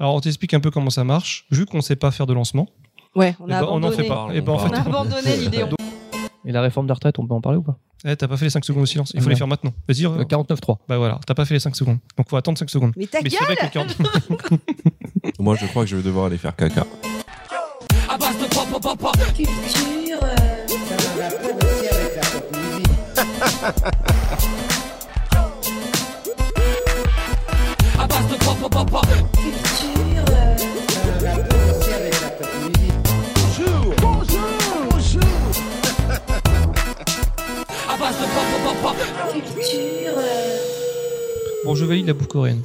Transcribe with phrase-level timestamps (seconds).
[0.00, 1.44] Alors, on t'explique un peu comment ça marche.
[1.50, 2.66] Vu qu'on sait pas faire de lancement,
[3.14, 4.28] Ouais, on eh a ben, on fait pas.
[4.32, 5.64] Et ben, en On fait, a abandonné l'idée.
[5.64, 7.76] on- Et la réforme des retraites, on peut en parler ou pas?
[8.06, 9.10] Eh, t'as pas fait les 5 secondes de silence.
[9.14, 9.32] Il faut Ouais.
[9.34, 9.72] les faire maintenant.
[9.88, 10.06] Vas-y.
[10.06, 10.78] Euh, euh, 49.3.
[10.88, 11.98] Bah voilà, t'as pas fait les 5 secondes.
[12.16, 12.92] Donc, faut attendre 5 secondes.
[12.96, 13.96] Mais ta Mais gueule c'est vrai que 40
[15.40, 16.86] Moi, je crois que je vais devoir aller faire caca.
[41.64, 42.62] Bon, je valide la bouffe coréenne.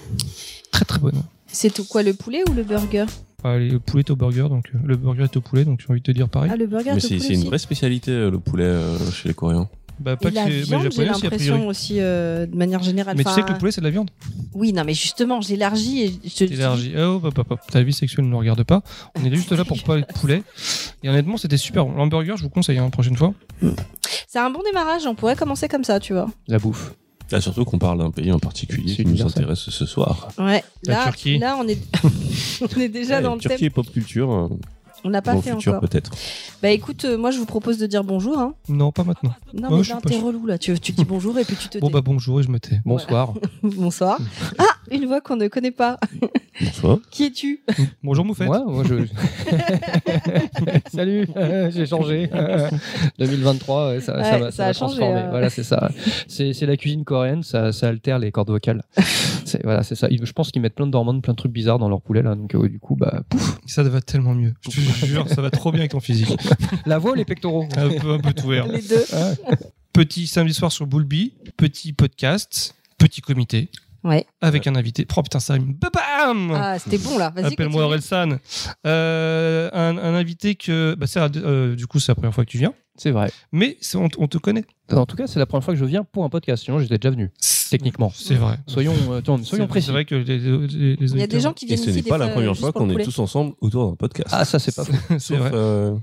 [0.72, 1.22] Très très bonne.
[1.48, 3.06] C'est tout quoi, le poulet ou le burger?
[3.44, 5.92] Ah, le poulet est au burger, donc euh, le burger est au poulet, donc j'ai
[5.92, 6.50] envie de te dire pareil.
[6.54, 7.48] Ah, le burger Mais de c'est poulet c'est une aussi.
[7.48, 9.70] vraie spécialité, euh, le poulet, euh, chez les Coréens.
[10.00, 13.16] Bah, pas Et que la viande, j'ai l'impression aussi, euh, de manière générale.
[13.18, 14.10] Mais tu sais que le poulet, c'est de la viande.
[14.54, 16.56] Oui, non, mais justement, j'élargis et je te le dis.
[16.56, 16.94] Élargie.
[16.98, 17.60] Oh, hop, hop.
[17.72, 18.82] Ta vie sexuelle ne nous regarde pas.
[19.16, 20.44] On est juste là pour parler de poulet.
[21.04, 21.86] Et honnêtement, c'était super.
[21.86, 21.94] bon.
[21.94, 23.34] L'hamburger, je vous conseille, hein, prochaine fois.
[24.28, 26.30] C'est un bon démarrage, on pourrait commencer comme ça, tu vois.
[26.48, 26.94] La bouffe.
[27.32, 30.28] Là, surtout qu'on parle d'un pays en particulier qui nous intéresse ce soir.
[30.38, 31.40] Ouais, La là, Turquie.
[31.40, 31.80] là on est,
[32.62, 33.66] on est déjà dans le Turquie thème.
[33.66, 34.50] et pop culture, euh,
[35.06, 35.82] On n'a pas fait futur encore.
[35.88, 36.12] peut-être.
[36.64, 38.40] Bah écoute, euh, moi je vous propose de dire bonjour.
[38.40, 38.56] Hein.
[38.68, 39.34] Non, pas maintenant.
[39.54, 40.58] Non, mais je là, suis pas t'es relou là.
[40.58, 41.94] Tu, tu dis bonjour et puis tu te Bon, tais.
[41.94, 42.82] bah bonjour et je me tais.
[42.86, 43.34] Bonsoir.
[43.64, 44.18] Bonsoir.
[44.58, 45.98] Ah, une voix qu'on ne connaît pas.
[46.62, 46.98] Bonsoir.
[47.12, 47.62] Qui es-tu?
[48.04, 48.48] Bonjour, Moufette.
[48.48, 49.06] Moi, moi je.
[50.94, 51.28] Salut,
[51.70, 52.30] j'ai changé.
[53.20, 55.22] 2023, ouais, ça, va, ça a va changé, transformer.
[55.22, 55.30] euh.
[55.30, 55.90] Voilà, c'est ça.
[56.28, 58.84] C'est c'est la cuisine coréenne, ça, ça altère les cordes vocales.
[59.46, 60.08] C'est voilà, c'est ça.
[60.12, 62.36] Ils- Je pense qu'ils mettent plein d'hormones, plein de trucs bizarres dans leur poulet là.
[62.36, 63.58] Donc euh, du coup, bah, pouf.
[63.66, 64.54] Ça va tellement mieux.
[64.62, 66.36] Je te jure, ça va trop bien avec ton physique.
[66.86, 68.68] La voix ou les pectoraux Un peu, un peu tout vert.
[68.68, 69.06] Les deux.
[69.94, 73.70] Petit samedi soir sur Boulby, petit podcast, petit comité.
[74.04, 74.26] Ouais.
[74.42, 75.08] Avec un invité.
[75.18, 75.74] Oh putain, ça rime.
[75.82, 77.32] Bam Ah, c'était bon là.
[77.36, 77.54] Vas-y.
[77.54, 77.84] Appelle-moi.
[77.86, 78.38] Orelsan.
[78.86, 80.96] Euh, un, un invité que.
[80.96, 82.74] Bah, c'est, euh, du coup, c'est la première fois que tu viens.
[82.98, 83.32] C'est vrai.
[83.52, 84.64] Mais c'est- on, on te connaît.
[84.92, 86.64] En tout cas, c'est la première fois que je viens pour un podcast.
[86.66, 87.32] Sinon, j'étais déjà venu.
[87.70, 88.12] Techniquement.
[88.16, 88.58] C'est vrai.
[88.68, 89.88] Soyons, euh, attends, soyons précis.
[89.88, 91.90] C'est vrai que les, les- les Il y a des gens qui Et viennent ce
[91.90, 94.30] ici n'est pas la première fois qu'on est tous ensemble autour d'un podcast.
[94.32, 94.94] Ah, ça, c'est pas faux.
[95.20, 95.52] C'est vrai.
[95.54, 95.96] euh,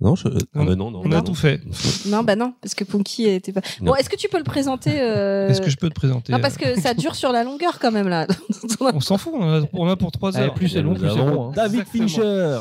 [0.00, 0.28] Non, je...
[0.28, 1.02] ah bah non, non.
[1.04, 1.22] On a non.
[1.22, 1.60] tout fait.
[2.06, 3.60] Non, bah non, parce que Punky était pas.
[3.82, 3.92] Non.
[3.92, 6.40] Bon, est-ce que tu peux le présenter euh, Est-ce que je peux te présenter Non,
[6.40, 8.26] parce euh, que ça dure sur la longueur quand même là.
[8.80, 10.54] On s'en fout, on a, on a pour 3 Allez, heures.
[10.54, 11.50] plus c'est long, plus c'est bon.
[11.50, 11.52] hein.
[11.54, 12.08] David Exactement.
[12.08, 12.58] Fincher.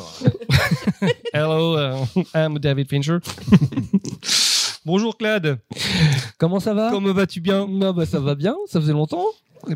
[1.33, 2.05] Hello, uh,
[2.35, 3.19] I'm David Fincher.
[4.91, 5.59] Bonjour Claude,
[6.39, 6.89] Comment ça va?
[6.89, 7.67] Comment vas-tu bien?
[7.67, 9.23] Non, bah, ça va bien, ça faisait longtemps.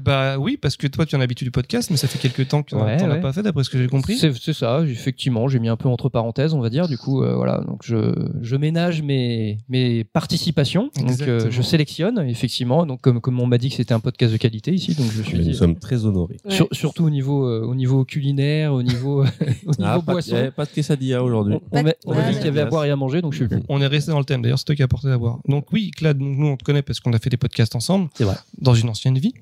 [0.01, 2.47] Bah oui, parce que toi tu en as l'habitude du podcast, mais ça fait quelques
[2.47, 3.21] temps que Ouais, t'en as ouais.
[3.21, 4.17] pas fait d'après ce que j'ai compris.
[4.17, 6.87] C'est ça, effectivement, j'ai mis un peu entre parenthèses, on va dire.
[6.87, 10.89] Du coup, euh, voilà, donc je, je ménage mes, mes participations.
[10.97, 12.85] Donc, euh, je sélectionne, effectivement.
[12.85, 15.21] Donc, comme, comme on m'a dit que c'était un podcast de qualité ici, donc je
[15.21, 16.37] suis Nous sommes très honorés.
[16.45, 16.55] Ouais.
[16.55, 19.23] sur- surtout au niveau, euh, au niveau culinaire, au niveau,
[19.65, 20.35] au niveau Ah, pas, boisson.
[20.47, 21.55] eh, pas de quesadilla aujourd'hui.
[21.71, 23.21] On, on m'a on m'a Ah, dit qu'il y avait à boire et à manger,
[23.21, 23.61] donc je suis venu.
[23.69, 25.39] On est resté dans le thème, d'ailleurs c'est toi qui as apporté à boire.
[25.47, 28.09] Donc oui, Claude, donc, nous on te connaît parce qu'on a fait des podcasts ensemble.
[28.15, 28.35] C'est vrai.
[28.59, 29.33] Dans une ancienne vie.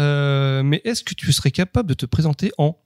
[0.00, 2.76] Euh, mais est-ce que tu serais capable de te présenter en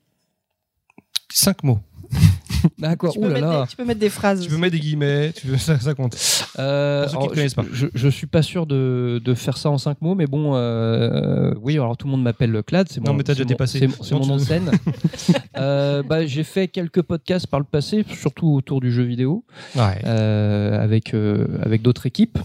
[1.30, 1.80] 5 mots?
[2.78, 4.40] D'accord, Tu peux, oh tu peux mettre des phrases.
[4.40, 6.16] Tu peux mettre des guillemets, tu veux, ça, ça compte.
[6.58, 7.64] Euh, Pour ceux qui alors, ne connaissent je, pas.
[7.72, 11.54] Je, je suis pas sûr de, de faire ça en cinq mots, mais bon, euh,
[11.60, 13.88] oui, alors tout le monde m'appelle Clad, c'est Non, mon, mais t'as déjà dépassé.
[14.02, 14.70] C'est mon nom de scène.
[15.58, 19.44] Euh, bah, j'ai fait quelques podcasts par le passé, surtout autour du jeu vidéo,
[19.76, 20.00] Ouais.
[20.06, 22.38] euh, avec euh, avec d'autres équipes.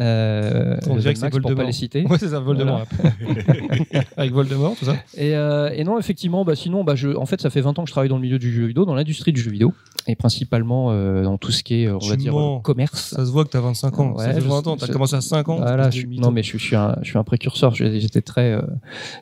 [0.00, 1.66] Euh, On dirait que c'est pour pas Voldemort.
[1.66, 2.04] les citer.
[2.06, 2.84] Ouais, c'est ça, Voldemort.
[4.16, 4.96] Avec Voldemort, tout ça.
[5.16, 7.82] Et, euh, et non, effectivement, bah, sinon, bah, je, en fait, ça fait 20 ans
[7.84, 9.72] que je travaille dans le milieu du jeu vidéo, dans l'industrie du jeu vidéo,
[10.06, 13.10] et principalement euh, dans tout ce qui est, on va Tu dire, euh, commerce.
[13.14, 14.12] Ça se voit que t'as 25 ans.
[14.14, 15.56] Ouais, ça fait je 20 ans, sais- t'as commencé à 5 ans.
[15.56, 17.74] Voilà, je non mais je, suis- je suis un, je suis un précurseur.
[17.74, 18.62] J'étais très, euh,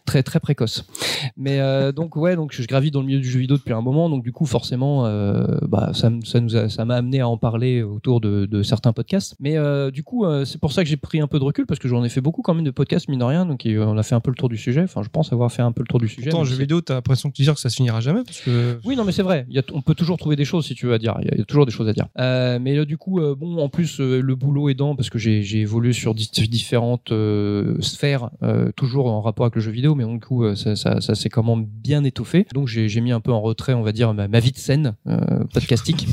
[0.06, 0.84] très, très précoce.
[1.36, 3.81] Mais euh, donc ouais, donc je gravis dans le milieu du jeu vidéo depuis un
[3.81, 4.08] moment.
[4.08, 7.82] Donc du coup, forcément, euh, bah ça, nous a, ça m'a amené à en parler
[7.82, 9.34] autour de, de certains podcasts.
[9.41, 11.66] Mais euh, du coup, euh, c'est pour ça que j'ai pris un peu de recul
[11.66, 13.47] parce que j'en ai fait beaucoup quand même de podcasts mine de rien.
[13.47, 14.82] Donc euh, on a fait un peu le tour du sujet.
[14.82, 16.31] Enfin, je pense avoir fait un peu le tour du sujet.
[16.31, 18.40] Pourtant, en jeu vidéo, t'as l'impression de te dire que ça se finira jamais parce
[18.40, 18.78] que.
[18.84, 19.46] oui, non, mais c'est vrai.
[19.50, 21.14] Y a- on peut toujours trouver des choses si tu veux à dire.
[21.20, 22.06] Il y a, il y a toujours des choses à dire.
[22.19, 25.19] Euh, mais là, du coup, euh, bon, en plus, euh, le boulot aidant, parce que
[25.19, 29.70] j'ai j'ai évolué sur di- différentes euh, sphères, euh, toujours en rapport avec le jeu
[29.70, 32.46] vidéo, mais donc, du coup, euh, ça, ça, ça s'est comment bien étoffé.
[32.55, 34.58] Donc, j'ai j'ai mis un peu en retrait, on va dire, ma, ma vie de
[34.58, 36.06] scène euh, podcastique.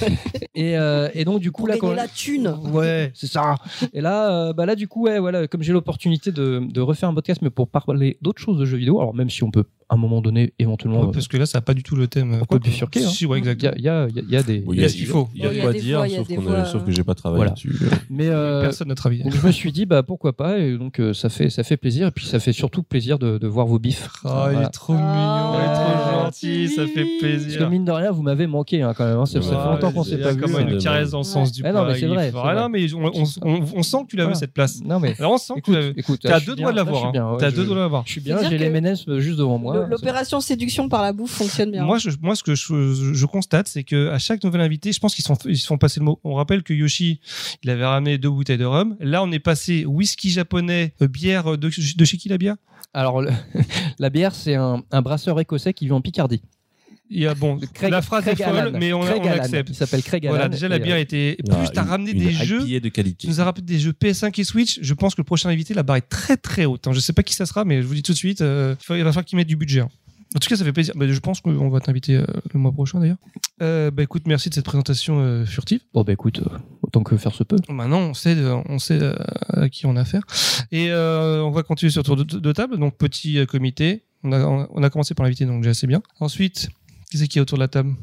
[0.54, 2.54] et, euh, et donc, du coup, Pour là, quand la thune.
[2.72, 3.56] Ouais, c'est ça.
[3.92, 7.08] Et là, euh, bah là, du coup, ouais, voilà, comme j'ai l'opportunité de, de refaire
[7.08, 9.64] un podcast, mais pour parler d'autres choses de jeux vidéo, alors même si on peut
[9.88, 12.06] à un moment donné, éventuellement, Ouais, parce que là, ça n'a pas du tout le
[12.06, 12.38] thème.
[12.40, 13.04] on peut bifurquer.
[13.04, 13.08] hein.
[13.08, 14.58] Si, ouais, Il y a, il y a- il y a- il y a des.
[14.60, 15.28] Bon, il y a ce qu'il faut.
[15.34, 16.90] Il y a Il de quoi dire, fois, il sauf, qu'on fois, a- sauf que
[16.90, 17.52] j'ai pas travaillé Voilà.
[17.52, 17.74] dessus.
[18.10, 19.22] Mais euh, Personne n'a travaillé.
[19.24, 21.76] donc je me suis dit bah pourquoi pas et donc euh, ça fait ça fait
[21.76, 24.08] plaisir et puis ça fait surtout plaisir de, de voir vos bifs.
[24.24, 24.62] Oh, il Voilà.
[24.62, 26.24] est trop Ah, mignon, il est trop ouais.
[26.24, 27.70] gentil, ça fait Parce que plaisir.
[27.70, 29.18] mine de rien, vous m'avez manqué hein, quand même.
[29.18, 29.26] hein.
[29.26, 30.40] Ça, ça fait longtemps qu'on c'est s'est pas vu.
[30.40, 30.78] Comme une euh.
[30.80, 32.86] caresse dans le sens du Ah non, poids, mais c'est il vrai, Ah non, mais
[32.94, 34.34] on, sent que tu Voilà.
[34.34, 34.80] cette place.
[34.84, 37.06] Non mais Alors on sent que tu écoute, T'as deux doigts de l'avoir.
[37.06, 37.36] hein.
[37.38, 38.02] T'as je- deux doigts de l'avoir.
[38.06, 39.83] Je suis bien, j'ai les MNS juste devant moi.
[39.88, 41.84] L'opération séduction par la bouffe fonctionne bien.
[41.84, 45.00] Moi, je, moi, ce que je, je constate, c'est que à chaque nouvel invité, je
[45.00, 46.20] pense qu'ils se font, ils se font passer le mot.
[46.24, 47.20] On rappelle que Yoshi,
[47.62, 48.96] il avait ramené deux bouteilles de rhum.
[49.00, 52.56] Là, on est passé whisky japonais, euh, bière de, de chez qui la bière?
[52.92, 53.30] Alors le-
[53.98, 56.42] la bière, c'est un, un brasseur écossais qui vit en Picardie.
[57.10, 59.68] Il y a bon, Craig- la phrase Craig est folle, mais on, Craig on accepte.
[59.70, 60.52] Il s'appelle Craig Voilà, Allan.
[60.52, 61.36] déjà la Et, bière euh, était.
[61.50, 62.64] Ah, Plus t'as ramené une des jeux.
[62.80, 63.16] De qualité.
[63.18, 64.78] Tu nous as ramené des jeux PS5 et Switch.
[64.80, 66.86] Je pense que le prochain invité, la barre est très très haute.
[66.88, 66.92] hein.
[66.92, 68.96] Je sais pas qui ça sera, mais je vous dis tout de suite, euh, il
[69.04, 69.80] va falloir qu'il mette du budget.
[69.80, 69.88] hein.
[70.34, 70.94] En tout cas, ça fait plaisir.
[70.96, 73.18] Bah, je pense qu'on va t'inviter euh, le mois prochain d'ailleurs.
[73.62, 75.78] Euh, bah écoute, merci de cette présentation euh, furtive.
[75.92, 77.54] Bon bah écoute, euh, autant que faire se peut.
[77.68, 79.14] Maintenant, on sait, euh, on sait euh,
[79.50, 80.22] à qui on a affaire.
[80.72, 82.78] Et euh, on va continuer sur tour de, de table.
[82.78, 84.02] Donc petit euh, comité.
[84.24, 84.40] On a,
[84.70, 86.02] on a commencé par l'invité, donc déjà c'est bien.
[86.18, 86.68] Ensuite,
[87.14, 87.94] qui c'est qui est autour de la table?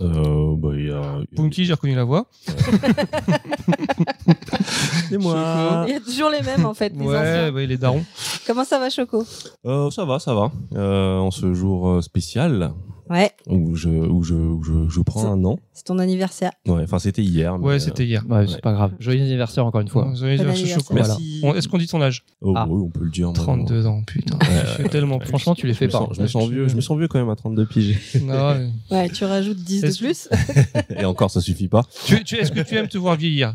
[0.00, 1.20] Euh, bah, il y a.
[1.36, 2.28] Punky, j'ai reconnu la voix.
[5.12, 5.84] Et moi.
[5.86, 7.52] Il y a toujours les mêmes en fait, les Ouais, anciens.
[7.52, 8.04] ouais, les darons.
[8.46, 9.24] Comment ça va, Choco?
[9.64, 10.50] Euh, ça va, ça va.
[10.74, 12.72] Euh, en ce jour euh, spécial
[13.10, 15.58] Ouais, où je, où je, où je, je prends un an.
[15.72, 16.52] c'est ton anniversaire.
[16.66, 17.58] Ouais, enfin c'était hier.
[17.58, 18.24] mais, Ouais, euh, c'était hier.
[18.28, 18.92] Ouais, c'est pas grave.
[19.00, 20.04] Joyeux anniversaire encore une fois.
[20.04, 20.78] Bon déjà anniversaire.
[20.92, 21.40] Merci.
[21.42, 22.24] On- Est-ce qu'on dit ton âge?
[22.40, 22.66] Oh, Ah.
[22.68, 23.26] oui, on peut le dire.
[23.28, 24.38] moi, 32 ans, putain.
[24.42, 25.28] je suis tellement plus.
[25.28, 25.98] Franchement, tu les Je fais pas.
[25.98, 27.98] sens, je me sens vieux, je me sens vieux quand même à 32 piges.
[28.30, 28.68] Ah ouais.
[28.90, 30.28] Ouais, tu rajoutes 10 de plus.
[30.96, 31.82] Et encore, ça suffit pas.
[32.04, 33.54] Tu- tu- Est-ce que tu aimes te voir vieillir?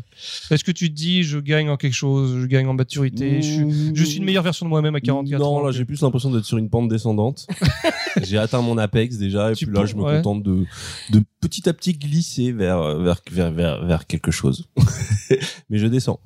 [0.50, 3.52] Est-ce que tu te dis, je gagne en quelque chose, je gagne en maturité, je
[3.52, 5.84] suis, je suis une meilleure version de moi-même à 44 non, ans là que- j'ai
[5.84, 7.46] plus l'impression d'être sur une pente descendante.
[8.22, 10.16] j'ai atteint mon apex déjà, et puis là je me ouais.
[10.16, 10.64] contente de,
[11.10, 14.68] de petit à petit glisser vers, vers, vers, vers, vers quelque chose.
[15.70, 16.20] mais je descends.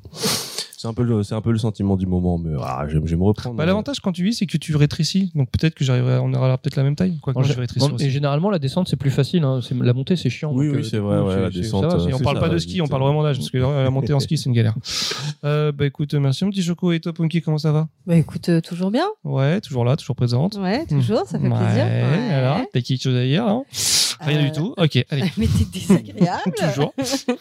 [0.81, 3.21] C'est un peu le, c'est un peu le sentiment du moment, mais ah, j'aime, j'aime
[3.21, 3.57] reprendre.
[3.57, 5.33] Bah, L'avantage quand tu vis, c'est que tu rétrécis.
[5.35, 7.19] Donc peut-être que j'arriverai, on aura peut-être la même taille.
[7.21, 8.05] Quoi que je vais rétrécir bon, aussi.
[8.07, 9.43] et généralement, la descente, c'est plus facile.
[9.43, 9.59] hein.
[9.61, 10.53] C'est- La montée, c'est chiant.
[10.55, 12.07] Oui, donc, oui, euh, c'est vrai, coup, ouais, c'est- la c'est- descente, ça va, euh,
[12.07, 12.83] c'est- on c'est parle ça, pas de ski, vite.
[12.83, 14.75] on parle vraiment d'âge, parce que la montée en ski, c'est une galère.
[15.45, 16.93] Euh, bah écoute, merci mon petit Choco.
[16.93, 17.89] Et toi, Punky, comment ça va?
[18.07, 19.07] Bah écoute, euh, toujours bien.
[19.25, 20.57] Ouais, toujours là, toujours présente.
[20.59, 21.85] Ouais, toujours, ça fait Ouais, plaisir.
[21.87, 22.35] Ouais.
[22.35, 23.65] alors, t'as quelque chose à dire hein?
[24.21, 24.75] Rien Euh, du tout.
[24.77, 25.25] Ok, allez.
[25.37, 26.53] Mais t'es désagréable.
[26.57, 26.93] Toujours.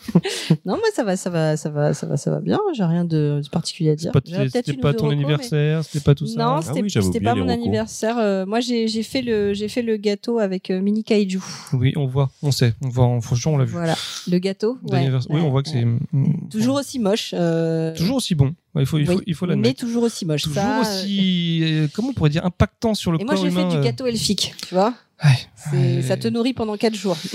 [0.65, 2.59] non, moi ça va, ça va, ça va, ça va, ça va bien.
[2.75, 4.11] J'ai rien de, de particulier à dire.
[4.51, 6.39] c'était pas ton recos, mais- anniversaire, c'était pas tout ça.
[6.39, 8.17] Non, Ah c'était oui, pas mon anniversaire.
[8.17, 11.39] Euh, moi, j'ai fait le j'ai fait le gâteau avec euh, mini kaiju.
[11.73, 13.71] Oui, on voit, on sait, on voit, en- franchement, on l'a vu.
[13.73, 13.95] Voilà,
[14.29, 14.77] le gâteau.
[14.83, 17.31] ouais, oui, on voit que c'est mm, toujours aussi moche.
[17.33, 18.53] euh, toujours aussi bon.
[18.79, 20.43] Il faut, il faut, il faut mais toujours aussi moche.
[20.43, 23.43] Toujours ça, euh, aussi, euh, comment on pourrait dire, impactant sur le Et moi, corps
[23.43, 24.93] j'ai fait du euh, gâteau elfique, tu vois.
[25.23, 26.01] Ouais.
[26.03, 27.17] Ça te nourrit pendant 4 jours.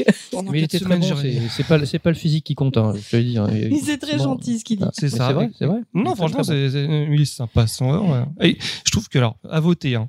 [0.00, 1.16] Euh, pendant Mais il était très bon.
[1.50, 2.76] C'est pas, le physique qui compte.
[2.76, 3.36] Hein, je te le dis.
[3.74, 4.84] Et- C'est très gentil ce qu'il dit.
[4.92, 5.26] C'est ça.
[5.28, 5.80] C'est vrai, c'est vrai.
[5.94, 6.44] Il Non, franchement, bon.
[6.44, 7.66] c'est c'est sympa.
[7.80, 8.48] vrai, ouais.
[8.48, 10.08] Et je trouve que, alors, à voter, hein,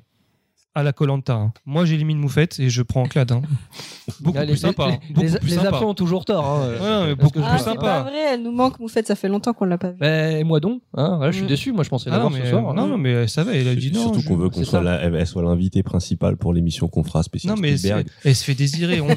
[0.74, 3.32] à la Colanta, hein, moi j'élimine Moufette et je prends Clad.
[3.32, 3.42] Hein.
[4.20, 4.86] Beaucoup Ah, plus les, sympa.
[4.86, 4.98] les- hein.
[5.10, 5.68] Beaucoup les- plus les sympa.
[5.68, 6.44] absents ont toujours tort.
[6.46, 7.80] Hein, Ouais, non, mais Parce beaucoup que Ah, plus c'est sympa.
[7.80, 9.98] pas vrai, elle nous manque, Moufette, ça fait longtemps qu'on l'a pas vue.
[9.98, 11.48] Ben, et moi donc, hein, voilà, je suis Mm.
[11.48, 11.72] déçu.
[11.72, 12.74] Moi, je pensais Ah non, l'avoir mais, ce soir.
[12.74, 14.02] non, non, mais ça va, elle a dit non.
[14.12, 17.54] Surtout qu'on veut qu'on soit elle, elle soit l'invitée principale pour l'émission qu'on fera spéciale
[17.54, 17.72] Non, mais
[18.24, 19.00] elle se fait désirer.
[19.00, 19.16] On,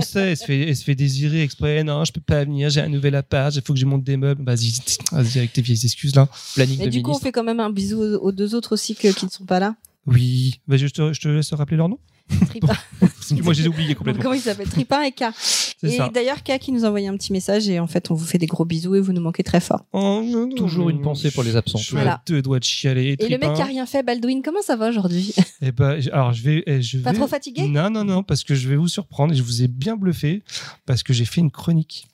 [0.00, 1.84] sait, elle se, fait, elle se fait désirer exprès.
[1.84, 4.16] Non, je peux pas venir, j'ai un nouvel appart, il faut que je monte des
[4.16, 4.42] meubles.
[4.44, 4.72] Vas-y,
[5.12, 6.28] vas-y avec tes vieilles excuses là.
[6.56, 9.06] Planning Mais du coup, on fait quand même un bisou aux, deux autres aussi qui
[9.08, 9.74] ne sont pas là.
[10.06, 11.98] Oui, bah, je, te, je te laisse rappeler leur nom.
[12.30, 14.22] Que moi, je les ai oubliés complètement.
[14.22, 14.68] Comment il s'appelle?
[14.68, 15.24] Tripin et K.
[15.36, 18.14] C'est Et d'ailleurs, K qui nous a envoyé un petit message et en fait, on
[18.14, 19.84] vous fait des gros bisous et vous nous manquez très fort.
[19.92, 21.78] Oh, non, non, Toujours non, une pensée pour les absents.
[21.78, 22.14] Je suis Voilà.
[22.14, 23.16] à deux doigts de chialer.
[23.18, 25.34] Et le mec qui a rien fait, Baldwin, comment ça va aujourd'hui?
[25.62, 27.68] Eh ben, alors je vais, eh, je Pas vais- trop fatigué?
[27.68, 30.42] Non, non, non, parce que je vais vous surprendre et je vous ai bien bluffé
[30.86, 32.06] parce que j'ai fait une chronique.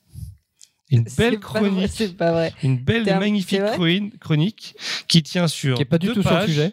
[0.89, 2.53] Une belle chronique, C'est pas vrai.
[2.63, 3.59] une belle un- magnifique
[4.21, 4.75] chronique
[5.09, 6.71] qui tient sur Qui est pas du deux tout sur le pages, sujet.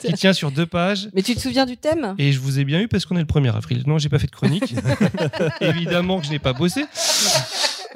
[0.00, 1.08] qui tient sur deux pages.
[1.12, 2.14] Mais tu te souviens du thème?
[2.18, 3.82] Et je vous ai bien eu parce qu'on est le 1er avril.
[3.86, 4.74] Non, j'ai pas fait de chronique.
[5.60, 6.84] Évidemment que je n'ai pas bossé.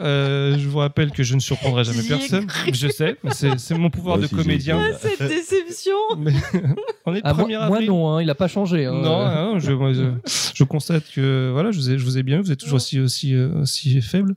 [0.00, 2.46] Euh, je vous rappelle que je ne surprendrai jamais personne.
[2.72, 3.16] Je sais,
[3.58, 4.80] c'est mon pouvoir de comédien.
[4.80, 6.32] Ah, Cette déception Mais
[7.06, 8.86] on est le Ah, moi, 1er moi, non, hein, il a pas changé.
[8.86, 8.92] hein.
[8.92, 10.04] Non, non, je, moi, je,
[10.54, 12.76] je constate que voilà, je vous ai, je vous ai bien vu, vous êtes toujours
[12.76, 14.34] aussi, aussi, euh, aussi faible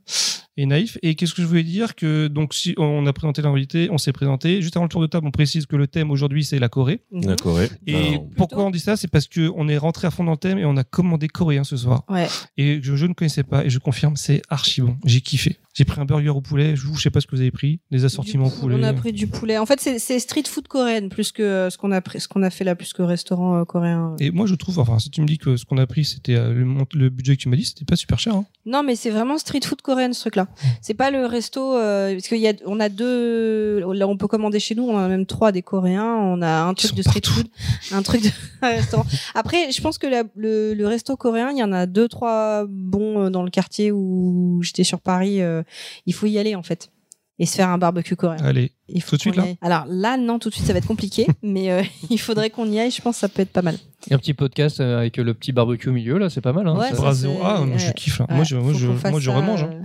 [0.58, 0.98] et naïf.
[1.04, 4.14] Et qu'est-ce que je voulais dire que donc si on a présenté l'invité, on s'est
[4.14, 4.62] présenté.
[4.62, 7.02] Juste avant le tour de table, on précise que le thème aujourd'hui c'est la Corée.
[7.12, 7.28] Mhm.
[7.28, 7.70] La Corée.
[7.88, 8.96] Et Alors, pourquoi on dit ça?
[8.96, 11.28] C'est parce que on est rentré à fond dans le thème et on a commandé
[11.28, 12.04] coréen ce soir.
[12.10, 12.28] Ouais.
[12.58, 14.96] Et je, je ne connaissais pas et je confirme, c'est archi bon.
[15.04, 15.45] J'ai kiffé.
[15.46, 16.76] Sushi J'ai pris un burger au poulet.
[16.78, 17.82] Je, vous, je sais pas ce que vous avez pris.
[17.92, 18.76] Les assortiments Du- poulet.
[18.80, 19.58] On a pris du poulet.
[19.58, 22.50] En fait, c'est street food coréenne plus que ce qu'on a pris, ce qu'on a
[22.50, 24.16] fait là plus que restaurant euh, coréen.
[24.22, 26.36] Et moi, je trouve, enfin, si tu me dis que ce qu'on a pris, c'était
[26.36, 26.54] euh,
[26.94, 28.34] le, budget que tu m'as dit, c'était pas super cher.
[28.36, 28.46] Hein.
[28.66, 30.48] Non, mais c'est vraiment street food coréen ce truc-là.
[30.82, 33.80] C'est pas le resto euh, parce qu'il y a, on a deux.
[33.94, 34.84] Là, on peut commander chez nous.
[34.84, 36.06] On en a même trois des Coréens.
[36.06, 37.34] On a un truc de street partout.
[37.42, 37.48] food,
[37.92, 38.30] un truc de
[38.62, 39.06] restaurant.
[39.34, 42.66] Après, je pense que la- le, le resto coréen, il y en a deux, trois
[42.70, 45.42] bons euh, dans le quartier où j'étais sur Paris.
[45.42, 45.64] euh,
[46.06, 46.90] il faut y aller en fait
[47.38, 48.42] et se faire un barbecue coréen.
[48.46, 49.44] Allez, Il faut tout de suite, là.
[49.62, 52.66] Alors là, non, tout de suite, ça va être compliqué, mais euh, il faudrait qu'on
[52.72, 52.92] y aille.
[52.92, 53.76] Je pense que ça peut être pas mal.
[54.10, 56.66] Et un petit podcast euh, avec le petit barbecue au milieu, là, c'est pas mal.
[56.66, 57.12] Hein, Ouais, ça.
[57.44, 58.20] Ah, moi, je kiffe.
[58.20, 58.28] là.
[58.30, 59.64] Ouais, moi, je, moi, je, moi, je remange.
[59.64, 59.70] hein.
[59.74, 59.84] euh.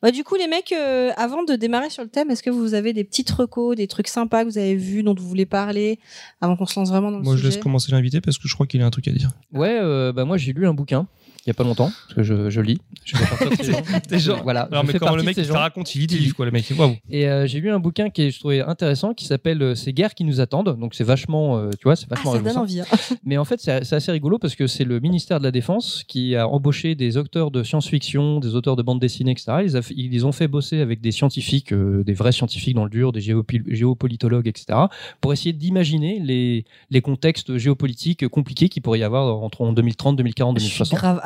[0.00, 2.74] Bah, du coup, les mecs, euh, avant de démarrer sur le thème, est-ce que vous
[2.74, 5.98] avez des petites recos, des trucs sympas que vous avez vus, dont vous voulez parler,
[6.40, 7.54] avant qu'on se lance vraiment dans le Moi, je sujet?
[7.54, 9.30] laisse commencer l'invité parce que je crois qu'il a un truc à dire.
[9.52, 11.08] Ouais, euh, bah moi j'ai lu un bouquin
[11.44, 12.78] il y a pas longtemps parce que je, je lis.
[13.04, 13.72] Je fais partie de ces
[14.20, 14.34] gens.
[14.36, 14.62] Genre- Voilà.
[14.70, 16.72] Alors, je mais comment le mec te raconte, il lit des livres, quoi, le mec.
[17.10, 19.92] Et euh, j'ai lu un bouquin qui est, je trouvais intéressant qui s'appelle euh, Ces
[19.92, 20.78] guerres qui nous attendent.
[20.78, 22.80] Donc c'est vachement, euh, tu vois, c'est Ah, vachement ça donne envie.
[22.80, 22.84] hein.
[23.24, 26.36] Mais en fait, c'est assez rigolo parce que c'est le ministère de la Défense qui
[26.36, 29.52] a embauché des auteurs de science-fiction, des auteurs de bande dessinée, etc.
[29.64, 32.84] Ils, a ils les ont fait bosser avec des scientifiques, euh, des vrais scientifiques dans
[32.84, 34.78] le dur, des géopolitologues, etc.
[35.20, 40.16] pour essayer d'imaginer les, les contextes géopolitiques compliqués qu'il pourrait y avoir entre en 2030,
[40.16, 41.20] 2040, Je suis 2060.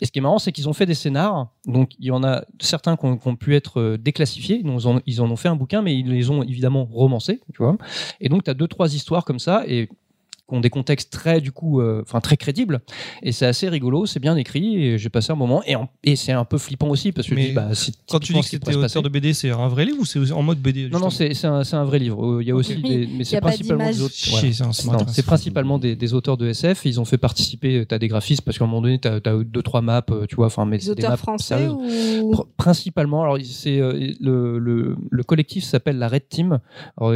[0.00, 1.48] Et ce qui est marrant, c'est qu'ils ont fait des scénars.
[1.66, 4.62] Donc, il y en a certains qui ont, pu être euh, déclassifiés.
[4.64, 7.62] Ils en, ils en ont fait un bouquin, mais ils les ont évidemment romancés, tu
[7.62, 7.76] vois.
[8.20, 9.64] Et donc, tu as deux, trois histoires comme ça.
[9.66, 9.88] Et
[10.48, 12.80] qui ont des contextes très du coup euh, enfin très crédibles
[13.22, 16.16] et c'est assez rigolo c'est bien écrit et j'ai passé un moment et, en- et
[16.16, 17.68] c'est un peu flippant aussi parce que Mais je dis, bah,
[18.08, 20.42] Quand tu dis que c'était auteur de BD, c'est un vrai livre ou c'est en
[20.42, 23.24] mode BD non non c'est un, vrai livre Euh, il y a aussi des, mais
[23.24, 24.14] c'est principalement des autres
[24.84, 25.06] voilà.
[25.12, 26.84] c'est principalement des, des auteurs de SF.
[26.86, 29.20] Ils ont fait participer, tu as des graphistes, parce qu'à un moment donné, tu as,
[29.20, 32.22] deux, trois maps, euh, tu vois, enfin, mais des auteurs maps français sérieuses.
[32.22, 36.58] ou Pr- Principalement, alors c'est euh, le, le, le collectif s'appelle la Red Team.
[36.96, 37.14] Alors,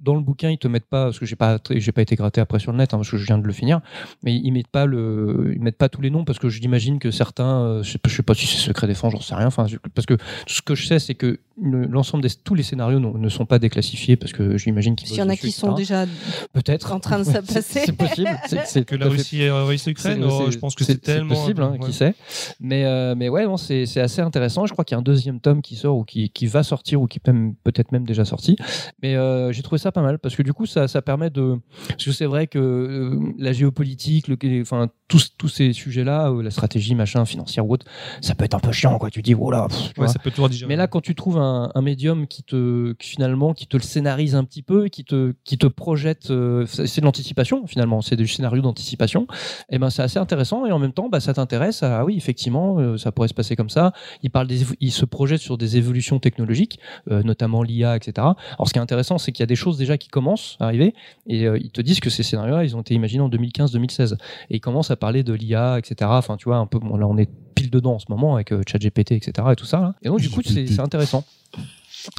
[0.00, 2.40] dans le bouquin, ils te mettent pas, parce que j'ai pas, j'ai pas été gratté
[2.40, 3.80] après sur le net, hein, parce que je viens de le finir,
[4.24, 7.10] mais ils mettent pas le, ils mettent pas tous les noms parce que j'imagine que
[7.10, 9.46] certains, euh, je sais pas, je sais pas si c'est secret défense, j'en sais rien.
[9.46, 12.62] Enfin, parce que tout ce que je sais, c'est que le- l'ensemble des tous les
[12.64, 15.52] scénarios ne, ne sont pas déclassifiés parce que j'imagine qu'ils s'il y en a qui
[15.52, 15.76] sont etc.
[15.76, 16.06] déjà
[16.52, 17.80] peut-être en train de C'est- s'apasser.
[17.86, 18.28] C'est possible.
[18.66, 21.34] C'est- Que la Russie envahi l'Ukraine, oh, je pense que c'est tellement.
[21.34, 21.86] possible, hein, ouais.
[21.86, 22.14] qui sait.
[22.60, 24.66] Mais, euh, mais ouais, non, c'est c'est assez intéressant.
[24.66, 27.00] Je crois qu'il y a un deuxième tome qui sort ou qui, qui va sortir
[27.02, 28.56] ou qui peut-être même déjà sorti.
[29.02, 31.58] Mais euh, j'ai trouvé ça pas mal parce que du coup, ça, ça permet de.
[31.88, 36.40] Parce que c'est vrai que euh, la géopolitique, le, enfin, tous, tous ces sujets-là, euh,
[36.40, 37.84] la stratégie, machin, financière ou autre,
[38.20, 39.10] ça peut être un peu chiant, quoi.
[39.10, 39.66] Tu dis, voilà.
[39.68, 40.48] tu Ouais, ça peut toujours.
[40.68, 43.82] Mais là, quand tu trouves un, un médium qui te, qui finalement, qui te le
[43.82, 48.16] scénarise un petit peu, qui te, qui te projette, euh, c'est de l'anticipation finalement, c'est
[48.16, 49.26] du scénario d'anticipation.
[49.70, 51.82] Et ben, c'est assez intéressant et en même temps, bah, ça t'intéresse.
[51.82, 53.92] à, Ah oui, effectivement, ça pourrait se passer comme ça.
[54.22, 58.12] Il parle des, il se projette sur des évolutions technologiques, notamment l'IA, etc.
[58.18, 60.66] Alors, ce qui est intéressant, c'est qu'il y a des choses déjà qui commencent à
[60.66, 60.94] arriver
[61.26, 62.22] et ils te disent que ces
[62.62, 66.10] ils ont été imaginés en 2015-2016 et ils commencent à parler de l'IA, etc.
[66.14, 66.78] Enfin, tu vois, un peu.
[66.78, 69.32] Bon, là, on est pile dedans en ce moment avec euh, ChatGPT, etc.
[69.52, 69.80] Et tout ça.
[69.80, 69.94] là.
[70.02, 71.24] Et donc, du coup, c'est intéressant.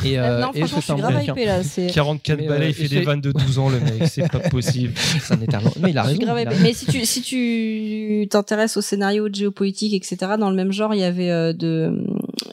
[0.03, 1.63] Et, euh, non, et franchement, je suis un grave hypé là.
[1.63, 4.07] C'est 44 Mais, balais, euh, il fait des vannes de 12 ans, le mec.
[4.07, 4.93] C'est pas possible.
[4.97, 5.71] C'est un éternel.
[5.79, 6.25] Mais il a Je suis raison.
[6.31, 6.63] grave il a hypé.
[6.63, 10.33] Mais si tu si tu t'intéresses au scénario de géopolitique, etc.
[10.39, 12.03] Dans le même genre, il y avait euh, de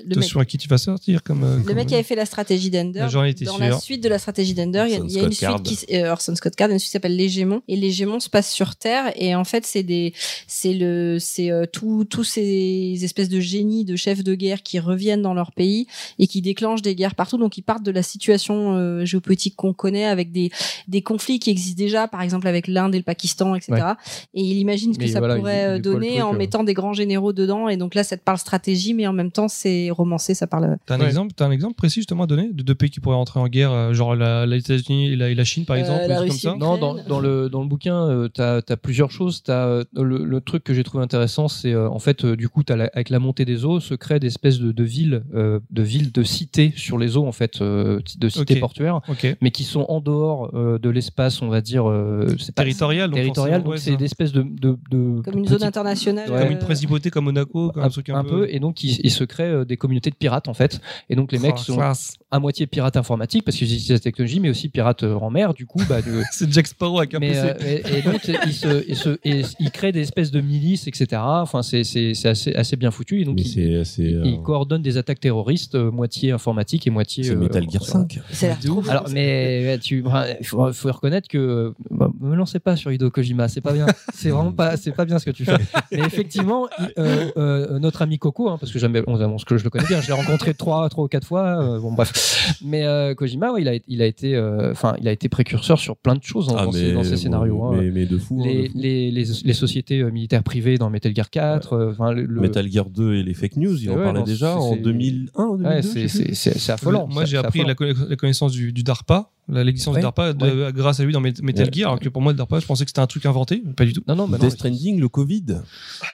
[0.06, 1.42] le mec, à qui tu vas sortir comme.
[1.44, 3.00] euh, le comme- mec qui avait fait la stratégie d'Ender.
[3.00, 3.58] Dans sûr.
[3.58, 5.60] la suite de la stratégie d'Ender, il y a, y une Scott Card.
[5.66, 7.76] suite qui euh, Orson Scott Card, il y a une suite qui s'appelle l'Hégémon et
[7.76, 10.12] l'Hégémon se passe sur Terre et en fait c'est des
[10.46, 14.78] c'est le c'est euh, tous tous ces espèces de génies de chefs de guerre qui
[14.78, 15.86] reviennent dans leur pays
[16.18, 19.72] et qui déclenchent des guerres partout donc ils partent de la situation euh, géopolitique qu'on
[19.72, 20.50] connaît avec des
[20.88, 23.80] des conflits qui existent déjà par exemple avec l'Inde et le Pakistan etc Ouais.
[24.34, 26.64] et il imagine ce que Mais ça voilà, pourrait il- il donner truc, en mettant
[26.64, 29.48] des grands généraux dedans et donc là ça te parle stratégie mais en même temps
[29.48, 31.06] c'est romancé ça parle T'as un, Ouais.
[31.06, 33.92] exemple, un précis justement à donner de deux pays qui pourraient entrer en guerre, euh,
[33.92, 36.30] genre la, les États-Unis et la, et la Chine par Euh, exemple, la des trucs
[36.32, 36.46] Russie.
[36.46, 36.66] comme ça?
[36.66, 39.42] Non, dans, le, dans le bouquin, tu as, plusieurs choses.
[39.42, 42.48] T'as, euh, le, le truc que j'ai trouvé intéressant, c'est euh, en fait, euh, du
[42.48, 45.82] coup, avec la montée des eaux, se créent des espèces de, de villes, euh, de
[45.82, 49.00] villes, de cités sur les eaux, en fait, euh, de cités portuaires,
[49.40, 53.10] mais qui sont en dehors euh, de l'espace, on va dire, euh, c'est pas Territorial,
[53.10, 53.62] donc territorial.
[53.62, 56.38] forcément, Donc, ouais, c'est des espèces de, de, de comme une zone internationale Ouais.
[56.38, 58.98] Comme euh, une principauté comme Monaco, comme un, truc un, un peu, et donc il,
[59.02, 61.62] il se crée euh, des communautés de pirates en fait, et donc les mecs Oh,
[61.62, 62.16] sont classe.
[62.32, 65.54] À moitié pirates informatiques parce qu'ils utilisent la technologie, mais aussi pirates euh, en mer.
[65.54, 67.38] Du coup, bah, de- C'est Jack Sparrow avec un mais, PC.
[67.46, 67.54] euh,
[67.94, 71.20] et, et donc il se, il se- et il crée des espèces de milices, etc.
[71.22, 74.22] Enfin, c'est c'est c'est assez assez bien foutu, et donc Mais il, c'est c'est il-
[74.26, 77.22] il euh, coordonne des attaques terroristes, euh, moitié informatique et moitié.
[77.24, 78.18] c'est euh, Metal Gear 5.
[78.32, 80.02] ça a l'air trop alors, mais tu,
[80.40, 83.86] il faut, faut reconnaître que bah, me lancez pas sur Hideo Kojima, c'est pas bien.
[84.14, 85.56] C'est vraiment pas, c'est pas bien ce que tu fais.
[85.92, 89.58] Mais effectivement, il- euh, euh, notre ami Coco, hein, parce que j'aime, on, on- que
[89.58, 91.60] je le connais bien, je l'ai rencontré trois, trois ou quatre fois.
[91.62, 92.12] euh, bon bref,
[92.64, 95.78] Mais euh, Kojima, ouais, il a, il a été, euh, enfin, il a été précurseur
[95.78, 97.62] sur plein de choses dans, Ah, dans ses, dans ses scénarios.
[97.64, 97.76] hein.
[97.80, 98.40] Mais, mais de fou.
[98.42, 98.78] hein, les, de fou.
[98.78, 102.40] les, les, les sociétés euh, militaires privées dans Metal Gear 4, euh, enfin le, le-
[102.40, 104.78] Metal Gear 2 et les fake news, il en Ouais, parlait non, déjà en c'est-
[104.80, 107.06] 2001 ou 2002 ouais, je c'est affolant.
[107.08, 110.00] Moi, j'ai appris la, connaissance du, du DARPA, l'existence Ouais.
[110.00, 111.72] du DARPA de- grâce à lui dans Met- Metal Ouais.
[111.72, 113.84] Gear, alors que pour moi, le DARPA, je pensais que c'était un truc inventé, pas
[113.84, 114.02] du tout.
[114.08, 115.44] Non, non, bah non, Death Stranding, le Covid.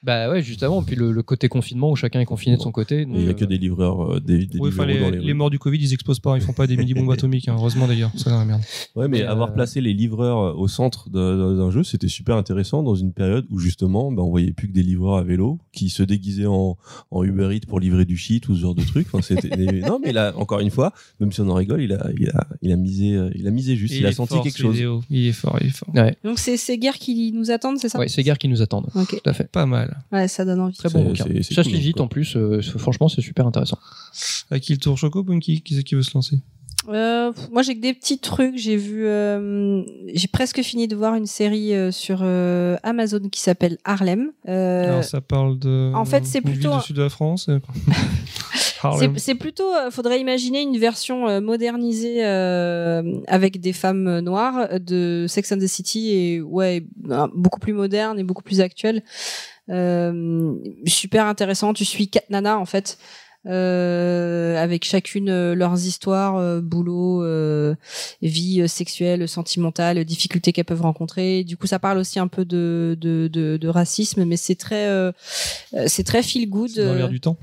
[0.02, 0.82] Bah ouais, justement.
[0.82, 3.02] Puis le, le côté confinement où chacun est confiné de son côté.
[3.02, 5.34] Il n'y a que euh, des livreurs, euh, des, des Ouais, enfin, livreurs dans les,
[5.34, 7.54] morts du Covid, ils explosent pas, ils font pas des mini-bombes atomiques, hein.
[7.56, 8.62] heureusement d'ailleurs, ça la merde.
[8.96, 12.08] Ouais, mais Mais, avoir euh, placé les livreurs euh, au centre de- d'un jeu, c'était
[12.08, 15.22] super intéressant dans une période où justement, bah, on voyait plus que des livreurs à
[15.22, 16.76] vélo qui se déguisaient en,
[17.10, 19.06] en Uber Eats pour livrer du shit ou ce genre de trucs.
[19.12, 21.92] Enfin, c'était des- non, mais là, encore une fois, même si on en rigole, il
[21.92, 24.58] a, il a, il a misé, il a misé juste, il, a senti fort, quelque
[24.58, 24.74] chose.
[24.74, 25.02] vidéo.
[25.10, 25.88] Il est fort, il est fort.
[25.94, 27.98] Ouais, Donc c'est ces guerres qui nous attendent, c'est ça?
[27.98, 28.88] Ouais c'est guerres qui nous attendent.
[28.94, 29.20] Ok.
[29.22, 29.50] Tout à fait.
[29.50, 30.02] Pas mal.
[30.12, 30.76] Ouais, ça donne envie.
[30.76, 31.24] Très bon bouquin.
[31.42, 32.36] Ça se lit vite en plus.
[32.36, 33.78] euh, franchement, c'est super intéressant.
[34.50, 36.38] À qui le tour Choco Punky Qui c'est qui veut se lancer?
[36.88, 38.56] Euh, moi, j'ai que des petits trucs.
[38.56, 39.82] J'ai vu, euh,
[40.14, 44.30] j'ai presque fini de voir une série euh, sur euh, Amazon qui s'appelle Harlem.
[44.48, 45.92] Euh, Alors, ça parle de.
[45.94, 47.48] en fait, c'est plutôt du sud de la France.
[47.48, 47.58] euh.
[49.16, 55.26] C'est plutôt, euh, faudrait imaginer une version euh, modernisée euh, avec des femmes noires de
[55.28, 56.84] Sex and the City et ouais,
[57.34, 59.02] beaucoup plus moderne et beaucoup plus actuelle.
[59.68, 60.54] Euh,
[60.86, 61.74] super intéressant.
[61.74, 62.98] Tu suis quatre nanas en fait.
[63.46, 67.74] Euh, avec chacune euh, leurs histoires, euh, boulot, euh,
[68.22, 71.44] vie sexuelle, sentimentale, difficultés qu'elles peuvent rencontrer.
[71.44, 74.88] Du coup, ça parle aussi un peu de, de, de, de racisme, mais c'est très,
[75.86, 76.70] c'est très feel good.
[76.70, 77.36] C'est dans l'air du temps.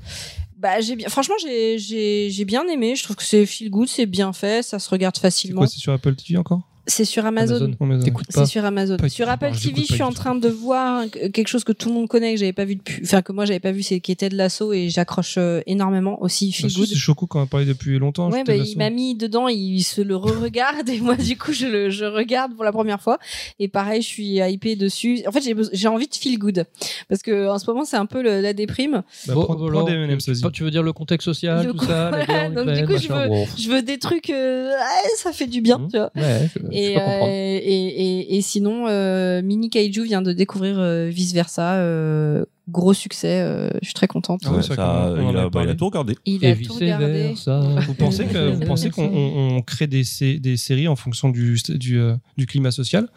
[0.58, 2.96] Bah, j'ai bien, franchement, j'ai, j'ai, j'ai bien aimé.
[2.96, 5.62] Je trouve que c'est feel good, c'est bien fait, ça se regarde C'est facilement.
[5.62, 6.62] quoi C'est sur Apple TV encore?
[6.88, 7.56] C'est sur Amazon.
[7.56, 7.72] Amazon.
[7.82, 8.04] Amazon.
[8.06, 8.98] T'écoutes C'est sur Amazon.
[8.98, 9.28] Pas sur.
[9.30, 12.08] Apple Ah, TV, je suis en train de voir quelque chose que tout le monde
[12.08, 14.30] connaît, que j'avais pas vu depuis, enfin que moi j'avais pas vu, c'est qui était
[14.30, 16.54] de l'assaut et j'accroche euh, énormément aussi.
[16.54, 16.88] Ah, Feel good.
[16.88, 18.30] C'est Choco qu'on a parlé depuis longtemps.
[18.30, 21.66] Ouais, bah, il m'a mis dedans, il se le re-regarde et moi du coup je
[21.66, 23.18] le je regarde pour la première fois
[23.60, 25.22] et pareil je suis hypée dessus.
[25.28, 25.42] En fait
[25.74, 26.66] j'ai envie de feel good
[27.10, 29.02] parce que en ce moment c'est un peu le- la déprime.
[29.28, 30.52] Bah, Bon, prends, prends des M&M's, tu, vas-y.
[30.52, 33.46] tu veux dire le contexte social, Le tout ça, en Donc, du coup, je veux-.
[33.58, 36.12] Je veux des trucs, euh, ouais, ça fait du bien, tu vois.
[36.16, 37.26] Ouais, je, je Et, peux comprendre.
[37.26, 37.88] euh, et,
[38.20, 41.76] et, et sinon, euh, Mini Kaiju vient de découvrir euh, Vice Versa.
[41.76, 44.42] euh, gros succès, euh, je suis très contente.
[44.46, 46.16] Ah ouais, ça, il, a, bah, il a tout regardé.
[46.26, 47.36] Il Et a tout regardé.
[47.86, 51.30] Vous pensez que vous pensez qu'on on- on crée des, sé- des séries en fonction
[51.30, 53.08] du, du, euh, du climat social?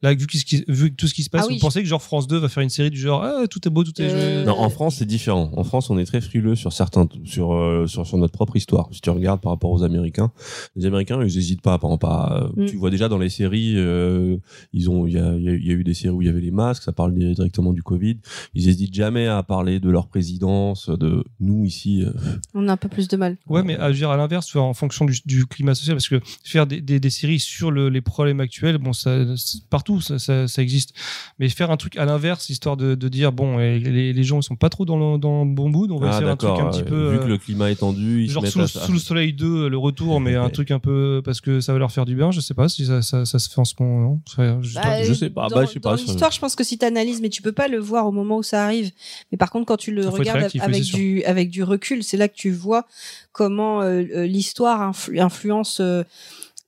[0.00, 1.54] Là, vu, qui- vu tout ce qui se passe, Ah oui.
[1.54, 3.70] vous pensez que genre France 2 va faire une série du genre ah, tout est
[3.70, 5.50] beau, tout est Euh, joué Non, en France, c'est différent.
[5.56, 8.88] En France, on est très frileux sur certains, sur, euh, sur, sur notre propre histoire.
[8.92, 10.30] Si tu regardes par rapport aux Américains,
[10.76, 11.78] les Américains, ils hésitent pas.
[11.78, 12.66] Par à- Mm.
[12.66, 14.36] Tu vois déjà dans les séries, euh,
[14.72, 16.22] ils ont, il y a, il y a- il y a eu des séries où
[16.22, 18.18] il y avait les masques, ça parle directement du Covid.
[18.54, 22.04] Ils hésitent jamais à parler de leur présidence, de nous ici.
[22.04, 22.12] euh,
[22.54, 23.36] On a un peu plus de mal.
[23.48, 26.66] Ouais, mais à, dire à l'inverse, en fonction du, du climat social, parce que faire
[26.68, 30.48] des, des, des séries sur le- les problèmes actuels, bon, ça, c'est- partout, ça, ça,
[30.48, 30.92] ça existe.
[31.38, 34.40] Mais faire un truc à l'inverse, histoire de, de dire, bon, eh, les, les gens
[34.40, 36.36] ils sont pas trop dans le, dans le bon mood, on va Ah, faire un
[36.36, 36.66] truc d'accord.
[36.66, 37.10] un petit euh, peu.
[37.10, 39.32] Vu euh, que le climat est tendu, ils Genre se sous, à, sous le soleil
[39.32, 42.14] 2, le retour, mais un truc un peu parce que ça va leur faire du
[42.14, 42.30] bien.
[42.30, 44.00] Je sais pas si ça, ça, ça se fait en ce moment.
[44.00, 44.20] Non?
[44.26, 46.40] Ça- je- Bah, je sais pas, Dans, bah, je sais dans pas, ça- l'histoire, je
[46.40, 48.64] pense que si tu analyses, mais tu peux pas le voir au moment où ça
[48.64, 48.90] arrive.
[49.32, 52.28] Mais par contre, quand tu le regardes réactif, avec, du, avec du recul, c'est là
[52.28, 52.86] que tu vois
[53.32, 56.02] comment euh, euh, l'histoire influ- influence euh,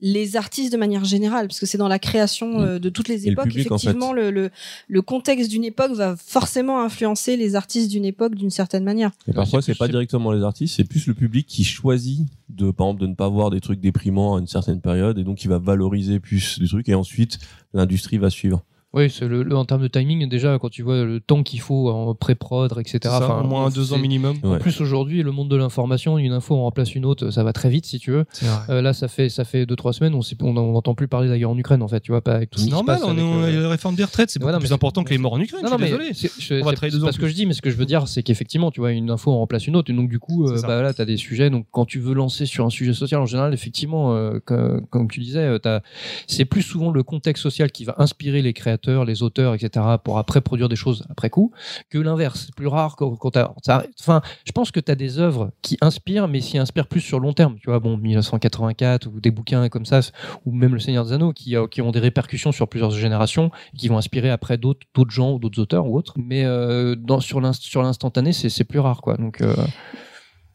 [0.02, 3.24] les artistes de manière générale, parce que c'est dans la création euh, de toutes les
[3.24, 3.44] Et le époques.
[3.48, 3.88] public, en fait.
[3.88, 4.50] Effectivement, le, le,
[4.88, 9.10] le contexte d'une époque va forcément influencer les artistes d'une époque d'une certaine manière.
[9.28, 12.88] Et parfois, c'est pas directement les artistes, c'est plus le public qui choisit de, par
[12.88, 15.48] exemple, de ne pas voir des trucs déprimants à une certaine période et donc qui
[15.48, 17.38] va valoriser plus des trucs et ensuite
[17.74, 18.62] l'industrie va suivre.
[18.92, 21.60] Oui, c'est le, le- en termes de timing, déjà, quand tu vois le temps qu'il
[21.60, 22.98] faut en pré-prod, etc.
[23.04, 24.36] ça, enfin, au moins deux ans minimum.
[24.42, 24.56] Ouais.
[24.56, 27.52] En plus, aujourd'hui, le monde de l'information, une info en remplace une autre, ça va
[27.52, 28.24] très vite, si tu veux.
[28.68, 31.38] Euh, là, ça fait ça fait deux trois semaines, on n'entend plus parler de la
[31.38, 32.98] guerre en Ukraine, en fait, tu vois, pas avec tout ce C'est qui se normal,
[33.04, 35.40] on, on a euh, la réforme des retraites, c'est plus important que les morts en
[35.40, 35.62] Ukraine.
[35.62, 36.10] Non, je non, suis désolé.
[36.14, 37.52] c'est- je- On va c'est- travailler c'est deux ans pas ce que je dis, mais
[37.54, 39.92] ce que je veux dire, c'est qu'effectivement, tu vois, une info en remplace une autre,
[39.92, 41.48] et donc du coup, euh, bah là, t'as des sujets.
[41.48, 45.08] Donc, quand tu veux lancer sur un sujet social, en général, effectivement, euh, comme, comme
[45.08, 45.82] tu disais, t'as-
[46.26, 50.18] c'est plus souvent le contexte social qui va inspirer les créateurs, les auteurs, etc., pour
[50.18, 51.52] après produire des choses après coup,
[51.90, 52.44] que l'inverse.
[52.46, 55.76] C'est plus rare quand, quand ça- Enfin, je pense que tu as des œuvres qui
[55.80, 57.56] inspirent, mais qui inspirent plus sur long terme.
[57.60, 60.00] Tu vois, bon, 1984 ou des bouquins comme ça,
[60.46, 63.50] ou même Le Seigneur des Anneaux, qui, euh, qui ont des répercussions sur plusieurs générations,
[63.74, 66.14] et qui vont inspirer après d'autres gens ou d'autres auteurs ou autres.
[66.16, 69.16] Mais euh, sur l'inst- sur l'instantané, c'est c'est plus rare, quoi.
[69.16, 69.54] Donc, euh,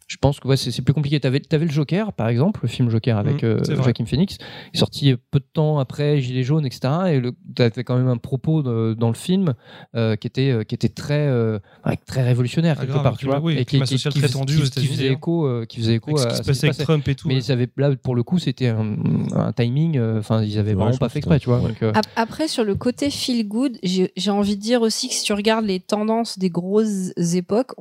[0.08, 1.20] Je pense que ouais, c'est plus compliqué.
[1.20, 3.76] T'avais avais le Joker, par exemple, le film Joker avec Mhm, euh.
[3.84, 4.38] Joaquin Phoenix,
[4.72, 6.94] qui sorti peu de temps après Gilets jaunes, etc.
[7.10, 9.56] Et le- t'avais quand même un propos de- dans le film
[9.96, 11.58] euh, qui était euh, qui était très euh,
[12.06, 14.66] très révolutionnaire Ah, quelque grave, part, tu vois, oui, et social très tendu qui- aux
[14.66, 16.78] qui faisait écho, euh, qui faisait écho Avec ce à qui se qui passait avec.
[16.84, 17.28] Trump et tout.
[17.28, 17.42] Mais ouais.
[17.42, 18.96] ils avaient là pour le coup, c'était un,
[19.34, 19.98] un timing.
[19.98, 21.60] euh, Enfin, ils avaient vraiment pas fait exprès, que- tu vois.
[21.62, 21.70] ouais.
[21.70, 25.08] donc, euh, Ap- Après, sur le côté feel good, j'ai j'ai envie de dire aussi
[25.10, 27.72] que si tu regardes les tendances des grosses époques,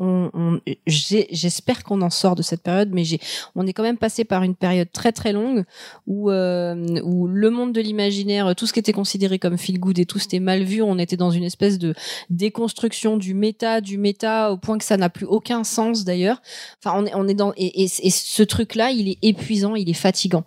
[0.87, 3.21] j'espère qu'on en sort de cette période, mais j'ai,
[3.55, 5.65] on est quand même passé par une période très très longue
[6.07, 9.99] où, euh, où le monde de l'imaginaire, tout ce qui était considéré comme feel good
[9.99, 10.83] et tout, c'était mal vu.
[10.83, 11.95] On était dans une espèce de
[12.31, 16.41] déconstruction du méta, du méta, au point que ça n'a plus aucun sens d'ailleurs.
[16.83, 20.45] Enfin, on est, on est dans, et, ce truc-là, il est épuisant, il est fatigant.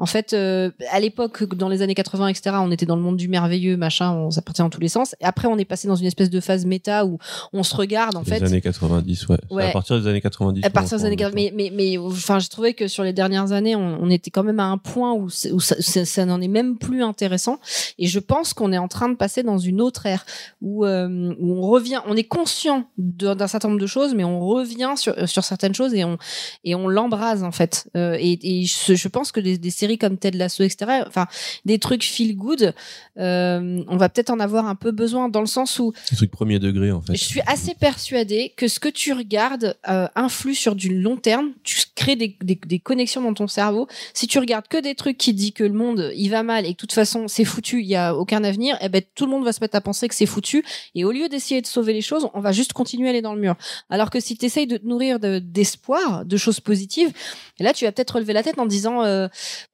[0.00, 3.18] En fait, euh, à l'époque, dans les années 80, etc., on était dans le monde
[3.18, 5.14] du merveilleux, machin, on s'appartient dans tous les sens.
[5.20, 7.18] Et après, on est passé dans une espèce de phase méta où
[7.52, 8.42] on se regarde, en les fait.
[8.42, 9.68] années 90, ouais.
[9.68, 10.64] À partir des années 90.
[10.64, 13.12] À partir des années en 40, mais, mais, mais, enfin, je trouvais que sur les
[13.12, 16.40] dernières années, on, on était quand même à un point où, ça, ça, ça n'en
[16.40, 17.60] est même plus intéressant.
[17.98, 20.24] Et je pense qu'on est en train de passer dans une autre ère
[20.62, 24.40] où, euh, où on revient, on est conscient d'un certain nombre de choses, mais on
[24.40, 26.16] revient sur, euh, sur certaines choses et on,
[26.64, 27.90] et on l'embrase, en fait.
[27.98, 31.26] Euh, et et je, je pense que des, des séries comme Ted Lasso, etc., enfin,
[31.64, 32.74] des trucs feel good,
[33.18, 36.30] euh, on va peut-être en avoir un peu besoin dans le sens où Des trucs
[36.30, 37.14] premier degré, en fait.
[37.16, 41.52] je suis assez persuadée que ce que tu regardes euh, influe sur du long terme.
[41.62, 43.88] Tu crées des, des, des connexions dans ton cerveau.
[44.14, 46.68] Si tu regardes que des trucs qui disent que le monde il va mal et
[46.68, 49.30] que de toute façon c'est foutu, il y a aucun avenir, eh ben tout le
[49.30, 50.64] monde va se mettre à penser que c'est foutu.
[50.94, 53.34] Et au lieu d'essayer de sauver les choses, on va juste continuer à aller dans
[53.34, 53.56] le mur.
[53.90, 57.12] Alors que si tu essayes de te nourrir de- d'espoir, de, choses positives,
[57.58, 59.28] et là tu vas peut-être relever la tête en disant, euh,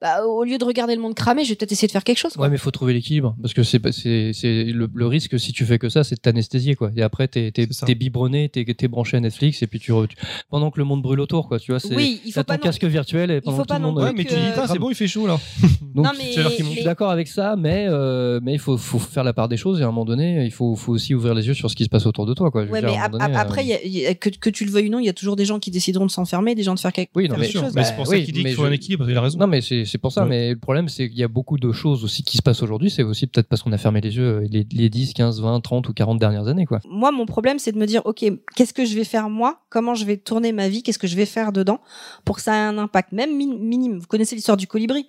[0.07, 2.19] bah, au lieu de regarder le monde cramer, je vais peut-être essayer de faire quelque
[2.19, 2.35] chose.
[2.35, 2.45] quoi.
[2.45, 5.38] Ouais, mais il faut trouver l'équilibre parce que c'est pas- c'est c'est le, le risque
[5.40, 6.90] si tu fais que ça, c'est de t'anesthésier quoi.
[6.97, 9.92] Et après t'es t'es biberonné, t'es t'es branché à Netflix et puis tu,
[10.51, 11.59] pendant que le monde brûle autour quoi.
[11.59, 13.62] Tu vois, c'est Oui, il faut t'as pas ton non- casque virtuel et pendant faut
[13.64, 13.99] que tout le monde.
[13.99, 15.38] Ouais, mais tu dis, c'est bon, il fait chaud là.
[15.95, 16.33] Donc, Non, mais-.
[16.33, 19.57] Je suis d'accord avec ça, mais euh, mais il faut, faut faire la part des
[19.57, 21.77] choses et à un moment donné, il faut, faut aussi ouvrir les yurs sur ce
[21.77, 22.64] qui se passe autour de toi quoi.
[22.64, 24.92] Ouais, dire, mais à donné, après, euh, y a- que, que tu le veuilles ou
[24.92, 26.92] non, il y a toujours des gens qui décideront de s'enfermer, des gens de faire
[26.92, 27.62] quelque Oui, non, mais chose.
[27.75, 29.38] mais Bah, c'est pour ça qu'il dit qu'il faut un équilibre, il a raison.
[29.38, 30.22] Non, mais c'est c'est pour ça.
[30.22, 30.28] Ouais.
[30.28, 32.90] Mais le problème, c'est qu'il y a beaucoup de choses aussi qui se passent aujourd'hui.
[32.90, 35.61] C'est aussi peut-être parce qu'on a fermé les yeux euh, les, les 10, 15, 20,
[35.61, 36.80] 30 ou 40 dernières années, quoi.
[36.88, 39.61] Moi, mon problème, c'est de me dire, OK, qu'est-ce que je vais faire moi?
[39.70, 40.82] Comment je vais tourner ma vie?
[40.82, 41.80] Qu'est-ce que je vais faire dedans?
[42.24, 45.06] Pour que ça ait un impact, même min- minime Vous connaissez l'histoire du colibri?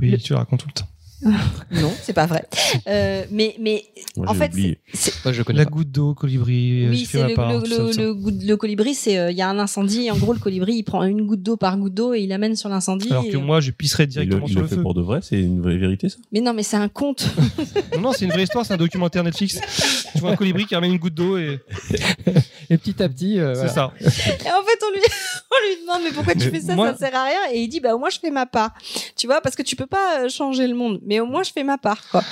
[0.00, 0.86] Oui, tu le racontes tout le temps.
[1.72, 2.44] Non, c'est pas vrai.
[2.86, 3.84] Euh, mais mais
[4.16, 4.78] Moi, en fait, oublié.
[4.92, 5.70] c'est- c'est- Moi, je connais La pas.
[5.70, 7.52] goutte d'eau, colibri, euh, oui, j'ai fait c'est ma le, part.
[7.52, 8.02] le, le, tout ça.
[8.02, 10.38] le goût- le colibri, c'est euh, il y a un incendie et en gros le
[10.38, 13.08] colibri il prend une goutte d'eau par goutte d'eau et il amène sur l'incendie.
[13.10, 14.82] Alors et- que moi, je pisserais directement il sur le le fait feu.
[14.82, 16.16] pour de vrai, c'est une vraie vérité, ça?
[16.32, 17.26] Mais non, mais c'est un conte.
[17.96, 19.58] Non, non, c'est une vraie histoire, c'est un documentaire Netflix.
[20.16, 21.60] Tu vois un colibri qui ramène une goutte d'eau et
[22.70, 23.72] Et petit à petit, euh, c'est voilà.
[23.72, 23.92] ça.
[24.00, 25.00] Et en fait, on lui,
[25.52, 26.74] on lui demande, mais pourquoi tu fais ça?
[26.74, 27.38] moi- Ça sert à rien.
[27.52, 28.70] Et il dit, bah, au moins, je fais ma part.
[29.16, 30.98] Tu vois, parce que tu peux pas euh, changer le monde.
[31.04, 32.24] Mais au moins, je fais ma part, quoi.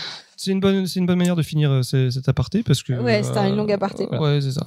[0.45, 2.93] C'est une bonne, c'est une bonne manière de finir euh, ce- cet aparté parce que.
[2.93, 4.07] Ouais, c'était une longue aparté.
[4.07, 4.67] Ouais, c'est ça.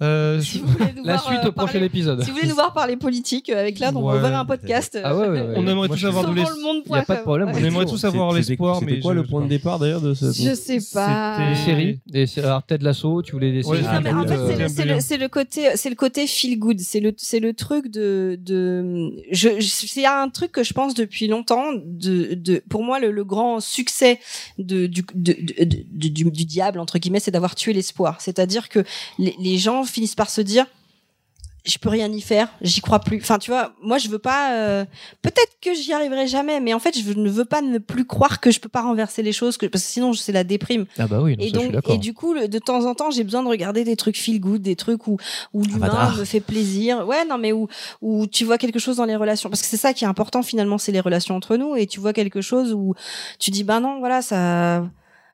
[0.00, 0.62] Euh, Si
[1.04, 2.22] La suite euh, au prochain parler- épisode.
[2.22, 4.18] Si vous voulez nous voir parler politique euh, avec là, on Ouais.
[4.20, 4.94] va faire un podcast.
[4.94, 5.54] euh, Ah ouais, ouais, ouais.
[5.56, 6.42] On aimerait Moi, tous avoir de l'es-
[6.86, 9.26] Il y a pas de problème, On aimerait tous avoir l'espoir, mais quoi je- le
[9.26, 11.36] point de départ d'ailleurs de ce Je sais pas.
[11.38, 12.38] C'était- Des séries, des.
[12.38, 13.78] Alors peut-être l'assaut, tu voulais des séries?
[13.82, 16.26] c'est Non, mais en un fait, c'est euh, le, le, le côté, c'est le côté
[16.28, 16.78] feel good.
[16.78, 20.94] C'est le, c'est le truc de, de, je, je- c'est un truc que je pense
[20.94, 21.64] depuis longtemps.
[21.84, 24.20] De, de, pour moi, le, le grand succès
[24.58, 28.20] de, du, diable entre guillemets, c'est d'avoir tué l'espoir.
[28.20, 28.84] C'est-à-dire que
[29.18, 30.66] les gens finissent par se dire.
[31.66, 33.18] Je peux rien y faire, j'y crois plus.
[33.20, 34.52] Enfin, tu vois, moi je veux pas.
[34.54, 34.84] euh,
[35.22, 38.40] Peut-être que j'y arriverai jamais, mais en fait, je ne veux pas ne plus croire
[38.40, 40.86] que je peux pas renverser les choses, que, parce que sinon c'est la déprime.
[40.98, 41.94] Ah bah oui, non, Et ça, je suis donc, d'accord.
[41.94, 44.40] et du coup, le- de temps en temps, j'ai besoin de regarder des trucs feel
[44.40, 45.18] good, des trucs où,
[45.52, 46.16] où l'humain Avatar.
[46.16, 47.06] me fait plaisir.
[47.06, 47.68] Ouais, non, mais où,
[48.00, 49.50] où tu vois quelque chose dans les relations.
[49.50, 51.76] Parce que c'est ça qui est important finalement, c'est les relations entre nous.
[51.76, 52.94] Et tu vois quelque chose où
[53.38, 54.86] tu dis, bah non, voilà, ça.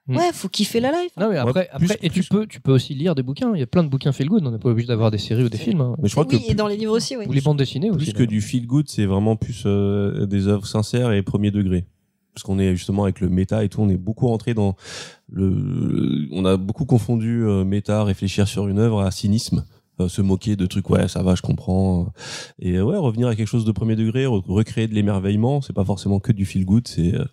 [0.06, 0.16] Mm.
[0.16, 1.12] Ouais, faut kiffer la life.
[1.18, 3.22] Non mais après, Ouais, plus- après et tu plus- peux, tu peux aussi lire des
[3.22, 3.52] bouquins.
[3.54, 4.46] Il y a plein de bouquins feel good.
[4.46, 5.80] On n'est pas obligé d'avoir des séries ou des films.
[5.80, 5.96] hein.
[6.02, 7.24] Mais je crois que oui, et dans les livres aussi, oui.
[7.26, 8.12] Ou les bandes dessinées aussi.
[8.12, 11.86] plus que du feel good, c'est vraiment plus euh, des œuvres sincères et premier degré.
[12.34, 14.74] Parce qu'on est justement avec le méta et tout, on est beaucoup rentré dans
[15.32, 19.64] le, on a beaucoup confondu euh, méta, réfléchir sur une œuvre à cynisme.
[20.00, 22.08] euh, se moquer de trucs ouais ça va je comprends
[22.58, 25.72] et euh, ouais revenir à quelque chose de premier degré re- recréer de l'émerveillement c'est
[25.72, 27.24] pas forcément que du feel good c'est euh,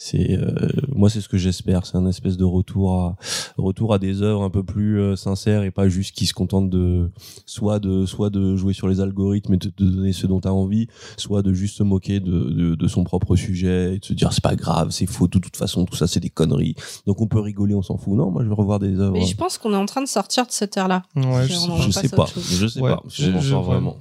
[0.00, 1.84] c'est euh, moi c'est ce que j'espère.
[1.84, 3.16] C'est un espèce de retour à
[3.56, 6.70] retour à des œuvres un peu plus euh, sincères et pas juste qui se contentent
[6.70, 7.10] de
[7.46, 10.46] soit de soit de jouer sur les algorithmes et de te donner ce dont tu
[10.48, 14.04] as envie soit de juste se moquer de, de, de son propre sujet et de
[14.04, 16.76] se dire c'est pas grave c'est faux de toute façon tout ça c'est des conneries.
[17.06, 18.14] Donc on peut rigoler on s'en fout.
[18.14, 19.14] Non moi je veux revoir des œuvres.
[19.14, 21.02] Mais je pense qu'on est en train de sortir de cette ère-là.
[21.16, 21.82] Ouais, Je- sais en pas.
[21.82, 22.26] je sais pas.
[22.36, 23.02] Je sais pas.
[23.08, 23.96] Je- je- sort vraiment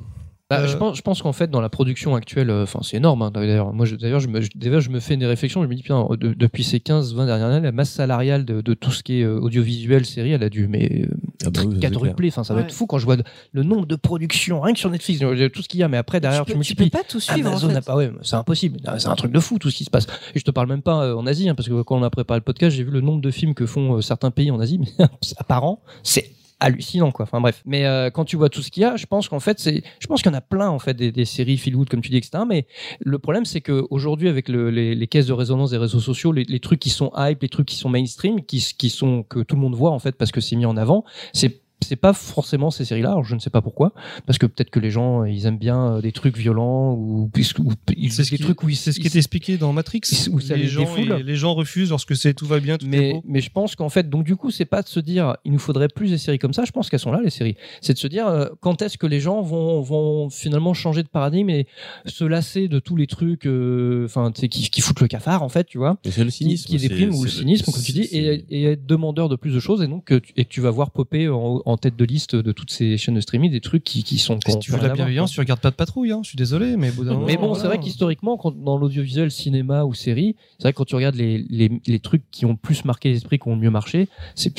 [0.49, 2.95] Bah, Euh, je pense, je pense qu'en fait, dans la production actuelle, euh, enfin, c'est
[2.95, 3.21] énorme.
[3.21, 5.61] hein, d'ailleurs, moi, je- d'ailleurs, je me, je- me fais des réflexions.
[5.61, 8.73] Je me dis, putain, de- depuis ces 15-20 dernières années, la masse salariale de, de
[8.73, 11.07] tout ce qui est euh, audiovisuel, série, elle a dû mais euh,
[11.45, 12.29] Ah bah oui, quadrupler.
[12.29, 13.17] Enfin, ça va être fou quand je vois
[13.51, 15.89] le nombre de productions, rien que sur Netflix, euh, tout ce qu'il y a.
[15.89, 17.01] Mais après, derrière, tu, tu, peux, tu peux multiplies.
[17.01, 17.85] pas tout suivre Amazon en fait.
[17.85, 18.79] pas, ouais, c'est impossible.
[18.99, 20.07] C'est un truc de fou tout ce qui se passe.
[20.33, 22.09] Et je te parle même pas euh, en Asie, hein, parce que quand on a
[22.09, 24.61] préparé le podcast, j'ai vu le nombre de films que font euh, certains pays en
[24.61, 25.07] Asie, mais
[25.49, 27.23] par an, c'est hallucinant quoi.
[27.23, 27.61] Enfin bref.
[27.65, 29.83] Mais euh, quand tu vois tout ce qu'il y a, je pense qu'en fait c'est,
[29.99, 32.17] je pense qu'il y en a plein en fait des, séries feel comme tu dis
[32.17, 32.43] etc.
[32.47, 32.67] Mais
[32.99, 36.59] le problème c'est que aujourd'hui avec le- les, caisses de résonance des réseaux sociaux, les,
[36.59, 39.75] trucs qui sont hype, les trucs qui sont mainstream, qui sont que tout le monde
[39.75, 43.11] voit en fait parce que c'est mis en avant, c'est c'est pas forcément ces séries-là.
[43.11, 43.93] Alors je ne sais pas pourquoi,
[44.25, 47.59] parce que peut-être que les gens ils aiment bien euh, des trucs violents ou, puisque-
[47.59, 49.57] ou ils C'est ce des qui, trucs où ils c'est ce qui ils- est expliqué
[49.57, 50.01] dans Matrix.
[50.31, 52.85] où ça les, les gens, et les gens refusent lorsque c'est tout va bien, tout
[52.85, 53.23] est mais, beau.
[53.25, 55.59] mais je pense qu'en fait, donc du coup, c'est pas de se dire il nous
[55.59, 56.65] faudrait plus des séries comme ça.
[56.65, 57.55] Je pense qu'elles sont là, les séries.
[57.81, 61.07] C'est de se dire euh, quand est-ce que les gens vont, vont finalement changer de
[61.09, 61.67] paradigme et
[62.05, 65.65] se lasser de tous les trucs euh, enfin, qui, qui foutent le cafard, en fait,
[65.65, 65.97] tu vois.
[66.05, 66.65] C'est le Qui, cynisme.
[66.67, 69.53] qui c'est- déprime ou le cynisme, comme tu dis, et, et être demandeur de plus
[69.53, 71.95] de choses, et donc que tu, et que tu vas voir popper en, en tête
[71.97, 74.37] de liste de toutes ces chaînes de streaming des trucs qui, qui sont.
[74.39, 76.11] qui Si tu veux la bienveillance, tu regardes pas de patrouille.
[76.11, 76.21] Hein.
[76.23, 78.77] Je suis désolé, mais au bout d'un moment, Mais bon, c'est vrai qu'historiquement, quand- dans
[78.77, 82.45] l'audiovisuel, cinéma ou série, c'est vrai que quand tu regardes les, les, les trucs qui
[82.45, 84.53] ont plus marqué l'esprit, qui ont le mieux marché, c'est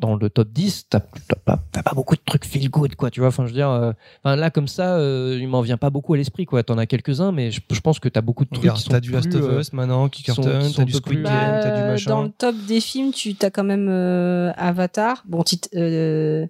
[0.00, 3.10] dans le top 10, t'as t'as pas, t'as pas beaucoup de trucs feel good, quoi,
[3.10, 3.28] tu vois.
[3.28, 3.92] Enfin, je veux dire, euh,
[4.24, 6.62] là, comme ça, euh, il m'en vient pas beaucoup à l'esprit, quoi.
[6.62, 8.90] T'en as quelques-uns, mais je, je pense que t'as beaucoup de trucs Regarde, qui sont
[8.90, 11.82] t'as du Last of euh, Us maintenant, qui cartonne, t'as du Squid Game, t'as du
[11.82, 12.10] Bah, machin.
[12.10, 15.22] dans le top des films, tu as quand même euh, Avatar.
[15.26, 16.46] Bon, Tit- euh,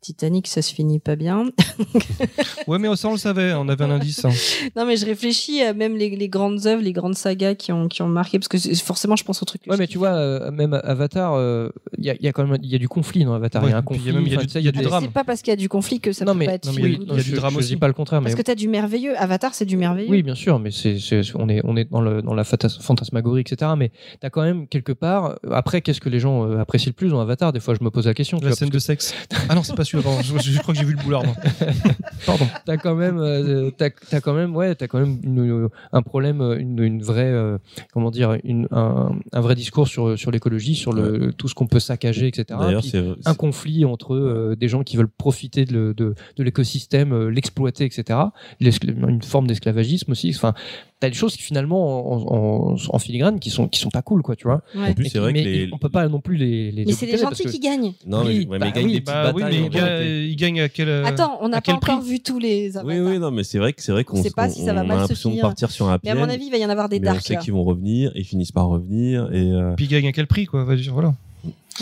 [0.00, 1.46] Titanic, ça se finit pas bien.
[2.66, 4.24] Ouais, mais ça, on le savait, on avait un indice.
[4.24, 4.30] hein.
[4.76, 7.88] non, mais je réfléchis à même les, les grandes œuvres, les grandes sagas qui ont,
[7.88, 9.62] qui ont marqué, parce que forcément, je pense au truc.
[9.66, 12.46] Ouais, mais tu vois, euh, même Avatar, euh, il y, a, il y a quand
[12.46, 13.62] même il y a du conflit dans Avatar.
[13.62, 14.10] Il Ouais, y a un puis il y conflit.
[14.10, 15.04] a même- il y a du- y a du drame.
[15.04, 16.66] C'est pas parce qu'il y a du conflit que ça Non, peut mais- pas être
[16.66, 17.68] non, mais il y a- du je- drame je, aussi.
[17.68, 19.16] dis pas le contraire, mais Parce que t'as du merveilleux.
[19.20, 20.10] Avatar, c'est du merveilleux.
[20.10, 20.98] Oui, bien sûr, mais c'est,
[21.34, 23.72] on est, on est dans, le, dans la fantasmagorie, etc.
[23.76, 25.36] Mais t'as quand même quelque part.
[25.50, 27.52] Après, qu'est-ce que les gens euh, apprécient le plus dans Avatar?
[27.52, 28.38] Des fois, je me pose la question.
[28.42, 29.14] La scène de sexe.
[29.48, 31.24] Ah non, c'est pas Je, je crois que j'ai vu le boulard.
[31.24, 31.34] moi.
[32.26, 32.46] Pardon.
[32.66, 36.40] T'as quand même, euh, t'as, t'as quand même, ouais, t'as quand même une- un problème,
[36.58, 37.58] une, une vraie, euh,
[37.92, 41.66] comment dire, une, un, un vrai discours sur sur l'écologie, sur le tout ce qu'on
[41.66, 42.44] peut saccager, etc.
[42.60, 46.42] D'ailleurs, Puis c'est un conflit entre euh, des gens qui veulent profiter de, de, de
[46.42, 48.18] l'écosystème, euh, l'exploiter, etc.
[48.60, 50.32] Une forme d'esclavagisme aussi.
[50.34, 50.54] Enfin,
[51.00, 54.22] t'as des choses qui finalement en, en, en filigrane qui sont qui sont pas cool,
[54.22, 54.62] quoi, tu vois.
[54.76, 54.90] Ouais.
[54.90, 55.68] En plus, Et c'est vrai que mais les.
[55.72, 56.70] on peut pas non plus les.
[56.70, 57.92] les Mais c'est les gentils que- qui gagnent.
[58.06, 59.82] Non, Oui, mais, ouais, bah mais ils gagnent oui, des Bah oui, mais il gagne,
[59.82, 60.26] réalité.
[60.28, 60.88] il gagne à quel.
[60.88, 63.06] euh, Attends, on n'a pas encore vu tous les Oui, avatars.
[63.12, 64.82] oui, non, mais c'est vrai que c'est vrai qu'on On sait pas si ça va
[64.84, 66.70] mal a l'impression de partir sur un Mais à mon avis, il va y en
[66.70, 69.50] avoir des mais on sait qu'ils vont revenir, ils finissent par revenir et.
[69.50, 70.60] euh, Puis il gagne à quel prix, quoi.
[70.62, 71.14] on va dire, Voilà.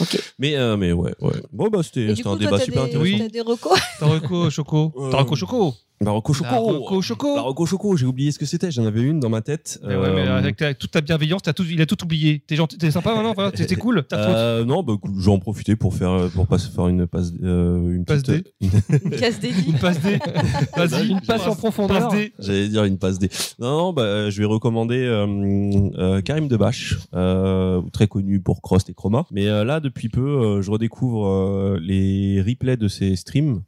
[0.00, 0.16] Ok.
[0.38, 1.32] Mais euh, mais ouais, ouais.
[1.52, 3.18] Bon bah Et c'était un toi, débat t'as super des, intéressant.
[3.18, 4.92] t'as des recos Taroko Choco.
[4.96, 5.74] Euh, Taroko Choco.
[6.00, 6.48] Barocco Choco.
[6.50, 7.34] Taroko Choco.
[7.34, 8.70] Barocco Choco, j'ai oublié ce que c'était.
[8.70, 9.80] J'en avais une dans ma tête.
[9.86, 12.42] Mais ouais, mais Euh, avec ta- toute ta bienveillance, t'as tout, il a tout oublié.
[12.46, 14.04] T'es gentil, t'es sympa maintenant, voilà, t'es t'es cool.
[14.12, 17.32] Euh, non, bah, écoute, je vais en profiter pour faire, pour passer faire une passe,
[17.42, 18.52] euh, une Passe petite,
[19.18, 19.70] Casse des vies.
[19.72, 20.18] Une passe D.
[20.76, 22.08] Vas-y, Une passe en profondeur.
[22.08, 22.32] Passe D.
[22.38, 23.28] J'allais dire une passe D.
[23.58, 25.26] Non, non, bah, euh, je vais recommander euh,
[25.98, 29.24] euh, Karim Debache, euh, très connu pour Crost et Chroma.
[29.30, 33.62] Mais euh, là, depuis peu, euh, je redécouvre euh, les replays de ses streams.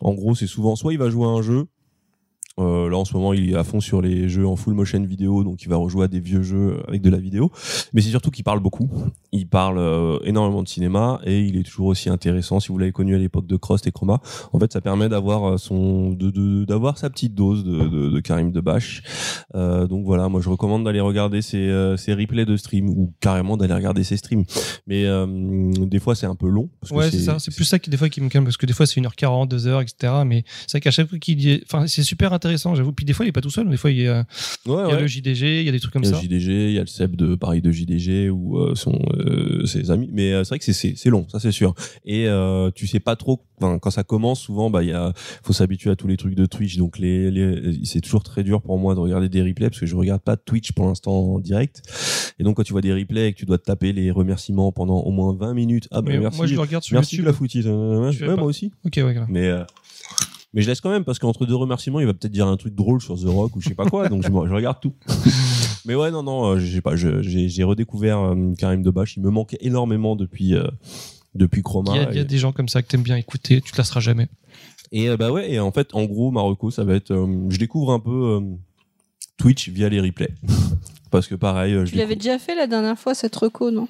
[0.00, 1.66] En gros, c'est souvent soit il va jouer à un jeu.
[2.58, 5.00] Euh, là en ce moment il est à fond sur les jeux en full motion
[5.04, 7.52] vidéo donc il va rejouer à des vieux jeux avec de la vidéo
[7.92, 8.90] mais c'est surtout qu'il parle beaucoup
[9.30, 12.90] il parle euh, énormément de cinéma et il est toujours aussi intéressant si vous l'avez
[12.90, 14.20] connu à l'époque de Crost et Chroma
[14.52, 18.10] en fait ça permet d'avoir euh, son de de- d'avoir sa petite dose de, de,
[18.10, 19.02] de Karim Debache
[19.54, 23.12] euh, donc voilà moi je recommande d'aller regarder ses, euh, ses replays de stream ou
[23.20, 24.44] carrément d'aller regarder ses streams
[24.86, 25.26] mais euh,
[25.86, 27.38] des fois c'est un peu long parce Ouais, c'est ça.
[27.38, 29.48] C'est plus ça qui, des fois, qui me calme, parce que des fois, c'est 1h40,
[29.48, 30.12] 2h, etc.
[30.26, 31.60] Mais c'est vrai qu'à chaque fois qu'il dit.
[31.64, 32.92] Enfin, c'est super intéressant, j'avoue.
[32.92, 33.68] Puis des fois, il est pas tout seul.
[33.68, 34.24] Des fois, il y a, ouais,
[34.66, 35.00] il y a ouais.
[35.00, 36.22] le JDG, il y a des trucs comme il y a ça.
[36.22, 39.64] le JDG, il y a le Seb de Paris de JDG ou euh, son euh,
[39.66, 40.08] ses amis.
[40.12, 41.74] Mais euh, c'est vrai que c'est long, ça c'est sûr.
[42.04, 42.26] Et
[42.74, 43.44] tu sais pas trop.
[43.60, 46.46] Quand ça commence, souvent, bah il y a faut s'habituer à tous les trucs de
[46.46, 46.76] Twitch.
[46.76, 49.86] Donc les, les c'est toujours très dur pour moi de regarder des replays parce que
[49.86, 51.82] je regarde pas Twitch pour l'instant en direct.
[52.38, 54.70] Et donc quand tu vois des replays et que tu dois te taper les remerciements
[54.70, 56.38] pendant au moins 20 minutes, ah bah Mais merci.
[56.38, 57.26] moi, je le regarde sur Merci YouTube.
[57.26, 57.66] la foutise.
[57.66, 58.72] Euh, ouais, moi aussi.
[58.84, 59.26] Ok, ouais, voilà.
[59.28, 59.50] Mais
[60.58, 62.74] mais je laisse quand même parce qu'entre deux remerciements, il va peut-être dire un truc
[62.74, 64.92] drôle sur The Rock ou je sais pas quoi, donc je, je regarde tout.
[65.86, 69.16] mais ouais, non, non, euh, j'ai pas, j'ai redécouvert euh, Karim Debache.
[69.16, 70.66] Il me manquait énormément depuis euh,
[71.38, 71.92] depuis Chroma.
[71.94, 73.60] Il y, a, il y a et, des gens comme ça que t'aimes bien écouter,
[73.60, 74.28] tu te lasseras jamais.
[74.92, 77.58] et, euh, bah ouais, et en fait, en gros, Marocco, ça va être, euh, je
[77.58, 78.40] découvre un peu euh,
[79.36, 80.34] Twitch via les replays.
[81.10, 83.88] Parce que pareil, je Tu l'avais déjà fait la dernière fois, cette reco, non?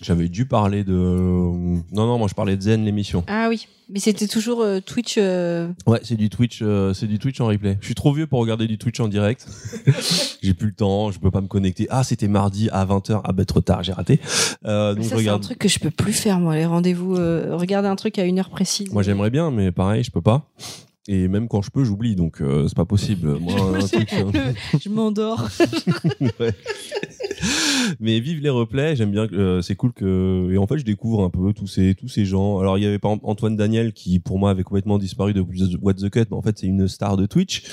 [0.00, 0.92] J'avais dû parler de.
[0.94, 3.22] Non, non, moi je parlais de Zen, l'émission.
[3.28, 5.14] Ah oui, mais c'était toujours euh, Twitch.
[5.18, 7.78] euh, Ouais, c'est du Twitch, euh, c'est du Twitch en replay.
[7.80, 9.46] Je suis trop vieux pour regarder du Twitch en direct.
[10.42, 11.86] j'ai plus le temps, je peux pas me connecter.
[11.90, 13.20] Ah, c'était mardi à 20h.
[13.22, 14.18] Ah, bah trop tard, j'ai raté.
[14.64, 15.42] Euh, donc ça, je c'est un regarde.
[15.42, 17.14] truc que je peux plus faire, moi, les rendez-vous.
[17.16, 18.90] euh, regarder un truc à une heure précise.
[18.92, 20.50] Moi j'aimerais bien, mais pareil, je peux pas.
[21.08, 23.36] Et même quand je peux, j'oublie, donc euh, c'est pas possible.
[23.40, 24.14] Moi, un truc,
[24.80, 25.48] je m'endors.
[26.38, 26.52] Ouais.
[27.98, 29.26] Mais vive les replays, j'aime bien.
[29.32, 32.24] euh, c'est cool que et en fait je découvre un peu tous ces tous ces
[32.24, 32.60] gens.
[32.60, 35.58] Alors il y avait par exemple Antoine Daniel qui pour moi avait complètement disparu depuis
[35.60, 37.64] The- What the Cut, mais en fait c'est une star de Twitch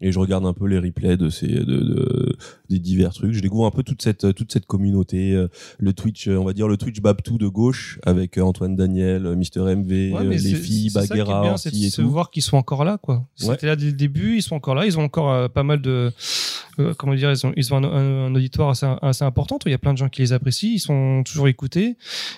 [0.00, 2.36] et je regarde un peu les replays de ces de, de-
[2.68, 3.32] des divers trucs.
[3.32, 6.52] Je découvre un peu toute cette toute cette communauté, euh, le Twitch, euh, on va
[6.52, 10.90] dire le Twitch Babtou de gauche avec euh, Antoine Daniel, Mister MV, Ouais, les filles,
[10.92, 12.10] Baguera, bien, c'est de se tout.
[12.10, 13.26] voir qu'ils sont encore là, quoi.
[13.42, 13.54] Ouais.
[13.54, 15.80] étaient là dès le début, ils sont encore là, ils ont encore euh, pas mal
[15.80, 16.10] de,
[16.78, 19.58] euh, comment dire, ils ont, ils ont un, un- un auditoire assez, assez important.
[19.66, 21.96] Il y a plein de gens qui les apprécient, ils sont toujours écoutés.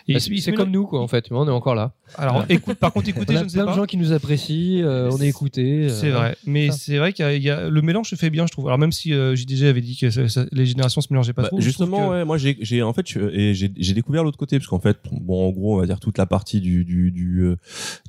[0.09, 1.27] Bah, c'est comme nous, quoi, en fait.
[1.31, 1.93] On est encore là.
[2.17, 3.73] Alors, écoute, par contre, écoutez, on je a ne sais plein pas.
[3.73, 5.85] de gens qui nous apprécient, euh, on est écoutés.
[5.85, 8.31] euh, C'est vrai, mais c'est vrai qu'il y a, y a- le mélange se fait
[8.31, 8.67] bien, je trouve.
[8.67, 11.43] Alors même si euh, JDG avait dit que ça- ça- les générations se mélangeaient pas
[11.43, 11.61] Bah, trop.
[11.61, 14.99] justement, trouve que- ouais, moi j'ai, en fait, j'ai, découvert l'autre côté parce qu'en fait,
[15.11, 17.57] bon, en gros, on va dire toute la partie du, du, du euh,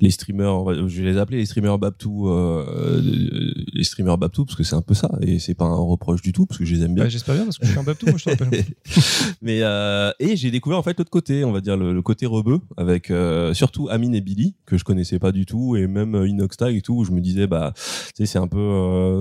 [0.00, 4.44] les streamers, va- je vais les appeler les streamers Babtou, euh, euh, les streamers Babtou
[4.44, 6.64] parce que c'est un peu ça et c'est pas un reproche du tout parce que
[6.64, 7.04] je les aime bien.
[7.04, 8.64] Bah, J'espère bien parce que je suis un babtou, moi je te rappelle.
[9.42, 9.60] Mais
[10.20, 13.12] et j'ai découvert en fait l'autre côté, on va dire le, le côté rebeu avec
[13.52, 16.94] surtout Amine et Billy que je connaissais pas du tout et même Inoxtag et tout
[16.94, 17.82] où je me disais bah tu
[18.14, 18.58] sais c'est un peu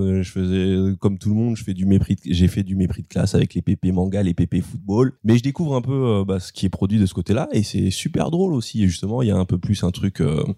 [0.10, 3.04] euh, je faisais comme tout le monde, je fais du mépris j'ai fait du mépris
[3.04, 6.26] de classe avec les PP manga, les PP football, mais je découvre un peu euh,
[6.26, 8.88] bah, ce qui est produit de ce côté-là et c'est super drôle aussi.
[8.88, 10.54] Justement, il y a un peu plus un truc euh, euh,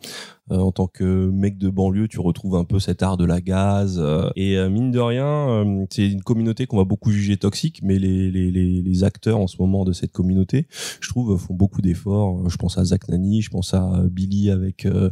[0.50, 3.98] en tant que mec de banlieue, tu retrouves un peu cet art de la gaz.
[4.00, 7.80] euh, et euh, mine de rien, euh, c'est une communauté qu'on va beaucoup juger toxique,
[7.84, 10.68] mais les, les, les, les acteurs en ce moment de cette communauté,
[11.00, 12.50] je trouve, font beaucoup d'efforts.
[12.50, 15.10] Je pense à Zach Nani, je pense à euh, Billy avec euh,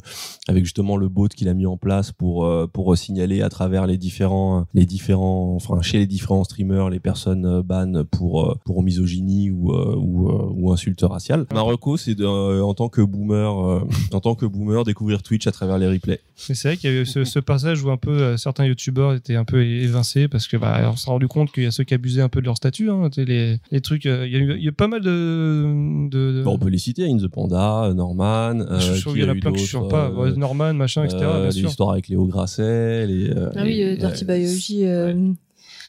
[0.48, 3.88] avec justement le bot qu'il a mis en place pour euh, pour signaler à travers
[3.88, 8.56] les différents les différents enfin chez les différents streamers les personnes euh, ban pour euh,
[8.66, 11.46] pour misogynie ou euh, ou, euh, ou insulte raciale.
[11.54, 13.82] Marocco, c'est de, euh, en tant que boomer euh,
[14.14, 16.20] en tant que boomer découvrir Twitch à travers les replays.
[16.48, 18.66] Mais c'est vrai qu'il y a eu ce, ce passage où un peu euh, certains
[18.66, 21.72] youtubeurs étaient un peu évincés parce que bah, on s'est rendu compte qu'il y a
[21.72, 22.90] ceux qui abusaient un peu de leur statut.
[22.90, 26.10] Hein, les, les trucs, euh, il y, a eu- pas mal de.
[26.10, 28.62] de, de- Bon, on peut les citer, In the Panda, Norman.
[28.62, 30.08] euh, je trouve qui qu'il y en a plein que je suis pas.
[30.08, 31.18] euh, Ouais, Norman, machin, etc.
[31.24, 31.70] euh, bien les sûr.
[31.70, 33.08] histoires avec Léo Grasset.
[33.08, 34.86] Les, euh, Ah oui, les- euh, Dirty Biology.
[34.86, 35.32] euh,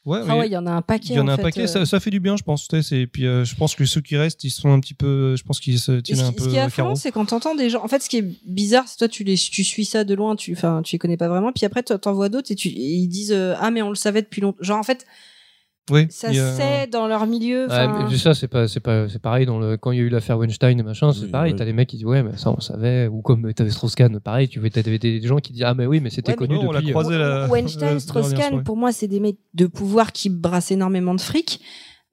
[0.07, 1.09] Ouais, Ah ouais, il y en a un paquet.
[1.11, 1.63] il y en a un fait, paquet.
[1.63, 1.67] euh.
[1.67, 2.67] Ça, ça fait du bien, je pense.
[2.91, 5.37] Et puis, euh, je pense que ceux qui restent, ils sont un petit peu.
[5.37, 7.69] Je pense qu'ils se tiennent un peu ce qui est affolant, c'est quand t'entends des
[7.69, 7.85] gens.
[7.85, 10.37] En fait, ce qui est bizarre, c'est toi, tu les, tu suis ça de loin,
[10.37, 11.53] tu, enfin, tu les connais pas vraiment.
[11.53, 13.95] Puis après, t'en vois d'autres et tu, et ils disent, euh, ah, mais on le
[13.95, 14.59] savait depuis longtemps.
[14.63, 15.07] Genre, en fait,
[15.91, 17.67] Oui, ça a- sait dans leur milieu.
[17.69, 20.05] Ouais, mais ça, c'est pas, c'est pas, c'est pareil dans le, quand il y a
[20.05, 21.53] eu l'affaire Weinstein et machin, c'est Oui, pareil.
[21.53, 21.59] ouais.
[21.59, 23.09] T'as des mecs qui disent, ouais, mais ça, on savait.
[23.09, 26.11] Ou comme t'avais Strauss-Kahn, pareil, tu t'avais des gens qui disent, ah, mais oui, mais
[26.11, 26.93] c'était Ouais, mais connu bon, on l'a depuis.
[26.93, 31.15] croisé la- Weinstein, dernière Strauss-Kahn, pour moi, c'est des mecs de pouvoir qui brassent énormément
[31.15, 31.61] de fric.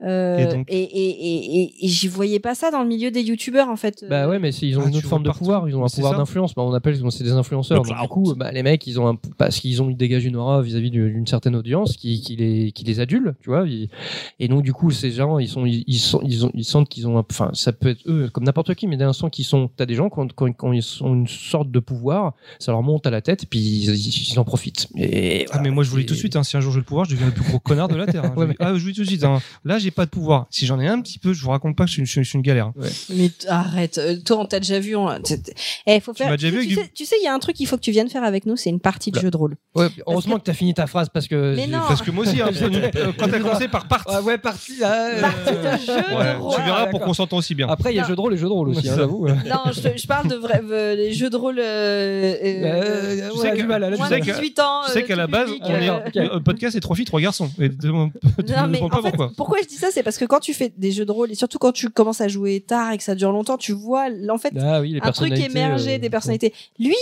[0.03, 3.09] Euh, Et et, donc et, et, et, et j'y voyais pas ça dans le milieu
[3.09, 4.05] des youtubeurs, en fait.
[4.07, 5.39] Bah ouais, mais ils ont Ah, une autre forme de partout.
[5.39, 6.53] pouvoir, ils ont un pouvoir d'influence.
[6.53, 7.81] Bah, on appelle, c'est des influenceurs.
[7.81, 10.35] Donc, du coup, bah, les mecs, ils ont un, parce qu'ils ont, ils dégagent une
[10.35, 13.65] aura vis-à-vis d'une certaine audience qui, qui les, qui les adule, tu vois.
[14.39, 16.89] et donc, du coup, ces gens, ils sont, ils, ils sont, ils ont, ils sentent
[16.89, 19.45] qu'ils ont, un- enfin, ça peut être eux, comme n'importe qui, mais d'un sens qu'ils
[19.45, 22.83] sont, t'as des gens quand, quand, quand ils ont une sorte de pouvoir, ça leur
[22.83, 24.87] monte à la tête, puis ils, ils- ils en profitent.
[24.95, 26.59] Et, Ah mais moi je vous le dis Et- tout de suite, hein, si un
[26.59, 28.25] jour j'ai le pouvoir, je deviens le plus gros connard de la terre.
[28.25, 28.33] hein.
[28.37, 29.39] Ouais, Ah je dis tout de suite, hein.
[29.65, 30.47] là j'ai pas de pouvoir.
[30.49, 32.71] Si j'en ai un petit peu, je vous raconte pas que je suis, une galère.
[33.09, 34.95] Mais arrête, euh, toi on t'a déjà vu.
[34.95, 35.07] On...
[35.85, 36.29] Eh, faut Tu faire.
[36.29, 37.77] m'as déjà vu tu, du- sais, tu sais, il y a un truc qu'il faut
[37.77, 39.23] que tu viennes faire avec nous, c'est une partie de Oula.
[39.27, 39.55] jeu de rôle.
[39.75, 41.55] Ouais, heureusement que, t'as fini ta phrase parce que.
[41.55, 41.79] Mais non.
[41.87, 44.37] Parce que moi aussi, hein, euh, quand t'as commencé par part, Ah ouais, là.
[44.37, 44.77] Partie de
[45.85, 46.55] jeu ouais, de rôle.
[46.55, 47.67] tu verras Ah, pour qu'on s'entend aussi bien.
[47.69, 48.07] Après, il y a Non.
[48.09, 49.27] jeu de rôle et jeu de rôle aussi, hein, j'avoue.
[49.27, 51.59] Non, je, je parle de vrai, euh, les jeux de rôle.
[51.59, 54.25] Euh, euh, Euh, tu sais a que- du mal à la tu moins sais de
[54.25, 54.81] que- 18 ans.
[54.87, 55.49] Tu sais euh, qu'à la base,
[56.15, 57.49] euh, podcast c'est trois filles, trois garçons.
[57.57, 58.11] Tu Non,
[58.69, 58.79] mais
[59.37, 61.35] pourquoi je dis ça, c'est parce que quand tu fais des jeux de rôle et
[61.35, 64.37] surtout quand tu commences à jouer tard et que ça dure longtemps, tu vois en
[64.37, 66.53] fait Ah oui, un truc émerger euh, des personnalités.
[66.79, 66.95] Lui,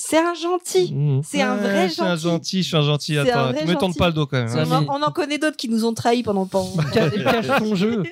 [0.00, 0.92] c'est un gentil.
[0.94, 1.20] Mmh.
[1.24, 2.22] C'est un Ouais, vrai Je suis un gentil.
[2.22, 3.18] gentil, je suis un gentil.
[3.18, 3.98] Attends, vrai me tente gentil.
[3.98, 4.48] pas le dos quand même.
[4.56, 4.64] Hein.
[4.88, 6.68] On en, on en connaît d'autres qui nous ont trahis pendant le temps.
[7.16, 8.02] Il cache son jeu.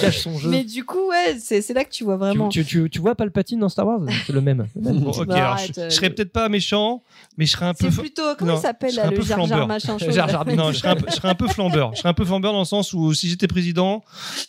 [0.00, 0.50] Cache son jeu.
[0.50, 2.48] Mais du coup, ouais, c'est là que tu vois vraiment.
[2.50, 4.66] Tu, tu, tu, tu vois Palpatine dans Star Wars C'est le même.
[4.76, 7.02] Bon, ok, Bah, alors arrête, je, euh, je serais peut-être pas méchant,
[7.36, 7.90] mais je serais un peu.
[7.90, 9.92] C'est plutôt comment il s'appelle je là, serais un le peu Jar Jar machin.
[10.56, 11.92] Non, je serais, un peu, je serais un peu flambeur.
[11.94, 14.02] Je serais un peu flambeur dans le sens où si j'étais président,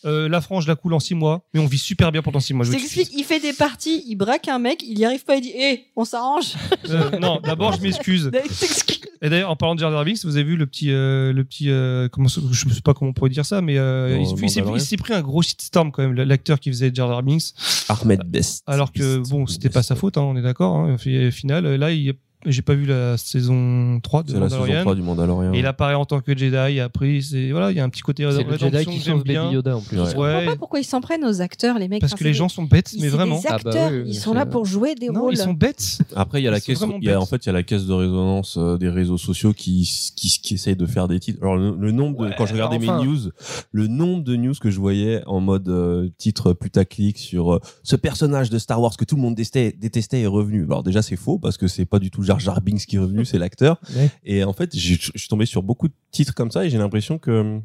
[0.05, 2.39] euh, la France, je la coule en six mois, mais on vit super bien pendant
[2.39, 2.65] six mois.
[2.65, 5.41] Je t'explique, il fait des parties, il braque un mec, il y arrive pas, il
[5.41, 6.53] dit, hé, on s'arrange.
[6.89, 8.32] Euh, non, d'abord, je m'excuse.
[9.21, 11.69] Et d'ailleurs, en parlant de Jar Binks, vous avez vu le petit, euh, le petit,
[11.69, 12.39] euh, comment, je
[12.73, 14.49] sais pas comment on pourrait dire ça, mais euh, il, il
[14.82, 17.54] s'est- pris un gros shitstorm quand même, l'acteur qui faisait Jar Jar Binks.
[17.90, 18.63] Ahmed Best.
[18.65, 20.75] Alors que bon, c'était pas sa faute, hein, on est d'accord.
[20.77, 22.13] Hein, au final, là, il,
[22.46, 24.81] j'ai pas vu la saison 3 de C'est la saison Mandalorian.
[24.83, 25.54] 3 du Mandalorian.
[25.54, 26.79] Et il apparaît en tant que Jedi.
[26.79, 29.44] Après, c'est voilà, il y a un petit côté le Jedi qui sauve bien.
[29.44, 29.98] Baby Yoda en plus.
[29.98, 30.06] Ouais.
[30.06, 32.00] Je comprends Ouais, pas pourquoi ils s'en prennent aux acteurs, les mecs.
[32.02, 33.40] parce que les gens sont bêtes, ils- mais vraiment.
[33.40, 35.33] Des Ah bah acteurs, oui, ils sont là pour jouer des Non, rôles.
[35.33, 36.00] ils sont bêtes.
[36.15, 37.85] Après, il y a la caisse, y a, en fait, il y a la caisse
[37.85, 41.40] de résonance euh, des réseaux sociaux qui, qui, qui essayent de faire des titres.
[41.42, 43.00] Alors, le, le nombre de, quand je regardais enfin.
[43.02, 43.19] mes news,
[43.71, 47.96] le nombre de news que je voyais en mode euh, titre putaclic sur euh, ce
[47.96, 50.63] personnage de Star Wars que tout le monde détestait, détestait est revenu.
[50.65, 53.00] Alors, déjà, c'est faux parce que c'est pas du tout Jar Jar Binks qui est
[53.00, 53.80] revenu, c'est l'acteur.
[53.96, 54.12] Ouais.
[54.23, 57.17] Et en fait, je suis tombé sur beaucoup de titres comme ça et j'ai l'impression
[57.17, 57.60] que,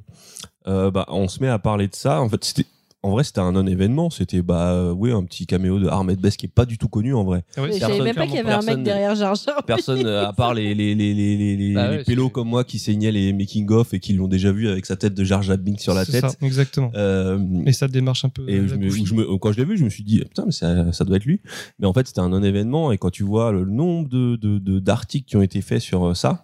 [0.66, 2.20] euh, bah, on se met à parler de ça.
[2.22, 2.66] En fait, c'était,
[3.04, 4.08] en vrai, c'était un non-événement.
[4.10, 6.88] C'était, bah, euh, oui, un petit caméo de Ahmed Best qui est pas du tout
[6.88, 7.44] connu en vrai.
[7.56, 9.62] Ah c'est Je savais même pas qu'il y avait un mec derrière Jar Jar.
[9.66, 12.32] Personne, euh, à part les, les, les, les, les, les, Bah les ouais, pélos c'est-
[12.32, 15.22] comme moi qui saignaient les making-of et qui l'ont déjà vu avec sa tête de
[15.22, 16.22] Jar Jar Binks sur la tête.
[16.28, 16.90] ça, exactement.
[16.94, 18.48] Euh, Et ça démarche un peu.
[18.48, 19.02] et euh, je la me, goofy.
[19.02, 21.04] où je me- quand je l'ai vu, je me suis dit, putain, mais ça, ça
[21.04, 21.40] doit être lui.
[21.78, 22.90] Mais en fait, c'était un non-événement.
[22.92, 26.08] Et quand tu vois le nombre de, de, de- d'articles qui ont été faits sur
[26.08, 26.42] euh, ça,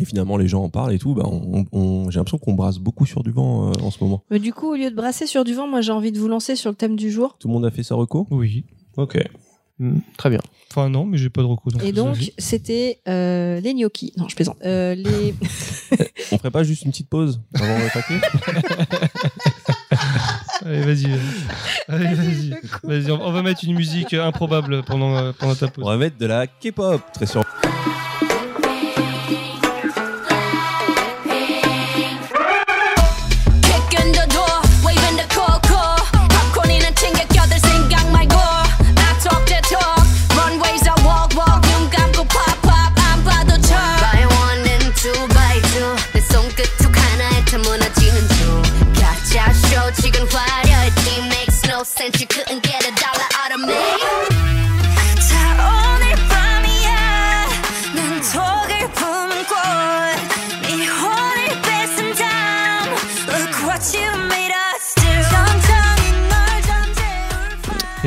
[0.00, 2.78] et finalement les gens en parlent et tout, bah, on, on- j'ai l'impression qu'on brasse
[2.78, 4.22] beaucoup sur du vent euh, en ce moment.
[4.30, 6.28] Mais du coup, au lieu de brasser sur du vent, moi j'ai envie de vous
[6.28, 7.36] lancer sur le thème du jour.
[7.38, 8.26] Tout le monde a fait sa reco?
[8.30, 8.64] Oui.
[8.96, 9.18] Ok.
[9.80, 10.40] Mm, Très bien.
[10.70, 11.72] Enfin non, mais j'ai pas de recours.
[11.82, 14.12] Et donc, c'était euh, les gnocchis.
[14.16, 14.56] Non, je plaisante.
[14.64, 15.34] Euh, les...
[16.32, 18.14] On ferait pas juste une petite pause avant d'attaquer
[20.64, 21.06] allez, vas-y.
[21.88, 22.50] Allez, vas-y.
[22.82, 25.84] Vas-y, on on va mettre une musique euh, improbable pendant pendant ta On pause.
[25.86, 27.42] va mettre de la K-pop, très sûr.
[51.88, 52.20] Sense.
[52.20, 53.17] You couldn't get a dollar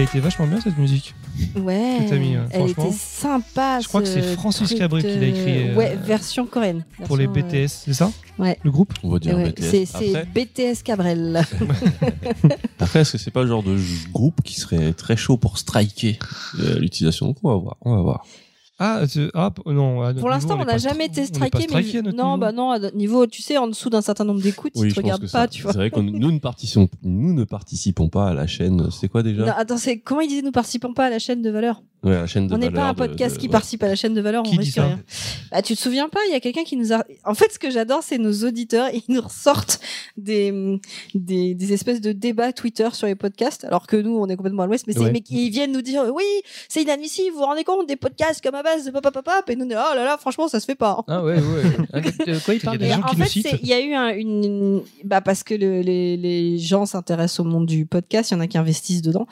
[0.02, 1.14] Elle était vachement bien cette musique.
[1.56, 3.80] Ouais, Que t'as mis, euh, elle était sympa.
[3.82, 6.48] Je crois que c'est ce Francis truc Cabrel qui l'a de- écrit, euh, ouais, version
[6.48, 6.84] coréenne.
[7.06, 8.12] Pour les euh, BTS, c'est ça?
[8.40, 8.58] ouais.
[8.64, 8.94] Le groupe?
[9.04, 9.86] On va dire ouais, BTS.
[9.86, 11.46] c'est BTS Cabrel.
[12.80, 13.78] après, est-ce que c'est pas le genre de
[14.12, 16.18] groupe qui serait très chaud pour striker
[16.60, 17.28] euh, l'utilisation?
[17.28, 18.26] Donc on va voir, on va voir.
[18.84, 20.02] Ah, c'est- ah, non.
[20.02, 22.38] à Pour l'instant, on n'a jamais été striké, mais notre non, niveau.
[22.38, 24.88] bah non, à notre niveau, tu sais, en dessous d'un certain nombre d'écoutes, ils te
[24.90, 25.72] je pense regardent que pas, ça- tu vois.
[25.72, 28.90] C'est vrai que nous, nous ne participons, nous ne participons pas à la chaîne.
[28.90, 29.46] C'est quoi déjà?
[29.46, 31.84] Non, attends, c'est comment ils disaient nous participons pas à la chaîne de valeur?
[32.04, 34.16] Ouais, la chaîne de On n'est pas un podcast de- qui participe à la chaîne
[34.16, 35.00] de valeur, Qui on risque rien.
[35.52, 37.04] Bah, tu te souviens pas, il y a quelqu'un qui nous a.
[37.26, 39.80] En fait, ce que j'adore, c'est nos auditeurs, ils nous ressortent
[40.18, 40.80] des,
[41.14, 44.64] des, des espèces de débats Twitter sur les podcasts, alors que nous, on est complètement
[44.64, 45.12] à l'ouest, mais, c'est- Ouais.
[45.12, 46.24] mais ils viennent nous dire oui,
[46.70, 49.50] c'est inadmissible, vous vous rendez compte des podcasts comme à base de pop pop pop,
[49.50, 50.98] et nous, on est oh là là, franchement, ça se fait pas.
[51.00, 51.04] hein.
[51.08, 51.64] Ah ouais, ouais.
[51.94, 53.68] Ah, de quoi il Il y a parle des Et gens en qui fait, il
[53.68, 57.44] y a eu un- une, une- bah parce que le- les, les gens s'intéressent au
[57.44, 59.28] monde du podcast, il y en a qui investissent dedans.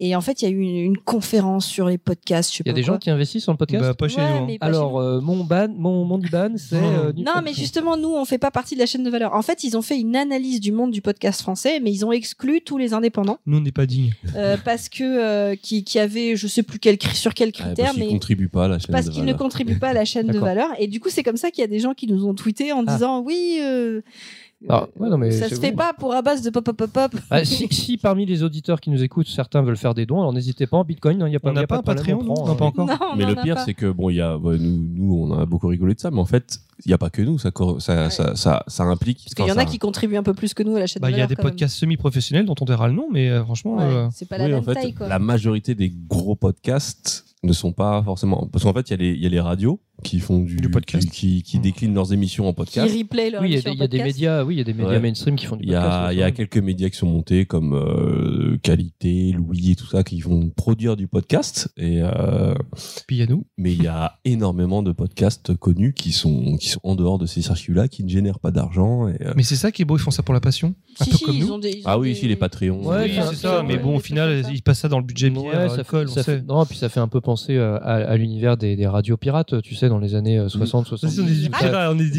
[0.00, 2.13] Et en fait, il y a eu une, une conférence sur les podcasts.
[2.28, 2.94] Je sais Il y a pas des quoi.
[2.94, 4.34] gens qui investissent sur le podcast Bah, pas chez Ouais, nous.
[4.36, 4.44] hein.
[4.46, 4.98] mais pas chez Alors, nous.
[5.00, 6.76] euh, mon ban, mon, mon IBAN, c'est.
[6.76, 9.34] euh, Non, mais justement, nous, on fait pas partie de la chaîne de valeur.
[9.34, 12.12] En fait, ils ont fait une analyse du monde du podcast français, mais ils ont
[12.12, 14.12] exclu tous les indépendants Nous, on n'est pas dignes.
[14.36, 17.74] euh, parce que euh, qui, qui avaient, je sais plus quel sur quel Ouais, critère,
[17.86, 19.92] parce qu'ils mais contribuent pas à la chaîne parce de qu'ils ne contribuent pas à
[19.92, 20.68] la chaîne de valeur.
[20.78, 22.72] Et du coup, c'est comme ça qu'il y a des gens qui nous ont tweeté
[22.72, 22.92] en Ah.
[22.94, 23.58] disant oui.
[23.60, 24.00] euh,
[24.68, 26.90] Ah, ouais, non, mais ça se fait pas pour à base de pop pop pop
[26.90, 27.20] pop.
[27.30, 30.32] Ah, si, si parmi les auditeurs qui nous écoutent, certains veulent faire des dons, alors
[30.32, 31.82] n'hésitez pas en Bitcoin, il n'y a pas, On n'a y a pas de un
[31.94, 32.86] problème, Patreon, on non prend, Non, pas euh, encore.
[32.86, 33.64] Non, Mais le pire, pas.
[33.64, 36.10] c'est que bon, il y a, ouais, nous, nous, on a beaucoup rigolé de ça,
[36.10, 37.38] mais en fait, il n'y a pas que nous.
[37.38, 38.10] Ça, cor- ça, Ouais.
[38.10, 39.18] ça, ça, ça implique.
[39.24, 40.86] Parce qu'il y en a ça- qui contribuent un peu plus que nous à la
[40.86, 43.28] chaîne Bah, de il y a des podcasts semi-professionnels dont on dira le nom, mais
[43.30, 45.08] euh, franchement, Ouais, euh, c'est pas la oui, même en fait, taille quoi.
[45.08, 48.48] la majorité des gros podcasts ne sont pas forcément.
[48.50, 51.08] Parce qu'en fait, y, il y a les radios qui font du, Du podcast.
[51.08, 51.62] qui, qui, qui Mm.
[51.62, 52.94] déclient leurs émissions en Qui podcast.
[52.96, 54.04] replay leur Oui, il y a des, il y a des podcast.
[54.16, 55.00] médias, oui, il y a des médias Ouais.
[55.00, 56.08] mainstream qui font du podcast.
[56.12, 56.32] il y a ouais.
[56.32, 60.96] quelques médias qui sont montés comme euh, Qualité, Louis et tout ça qui vont produire
[60.96, 61.68] du podcast.
[61.76, 62.54] Et, euh,
[63.06, 63.46] puis il y a nous.
[63.56, 67.26] mais il y a énormément de podcasts connus qui sont, qui sont en dehors de
[67.26, 69.08] ces circuits-là, qui ne génèrent pas d'argent.
[69.08, 70.74] Et, euh, Mais c'est ça qui est beau, ils font ça pour la passion.
[71.00, 71.52] Un Si, peu si, comme ils nous.
[71.52, 72.86] ont des- ils ont Ah oui, des- ici les Patreons.
[72.86, 75.42] Ouais, oui, c'est ça, mais bon, au final, ils passent ça dans le budget Ouais,
[75.50, 78.76] bière, ça fait, ça non, puis ça fait un peu penser à, à l'univers des,
[78.76, 81.14] des radios pirates, tu sais, dans les années euh, 60, Ça, 70.
[81.16, 82.10] c'est- on est Ah, pirates, on est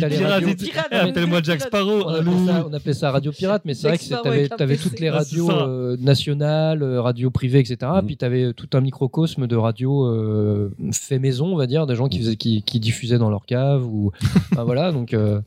[0.56, 0.88] des pirates.
[0.92, 2.04] Appelle-moi Jack Sparrow.
[2.06, 5.98] On appelait, ça, radio pirate, mais c'est vrai que t'avais toutes les Ah, radios euh,
[6.00, 7.78] nationales, euh, radios privées, etc.
[7.96, 8.06] Mhm.
[8.06, 12.08] Puis t'avais tout un microcosme de radios euh, fait maison, on va dire, des gens
[12.08, 12.20] qui,
[12.80, 14.12] diffusaient dans leur cave ou
[14.66, 14.92] voilà.
[14.92, 15.42] Donc euh,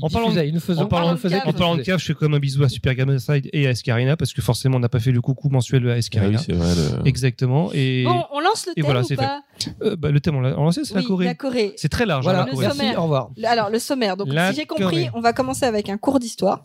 [0.00, 1.98] En parlant de- cave.
[1.98, 4.76] je fais comme un bisou à Super Game Side et à Escarina parce que forcément
[4.76, 6.38] on n'a pas fait le coucou mensuel à Ah oui, Escarina.
[6.38, 6.74] c'est vrai.
[6.74, 7.70] le- Exactement.
[7.74, 9.42] Et Bon, on lance le thème ou pas?
[9.82, 11.26] Euh, bah, le thème on l'a lancé, c'est la Corée.
[11.52, 11.74] Corée.
[11.76, 12.24] C'est très large.
[12.24, 12.66] Voilà, hein, la le Corée.
[12.78, 13.30] merci, au revoir.
[13.36, 14.16] Le- Alors, le sommaire.
[14.16, 15.10] Donc, La si j'ai compris, Corée.
[15.14, 16.64] on va commencer avec un cours d'histoire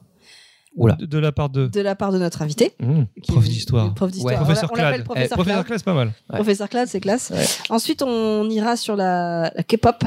[0.75, 0.93] Oula.
[0.95, 2.73] De, de la part de de la part de notre invité.
[2.79, 3.03] Mmh.
[3.27, 3.93] Prof d'histoire.
[3.95, 4.33] Prof d'histoire.
[4.35, 4.39] Ouais.
[4.39, 5.03] On Professeur Clad.
[5.03, 6.07] professeur Eh, Professeur c'est pas mal.
[6.29, 6.35] Ouais.
[6.35, 7.31] Professeur Clad, c'est classe.
[7.31, 7.45] Ouais.
[7.71, 10.03] Ensuite, on ira sur la, la K-pop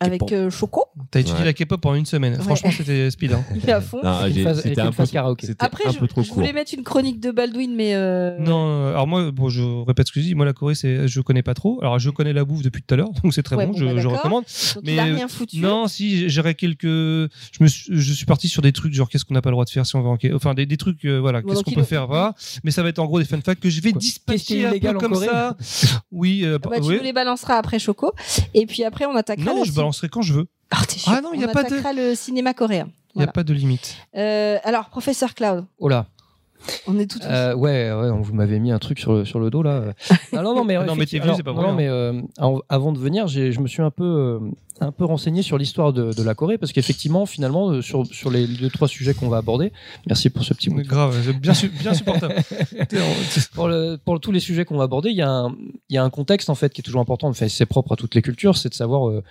[0.00, 0.32] avec K-pop.
[0.32, 0.84] euh, Choco.
[1.10, 1.44] T'as étudié Ouais.
[1.46, 2.34] la K-pop en une semaine.
[2.34, 2.42] Ouais.
[2.42, 3.32] Franchement, c'était speed.
[3.32, 3.44] hein.
[3.54, 3.98] Il est à fond.
[4.62, 5.48] C'était un peu karaoké.
[5.58, 6.36] Après, un je, peu trop je court.
[6.38, 10.06] voulais mettre une chronique de Baldwin, mais euh, Non, euh, alors moi, bon, je répète
[10.08, 10.34] ce que je dis.
[10.34, 11.80] Moi, la Corée, c'est, je connais pas trop.
[11.82, 13.72] Alors, je connais la bouffe depuis tout à l'heure, donc c'est très Ouais, bon.
[13.72, 14.44] bon, je, bah, je recommande.
[14.76, 15.58] donc mais, il a euh, rien foutu.
[15.58, 16.84] Non, si j'aurais quelques.
[16.84, 17.28] Je
[17.60, 19.64] me, suis- je suis parti sur des trucs genre qu'est-ce qu'on n'a pas le droit
[19.64, 21.64] de faire si on va en K- enfin des, des trucs euh, voilà Bon, qu'est-ce
[21.64, 22.34] qu'on peut faire voilà.
[22.62, 24.92] Mais ça va être en gros des fun facts que je vais dispatcher un peu
[24.94, 25.56] comme ça.
[26.12, 26.42] Oui.
[26.44, 26.96] euh, Ah bah, tu oui.
[26.98, 28.12] nous les balanceras après Choco.
[28.54, 30.46] Et puis après, on attaquera je balancerai quand je veux.
[30.70, 32.88] Ah, t'es Ah non, il y a pas de- attaquera le cinéma coréen.
[33.14, 33.96] Il n'y a pas de limite.
[34.16, 36.06] Euh, alors, professeur Cloud, Oh là.
[36.86, 37.26] on est tout tous.
[37.28, 39.92] Euh, ouais, ouais, vous m'avez mis un truc sur le, sur le dos là.
[40.32, 42.62] Ah, non, non, mais, Non, mais t'es c'est pas non, pour non, mais euh, av-
[42.70, 44.38] avant de venir, j'ai- je me suis un peu, euh,
[44.80, 48.46] un peu renseigné sur l'histoire de, de la Corée parce qu'effectivement, finalement, sur, sur les
[48.46, 49.72] deux trois sujets qu'on va aborder,
[50.06, 50.80] merci pour ce petit mot.
[50.82, 52.36] Grave, bien, su- bien supportable.
[53.54, 55.54] Pour, le- pour tous les sujets qu'on va aborder, il y, a un,
[55.90, 57.28] il y a un contexte en fait qui est toujours important.
[57.28, 59.22] Enfin, c'est propre à toutes les cultures, c'est de savoir euh,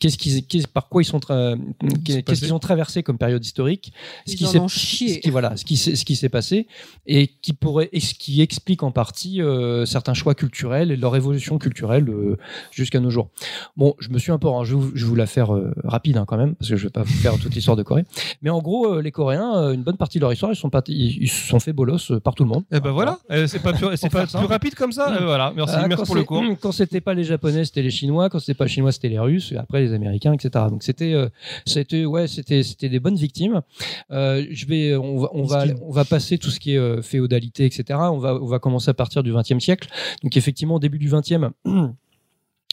[0.00, 3.92] qu'est-ce qu'ils, par quoi ils sont, qu'est-ce qu'ils ont traversé comme période historique,
[4.26, 6.66] ce Ils qui s'est, ont ce qui voilà, ce qui s'est, ce qui s'est passé
[7.06, 11.14] et qui pourrait, et ce qui explique en partie euh, certains choix culturels et leur
[11.16, 12.36] évolution culturelle euh,
[12.72, 13.28] jusqu'à nos jours.
[13.76, 15.72] Bon, je me suis un peu, je vais vous, je vais vous la faire euh,
[15.84, 18.04] rapide hein, quand même parce que je vais pas vous faire toute l'histoire de Corée.
[18.42, 20.70] Mais en gros, euh, les Coréens, euh, une bonne partie de leur histoire, ils sont
[20.70, 22.64] pas, ils, ils se sont fait bolos euh, par tout le monde.
[22.72, 25.12] Eh ben voilà, Euh, c'est pas plus, c'est pas plus rapide comme ça.
[25.14, 26.42] Euh, voilà, merci, Ah, merci pour le cours.
[26.60, 28.28] Quand c'était pas les Japonais, c'était les Chinois.
[28.30, 29.52] Quand c'était pas les Chinois, c'était les Russes.
[29.52, 30.66] Et après les Américains, etc.
[30.70, 31.28] Donc c'était, euh,
[31.66, 33.62] c'était, ouais, c'était, c'était des bonnes victimes.
[34.10, 35.80] Euh, je vais, on va, on va, Miskin.
[35.82, 37.98] on va passer tout ce qui est euh, féodalité, etc.
[38.02, 39.88] On va, on va commencer à partir du XXe siècle.
[40.22, 41.52] Donc effectivement, au début du XXe.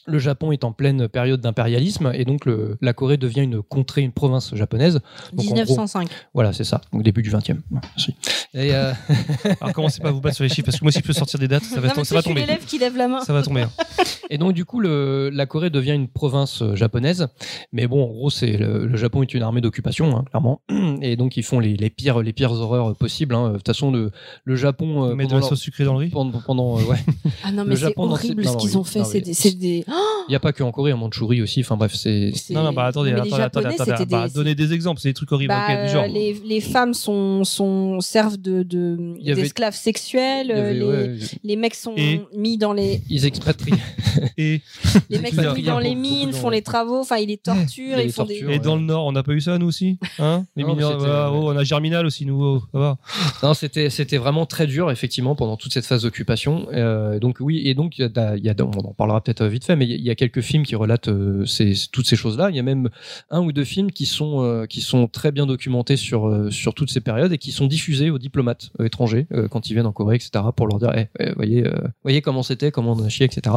[0.07, 4.01] Le Japon est en pleine période d'impérialisme et donc le- la Corée devient une contrée,
[4.01, 5.01] une province japonaise.
[5.33, 6.09] Donc, en gros, 1905.
[6.33, 6.81] voilà, c'est ça.
[6.93, 7.59] Donc début du XXe.
[7.71, 8.15] Merci.
[8.53, 8.93] Et, euh,
[9.61, 11.13] Alors commencez pas à vous battre sur les chiffres parce que moi si je peux
[11.13, 12.41] sortir des dates, ça va, Non, mais ça va tomber.
[12.41, 13.21] l'élève qui lève la main.
[13.21, 13.61] Ça va tomber.
[13.63, 13.71] hein.
[14.29, 17.27] Et donc, du coup, le, la Corée devient une province euh, japonaise.
[17.71, 20.61] Mais bon, en gros, c'est le, le Japon est une armée d'occupation, hein, clairement.
[21.01, 23.33] Et donc, ils font les, les pires, les pires horreurs possibles.
[23.35, 23.51] hein.
[23.51, 24.11] De toute façon, le,
[24.43, 25.05] le Japon.
[25.05, 26.09] euh, Mettre de la leur- sauce sucrée dans le riz.
[26.09, 26.97] pendant, pendant, euh, ouais.
[27.43, 29.03] Ah non, mais c'est non, horrible ce qu'ils ont fait.
[29.05, 29.85] C'est des.
[30.27, 31.61] Il n'y a pas que en Corée, en Mandchourie aussi.
[31.61, 32.31] Enfin bref, c'est.
[32.51, 35.09] Non, non, bah attendez, mais attendez, attendez, Japonais, attendez, bah, des- donnez des exemples, c'est
[35.09, 35.53] des trucs horribles.
[35.53, 36.03] Bah, du genre.
[36.03, 40.51] euh, les, les femmes sont, sont servent de, de avait- d'esclaves sexuels.
[40.51, 43.73] avait- les, ouais, les mecs sont Et mis dans les ils expatrient.
[44.37, 44.61] Et,
[45.09, 46.99] les mecs sont mis dans les mines, font les travaux.
[46.99, 48.43] Enfin, ils les torturent, Ils ils les font des.
[48.49, 51.31] et dans le Nord, on n'a pas eu ça nous aussi hein Les mineurs, voilà,
[51.31, 52.97] oh, on a Germinal aussi nous, oh, ça va.
[53.43, 56.67] Non, c'était c'était vraiment très dur effectivement pendant toute cette phase d'occupation.
[56.73, 58.11] Euh, donc oui, et donc il
[58.43, 60.75] y a- on en parlera peut-être vite fait, mais il y a- quelques films qui
[60.75, 62.49] relatent euh, ces, toutes ces choses-là.
[62.49, 62.89] Il y a même
[63.29, 66.73] un ou deux films qui sont euh, qui sont très bien documentés sur euh, sur
[66.73, 70.15] toutes ces périodes et qui sont diffusés aux diplomates étrangers quand ils viennent en Corée,
[70.15, 70.43] etc.
[70.55, 71.63] pour leur dire, eh, eh, voyez,
[72.03, 73.55] voyez comment c'était, comment on a chié, etc.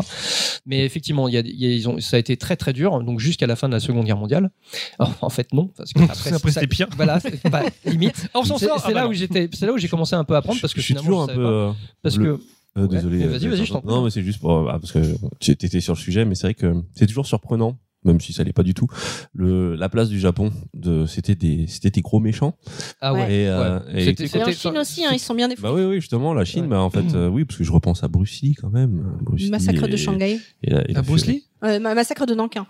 [0.66, 2.72] Mais effectivement, il y a, il y a- ils ont, ça a été très très
[2.72, 4.50] dur, donc jusqu'à la fin de la Seconde Guerre mondiale.
[5.20, 6.88] En fait, non, parce que après, Après, c'était pire.
[6.96, 7.18] Voilà,
[7.50, 8.28] bah, limite.
[8.34, 8.78] On s'en C'est sort.
[8.80, 10.94] c'est Ah, là là où j'ai commencé un peu à apprendre parce que je suis
[10.94, 11.42] finalement, toujours un peu.
[11.72, 11.76] pas.
[12.02, 12.42] parce le- que
[12.76, 13.18] euh, Ouais, désolé.
[13.18, 13.88] mais euh, vas-y, vas-y, je t'en prie.
[13.90, 15.00] Non, mais c'est juste pour, ah, parce que
[15.40, 17.78] tu étais sur le sujet, mais c'est vrai que c'est toujours surprenant.
[18.02, 18.86] Même si ça l'est pas du tout,
[19.34, 22.56] le, la place du Japon, de, c'était des, c'était des gros méchants.
[23.02, 23.30] ah ouais.
[23.42, 24.00] Et, euh, ouais.
[24.00, 25.96] et- C'était- Et en c'était- Chine aussi, hein, ils sont bien des Bah oui, oui,
[25.96, 26.68] justement, la Chine, Ouais.
[26.68, 29.18] bah en fait, euh, oui, parce que je repense à Bruce Lee quand même.
[29.20, 30.40] Bruce Lee Massacre de Shanghai.
[30.62, 31.26] Et la- et la À Bruce.
[31.26, 31.44] Lee?
[31.62, 32.66] Euh, ma- massacre de Nankin.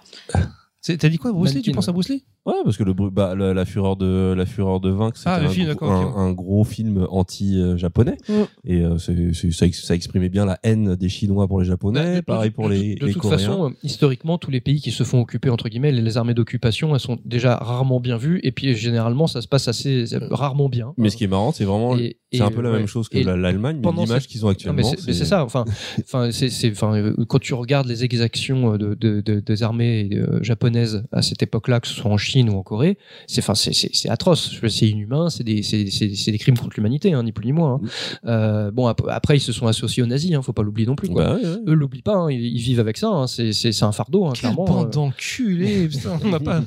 [0.81, 1.63] C'est- T'as dit quoi, Bruce Lee?
[1.63, 2.25] Tu penses à Bruce Lee?
[2.47, 5.37] Ouais, parce que le, bah, la, la fureur de la fureur de vaincre, c'était Ah,
[5.45, 6.13] un, film, gros- d'accord, un, ok.
[6.17, 8.17] un gros film anti-japonais.
[8.29, 8.33] Mm.
[8.65, 11.67] Et euh, c'est- c'est- ça, ex- ça exprimait bien la haine des Chinois pour les
[11.67, 13.39] Japonais, de- pareil de- pour de- les, De, les toute Coréens.
[13.39, 16.95] façon, historiquement, tous les pays qui se font occuper entre guillemets, les, les armées d'occupation,
[16.95, 20.69] elles sont déjà rarement bien vues, et puis généralement, ça se passe assez euh, rarement
[20.69, 20.95] bien.
[20.97, 21.97] mais ce qui est marrant, c'est vraiment,
[22.33, 22.79] c'est un peu la ouais.
[22.79, 24.77] même chose que l'Allemagne, mais l'image qu'ils ont actuellement.
[24.77, 25.45] mais c'est mais c'est ça.
[25.45, 25.65] Enfin,
[26.01, 30.09] enfin, c'est, c'est- enfin, euh, quand tu regardes les exactions de, de- de- des armées
[30.41, 33.55] japonaises à cette époque-là, que ce soit en Chine Chine ou en Corée, c'est enfin
[33.55, 37.13] c'est c'est c'est atroce, c'est inhumain, c'est des c'est c'est c'est des crimes contre l'humanité,
[37.13, 37.75] hein, ni plus ni moins.
[37.83, 37.89] hein.
[38.27, 40.97] Euh, bon ap- après ils se sont associés aux nazis, hein, faut pas l'oublier non
[40.97, 41.09] plus.
[41.09, 41.35] Quoi.
[41.35, 41.57] Ouais, ouais, ouais.
[41.69, 44.27] Eux l'oublient pas, hein, ils, ils vivent avec ça, hein, c'est c'est c'est un fardeau,
[44.27, 44.65] hein, Quelle clairement.
[44.65, 44.91] bande euh.
[44.91, 46.61] d'enculés, putain, on n'a pas.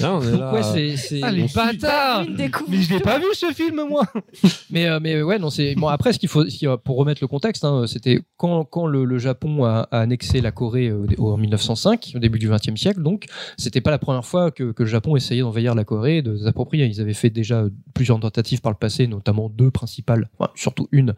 [0.00, 0.52] Là, on est là.
[0.52, 2.24] ouais, c'est c'est Ah, les bâtards.
[2.68, 4.04] Mais je l'ai pas vu ce film, moi
[4.70, 5.88] Mais, euh, mais ouais, non, c'est bon.
[5.88, 6.44] Après, ce qu'il faut,
[6.84, 10.50] pour remettre le contexte, hein, c'était quand, quand le, le Japon a, a annexé la
[10.52, 13.02] Corée euh, en 1905, au début du XXe siècle.
[13.02, 16.36] Donc, c'était pas la première fois que, que le Japon essayait d'envahir la Corée, de
[16.36, 16.86] s'approprier.
[16.86, 17.64] Ils avaient fait déjà
[17.94, 21.14] plusieurs tentatives par le passé, notamment deux principales, surtout une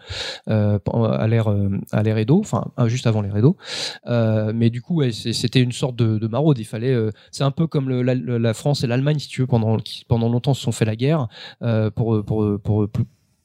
[0.48, 3.58] euh, à l'ère euh, à l'ère Edo, enfin juste avant l'ère Edo.
[4.06, 6.58] Euh, mais du coup, c'était une sorte de, de maraude.
[6.58, 6.96] Il fallait,
[7.30, 10.54] c'est un peu comme la, France et l'Allemagne, si tu veux, pendant qui pendant longtemps
[10.54, 11.28] se sont fait la guerre
[11.62, 12.88] euh, pour pour pour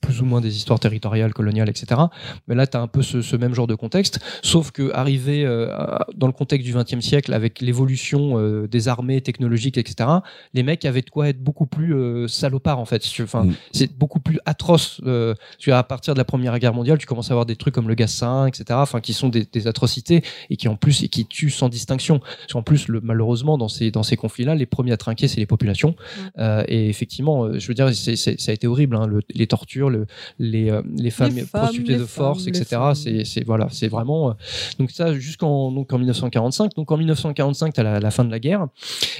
[0.01, 2.01] plus ou moins des histoires territoriales, coloniales, etc.
[2.47, 5.45] Mais là, tu as un peu ce, ce même genre de contexte, sauf que arrivé
[5.45, 5.69] euh,
[6.15, 10.09] dans le contexte du XXe siècle, avec l'évolution euh, des armées technologiques, etc.,
[10.53, 13.03] les mecs avaient de quoi être beaucoup plus euh, salopards, en fait.
[13.21, 13.53] Enfin, Mm.
[13.71, 15.01] C'est beaucoup plus atroce.
[15.05, 17.73] euh, tu à partir de la Première Guerre mondiale, tu commences à avoir des trucs
[17.73, 21.07] comme le gaz etc., enfin, qui sont des, des atrocités et qui, en plus, et
[21.07, 22.19] qui tuent sans distinction.
[22.19, 25.39] Parce qu'en plus, le, malheureusement, dans ces, dans ces conflits-là, les premiers à trinquer, c'est
[25.39, 25.95] les populations.
[26.37, 30.05] Euh, et effectivement, je veux dire, ça a été horrible, hein, le- les tortures, le,
[30.39, 32.81] les, euh, les femmes femmes, prostituées de force, femmes, etc.
[32.95, 34.33] C'est, c'est voilà, c'est vraiment euh,
[34.79, 36.75] donc ça jusqu'en donc en 1945.
[36.75, 38.67] Donc en 1945, t'as la, la fin de la guerre,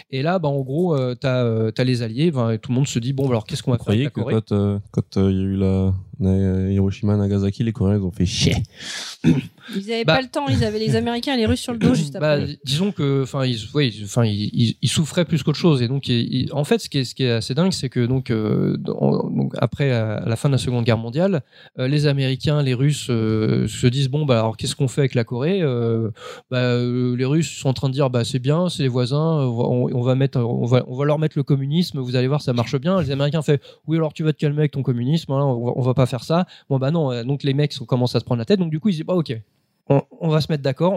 [0.09, 2.31] et là, bah en gros, euh, t'as euh, t'as les alliés.
[2.31, 4.51] tout le monde se dit bon, alors qu'est-ce qu'on va Vous faire avec que quand
[4.51, 4.79] euh,
[5.17, 8.55] euh, il y a eu la Hiroshima, Nagasaki, les Coréens ils ont fait chier?
[9.75, 11.79] Ils avaient Bah- pas le temps, ils avaient les Américains et les Russes sur le
[11.79, 12.45] dos juste Bah, après.
[12.45, 15.81] dis- disons que, enfin, ils, ouais, ils- enfin, ils, ils- ils souffraient plus qu'autre chose.
[15.81, 16.09] Et donc,
[16.51, 19.29] en fait, ce qui est, ce qui est assez dingue, c'est que donc, euh, dans-
[19.29, 21.41] donc après la fin de la Seconde Guerre mondiale,
[21.79, 25.15] euh, les Américains, les Russes euh, se disent bon, bah alors qu'est-ce qu'on fait avec
[25.15, 25.61] la Corée?
[26.49, 29.55] Bah, Les Russes sont en train de dire bah c'est bien, c'est les voisins, on
[29.57, 31.99] va, on, on va mettre, on va, on va leur mettre le communisme.
[31.99, 33.01] Vous allez voir, ça marche bien.
[33.01, 35.31] Les Américains fait oui, alors tu vas te calmer avec ton communisme.
[35.31, 36.45] hein, on, va, on va pas faire ça.
[36.69, 37.23] Bon bah non.
[37.23, 38.59] Donc les mecs commencent à se prendre la tête.
[38.59, 39.35] Donc du coup ils disent bah ok,
[39.89, 40.93] on, va se mettre d'accord,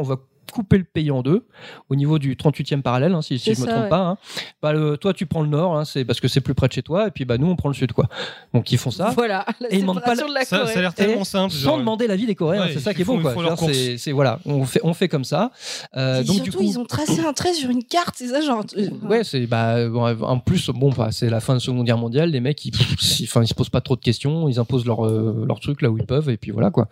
[0.53, 1.47] couper le pays en deux
[1.88, 3.88] au niveau du 38e parallèle, hein, si, je me ça, trompe ouais.
[3.88, 4.01] pas.
[4.01, 4.18] hein.
[4.62, 6.72] Bah, le- toi, tu prends le nord, hein, c'est parce que c'est plus près de
[6.72, 7.92] chez toi, et puis bah, nous, on prend le sud.
[7.92, 8.07] quoi.
[8.53, 9.11] Donc ils font ça.
[9.14, 10.72] Voilà, la Et ils demandent pas séparation de la ça, Corée.
[10.72, 11.53] ça a l'air tellement Et simple.
[11.55, 13.22] Sans genre, demander l'avis des Coréens, Ouais, c'est ça qui est faut- bon.
[13.22, 13.57] Quoi.
[13.97, 15.51] C'est voilà, on fait, on fait comme ça.
[15.97, 18.28] Euh, Et donc surtout, du coup, ils ont tracé un trait sur une carte, c'est
[18.28, 18.64] ça, genre.
[18.76, 21.84] euh, Ouais, c'est bah bon, en plus bon bah, c'est la fin de la Seconde
[21.84, 24.84] Guerre mondiale, les mecs ils ils- ils se posent pas trop de questions, ils imposent
[24.86, 26.88] leur euh, leur truc là où ils peuvent et puis voilà quoi.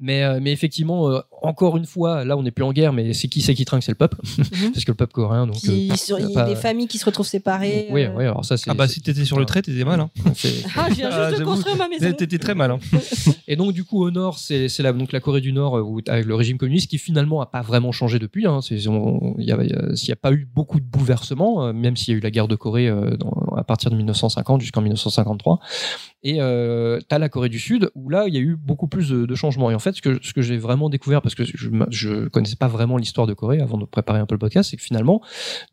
[0.00, 3.14] Mais euh, mais effectivement euh, encore une fois, là on n'est plus en guerre mais
[3.14, 4.44] c'est qui c'est qui trinque, c'est le peuple Mhm.
[4.72, 6.86] parce que le peuple coréen donc Qui- euh, sur- il y a pas- des familles
[6.88, 7.86] qui se retrouvent séparées.
[7.90, 8.10] Oui, euh.
[8.16, 10.00] oui, alors ça c'est Ah bah si t'étais sur le trait, t'étais mal.
[10.00, 10.10] Hein.
[10.76, 11.50] Ah, je viens Ah, juste de j'avoue.
[11.50, 12.12] construire ma maison.
[12.12, 12.70] T'étais très mal.
[12.72, 12.78] Hein.
[13.48, 15.82] Et donc du coup au nord, c'est c'est la donc la Corée du Nord euh,
[15.82, 18.46] où, avec le régime communiste qui finalement a pas vraiment changé depuis.
[18.46, 18.56] Hein.
[18.56, 22.20] A, a- s'il n'y a pas eu beaucoup de bouleversements, même s'il y a eu
[22.20, 25.60] la guerre de Corée euh, dans- à partir de 1950 jusqu'en 1953.
[26.24, 29.10] Et euh, t'as la Corée du Sud où là il y a eu beaucoup plus
[29.10, 29.70] de, de changements.
[29.70, 32.56] Et en fait, ce que, ce que j'ai vraiment découvert parce que je, je connaissais
[32.56, 35.20] pas vraiment l'histoire de Corée avant de préparer un peu le podcast, c'est que finalement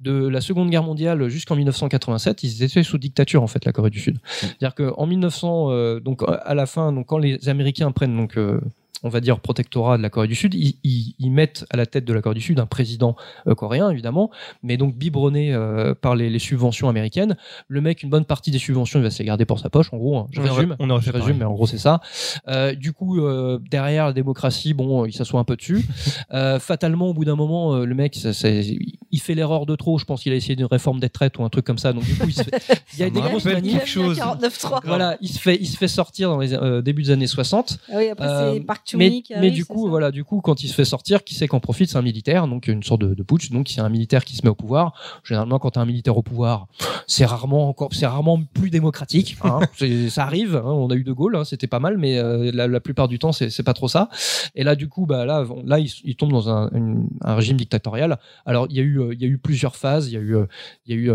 [0.01, 3.89] de la Seconde Guerre mondiale jusqu'en 1987, ils étaient sous dictature en fait la Corée
[3.89, 4.17] du Sud.
[4.25, 8.59] C'est-à-dire qu'en 1900, euh, donc à la fin, donc quand les Américains prennent donc euh,
[9.03, 11.85] on va dire protectorat de la Corée du Sud, ils, ils- ils mettent à la
[11.85, 13.15] tête de la Corée du Sud un président
[13.47, 14.29] euh, coréen évidemment,
[14.63, 17.35] mais donc biberonné euh, par les, les subventions américaines.
[17.67, 19.91] Le mec, une bonne partie des subventions, il va se les garder pour sa poche
[19.93, 20.17] en gros.
[20.17, 20.27] hein.
[20.31, 20.75] Je On aurait- résume.
[20.79, 22.01] on aurait Je résume, mais en gros c'est ça.
[22.47, 25.85] Euh, du coup, euh, derrière la démocratie, bon, il s'assoit un peu dessus.
[26.33, 29.97] Euh, fatalement, au bout d'un moment, euh, le mec, ça, il fait l'erreur de trop.
[29.97, 31.91] Je pense qu'il a essayé une réforme des traites ou un truc comme ça.
[31.93, 32.51] Donc du coup, il, se fait-
[32.93, 33.71] il y a Ça des grosses rappelle manies.
[33.73, 34.17] quelque chose.
[34.17, 34.79] 49.3.
[34.85, 37.79] Voilà, il se fait, il se fait sortir dans les euh, débuts des années 60.
[37.89, 40.67] Ah oui, après, Euh, c'est Park mais, arrive, du coup, voilà, du coup, quand il
[40.67, 41.89] se fait sortir, qui c'est qu'en profite?
[41.89, 43.51] C'est un militaire, donc une sorte de, de putsch.
[43.51, 44.93] Donc c'est un militaire qui se met au pouvoir.
[45.23, 46.67] Généralement, quand t'as un militaire au pouvoir,
[47.07, 49.37] c'est rarement encore, c'est rarement plus démocratique.
[49.43, 49.59] hein.
[50.09, 50.55] Ça arrive.
[50.55, 50.63] hein.
[50.65, 53.19] On a eu De Gaulle, hein, c'était pas mal, mais euh, la, la plupart du
[53.19, 54.09] temps, c'est pas trop ça.
[54.55, 57.35] Et là, du coup, bah là, on- là, il, il tombe dans un, une- un
[57.35, 58.17] régime dictatorial.
[58.45, 60.07] Alors, il y a eu, euh, il y a eu plusieurs phases.
[60.09, 60.45] Il y a eu, euh,
[60.87, 61.11] il y a eu,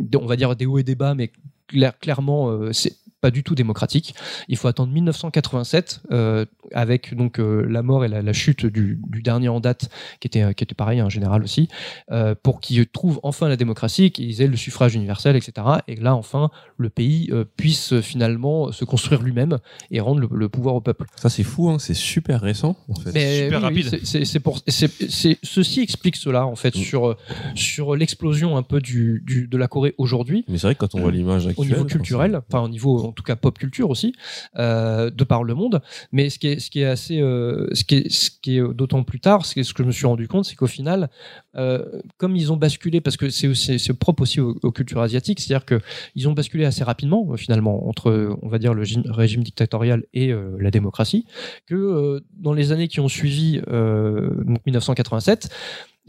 [0.00, 1.30] des- on va dire des hauts et des bas, mais
[1.68, 2.94] clair- clairement, c'est
[3.24, 4.14] pas du tout démocratique.
[4.48, 9.00] Il faut attendre 1987 euh, avec donc euh, la mort et la, la chute du,
[9.08, 9.88] du dernier en date
[10.20, 11.68] qui était qui était pareil en général aussi
[12.12, 15.52] euh, pour qu'ils trouvent enfin la démocratie, qu'ils aient le suffrage universel, etc.
[15.88, 19.56] Et là enfin le pays euh, puisse finalement se construire lui-même
[19.90, 21.06] et rendre le, le pouvoir au peuple.
[21.16, 23.12] Ça c'est fou, hein, c'est super récent en fait.
[23.14, 23.88] Mais super oui, rapide.
[23.88, 26.80] c'est- c'est- c'est pour, c'est- c'est- ceci explique cela en fait Mm.
[26.90, 27.16] sur
[27.54, 30.94] sur l'explosion un peu du, du de la Corée aujourd'hui Mais c'est vrai que quand
[30.94, 33.90] on voit l'image au actuelle, niveau enfin, culturel, enfin au niveau tout cas pop culture
[33.90, 34.12] aussi,
[34.56, 35.80] euh, de par le monde.
[36.12, 38.74] Mais ce qui est, ce qui est assez, euh, ce qui est, ce qui est
[38.74, 41.08] d'autant plus tard, ce, que- je me suis rendu compte, c'est qu'au final,
[41.56, 41.84] euh,
[42.18, 45.80] comme ils ont basculé, parce que c'est propre aussi aux, cultures asiatiques, c'est-à-dire que
[46.14, 50.70] ils ont basculé assez rapidement finalement entre, on va dire, le régime dictatorial et la
[50.70, 51.26] démocratie,
[51.66, 55.48] que dans les années qui ont suivi, donc 1987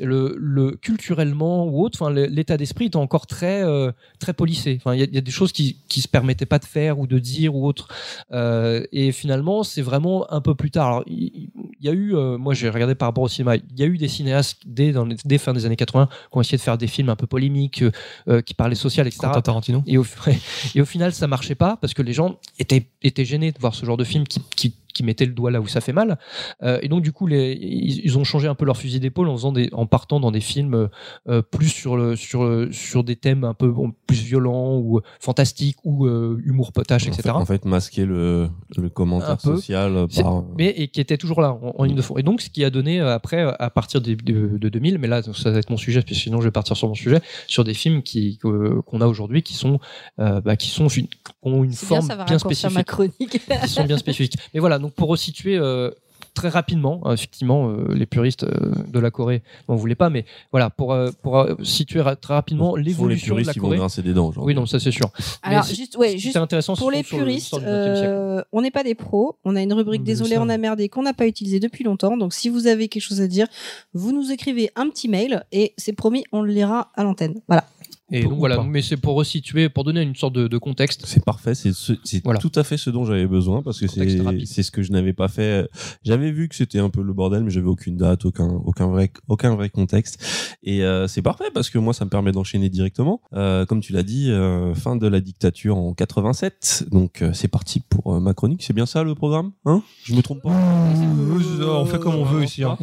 [0.01, 4.75] le, le culturellement ou autre, l'état d'esprit était encore très euh, très policé.
[4.79, 6.65] Enfin, il y, a- il y a des choses qui qui se permettaient pas de
[6.65, 7.87] faire ou de dire ou autre.
[8.31, 11.03] Euh, et finalement, c'est vraiment un peu plus tard.
[11.07, 11.49] Il
[11.81, 13.97] y, a eu, euh, moi j'ai regardé par rapport au cinéma, il y a eu
[13.97, 16.77] des cinéastes dès dans les, dès fin des années 80 qui ont essayé de faire
[16.77, 17.83] des films un peu polémiques,
[18.27, 19.21] euh, qui parlaient social, etc.
[19.27, 19.83] Quentin Tarantino.
[19.87, 20.37] Et au, ouais.
[20.73, 23.73] et au final, ça marchait pas parce que les gens étaient, étaient gênés de voir
[23.75, 26.17] ce genre de film qui, qui, qui mettait le doigt là où ça fait mal.
[26.63, 29.27] Euh, et donc, du coup, les, ils, ils ont changé un peu leur fusil d'épaule
[29.29, 30.89] en, faisant des, en partant dans des films
[31.27, 35.01] euh, plus sur, le, sur, le- sur des thèmes un peu bon, plus violents ou
[35.19, 37.21] fantastiques ou euh, humour potache, En etc.
[37.23, 39.55] fait, en fait, masquer le, le Un commentaire peu.
[39.55, 40.43] social par.
[40.57, 42.17] mais et qui était toujours là en, en ligne de fond.
[42.17, 45.07] Et donc, ce qui a donné euh, après, euh, à partir de, de 2000, mais
[45.07, 47.19] là, ça va être mon sujet, parce que sinon je vais partir sur mon sujet,
[47.47, 49.79] sur des films qui qu'on a aujourd'hui qui sont
[50.19, 51.07] euh, bah, qui sont qui
[51.41, 53.41] ont une bien, forme ça va bien ma spécifique, chronique.
[53.61, 54.35] qui sont bien spécifiques.
[54.53, 55.57] Mais voilà, donc pour resituer.
[55.57, 55.91] euh,
[56.33, 60.25] Très rapidement, euh, effectivement, euh, les puristes euh, de la Corée n'en voulaient pas, mais
[60.51, 63.67] voilà, pour, euh, pour situer ra- très rapidement Pour les l'évolution de puristes, la vont
[63.69, 63.77] Corée.
[63.77, 64.33] grincer des dents.
[64.35, 65.09] Oui, non, ça c'est sûr.
[65.43, 68.09] Alors, Mais juste, ouais, juste intéressant, pour les le- puristes, l'histoire du 20e siècle.
[68.11, 69.37] euh, on n'est pas des pros.
[69.45, 72.17] On a une rubrique Mais Désolé, on a merdé qu'on n'a pas utilisée depuis longtemps.
[72.17, 73.47] Donc, si vous avez quelque chose à dire,
[73.93, 77.39] vous nous écrivez un petit mail et c'est promis, on le lira à l'antenne.
[77.47, 77.63] Voilà.
[78.11, 78.63] Et donc voilà, pas.
[78.63, 81.01] mais c'est pour resituer, pour donner une sorte de, de contexte.
[81.07, 82.39] C'est parfait, c'est ce- c'est Voilà.
[82.39, 85.27] tout à fait ce dont j'avais besoin parce que c'est ce que je n'avais pas
[85.27, 85.67] fait.
[86.03, 89.11] J'avais vu que c'était un peu le bordel, mais j'avais aucune date, aucun aucun vrai
[89.27, 90.23] aucun vrai contexte.
[90.61, 93.21] Et euh, c'est parfait parce que moi ça me permet d'enchaîner directement.
[93.33, 96.85] Euh, comme tu l'as dit, euh, fin de la dictature en 87.
[96.91, 98.61] Donc euh, c'est parti pour euh, ma chronique.
[98.61, 99.81] C'est bien ça le programme, hein?
[100.03, 100.51] Je me trompe pas?
[100.51, 102.63] On fait comme on veut ici.
[102.63, 102.77] hein.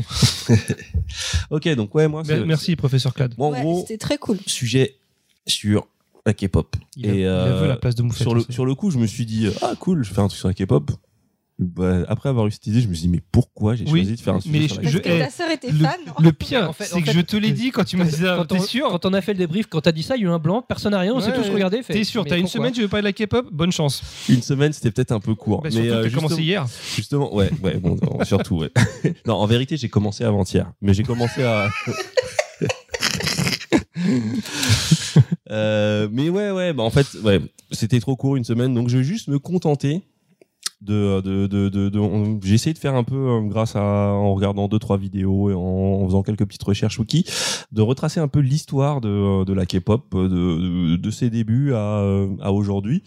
[1.51, 2.23] Ok, donc ouais moi.
[2.47, 3.35] Merci, professeur Clad.
[3.39, 4.39] En Ouais, gros C'était très cool.
[4.47, 4.97] sujet
[5.47, 5.87] sur
[6.27, 6.77] la K-pop.
[6.97, 8.23] Il, a, Et, il a vu la place de Moufette.
[8.23, 10.39] sur le, sur le coup, je me suis dit, ah cool, je fais un truc
[10.39, 10.91] sur la K-pop.
[11.59, 14.17] Bah, après avoir eu cette idée, je me suis dit, mais pourquoi j'ai Oui, choisi
[14.17, 15.79] de faire un sujet mais sur la je- Parce K-pop que ta sœur était le-
[15.79, 16.01] fan.
[16.19, 18.13] Le pire, En fait- c'est en que je te l'ai dit quand tu m'as dit
[18.17, 18.37] ça.
[18.39, 20.25] Quand T'es sûr quand on a fait le débrief, quand t'as dit ça, il y
[20.25, 21.83] a eu un blanc, personne n'a rien, on s'est Ouais, tous regardé.
[21.87, 23.47] T'es sûr, t'as une semaine, tu veux parler de la K-pop?
[23.53, 24.03] Bonne chance.
[24.29, 25.63] Une semaine, c'était peut-être un peu court.
[25.63, 26.67] Bah, mais que euh, commencé hier.
[26.97, 28.71] justement, ouais, ouais, bon, non, surtout, ouais.
[29.27, 31.69] non, en vérité, j'ai commencé avant-hier, mais j'ai commencé à.
[35.53, 37.41] Euh, mais ouais, ouais, bah en fait, ouais,
[37.71, 40.03] c'était trop court une semaine, donc je vais juste me contenter
[40.81, 44.35] de, de, de, de, de- j'ai essayé de faire un peu euh, grâce à en
[44.35, 47.25] regardant deux trois vidéos et en, faisant quelques petites recherches wiki,
[47.71, 52.03] de retracer un peu l'histoire de, euh, de la K-pop de, de, ses débuts à,
[52.41, 53.03] à aujourd'hui.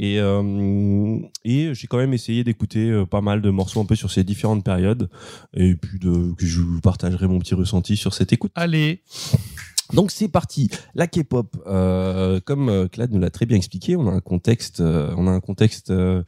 [0.00, 4.10] Et, euh, et j'ai quand même essayé d'écouter pas mal de morceaux un peu sur
[4.12, 5.10] ces différentes périodes
[5.54, 8.52] et puis de, que je vous partagerai mon petit ressenti sur cette écoute.
[8.54, 9.02] Allez,
[9.94, 10.68] Donc c'est parti.
[10.94, 14.80] La K-pop, euh, comme euh, Claude nous l'a très bien expliqué, on a un contexte,
[14.80, 16.22] euh, on a un contexte euh,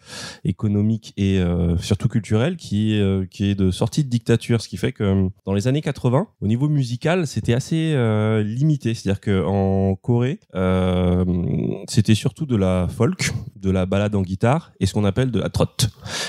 [0.44, 4.68] économique et euh, surtout culturel qui est, euh, qui est de sortie de dictature, ce
[4.68, 8.94] qui fait que dans les années 80, au niveau musical, c'était assez euh, limité.
[8.94, 11.24] C'est-à-dire que en Corée, euh,
[11.88, 15.38] c'était surtout de la folk, de la balade en guitare et ce qu'on appelle de
[15.38, 15.66] la trot.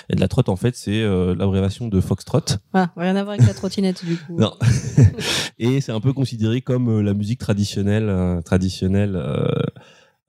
[0.10, 2.42] Et de la trot, en fait, c'est euh, l'abréviation de foxtrot.
[2.74, 4.38] Ah, rien à voir avec la trottinette du coup.
[4.38, 4.54] Non.
[5.60, 9.46] et c'est un peu considéré comme la musique traditionnelle, euh, traditionnelle euh,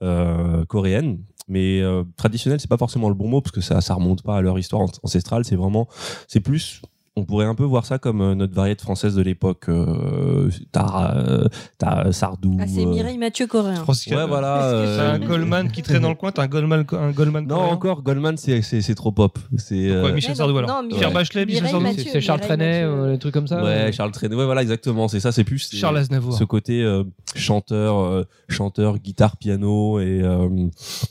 [0.02, 1.18] euh, coréenne.
[1.48, 1.82] Mais
[2.16, 4.58] traditionnelle, c'est pas forcément le bon mot parce que ça, ça remonte pas à leur
[4.58, 5.44] histoire an- ancestrale.
[5.44, 5.88] C'est vraiment,
[6.28, 6.80] c'est plus.
[7.14, 9.64] On pourrait un peu voir ça comme euh, notre variété française de l'époque.
[9.68, 11.44] Euh, t'as, euh,
[11.76, 12.56] t'as Sardou.
[12.58, 13.84] Ah, c'est euh, Mireille Mathieu coréen.
[13.86, 14.60] Ouais, voilà.
[14.62, 17.56] T'as euh, un Goldman qui traîne dans le coin, t'as un Goldman, un Goldman Non,
[17.56, 17.72] coréen.
[17.74, 19.38] encore Goldman, c'est, c'est, c'est trop pop.
[19.58, 19.90] C'est.
[19.90, 22.04] Euh, Michel Sardou non, alors non, Pierre Mireille- Bachelet, Michel Sardou Mathieu.
[22.10, 23.62] C'est Charles Trenet, euh, les trucs comme ça.
[23.62, 23.92] ouais, euh.
[23.92, 24.34] Charles Trenet.
[24.34, 25.06] Ouais, voilà, exactement.
[25.08, 25.32] C'est ça.
[25.32, 25.58] C'est plus.
[25.58, 26.32] c'est- Charles Aznavour.
[26.32, 27.04] ce côté euh,
[27.34, 30.48] chanteur, euh, chanteur, guitare, piano et euh,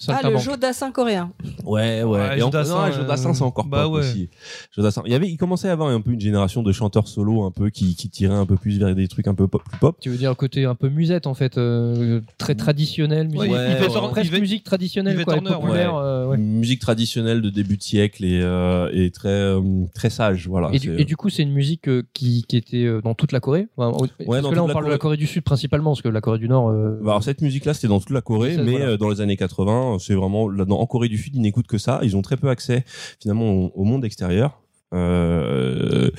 [0.08, 0.38] Ah, le.
[0.40, 1.32] Jodassin coréen.
[1.64, 2.04] ouais, ouais.
[2.04, 4.00] Ouais, et en- Jodassin, euh, c'est encore bah pop ouais.
[4.00, 4.30] aussi.
[4.76, 5.04] Jodassin.
[5.06, 7.52] Il y avait, il commençait à avoir un peu une génération de chanteurs solo un
[7.52, 9.98] peu qui, qui tiraient un peu plus vers des trucs un peu pop, plus pop.
[10.00, 13.72] Tu veux dire côté un peu musette en fait, euh, très traditionnel, musique, Ouais, Ouais,
[13.78, 15.96] Yvette ouais, presque Yvette- musique traditionnelle quoi, et Horner, populaire.
[15.96, 16.38] euh, ouais.
[16.38, 19.62] Musique traditionnelle de début de siècle et, euh, et très, euh,
[19.94, 20.48] très sage.
[20.48, 20.70] Voilà.
[20.74, 23.32] Et du, C'est- et du coup, c'est une musique euh, qui, qui était dans toute
[23.32, 23.68] la Corée?
[23.78, 25.00] Enfin, parce dans que là, on parle de la Corée.
[25.00, 26.70] Corée du Sud principalement, parce que la Corée du Nord.
[26.70, 28.86] euh, Bah, alors cette musique-là, c'était dans toute la Corée, Ça, mais voilà.
[28.86, 31.68] euh, dans les années 80, c'est vraiment là, dans- en Corée du Sud, ils n'écoutent
[31.68, 32.00] que ça.
[32.04, 32.84] Ils ont très peu accès
[33.20, 34.62] finalement au, au monde extérieur.
[34.94, 36.10] Euh,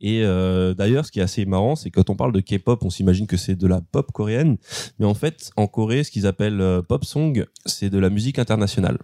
[0.00, 2.90] et euh, d'ailleurs, ce qui est assez marrant, c'est quand on parle de K-pop, on
[2.90, 4.56] s'imagine que c'est de la pop coréenne,
[4.98, 8.38] mais en fait, en Corée, ce qu'ils appellent euh, pop song, c'est de la musique
[8.38, 8.98] internationale.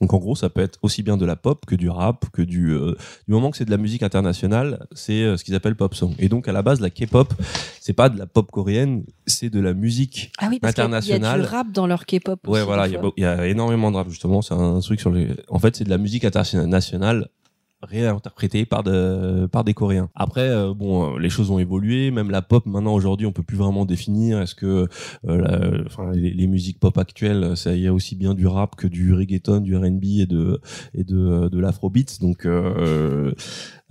[0.00, 2.40] Donc en gros, ça peut être aussi bien de la pop que du rap, que
[2.42, 6.14] du du moment que c'est de la musique internationale, c'est ce qu'ils appellent pop song.
[6.20, 7.34] Et donc à la base, la K-pop,
[7.80, 10.30] c'est pas de la pop coréenne, c'est de la musique.
[10.38, 11.40] Ah oui, parce a- il y a International.
[11.40, 12.38] du rap dans leur K-pop.
[12.46, 14.40] Ouais, aussi, voilà, il y, a il y a énormément de rap justement.
[14.40, 15.30] C'est un truc sur les.
[15.48, 17.28] En fait, c'est de la musique internationale
[17.82, 20.10] réinterprétée par de, par des Coréens.
[20.14, 22.10] Après, euh, bon, euh, les choses ont évolué.
[22.10, 24.40] Même la pop, maintenant aujourd'hui, on peut plus vraiment définir.
[24.40, 24.88] Est-ce que
[25.26, 28.86] euh, la- les, les musiques pop actuelles, ça y a aussi bien du rap que
[28.86, 30.60] du reggaeton, du R&B et de
[30.94, 32.20] et de, de l'afrobeat.
[32.20, 33.32] Donc euh,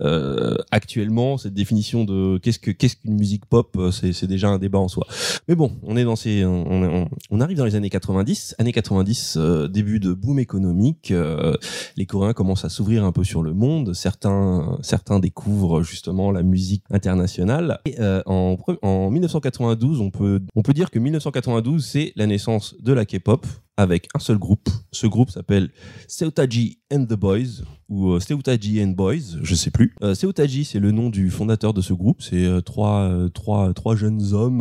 [0.00, 4.58] euh, actuellement, cette définition de qu'est-ce que qu'est-ce qu'une musique pop, euh, c'est déjà un
[4.58, 5.06] débat en soi.
[5.48, 9.36] Mais bon, on est dans ces, on, on- arrive dans les années 90, années 90,
[9.38, 11.10] euh, début de boom économique.
[11.10, 11.54] euh,
[11.96, 13.94] les Coréens commencent à s'ouvrir un peu sur le monde.
[13.94, 17.78] Certains, certains découvrent justement la musique internationale.
[17.86, 22.74] Et, euh, en, en 1992, on peut, on peut dire que 1992, c'est la naissance
[22.80, 23.46] de la K-pop
[23.78, 24.68] avec un seul groupe.
[24.92, 25.70] Ce groupe s'appelle
[26.08, 29.94] Seotaji and the Boys ou euh, Seotaji and Boys, je sais plus.
[30.02, 32.20] Euh, Seotaji, c'est le nom du fondateur de ce groupe.
[32.20, 34.60] C'est euh, euh, trois jeunes hommes.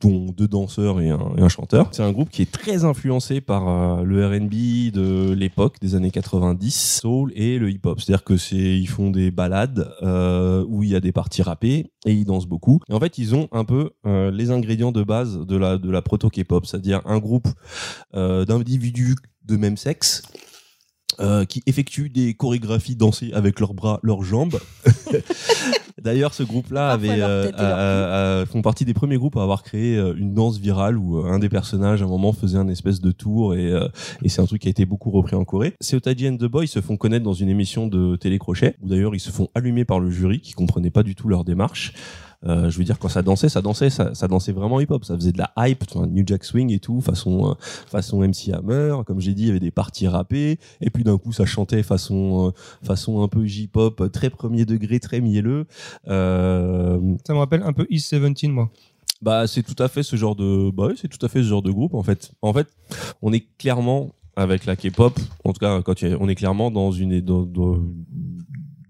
[0.00, 1.88] Dont deux danseurs et un, chanteur.
[1.92, 6.10] C'est un groupe qui est très influencé par euh, le R&B de l'époque des années
[6.10, 8.00] 90, soul et le hip-hop.
[8.00, 11.90] C'est-à-dire que c'est ils font des balades euh, où il y a des parties rappées
[12.06, 12.80] et ils dansent beaucoup.
[12.88, 15.90] Et en fait, ils ont un peu euh, les ingrédients de base de la de
[15.90, 17.48] la proto K-pop, c'est-à-dire un groupe
[18.12, 20.22] d'individus de même sexe
[21.18, 24.58] euh, qui effectuent des chorégraphies dansées avec leurs bras, leurs jambes.
[26.02, 29.96] D'ailleurs, ce groupe-là avait euh, a- a- font partie des premiers groupes à avoir créé
[29.98, 33.00] euh, une danse virale où euh, un des personnages à un moment faisait un espèce
[33.02, 33.86] de tour et, euh,
[34.22, 35.74] et c'est un truc qui a été beaucoup repris en Corée.
[35.82, 39.20] Seotaji and the Boys se font connaître dans une émission de télécrochet où d'ailleurs ils
[39.20, 41.92] se font allumer par le jury qui comprenait pas du tout leur démarche.
[42.46, 45.04] Euh, je veux dire quand ça dansait, ça dansait, ça, ça dansait vraiment hip-hop.
[45.04, 48.96] Ça faisait de la hype, New Jack Swing et tout, façon euh, façon MC Hammer.
[49.06, 51.82] Comme j'ai dit, il y avait des parties rappées et puis d'un coup ça chantait
[51.82, 55.66] façon euh, façon un peu J-pop, très premier degré, très mielleux.
[56.08, 58.70] Euh, Ça me rappelle un peu East 17, moi.
[59.22, 61.48] bah, c'est tout à fait ce genre de, bah, ouais, c'est tout à fait ce
[61.48, 62.32] genre de groupe en fait.
[62.40, 62.68] En fait,
[63.20, 67.20] on est clairement avec la K-pop, en tout cas quand on est clairement dans une
[67.20, 67.76] dans, dans,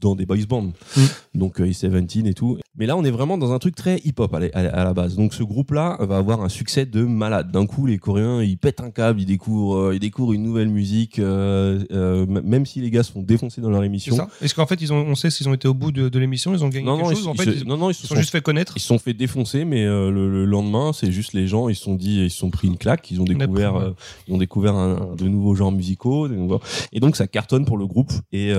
[0.01, 1.01] dans des boys bands, Mm.
[1.35, 2.59] donc euh, E17 et tout.
[2.77, 5.17] Mais là, on est vraiment dans un truc très hip-hop à, la- à base.
[5.17, 7.51] Donc ce groupe-là va avoir un succès de malade.
[7.53, 10.69] D'un coup, les Coréens, ils pètent un câble, ils découvrent, euh, ils découvrent une nouvelle
[10.69, 14.17] musique, euh, euh, même si les gars se font défoncer dans leur émission.
[14.41, 16.53] Est-ce qu'en fait, ils ont, on sait s'ils ont été au bout de, de l'émission,
[16.55, 17.91] ils ont gagné Non, quelque non, chose ils, En ils fait, se, ils, non, non,
[17.91, 18.73] ils se sont sont juste fait connaître.
[18.77, 21.83] ils se sont fait défoncer, mais le, le lendemain, c'est juste les gens, ils se
[21.83, 23.93] sont dit, ils se sont pris une claque, ils ont découvert, pris, ouais.
[24.29, 26.61] ils ont découvert un, un- de nouveaux genres musicaux, nouveaux-
[26.93, 28.13] et donc ça cartonne pour le groupe.
[28.33, 28.53] Et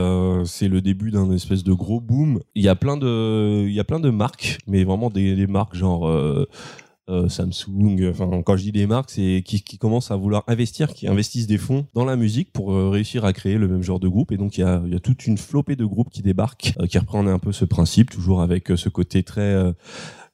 [0.45, 2.39] c'est le début d'un espèce de gros boom.
[2.55, 5.75] Il y a plein de, il y a plein de marques, mais vraiment des, marques
[5.75, 6.07] genre.
[6.07, 6.47] euh,
[7.09, 11.07] euh, Samsung, enfin quand je dis des marques, c'est qui, commencent à vouloir investir, qui
[11.07, 14.07] investissent des fonds dans la musique pour euh, réussir à créer le même genre de
[14.07, 14.32] groupe.
[14.32, 16.73] Et donc il y a, il y a toute une flopée de groupes qui débarquent,
[16.89, 19.73] qui reprennent un peu ce principe, toujours avec ce côté très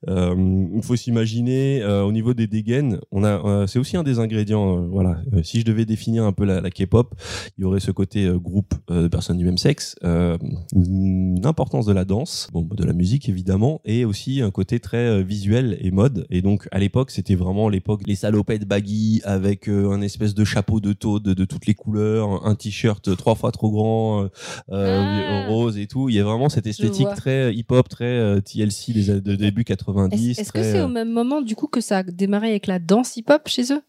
[0.07, 4.19] il faut s'imaginer euh, au niveau des dégaines, on a, euh, c'est aussi un des
[4.19, 4.77] ingrédients.
[4.83, 7.13] euh, voilà, Euh, si je devais définir un peu la, la K-pop,
[7.57, 10.37] il y aurait ce côté euh, groupe euh, de personnes du même sexe, euh,
[10.75, 14.97] une importance de la danse, bon, de la musique évidemment, et aussi un côté très
[15.07, 16.25] euh, visuel et mode.
[16.29, 20.43] Et donc à l'époque, c'était vraiment l'époque les salopettes baggy avec euh, un espèce de
[20.45, 24.27] chapeau de taupe de, de toutes les couleurs, un t-shirt trois fois trop grand, euh,
[24.71, 25.47] euh, Ah.
[25.49, 26.09] rose et tout.
[26.09, 30.39] Il y a vraiment cette esthétique très hip-hop, très euh, TLC des de début 90.
[30.39, 32.79] Est-ce que c'est euh, au même moment du coup que ça a démarré avec la
[32.79, 33.81] danse hip-hop chez eux?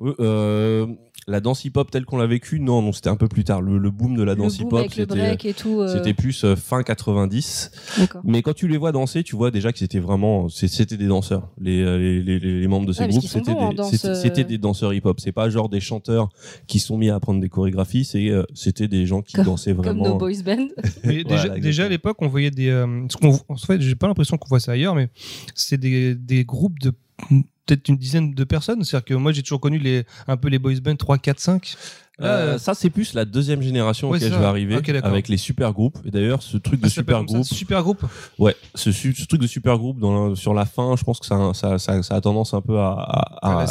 [0.00, 0.86] Euh, euh,
[1.30, 3.62] la danse hip-hop telle qu'on l'a vécue, non, non, c'était un peu plus tard.
[3.62, 5.80] Le, le boom de la danse hip-hop, c'était tout.
[5.80, 7.70] euh, c'était plus euh, fin 90.
[7.98, 8.20] D'accord.
[8.24, 11.48] Mais quand tu les vois danser, tu vois déjà qu'ils étaient vraiment, c'était des danseurs.
[11.60, 14.08] Les, euh, les, les, les membres de ces Ouais, groupes, sont c'était des, danse, c'était-
[14.08, 14.14] euh.
[14.14, 15.20] c'était des danseurs hip-hop.
[15.20, 16.28] C'est pas genre des chanteurs
[16.66, 18.04] qui sont mis à apprendre des chorégraphies.
[18.04, 20.08] C'est, euh, c'était des gens qui Comme- dansaient Comme vraiment.
[20.08, 20.66] nos boys band.
[21.04, 22.68] Mais déjà, Voilà, déjà à l'époque, on voyait des.
[22.68, 23.16] euh, ce
[23.48, 25.08] en fait, j'ai pas l'impression qu'on voit ça ailleurs, mais
[25.54, 26.92] c'est des, des groupes de
[27.70, 28.82] peut-être une dizaine de personnes.
[28.84, 31.74] C'est-à-dire que moi, j'ai toujours connu les, un peu les boys band 3, 4, 5.
[32.18, 35.28] Là, Euh, euh, ça, c'est plus la deuxième génération Ouais, auquel je vais arriver avec
[35.28, 35.98] les super groupes.
[36.04, 38.04] Et d'ailleurs, ce truc de ça s'appelle super ça, groupe, super groupe.
[38.38, 38.90] Ouais, ce,
[39.26, 42.14] truc de super groupe dans sur la fin, je pense que ça, ça, ça, ça
[42.14, 43.66] a tendance un peu à, à, Ah, à,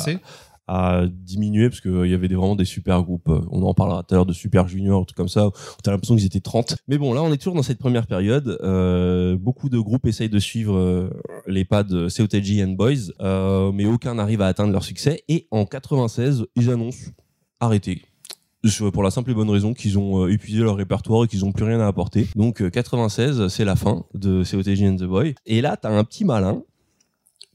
[0.70, 3.28] à diminuer parce qu'il y avait des, vraiment des super groupes.
[3.30, 5.48] Euh, On en parlera tout à l'heure de super junior, tout comme ça.
[5.48, 5.52] où
[5.84, 6.76] T'as l'impression qu'ils étaient 30.
[6.88, 8.60] Mais bon, là, on est toujours dans cette première période.
[8.62, 11.10] Euh, beaucoup de groupes essayent de suivre euh,
[11.48, 15.24] les pas de Seotaji and Boys, euh, mais aucun n'arrive à atteindre leur succès.
[15.28, 17.10] Et en 96, ils annoncent
[17.60, 18.04] arrêter.
[18.92, 21.54] Pour la simple et bonne raison qu'ils ont euh, épuisé leur répertoire et qu'ils n'ont
[21.54, 22.28] plus rien à apporter.
[22.36, 25.34] Donc euh, 96, c'est la fin de COTG and the Boy.
[25.46, 26.62] Et là, t'as un petit malin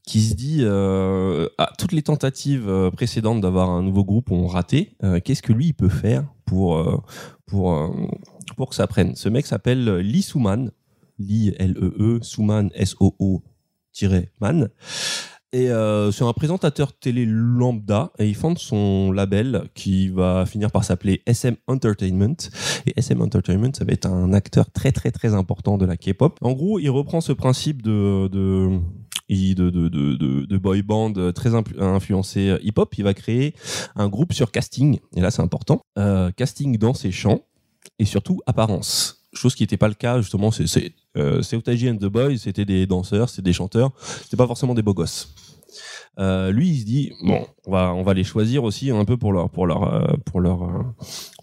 [0.06, 4.46] qui se dit euh, ah, toutes les tentatives euh, précédentes d'avoir un nouveau groupe ont
[4.46, 4.96] raté.
[5.02, 7.00] Euh, Qu'est-ce que lui il peut faire pour euh,
[7.46, 7.88] pour euh,
[8.56, 9.16] pour que ça prenne?
[9.16, 10.70] Ce mec s'appelle Lee Souman,
[11.18, 13.42] Lee L E E Souman S O O
[14.40, 14.68] man.
[15.52, 20.72] Et euh, c'est un présentateur télé lambda et il fonde son label qui va finir
[20.72, 22.34] par s'appeler SM Entertainment.
[22.86, 26.40] Et SM Entertainment, ça va être un acteur très très très important de la K-pop.
[26.42, 28.80] En gros, il reprend ce principe de, de
[29.28, 32.94] de, de, boy band très influ- influencé hip-hop.
[32.98, 33.54] Il va créer
[33.96, 34.98] un groupe sur casting.
[35.16, 35.80] Et là, c'est important.
[35.98, 37.40] Euh, casting dans ses chants
[37.98, 39.22] et surtout apparence.
[39.32, 43.28] Chose qui n'était pas le cas, justement, c'est euh, and the Boys, c'était des danseurs,
[43.28, 45.34] c'était des chanteurs, c'était pas forcément des beaux gosses.
[46.18, 49.16] Euh, lui, il se dit bon, on va on va les choisir aussi un peu
[49.16, 50.82] pour leur pour leur euh, pour leur euh,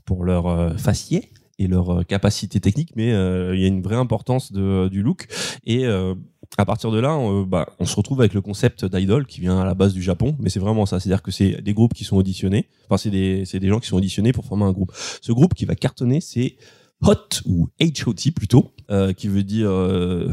[0.06, 1.28] pour leur euh, faciès
[1.62, 5.02] et leur euh, capacité technique, mais euh, il y a une vraie importance de, du
[5.02, 5.28] look
[5.66, 6.16] et euh,
[6.58, 9.60] à partir de là, on, bah, on se retrouve avec le concept d'idol qui vient
[9.60, 12.04] à la base du Japon, mais c'est vraiment ça, c'est-à-dire que c'est des groupes qui
[12.04, 14.92] sont auditionnés, enfin c'est des des gens qui sont auditionnés pour former un groupe.
[14.96, 16.56] Ce groupe qui va cartonner, c'est
[17.04, 20.32] Hot ou HOT plutôt, euh, qui veut dire euh,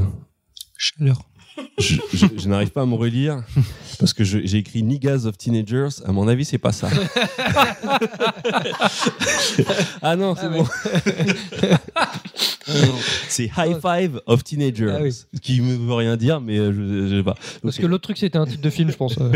[0.77, 1.23] Chaleur.
[1.79, 3.43] Je, je- je n'arrive pas à me relire
[3.99, 5.89] parce que je- j'ai écrit Niggas of Teenagers.
[6.05, 6.89] À mon avis, c'est pas ça.
[10.03, 10.67] ah non, c'est Ah bon.
[13.29, 15.13] c'est High Five of Teenagers, Ah oui.
[15.13, 17.35] ce qui me veut rien dire, mais euh, je, je sais pas.
[17.63, 19.17] Parce que l'autre truc, c'était un titre de film, je pense.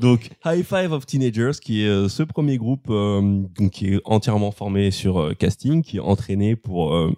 [0.00, 3.42] Donc, High Five of Teenagers, qui est euh, ce premier groupe euh,
[3.72, 7.12] qui est entièrement formé sur euh, casting, qui est entraîné pour euh,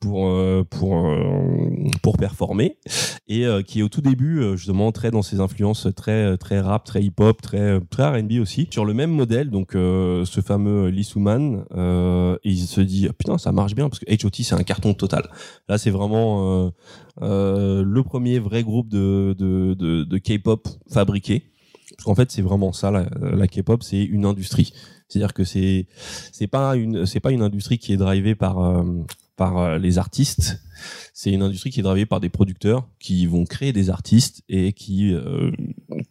[0.00, 1.70] pour euh, pour euh,
[2.02, 2.76] pour performer
[3.26, 6.84] et euh, qui est au tout début justement très dans ses influences très très rap,
[6.84, 8.68] très hip hop, très très R&B aussi.
[8.70, 11.64] Sur le même modèle, donc ce fameux Lee Suman,
[12.44, 15.28] il se dit putain ça marche bien parce que H.O.T c'est un carton total.
[15.68, 16.72] Là c'est vraiment
[17.20, 21.44] le premier vrai groupe de de de, de K-pop fabriqué.
[21.96, 24.72] Parce qu'en fait, c'est vraiment ça, la, la K-pop, c'est une industrie.
[25.08, 25.86] C'est-à-dire que c'est
[26.32, 28.84] c'est pas une c'est pas une industrie qui est drivée par euh,
[29.38, 30.60] par euh, les artistes.
[31.14, 34.72] C'est une industrie qui est drivée par des producteurs qui vont créer des artistes et
[34.72, 35.50] qui, euh,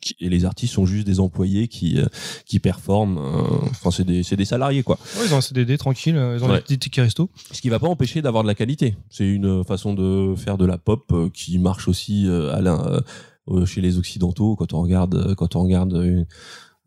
[0.02, 2.06] qui- et les artistes sont juste des employés qui euh,
[2.46, 3.18] qui performent.
[3.18, 4.98] euh, Enfin, c'est des c'est des salariés quoi.
[5.18, 6.62] Ouais, ils ont un CDD tranquille, euh, ils ont Ouais.
[6.68, 7.30] des tickets resto.
[7.52, 8.96] Ce qui va pas empêcher d'avoir de la qualité.
[9.10, 12.62] C'est une façon de faire de la pop euh, qui marche aussi euh, à
[13.66, 16.26] chez les occidentaux quand on regarde quand on regarde euh,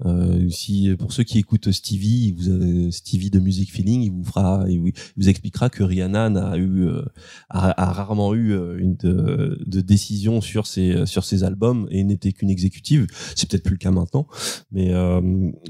[0.06, 4.24] euh, si pour ceux qui écoutent Stevie, vous avez Stevie de Music Feeling, il vous
[4.24, 7.02] fera, il vous, il vous expliquera que Rihanna n'a eu, euh,
[7.48, 12.02] a, a rarement eu euh, une de, de décision sur ses sur ses albums et
[12.04, 13.06] n'était qu'une exécutive.
[13.34, 14.26] C'est peut-être plus le cas maintenant,
[14.72, 15.20] mais euh,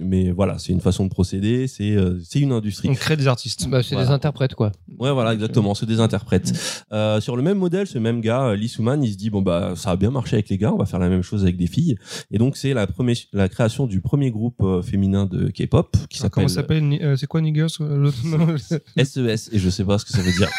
[0.00, 2.88] mais voilà, c'est une façon de procéder, c'est euh, c'est une industrie.
[2.88, 3.68] On crée des artistes.
[3.68, 4.08] Bah, c'est Voilà.
[4.08, 4.72] des interprètes, quoi.
[4.98, 5.74] Ouais, voilà, exactement.
[5.74, 6.52] C'est des interprètes.
[6.92, 9.74] Euh, sur le même modèle, ce même gars, Lee Suman, il se dit bon bah
[9.76, 11.66] ça a bien marché avec les gars, on va faire la même chose avec des
[11.66, 11.96] filles.
[12.30, 16.20] Et donc c'est la première, la création du premier groupe euh, féminin de K-pop qui
[16.22, 17.68] Ah, Comment s'appelle s'appelle euh, C'est quoi Niggers
[19.02, 19.48] SES.
[19.52, 20.50] Et je sais pas ce que ça veut dire.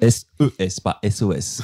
[0.00, 1.62] SES, pas SOS.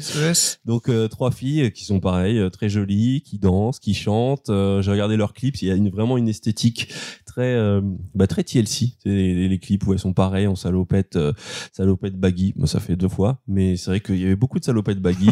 [0.00, 0.58] SES.
[0.66, 4.50] Donc euh, trois filles qui sont pareilles, très jolies, qui dansent, qui chantent.
[4.50, 6.92] Euh, J'ai regardé leurs clips, il y a une, vraiment une esthétique
[7.24, 7.80] très euh,
[8.14, 8.96] bah, très TLC.
[9.02, 11.32] C'est les, les clips où elles sont pareilles en salopette, euh,
[11.72, 12.52] salopette baggy.
[12.56, 15.30] Moi ça fait deux fois, mais c'est vrai qu'il y avait beaucoup de salopettes baggy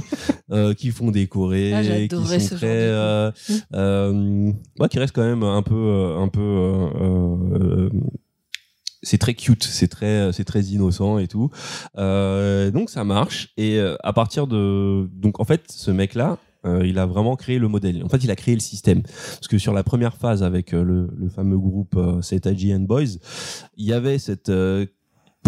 [0.50, 3.30] euh, qui font décorer, Ah, qui j'adorais sont très, euh,
[3.74, 4.52] euh,
[4.90, 6.40] qui restent quand même un peu, euh, un peu.
[6.40, 7.90] euh, euh,
[9.02, 11.50] c'est très cute, c'est très, c'est très innocent et tout.
[11.96, 13.50] Donc ça marche.
[13.56, 17.68] Et à partir de, donc en fait, ce mec-là, euh, il a vraiment créé le
[17.68, 18.02] modèle.
[18.04, 19.02] En fait, il a créé le système.
[19.02, 23.18] Parce que sur la première phase avec le, fameux groupe euh, Setaji and Boys,
[23.76, 24.50] il y avait cette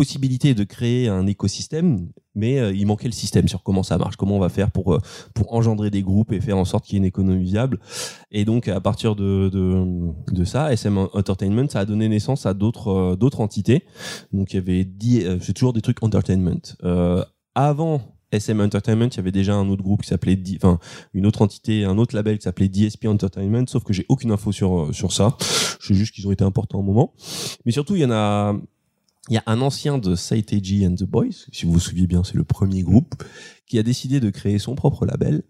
[0.00, 4.16] possibilité de créer un écosystème, mais euh, il manquait le système sur comment ça marche,
[4.16, 4.98] comment on va faire pour euh,
[5.34, 7.78] pour engendrer des groupes et faire en sorte qu'il y ait une économie viable.
[8.30, 9.50] Et donc à partir de
[10.38, 13.84] de, ça, SM Entertainment, ça a donné naissance à d'autres euh, d'autres entités.
[14.32, 16.62] Donc il y avait dix- euh, c'est toujours des trucs entertainment.
[17.54, 18.00] Avant
[18.32, 20.78] SM Entertainment, il y avait déjà un autre groupe qui s'appelait, enfin
[21.12, 24.50] une autre entité, un autre label qui s'appelait DSP Entertainment, sauf que j'ai aucune info
[24.52, 25.36] sur sur ça.
[25.80, 27.12] Je sais juste qu'ils ont été importants au moment.
[27.66, 28.54] Mais surtout, il y en a,
[29.28, 32.24] il y a un ancien de Saiteji and the Boys, si vous vous souvenez bien,
[32.24, 33.14] c'est le premier groupe,
[33.66, 35.42] qui a décidé de créer son propre label.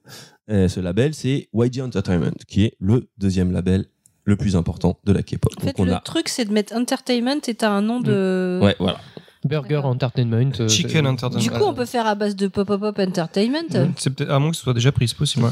[0.50, 3.86] Euh, ce label, c'est YG Entertainment, qui est le deuxième label
[4.24, 5.52] le plus important de la K-pop.
[5.56, 8.60] En fait, le a, truc, c'est de mettre entertainment et t'as un nom de.
[8.62, 9.00] ouais, voilà.
[9.44, 9.80] Burger.
[9.84, 10.50] Entertainment.
[10.60, 11.42] euh, Chicken euh, Entertainment.
[11.42, 13.58] Du coup, on peut faire à base de pop pop pop entertainment.
[13.72, 15.44] Mmh, C'est peut-être à moins que ce soit déjà pris, c'est possible.
[15.44, 15.50] ouais.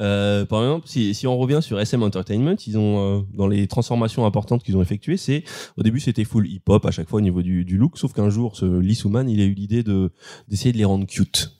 [0.00, 3.66] Euh, par exemple, si, si on revient sur SM Entertainment, ils ont euh, dans les
[3.66, 5.44] transformations importantes qu'ils ont effectuées, c'est
[5.76, 8.28] au début c'était full hip-hop à chaque fois au niveau du, du look, sauf qu'un
[8.30, 10.10] jour ce Lee Suman il a eu l'idée de
[10.48, 11.52] d'essayer de les rendre cute.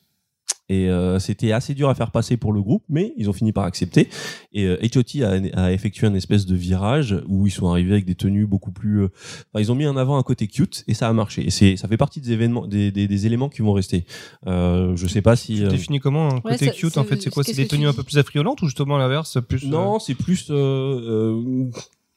[0.72, 3.52] Et euh, c'était assez dur à faire passer pour le groupe, mais ils ont fini
[3.52, 4.08] par accepter.
[4.54, 5.22] Et euh, H.O.T.
[5.22, 8.72] a, a effectué un espèce de virage où ils sont arrivés avec des tenues beaucoup
[8.72, 9.02] plus.
[9.02, 9.08] euh,
[9.52, 11.46] enfin, ils ont mis en avant un côté cute et ça a marché.
[11.46, 14.06] Et c'est, ça fait partie des événements, des, des, des éléments qui vont rester.
[14.46, 15.56] Euh, je sais pas si.
[15.56, 17.44] Tu euh, définis comment un côté ça- cute en fait C'est quoi?
[17.44, 20.14] C'est des tenues un peu plus affriolantes ou justement à l'inverse plus euh, Non, c'est
[20.14, 20.50] plus.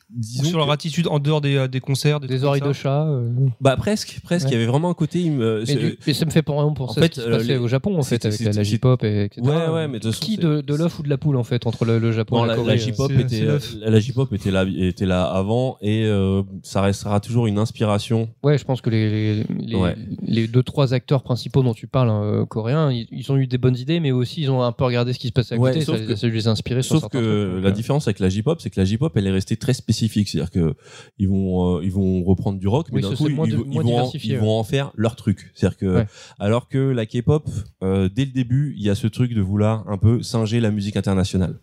[0.09, 2.73] Disons sur leur que- attitude en dehors des, euh, des concerts, des, Des oreilles de
[2.73, 3.05] chat.
[3.05, 3.29] euh.
[3.61, 4.45] Bah presque, presque.
[4.45, 4.51] Ouais.
[4.51, 5.19] Il y avait vraiment un côté.
[5.21, 7.25] il me- Mais, du- mais ça me fait pas vraiment penser en fait, ce qui
[7.25, 9.41] se euh, passait les- au Japon en fait avec la, J-pop et etc.
[9.47, 11.65] Ouais, ouais, mais de qui c'est- de, de l'œuf ou de la poule en fait
[11.67, 13.45] entre le, le Japon Bon, et la la, Corée la J-pop était,
[13.81, 18.29] la, J-pop était là, était là avant et euh, ça restera toujours une inspiration.
[18.43, 19.95] Ouais, je pense que les, les, les, Ouais.
[20.25, 23.57] les deux trois acteurs principaux dont tu parles euh, coréens, ils, ils ont eu des
[23.57, 25.81] bonnes idées, mais aussi ils ont un peu regardé ce qui se passait à côté,
[25.81, 28.79] ça, que- ça les a inspirés Sauf que la différence avec la J-pop, c'est que
[28.79, 29.94] la J-pop, elle est restée très spécifique.
[29.95, 30.75] C'est-à-dire que
[31.17, 33.55] ils vont, euh, ils vont reprendre du rock, mais Oui, d'un coup, c'est ils, de-
[33.57, 35.51] vont- ils moins vont en, ils vont en faire leur truc.
[35.55, 36.07] C'est-à-dire que, Ouais.
[36.39, 37.49] alors que la K-pop,
[37.83, 40.71] euh, dès le début, il y a ce truc de vouloir un peu singer la
[40.71, 41.59] musique internationale.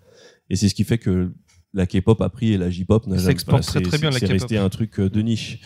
[0.51, 1.33] Et c'est ce qui fait que
[1.75, 3.33] la K-pop a pris et la J-pop n'a jamais.
[3.33, 4.41] exporte enfin, très, c'est- très bien, c'est- la C'est K-pop.
[4.43, 5.61] resté un truc euh, de niche.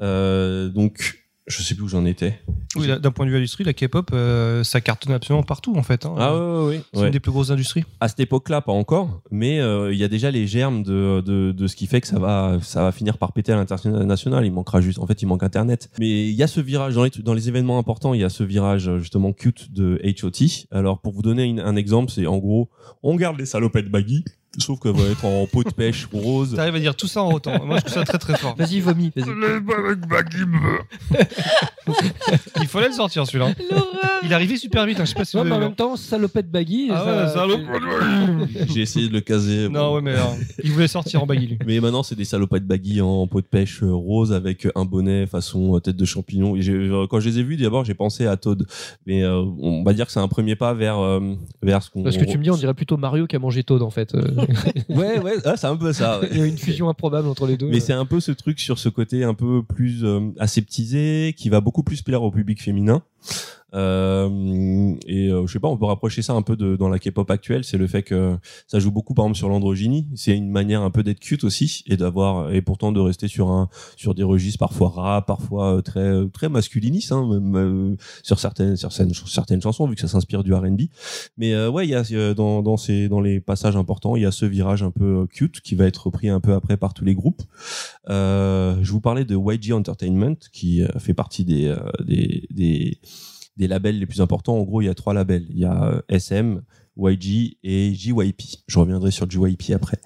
[0.00, 2.38] Euh, donc, je sais plus où j'en étais.
[2.76, 6.06] Oui, d'un point de vue industrie, la K-pop, euh, ça cartonne absolument partout en fait.
[6.06, 6.14] hein.
[6.18, 6.80] Ah ouais, ouais.
[6.94, 7.06] C'est ouais.
[7.06, 7.84] une des plus grosses industries.
[8.00, 11.52] à cette époque-là, pas encore, mais euh, il y a déjà les germes de, de,
[11.52, 14.46] de ce qui fait que ça va, ça va finir par péter à l'international.
[14.46, 15.90] Il manquera juste, en fait, il manque Internet.
[15.98, 18.30] Mais il y a ce virage dans les, dans les événements importants, il y a
[18.30, 20.66] ce virage justement cute de H.O.T.
[20.70, 22.70] Alors pour vous donner une- un exemple, c'est en gros,
[23.02, 24.24] on garde les salopettes baggy,
[24.58, 26.54] sauf qu'elles vont être en peau de pêche rose.
[26.54, 27.64] T'arrives à dire tout ça en autant.
[27.64, 28.54] Moi, je trouve ça très très fort.
[28.56, 29.10] Vas-y, vomis.
[32.60, 33.52] Il fallait le sortir celui-là.
[34.22, 35.00] Il est arrivé super vite.
[35.00, 36.88] hein, Je sais pas si Non, vous mais en même temps, salopette baggy.
[36.92, 37.28] Ah ça- ouais,
[37.58, 38.68] salopette.
[38.72, 39.68] J'ai essayé de le caser.
[39.68, 39.94] Non, bon.
[39.96, 40.22] ouais, mais euh,
[40.62, 41.58] il voulait sortir en baggy lui.
[41.66, 45.26] Mais maintenant, c'est des salopettes baggy en peau de pêche euh, rose avec un bonnet
[45.26, 46.54] façon euh, tête de champignon.
[46.56, 46.60] Et
[47.10, 48.66] quand je les ai vus, d'abord, j'ai pensé à Todd.
[49.06, 52.02] Mais euh, on va dire que c'est un premier pas vers, euh, vers ce qu'on.
[52.04, 54.14] Parce que tu me dis, on dirait plutôt Mario qui a mangé Toad en fait.
[54.14, 54.41] Euh,
[54.88, 56.20] Ouais, ouais, ah, c'est un peu ça.
[56.20, 56.28] ouais.
[56.32, 57.68] Il y a une fusion improbable entre les deux.
[57.68, 61.48] Mais c'est un peu ce truc sur ce côté un peu plus euh, aseptisé, qui
[61.48, 63.02] va beaucoup plus plaire au public féminin.
[63.74, 66.98] Euh, et euh, je sais pas, on peut rapprocher ça un peu de dans la
[66.98, 70.08] K-pop actuelle, c'est le fait que ça joue beaucoup par exemple sur l'androgynie.
[70.14, 73.48] C'est une manière un peu d'être cute aussi et d'avoir et pourtant de rester sur
[73.50, 78.76] un sur des registres parfois rap, parfois euh, très très masculinistes, hein, euh, sur certaines
[78.76, 80.82] sur certaines, sur certaines chansons vu que ça s'inspire du R&B.
[81.38, 84.22] Mais euh, ouais, il y a euh, dans dans ces dans les passages importants, il
[84.22, 86.76] y a ce virage un peu euh, cute qui va être repris un peu après
[86.76, 87.42] par tous les groupes.
[88.08, 92.98] Euh, je vous parlais de YG Entertainment qui euh, fait partie des, euh, des, des,
[93.56, 94.56] des labels les plus importants.
[94.56, 95.46] En gros, il y a trois labels.
[95.50, 96.62] Il y a euh, SM,
[96.96, 98.42] YG et JYP.
[98.66, 99.98] Je reviendrai sur JYP après.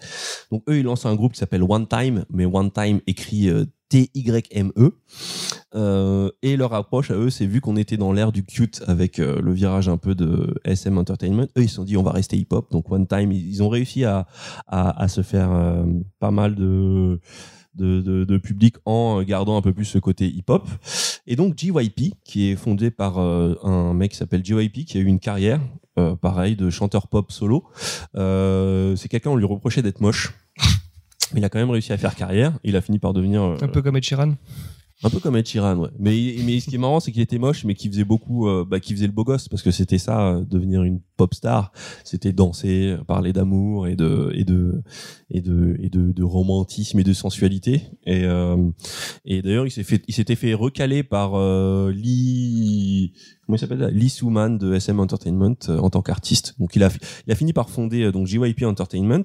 [0.50, 3.64] Donc eux, ils lancent un groupe qui s'appelle One Time, mais One Time écrit euh,
[3.88, 4.90] T-Y-M-E.
[5.74, 9.18] Euh, et leur approche à eux, c'est vu qu'on était dans l'ère du cute avec
[9.18, 12.12] euh, le virage un peu de SM Entertainment, eux ils se sont dit on va
[12.12, 12.70] rester hip-hop.
[12.70, 14.26] Donc One Time, ils, ont réussi à,
[14.66, 15.50] à, se faire
[16.18, 17.20] pas mal de,
[17.74, 20.66] de, de, de public en gardant un peu plus ce côté hip-hop.
[21.26, 25.00] Et donc JYP, qui est fondé par euh, un mec qui s'appelle JYP, qui a
[25.00, 25.60] eu une carrière,
[25.98, 27.64] euh, pareil, de chanteur pop solo.
[28.16, 30.34] Euh, c'est quelqu'un, on lui reprochait d'être moche.
[31.34, 32.56] Il a quand même réussi à faire carrière.
[32.62, 34.34] Il a fini par devenir Un peu comme Ed Sheeran.
[35.02, 35.90] Un peu comme Ed Sheeran, ouais.
[35.98, 38.64] Mais, mais ce qui est marrant, c'est qu'il était moche, mais qu'il faisait beaucoup, euh,
[38.66, 41.72] bah, qu'il faisait le beau gosse, parce que c'était ça, euh, devenir une pop star.
[42.04, 44.82] C'était danser, parler d'amour et de, et de,
[45.30, 47.82] et de, et de, romantisme et de sensualité.
[48.06, 48.56] Et, euh,
[49.24, 53.12] et d'ailleurs, il s'est fait, il s'était fait recaler par euh, Lee,
[53.46, 56.54] comment il s'appelle Lee Suman de SM Entertainment euh, en tant qu'artiste.
[56.58, 56.90] Donc il a,
[57.26, 59.24] il a fini par fonder euh, donc JYP Entertainment.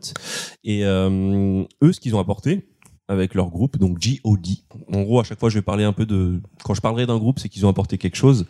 [0.64, 2.68] Et euh, eux, ce qu'ils ont apporté
[3.12, 4.50] avec leur groupe, donc G.O.D.
[4.94, 6.40] En gros, à chaque fois, je vais parler un peu de.
[6.64, 8.46] Quand je parlerai d'un groupe, c'est qu'ils ont apporté quelque chose.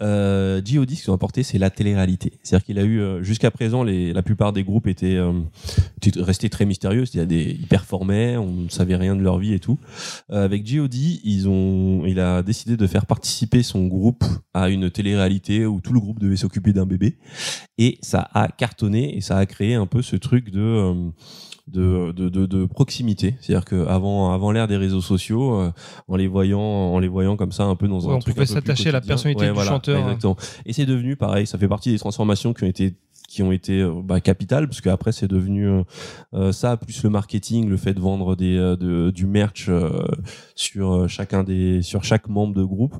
[0.00, 0.96] Euh, G.O.D.
[0.96, 2.32] ce qu'ils ont apporté, c'est la télé-réalité.
[2.42, 5.32] C'est-à-dire qu'il a eu euh, jusqu'à présent, la plupart des groupes étaient, euh,
[6.02, 7.06] étaient restés très mystérieux.
[7.06, 9.78] C'est-à-dire des ils performaient, on ne savait rien de leur vie et tout.
[10.32, 14.90] Euh, avec G.O.D., ils ont, il a décidé de faire participer son groupe à une
[14.90, 17.16] télé-réalité où tout le groupe devait s'occuper d'un bébé,
[17.78, 21.12] et ça a cartonné et ça a créé un peu ce truc de
[21.72, 23.36] de, de, de, de proximité.
[23.40, 25.72] C'est-à-dire qu'avant avant l'ère des réseaux sociaux, euh,
[26.08, 28.34] en les voyant en les voyant comme ça un peu dans Ouais, un on truc
[28.34, 29.98] pouvait peu plus s'attacher à la personnalité du chanteur.
[30.00, 30.36] Exactement.
[30.66, 31.46] Et c'est devenu pareil.
[31.46, 32.94] Ça fait partie des transformations qui ont été
[33.30, 35.82] qui ont été euh, bah, capitales parce qu'après c'est devenu euh,
[36.34, 40.04] euh, ça plus le marketing le fait de vendre des euh, de, du merch euh,
[40.56, 42.96] sur chacun des sur chaque membre de groupe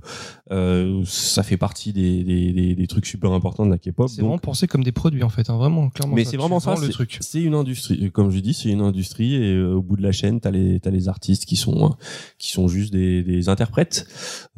[0.53, 4.21] euh, ça fait partie des, des, des, des trucs super importants de la K-pop C'est
[4.23, 6.15] vraiment pensé comme des produits en fait, hein, vraiment, clairement.
[6.15, 7.19] mais c'est vraiment ça, le truc.
[7.21, 8.11] C'est une industrie.
[8.13, 10.91] Comme je dis, c'est une industrie et au bout de la chaîne, t'as les t'as
[10.91, 11.97] les artistes qui sont
[12.39, 14.07] qui sont juste des, des interprètes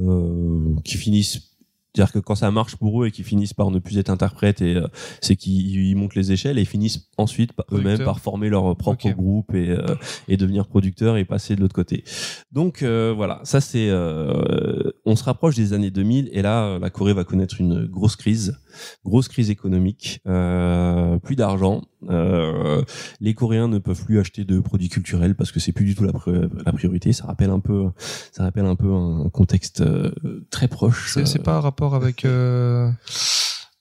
[0.00, 1.51] euh, qui finissent
[1.94, 4.62] C'est-à-dire que quand ça marche pour eux et qu'ils finissent par ne plus être interprètes,
[4.62, 4.88] et euh,
[5.20, 9.10] c'est qu'ils ils montent les échelles et ils finissent ensuite eux-mêmes par former leur propre
[9.10, 9.94] groupe et, euh,
[10.28, 12.04] et devenir producteurs et passer de l'autre côté.
[12.50, 16.90] Donc euh, voilà, ça c'est, euh, on se rapproche des années 2000 et là la
[16.90, 18.58] Corée va connaître une grosse crise,
[19.04, 21.82] grosse crise économique, euh, plus d'argent.
[22.10, 22.82] euh,
[23.20, 26.04] les Coréens ne peuvent plus acheter de produits culturels parce que c'est plus du tout
[26.04, 27.12] la, pri- la priorité.
[27.12, 27.90] Ça rappelle un peu,
[28.32, 30.10] ça rappelle un peu un contexte euh,
[30.50, 31.12] très proche.
[31.14, 32.24] C'est c'est pas un rapport avec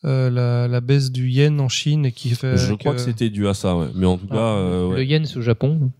[0.03, 2.57] euh, la, la baisse du yen en Chine et qui fait.
[2.57, 3.88] Je crois que c'était dû à ça, ouais.
[3.95, 4.95] Mais en tout Ah, cas, euh, ouais.
[4.98, 5.91] Le yen, c'est au Japon.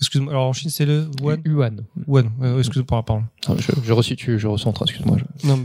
[0.00, 0.32] Excuse-moi.
[0.32, 1.40] Alors en Chine, c'est le yuan?
[1.44, 1.80] Yuan.
[2.06, 2.30] Yuan.
[2.42, 3.24] Euh, excuse-moi, pardon.
[3.48, 5.16] Ah, Je, je resitue, je recentre, excuse-moi.
[5.42, 5.64] je- Non, mais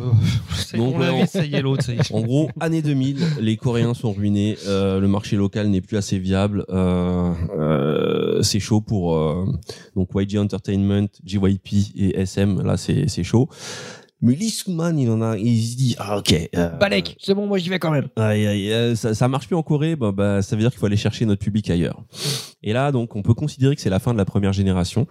[0.56, 2.12] ça y est, Donc, on ouais, ça y est, l'autre, ça y est.
[2.12, 6.18] En gros, année 2000, les Coréens sont ruinés, euh, le marché local n'est plus assez
[6.18, 9.46] viable, euh, euh, c'est chaud pour euh,
[9.96, 13.50] donc YG Entertainment, JYP et SM, là c'est c'est chaud.
[14.24, 16.34] Mais Lee il en a, il se dit ah ok.
[16.56, 18.08] euh, Balek, c'est bon, moi j'y vais quand même.
[18.16, 20.80] Aïe, aïe, euh, ça, ça marche plus en Corée, bah, bah, ça veut dire qu'il
[20.80, 22.02] faut aller chercher notre public ailleurs.
[22.64, 25.08] Et là, donc, on peut considérer que c'est la fin de la première génération.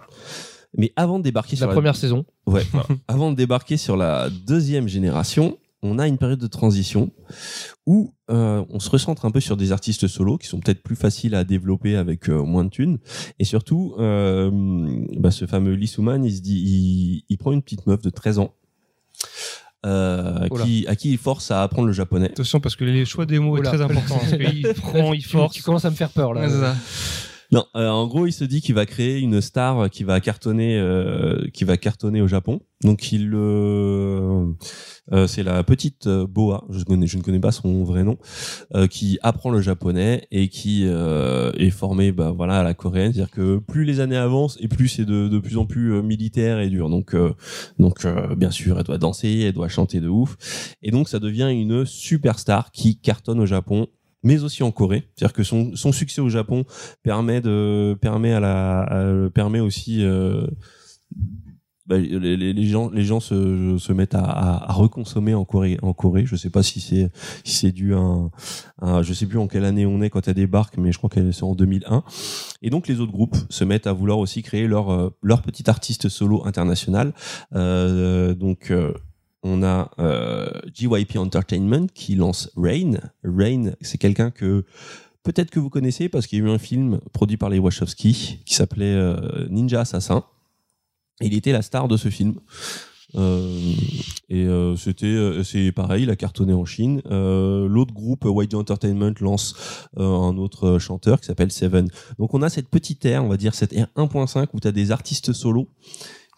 [0.75, 2.25] Mais avant de débarquer sur La première saison.
[2.47, 2.63] Ouais.
[3.07, 7.11] Avant de débarquer sur la deuxième génération, on a une période de transition
[7.85, 10.95] où euh, on se recentre un peu sur des artistes solos qui sont peut-être plus
[10.95, 12.97] faciles à développer avec euh, moins de thunes.
[13.37, 14.49] Et surtout, euh,
[15.19, 18.09] bah, ce fameux Lee Soo-man, il se dit, il, il prend une petite meuf de
[18.09, 18.55] 13 ans.
[19.85, 22.27] Euh, qui, à qui il force à apprendre le japonais.
[22.27, 23.69] Attention, parce que les choix des mots Oula.
[23.69, 24.15] est très important.
[24.19, 25.53] Parce qu'il prend, il Tu- force.
[25.53, 26.75] Tu, commences à me faire peur là.
[27.53, 30.75] Non, euh, en gros, il se dit qu'il va créer une star qui va cartonner,
[30.79, 32.61] euh, qui va cartonner au Japon.
[32.81, 34.47] Donc, il, euh,
[35.11, 38.17] euh, c'est la petite euh, Boa, je, connais, je ne connais pas son vrai nom,
[38.73, 43.13] euh, qui apprend le japonais et qui est formée, bah voilà, à la coréenne.
[43.13, 46.59] C'est-à-dire que plus les années avancent et plus c'est de, de plus en plus militaire
[46.59, 46.89] et dur.
[46.89, 47.15] Donc,
[47.77, 51.51] donc, bien sûr, elle doit danser, elle doit chanter de ouf, et donc ça devient
[51.51, 53.85] une superstar qui cartonne au Japon.
[54.23, 56.63] Mais aussi en Corée, c'est-à-dire que son, son succès au Japon
[57.03, 60.47] permet de permet à la à- permet aussi euh,
[61.85, 65.91] bah, les, gens les gens se, se mettent à, à, à reconsommer en Corée en
[65.93, 66.25] Corée.
[66.25, 67.11] Je sais pas si c'est
[67.43, 68.31] si c'est dû à, un,
[68.81, 71.09] à- je sais plus en quelle année on est quand elle débarque mais je crois
[71.09, 72.03] qu'elle c'est en 2001
[72.61, 75.69] et donc les autres groupes se mettent à vouloir aussi créer leur euh, leur petit
[75.69, 77.13] artiste solo international.
[77.53, 78.93] Euh, donc euh,
[79.43, 82.93] on a euh, JYP Entertainment qui lance Rain.
[83.23, 84.65] Rain, c'est quelqu'un que
[85.23, 88.39] peut-être que vous connaissez parce qu'il y a eu un film produit par les Wachowski
[88.45, 90.23] qui s'appelait euh, Ninja Assassin.
[91.21, 92.35] Il était la star de ce film.
[93.15, 93.59] Euh,
[94.29, 98.55] et euh, c'était euh, c'est pareil il a cartonné en Chine Euh, l'autre groupe YG
[98.55, 101.87] Entertainment lance euh, un autre chanteur qui s'appelle Seven
[102.17, 104.71] donc on a cette petite ère on va dire cette ère 1.5 où tu as
[104.71, 105.69] des artistes solos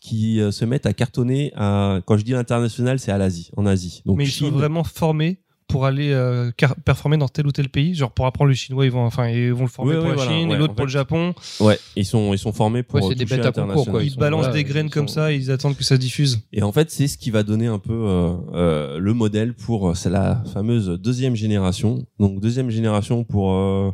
[0.05, 3.65] qui euh, se mettent à cartonner à, quand je dis international c'est à l'Asie en
[3.65, 6.51] Asie donc Mais ils sont vraiment formés pour aller euh,
[6.85, 7.95] performer dans tel ou tel pays.
[7.95, 10.31] Genre pour apprendre le chinois, ils vont, enfin, ils vont le former pour la voilà,
[10.31, 10.91] Chine ouais, et l'autre pour le.
[10.91, 11.33] Japon.
[11.59, 14.03] ouais ils sont ils sont formés pour Ouais, des bêtes à concours, quoi.
[14.03, 15.97] Ils Ils sont- balancent ouais, des graines comme sont- ça et ils attendent que ça
[15.97, 16.41] diffuse.
[16.53, 19.97] Et en fait, c'est ce qui va donner un peu euh, euh, le modèle pour
[19.97, 22.05] c'est la fameuse deuxième génération.
[22.19, 23.89] Donc deuxième génération pour euh,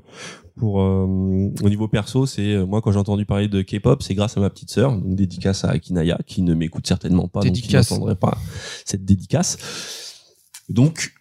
[0.61, 1.05] pour euh,
[1.63, 4.41] au niveau perso, c'est euh, moi quand j'ai entendu parler de K-pop, c'est grâce à
[4.41, 4.91] ma petite sœur.
[4.95, 7.89] Donc dédicace à Akinaya qui ne m'écoute certainement pas, Dédicace.
[7.89, 8.38] donc qui n'entendrait pas
[8.85, 9.57] cette dédicace.
[10.69, 11.13] Donc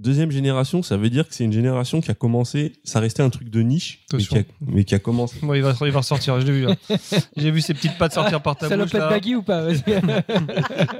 [0.00, 3.30] deuxième génération, ça veut dire que c'est une génération qui a commencé, ça restait un
[3.30, 4.54] truc de niche, mais qui, a, Attention.
[4.66, 5.36] mais qui a commencé.
[5.40, 6.62] Bon, il va, il va ressortir, je l'ai vu.
[6.66, 6.74] là.
[7.36, 8.70] J'ai vu ses petites pattes sortir par ta bouche.
[8.90, 9.08] Salopette là.
[9.08, 9.66] baggy ou pas.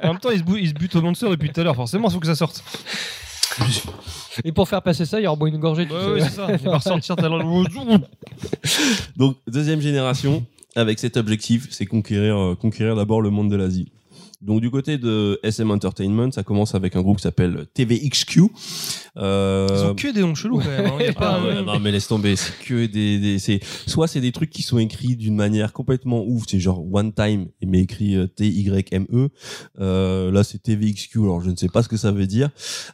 [0.04, 1.74] En même temps, il se, bou- il se bute au monster depuis tout à l'heure.
[1.74, 2.62] Forcément, il faut que ça sorte.
[4.44, 5.86] Et pour faire passer ça, il y aura boire une gorgée.
[5.86, 6.10] tu Ouais, sais.
[6.10, 6.46] ouais, c'est ça.
[6.52, 7.44] Il va ressortir à l'heure.
[9.16, 10.44] Donc deuxième génération
[10.76, 13.90] avec cet objectif, c'est conquérir euh, conquérir d'abord le monde de l'Asie.
[14.40, 18.42] Donc du côté de SM Entertainment, ça commence avec un groupe qui s'appelle TVXQ.
[19.16, 20.86] Euh, Ils ont que des noms chelous quand même.
[20.86, 21.12] hein.
[21.18, 24.32] Pas ah ouais, non mais laisse tomber, c'est que des, des c'est soit c'est des
[24.32, 28.26] trucs qui sont écrits d'une manière complètement ouf, c'est genre one time mais écrit euh,
[28.26, 29.28] T Y M E.
[29.80, 32.50] Euh, là c'est TVXQ, alors je ne sais pas ce que ça veut dire.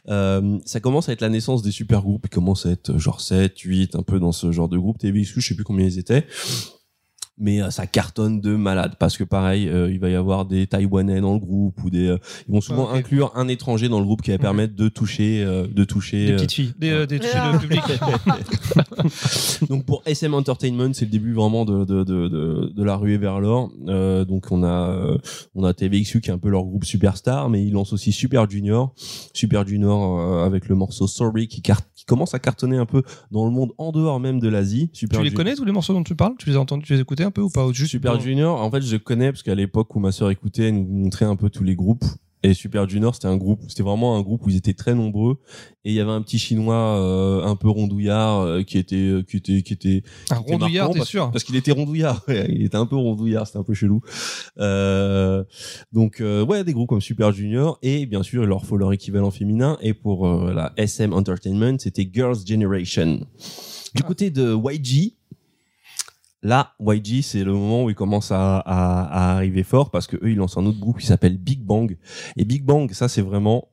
[0.09, 2.99] Euh, ça commence à être la naissance des super groupes, ils commencent à être euh,
[2.99, 5.85] genre 7, 8 un peu dans ce genre de groupe TVXQ, je sais plus combien
[5.85, 6.25] ils étaient.
[7.39, 10.65] Mais euh, ça cartonne de malade parce que pareil, euh, il va y avoir des
[10.65, 13.99] Taïwanais dans le groupe ou des, euh, ils vont souvent Ah, inclure un étranger dans
[13.99, 16.25] le groupe qui va permettre de toucher, euh, de toucher.
[16.25, 16.73] Des euh, petites filles.
[16.79, 17.81] Des, euh, des filles de public.
[19.69, 23.17] donc pour SM Entertainment, c'est le début vraiment de, de, de, de, de la ruée
[23.17, 23.71] vers l'or.
[23.87, 25.17] Euh, donc on a euh,
[25.55, 28.49] on a TVXU qui est un peu leur groupe superstar, mais ils lancent aussi Super
[28.49, 28.93] Junior,
[29.33, 33.45] Super Junior euh, avec le morceau Sorry qui, qui commence à cartonner un peu dans
[33.45, 34.89] le monde en dehors même de l'Asie.
[34.93, 36.33] Super Tu les connais tous les morceaux dont tu parles?
[36.37, 37.26] Tu les as entendus, tu les as écoutés?
[37.27, 39.99] Un peu ou pas Juste Super Junior, en fait, je connais parce qu'à l'époque où
[39.99, 42.05] ma sœur écoutait, elle nous montrait un peu tous les groupes.
[42.43, 45.39] Et Super Junior, c'était un groupe, c'était vraiment un groupe où ils étaient très nombreux.
[45.83, 49.37] Et il y avait un petit chinois euh, un peu rondouillard euh, qui était, qui
[49.37, 52.23] était, qui était, Un qui rondouillard, t'es sûr Parce qu'il était rondouillard.
[52.27, 54.01] ouais, il était un peu rondouillard, c'était un peu chelou.
[54.59, 55.43] Euh,
[55.91, 59.31] donc euh, ouais, des groupes comme Super Junior et bien sûr leur faut leur équivalent
[59.31, 59.77] féminin.
[59.81, 63.25] Et pour euh, la SM Entertainment, c'était Girls Generation.
[63.95, 65.16] Du côté de YG.
[66.47, 70.15] Là, YG, c'est le moment où ils commencent à, à, à arriver fort parce que
[70.15, 71.97] eux, ils lancent un autre groupe qui s'appelle Big Bang.
[72.37, 73.67] Et Big Bang, ça, c'est vraiment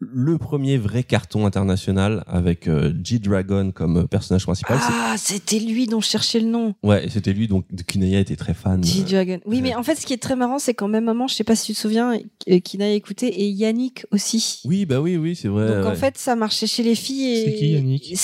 [0.00, 4.78] le premier vrai carton international avec euh, G-Dragon comme personnage principal.
[4.80, 6.74] Ah, c'était lui dont je cherchais le nom.
[6.82, 8.82] Ouais, c'était lui, donc Kinaya était très fan.
[8.82, 9.38] G-Dragon.
[9.46, 9.62] Oui, ouais.
[9.62, 11.54] mais en fait, ce qui est très marrant, c'est qu'en même moment, je sais pas
[11.54, 12.18] si tu te souviens,
[12.50, 14.62] euh, Kina a écouté et Yannick aussi.
[14.64, 15.68] Oui, bah oui, oui, c'est vrai.
[15.76, 17.34] Donc en fait, ça marchait chez les filles.
[17.34, 18.16] Et C'est qui, Yannick?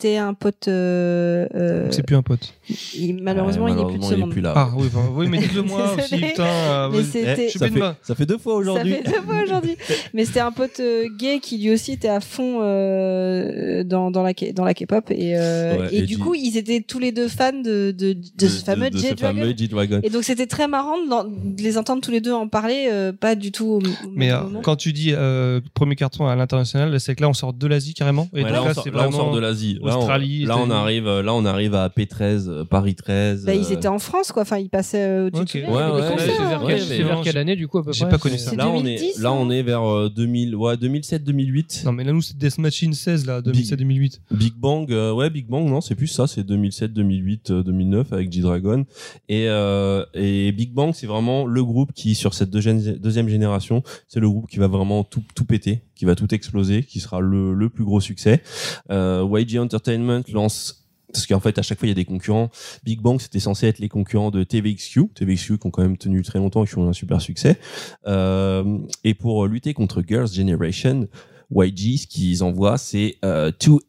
[0.00, 0.66] C'était un pote.
[0.68, 2.54] euh, euh, C'est plus un pote.
[2.94, 4.30] il- malheureusement, Ouais, il est plus de ce malheureusement, il est monde.
[4.30, 4.52] plus là.
[4.56, 6.44] Ah oui, bah, oui mais dites-le moi aussi, putain.
[6.44, 7.04] euh, Mais vas-y.
[7.04, 7.48] c'était.
[7.50, 7.96] je ça, fait, main.
[8.02, 8.92] ça fait deux fois aujourd'hui.
[8.92, 9.76] Ça fait deux fois aujourd'hui.
[10.14, 14.22] Mais c'était un pote euh, gay qui lui aussi était à fond euh, dans, dans
[14.22, 16.98] la dans la K-pop et, euh, Ouais, et, et du G- coup ils étaient tous
[16.98, 19.38] les deux fans de de, de, ce fameux de ce J-Dragon.
[19.40, 20.00] fameux G-Dragon.
[20.02, 23.34] Et donc c'était très marrant de, les entendre tous les deux en parler, euh, pas
[23.34, 27.14] du tout au, au Mais euh, quand tu dis euh, premier carton à l'international, c'est
[27.14, 28.28] que là on sort de l'Asie carrément.
[28.34, 29.78] Et Ouais, donc là, on sort de l'Asie.
[29.90, 33.44] Là, on- là, on arrive, euh, là, on arrive à P13, euh, Paris 13.
[33.44, 35.48] Bah, ils euh, étaient en France quoi, enfin ils passaient euh, tu te Ok.
[35.50, 37.84] souviens, Ouais, ouais, C'est vers, quelle- mais c'est vers non, quelle année du coup à
[37.84, 38.50] peu j'ai près pas connu ça.
[38.50, 41.84] C'est Là, on 2010, est, là, on est vers euh, 2000, ouais, 2007-2008.
[41.84, 44.20] Non mais là nous c'est Death Machine 16 là, 2007-2008.
[44.30, 48.12] Big Bang, euh, ouais, Big Bang, non, c'est plus ça, c'est 2007, 2008, euh, 2009
[48.12, 48.84] avec G-Dragon.
[49.28, 53.82] Et, euh, et Big Bang, c'est vraiment le groupe qui, sur cette deuxième, deuxième génération,
[54.08, 57.20] c'est le groupe qui va vraiment tout, tout péter, qui va tout exploser, qui sera
[57.20, 58.42] le, le plus gros succès.
[58.90, 62.48] Euh, YG Entertainment lance parce qu'en fait, à chaque fois, il y a des concurrents.
[62.84, 65.08] Big Bang, c'était censé être les concurrents de TVXQ.
[65.14, 67.58] TVXQ qui ont quand même tenu très longtemps et qui ont eu un super succès.
[68.06, 71.06] Euh, et pour lutter contre Girls' Generation,
[71.54, 73.80] YG, ce qu'ils envoient, c'est euh, Two-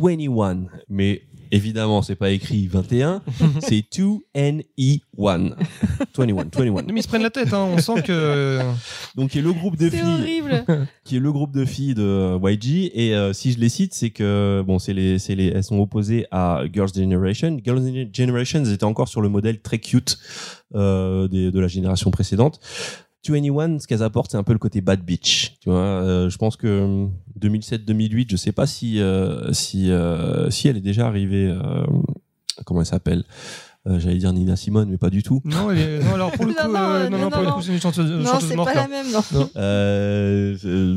[0.00, 0.68] 21.
[0.88, 1.20] Mais
[1.50, 3.22] évidemment, c'est pas écrit 21,
[3.60, 4.62] c'est 2NE1.
[5.16, 6.70] 21, 21.
[6.70, 7.68] Non, mais ils se prennent la tête, hein.
[7.70, 8.60] on sent que.
[9.14, 10.64] Donc, qui est le groupe de C'est filles horrible.
[11.04, 14.10] qui est le groupe de filles de YG et euh, si je les cite c'est
[14.10, 18.72] que bon c'est les c'est les elles sont opposées à Girls Generation Girls Generation elles
[18.72, 20.18] étaient encore sur le modèle très cute
[20.74, 22.60] euh, des, de la génération précédente
[23.28, 25.80] 21 ce qu'elles apportent c'est un peu le côté bad bitch tu vois.
[25.80, 27.06] Euh, je pense que
[27.36, 31.84] 2007 2008 je sais pas si euh, si euh, si elle est déjà arrivée euh,
[32.64, 33.24] comment elle s'appelle
[33.86, 36.44] Euh, j'allais dire Nina Simone mais pas du tout Non, elle est- non, alors pour
[36.44, 38.10] le Non, coup, non, euh, non, non, non, pour le non, coup, c'est une chanteuse,
[38.10, 38.68] Non, chanteuse c'est morte.
[38.68, 38.82] pas là.
[38.82, 39.48] la même, non.
[39.56, 40.96] euh, euh,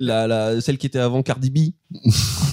[0.00, 1.58] la, la celle qui était avant Cardi B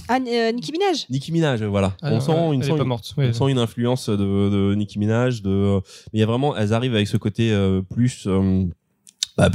[0.09, 1.05] Ah, euh, Nicki Minaj.
[1.09, 1.95] Nicki Minaj, voilà.
[2.01, 3.13] Ah, on non, sent, elle une, est sent pas une- morte.
[3.17, 3.29] ouais.
[3.29, 5.41] on sent une influence de, de Nicki Minaj.
[5.41, 5.75] De,
[6.11, 8.25] mais il y a vraiment, elles arrivent avec ce côté euh, plus.
[8.27, 8.65] euh,
[9.37, 9.49] bah,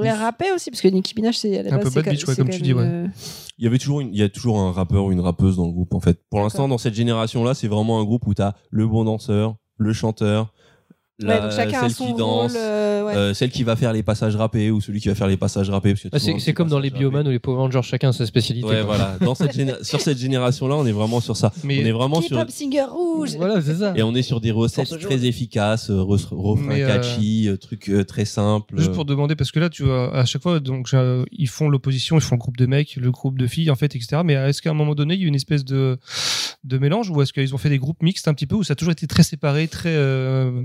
[0.00, 2.26] les rapper aussi, parce que Nicki Minaj, c'est à la Un base, peu bad bitch,
[2.26, 3.06] ouais, comme tu dis, euh,
[3.58, 5.66] il y avait toujours, une- il y a toujours un rappeur ou une rappeuse dans
[5.66, 6.18] le groupe en fait.
[6.30, 9.56] Pour l'instant, dans cette génération-là, c'est vraiment un groupe où tu as le bon danseur,
[9.76, 10.52] le chanteur,
[11.26, 12.52] la, ouais, celle qui danse.
[12.52, 12.60] rôle.
[12.60, 13.14] euh, ouais.
[13.16, 15.70] euh, celle qui va faire les passages rappés ou celui qui va faire les passages
[15.70, 15.94] rappés.
[16.12, 18.66] Ah, c'est comme dans les bioman ou les Power Rangers, chacun a sa spécialité.
[18.68, 18.84] Ouais, quoi.
[18.96, 19.16] voilà.
[19.20, 21.52] Dans cette géné- sur cette génération-là, on est vraiment sur ça.
[21.64, 22.36] Mais- on est vraiment sur.
[22.50, 23.36] Singer rouge.
[23.36, 23.92] Voilà, c'est ça.
[23.96, 27.88] Et on est sur des recettes très efficaces, euh, ref- refrains euh, catchy, euh, trucs
[27.88, 28.76] euh, très simples.
[28.78, 30.88] Juste pour demander, parce que là, tu vois, à chaque fois, donc,
[31.32, 33.94] ils font l'opposition, ils font le groupe de mecs, le groupe de filles, en fait,
[33.96, 34.22] etc.
[34.24, 35.98] Mais est-ce qu'à un moment donné, il y a eu une espèce de,
[36.64, 38.72] de mélange, ou est-ce qu'ils ont fait des groupes mixtes un petit peu, ou ça
[38.72, 39.90] a toujours été très séparé, très.
[39.94, 40.62] euh,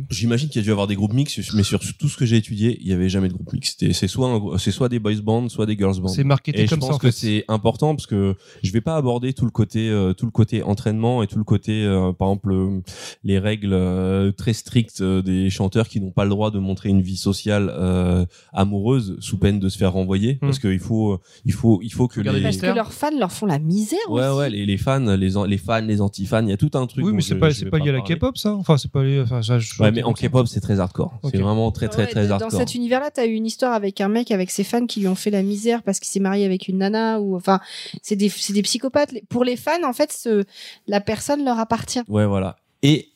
[0.47, 2.37] J'imagine qu'il y a dû avoir des groupes mixtes, mais sur tout ce que j'ai
[2.37, 3.91] étudié, il y avait jamais de groupe mixte.
[3.93, 6.07] C'est soit, c'est soit des boys bands, soit des girls bands.
[6.07, 7.11] C'est marketé Et je comme pense ça, en que fait.
[7.11, 10.63] c'est important parce que je vais pas aborder tout le côté, euh, tout le côté
[10.63, 12.81] entraînement et tout le côté, euh, par exemple, euh,
[13.23, 17.01] les règles euh, très strictes des chanteurs qui n'ont pas le droit de montrer une
[17.01, 21.79] vie sociale euh, amoureuse sous peine de se faire renvoyer, parce qu'il faut, il faut,
[21.81, 24.37] il faut que Regardez les, Parce que leurs fans leur font la misère ouais, aussi.
[24.37, 27.05] ouais, les, les fans, les, les fans, les anti-fans, il y a tout un truc.
[27.05, 28.01] Oui, mais je- c'est pas, je vais pas lié à la.
[28.01, 29.21] K-pop, ça Enfin, c'est pas lié.
[29.21, 31.13] Enfin, ça, je- Ouais, mais en K-pop, c'est très hardcore.
[31.23, 32.59] C'est vraiment très, très, Ouais, très dans hardcore.
[32.59, 35.15] cet univers-là, t'as eu une histoire avec un mec avec ses fans qui lui ont
[35.15, 37.59] fait la misère parce qu'il s'est marié avec une nana ou enfin,
[38.03, 39.13] c'est des, c'est des psychopathes.
[39.29, 40.43] Pour les fans, en fait, ce,
[40.87, 42.01] la personne leur appartient.
[42.07, 42.57] Ouais, voilà.
[42.83, 43.09] Et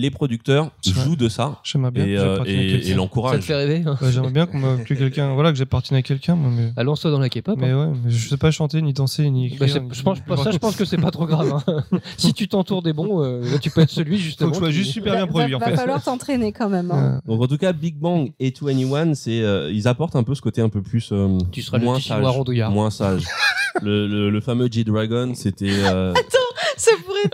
[0.00, 2.86] les producteurs jouent de ça J'aimerais bien et, que euh, j'appartienne à et, et quelqu'un.
[2.86, 3.40] Ça te l'encouragent.
[3.42, 6.72] fait rêver hein Ouais, J'aimerais bien qu'on que quelqu'un, voilà, que j'appartienne à quelqu'un, mais.
[6.82, 7.58] Lance-toi dans la K-pop.
[7.58, 7.90] Mais hein.
[7.90, 9.82] ouais, mais je sais pas chanter, ni danser, ni Bah, écrire.
[9.82, 11.52] ni- je pense, ça, je pense que c'est pas trop grave.
[11.66, 11.82] hein.
[12.16, 14.50] si tu t'entoures des bons, euh, tu peux être celui Faut justement.
[14.50, 15.76] que je sois qui- juste super bien va, produit, en va fait.
[15.76, 16.90] falloir t'entraîner quand même.
[16.92, 17.20] hein.
[17.26, 20.34] Euh, Donc en tout cas, Big Bang et 21, c'est euh, ils apportent un peu
[20.34, 23.24] ce côté un peu plus euh, Tu seras le moins petit sage, moins sage.
[23.82, 26.12] le, le, le fameux G Dragon, c'était euh,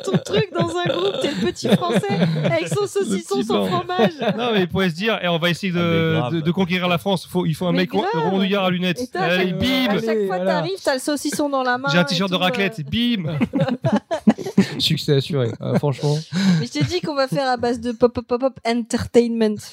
[0.05, 3.67] Ton truc dans un groupe, t'es le petit français avec son saucisson, son blanc.
[3.67, 4.13] fromage.
[4.37, 6.89] Non, mais il pourrait se dire, et on va essayer Ah, de, de, de conquérir
[6.89, 7.27] la France.
[7.27, 9.01] Faut, il faut un Mais mec rondouillard à lunettes.
[9.01, 9.67] Et Allez, à bim
[10.01, 10.53] chaque Allez, fois voilà.
[10.53, 11.89] t'arrives, t'as le saucisson dans la main.
[11.91, 12.83] J'ai un t-shirt de raclette, euh.
[13.17, 13.39] bim
[14.79, 15.51] Succès assuré.
[15.61, 16.17] Ah, franchement.
[16.61, 19.57] Mais je t'ai dit qu'on va faire à base de pop pop pop pop entertainment.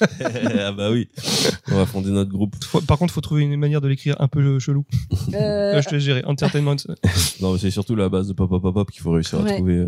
[0.60, 1.08] ah bah oui.
[1.70, 2.54] On va fonder notre groupe.
[2.64, 4.84] Faut- Par contre, faut trouver une manière de l'écrire un peu chelou.
[5.34, 6.22] Euh, Euh, je te laisse gérer.
[6.24, 6.76] Entertainment.
[7.40, 9.50] Non, mais c'est surtout la base de pop pop pop pop qu'il faut réussir à
[9.54, 9.86] trouver.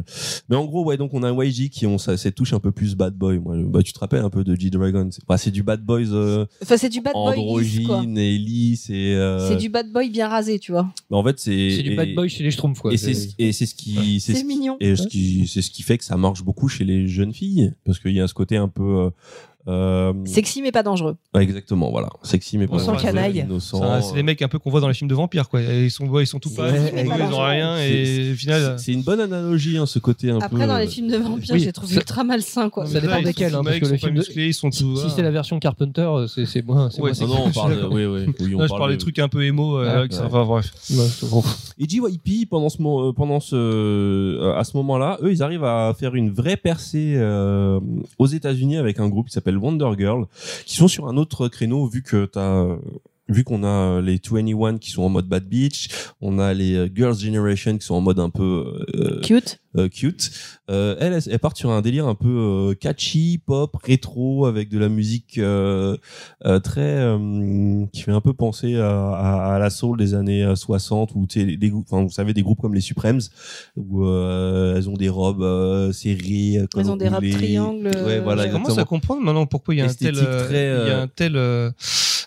[0.48, 2.60] Mais en gros, ouais, donc on a un YG qui ont ça, cette touche un
[2.60, 3.38] peu plus bad boy.
[3.38, 5.08] Moi, bah, tu te rappelles un peu de G Dragon.
[5.10, 8.90] C'est bah, c'est du bad boys euh, Enfin, c'est du bad boy androgyne et lisse
[8.90, 9.14] et.
[9.14, 10.92] euh, C'est du bad boy bien rasé, tu vois.
[11.10, 11.70] mais en fait, c'est.
[11.70, 12.92] C'est du bad boy chez les Schtroumpfs, quoi.
[12.92, 14.76] Et c'est ce- et c'est ce qui C'est ce- mignon.
[14.80, 17.72] et ce qui c'est ce qui fait que ça marche beaucoup chez les jeunes filles
[17.84, 19.10] parce qu'il y a ce côté un peu euh,
[19.66, 21.16] euh, Sexy mais pas dangereux.
[21.34, 23.46] ouais, exactement voilà sexy mais On pas sent vraiment canaille.
[24.02, 25.60] C'est les mecs un peu qu'on voit dans les films de vampires, quoi.
[25.62, 27.44] Ils sont, ils sont tout Ouais, ils pas ils ont dangereux.
[27.46, 28.78] rien, C'est- et au final.
[28.78, 31.16] c'est une bonne analogie hein, ce côté un peu Après, dans les euh, films de
[31.16, 32.86] vampires, oui, j'ai trouvé ultra malsain, quoi.
[32.86, 34.82] Ça dépend desquels, hein, parce que ils le sont pas film de- ils sont Si,
[34.82, 34.96] tout.
[34.96, 36.90] si c'est la version Carpenter, euh, c'est c'est moins.
[36.90, 39.44] c'est Ouais, moins non, non, on Je parle oui, oui, je des trucs un peu
[39.44, 39.78] émo.
[39.82, 40.72] enfin, bref.
[41.78, 46.30] Et JYP pendant ce pendant ce à ce moment-là, eux ils arrivent à faire une
[46.30, 47.16] vraie percée
[48.18, 50.26] aux États-Unis avec un groupe qui s'appelle Wonder Girl
[50.64, 52.76] qui sont sur un autre créneau vu que t'as euh,
[53.28, 53.66] vu qu'on a
[53.98, 55.88] euh, les 21 qui sont en mode Bad Beach,
[56.20, 59.60] on a les euh, Girls Generation qui sont en mode un peu euh, Cute.
[59.78, 60.30] euh, cute.
[60.70, 64.78] Euh, elle, elle, part sur un délire un peu euh, catchy, pop, rétro, avec de
[64.78, 65.96] la musique euh,
[66.44, 70.42] euh, très euh, qui fait un peu penser à, à, à la soul des années
[70.44, 73.20] euh, 60 ou tu sais, des, enfin, vous savez des groupes comme les Supremes
[73.76, 77.90] où euh, elles ont des robes euh, serrées, euh, Elles ont des robes triangles.
[78.04, 78.82] Ouais, voilà, Je commence exactement.
[78.82, 81.08] à comprendre maintenant pourquoi il y a un tel, très, euh, il y a un
[81.08, 81.36] tel,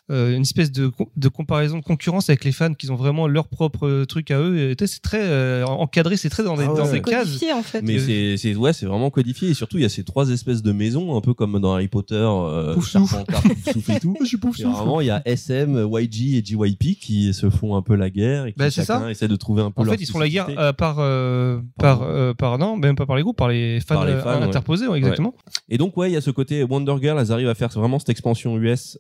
[0.09, 3.27] euh, une espèce de, co- de comparaison de concurrence avec les fans qui ont vraiment
[3.27, 4.73] leur propre euh, truc à eux.
[4.85, 6.77] C'est très euh, encadré, c'est très dans des, Ah ouais.
[6.77, 7.23] dans des C'est cases.
[7.25, 7.81] codifié, en fait.
[7.81, 10.63] Mais Euh, c'est ouais c'est vraiment codifié et surtout il y a ces trois espèces
[10.63, 13.15] de maisons un peu comme dans Harry Potter euh, Pouf souffle.
[13.15, 13.43] Serpentard,
[13.95, 17.49] et tout Je suis Et vraiment, il y a SM, YG et JYP qui se
[17.49, 19.11] font un peu la guerre et qui Bah, c'est chacun ça.
[19.11, 21.59] essaie de trouver un peu En leur fait, ils font la guerre euh, par, euh,
[21.77, 24.37] par, euh, par, non, même pas par les groupes, par les fans, Par les fans,
[24.39, 24.43] ouais.
[24.45, 25.33] interposés, ouais, exactement.
[25.69, 27.99] Et donc, ouais, il y a ce côté Wonder Girl, elles arrivent à faire vraiment
[27.99, 28.97] cette expansion US.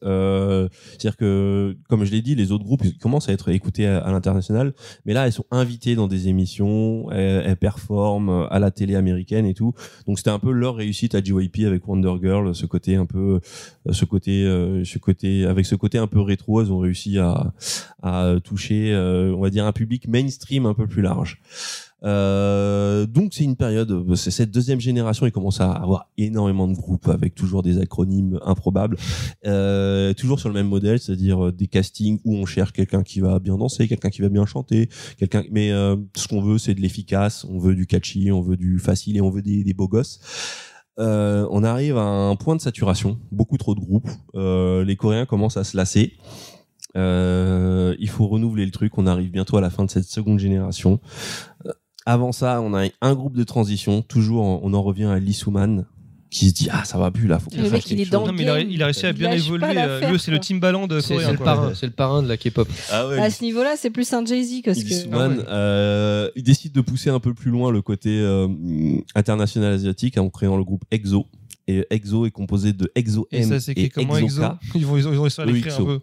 [0.97, 4.11] Euh, C'est-à-dire que, comme je l'ai dit, les autres groupes commencent à être écoutés à,
[4.11, 4.73] l'international,
[5.05, 9.45] mais là, elles sont invitées dans des émissions, elles, elles performent à la télé américaine
[9.45, 9.73] et tout.
[10.07, 13.39] Donc, c'était un peu leur réussite à JYP avec Wonder Girl, ce côté un peu,
[13.87, 17.17] euh, ce côté, euh, ce côté, avec ce côté un peu rétro, elles ont réussi
[17.17, 17.53] à,
[18.01, 21.41] à toucher, euh, on va dire, un public mainstream un peu plus large.
[22.03, 26.75] Euh, donc c'est une période, c'est cette deuxième génération, il commence à avoir énormément de
[26.75, 28.97] groupes avec toujours des acronymes improbables,
[29.45, 33.19] euh, toujours sur le même modèle, c'est-à-dire euh, des castings où on cherche quelqu'un qui
[33.19, 35.43] va bien danser, quelqu'un qui va bien chanter, quelqu'un.
[35.51, 38.77] Mais euh, ce qu'on veut, c'est de l'efficace, on veut du catchy, on veut du
[38.79, 40.19] facile et on veut des, des beaux gosses.
[40.99, 44.09] Euh, on arrive à un point de saturation, beaucoup trop de groupes.
[44.35, 46.13] Euh, les Coréens commencent à se lasser.
[46.95, 48.97] Euh, il faut renouveler le truc.
[48.97, 50.99] On arrive bientôt à la fin de cette seconde génération.
[52.07, 54.01] Euh, avant ça, on a un groupe de transition.
[54.01, 55.85] Toujours, on en revient à Lee Suman
[56.29, 57.39] qui se dit ah ça va plus là.
[57.39, 58.27] Faut qu'on Le fasse mec, il quelque est dans chose.
[58.27, 58.67] Non, mais il a, game.
[58.69, 59.77] il a réussi à bien évoluer.
[59.77, 60.39] euh, Lui, c'est le.
[60.39, 62.67] Timbaland C'est le parrain, c'est le parrain de la K-pop.
[62.91, 65.15] Ah ouais, À ce niveau-là, c'est plus un Jay-Z que ce Lee que.
[65.15, 65.35] Ah ouais.
[65.47, 68.47] euh, il décide de pousser un peu plus loin le côté euh,
[69.15, 71.25] international asiatique en créant le groupe EXO.
[71.67, 74.57] Et EXO est composé de EXO Et M ça, c'est et comment Exo EXO-K.
[74.75, 75.99] Ils vont, ils ont ils ont réussi à l'écrire un peu.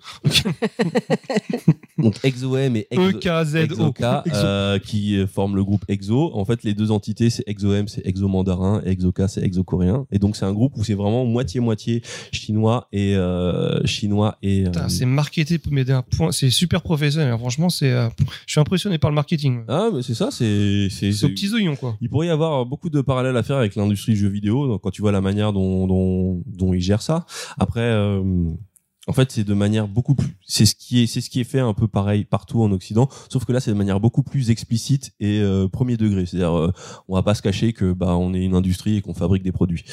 [1.98, 3.58] Donc EXO M et EXO, E-K-Z-O.
[3.58, 4.02] EXO-K,
[4.34, 6.32] euh, qui forment le groupe EXO.
[6.34, 9.62] En fait, les deux entités, c'est EXO M, c'est EXO mandarin, et EXO-K, c'est EXO
[9.64, 10.06] coréen.
[10.10, 14.66] Et donc, c'est un groupe où c'est vraiment moitié-moitié chinois et euh, chinois et.
[14.66, 17.32] euh, C'est marketé, mais d'un point, c'est super professionnel.
[17.32, 17.38] hein.
[17.38, 18.08] Franchement, c'est, euh,
[18.46, 19.62] je suis impressionné par le marketing.
[19.68, 20.88] ah, mais c'est ça, c'est.
[20.90, 21.96] c'est- aux petits oignons, quoi.
[22.00, 24.82] Il pourrait y avoir beaucoup de parallèles à faire avec l'industrie du jeu vidéo donc
[24.82, 27.24] quand tu vois la manière dont, dont, dont ils gèrent ça.
[27.58, 28.22] Après, euh,
[29.06, 30.36] en fait, c'est de manière beaucoup plus.
[30.46, 33.08] C'est ce qui est, c'est ce qui est fait un peu pareil partout en Occident,
[33.28, 36.26] sauf que là, c'est de manière beaucoup plus explicite et euh, premier degré.
[36.26, 36.72] C'est-à-dire, euh,
[37.08, 39.52] on va pas se cacher que bah on est une industrie et qu'on fabrique des
[39.52, 39.84] produits.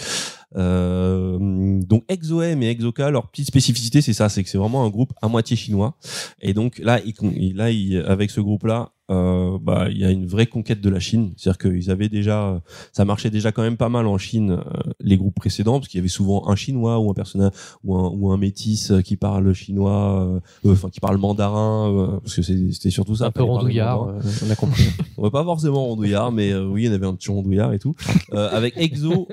[0.57, 1.38] Euh,
[1.82, 5.14] donc EXO-M et EXO-K, leur petite spécificité, c'est ça, c'est que c'est vraiment un groupe
[5.22, 5.95] à moitié chinois.
[6.41, 10.26] Et donc là, ils, là, ils- avec ce groupe-là, euh, bah, il y a une
[10.26, 11.34] vraie conquête de la Chine.
[11.36, 12.61] C'est-à-dire qu'ils avaient déjà,
[12.94, 15.98] ça marchait déjà quand même pas mal en Chine, euh, les groupes précédents, parce qu'il
[15.98, 17.52] y avait souvent un chinois ou un personnage
[17.84, 21.91] ou un, ou un métis euh, qui parle chinois, euh, euh, enfin qui parle mandarin,
[21.94, 23.26] euh, parce que c'était surtout ça.
[23.26, 24.14] un peu rondouillard,
[24.48, 24.84] on a compris.
[25.18, 27.73] On va pas forcément rondouillard, mais euh, oui, il y en avait un petit rondouillard
[27.73, 27.95] et tout.
[28.34, 29.28] Euh, avec EXO,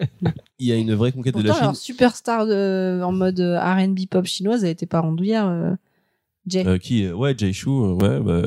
[0.58, 1.66] il y a une vraie conquête de la Pourtant, Chine.
[1.66, 5.48] leur superstar de, en mode euh, R&B pop chinoise, elle était pas rondouillard.
[5.48, 5.72] euh,
[6.46, 6.66] Jay.
[6.66, 8.42] Euh, qui ouais Jay Chou ouais bah,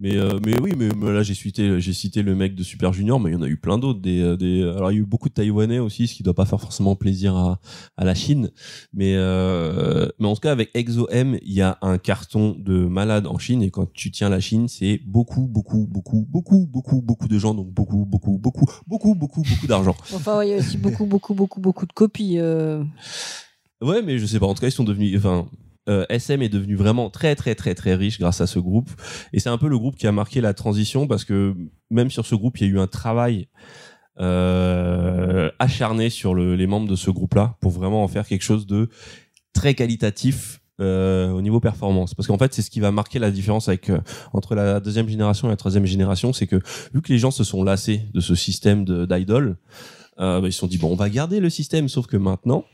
[0.00, 2.92] Mais, euh, mais oui, mais, mais là j'ai cité, j'ai cité le mec de Super
[2.92, 4.00] Junior, mais il y en a eu plein d'autres.
[4.00, 6.34] Des, euh, des, alors il y a eu beaucoup de Taïwanais aussi, ce qui doit
[6.34, 7.58] pas faire forcément plaisir à,
[7.96, 8.50] à la Chine.
[8.92, 13.26] Mais, euh, mais en tout cas, avec ExoM, il y a un carton de malade
[13.26, 13.60] en Chine.
[13.62, 17.54] Et quand tu tiens la Chine, c'est beaucoup, beaucoup, beaucoup, beaucoup, beaucoup, beaucoup de gens.
[17.54, 19.96] Donc beaucoup, beaucoup, beaucoup, beaucoup, beaucoup, beaucoup d'argent.
[20.14, 22.38] Enfin, il y a aussi beaucoup, beaucoup, beaucoup, beaucoup de copies.
[22.38, 22.84] euh.
[23.82, 24.46] Ouais, mais je sais pas.
[24.46, 25.16] En tout cas, ils sont devenus.
[25.18, 25.48] Enfin,
[25.88, 28.90] euh, SM est devenu vraiment très, très, très, très riche grâce à ce groupe.
[29.32, 31.54] Et c'est un peu le groupe qui a marqué la transition parce que
[31.90, 33.48] même sur ce groupe, il y a eu un travail
[34.20, 38.66] euh, acharné sur le- les membres de ce groupe-là pour vraiment en faire quelque chose
[38.66, 38.88] de
[39.52, 40.60] très qualitatif.
[40.80, 43.90] euh, au niveau performance parce qu'en fait c'est ce qui va marquer la différence avec
[43.90, 43.98] euh,
[44.32, 46.60] entre la deuxième génération et la troisième génération c'est que
[46.94, 49.56] vu que les gens se sont lassés de ce système d'idol
[50.20, 52.64] euh, bah, ils se sont dit bon on va garder le système sauf que maintenant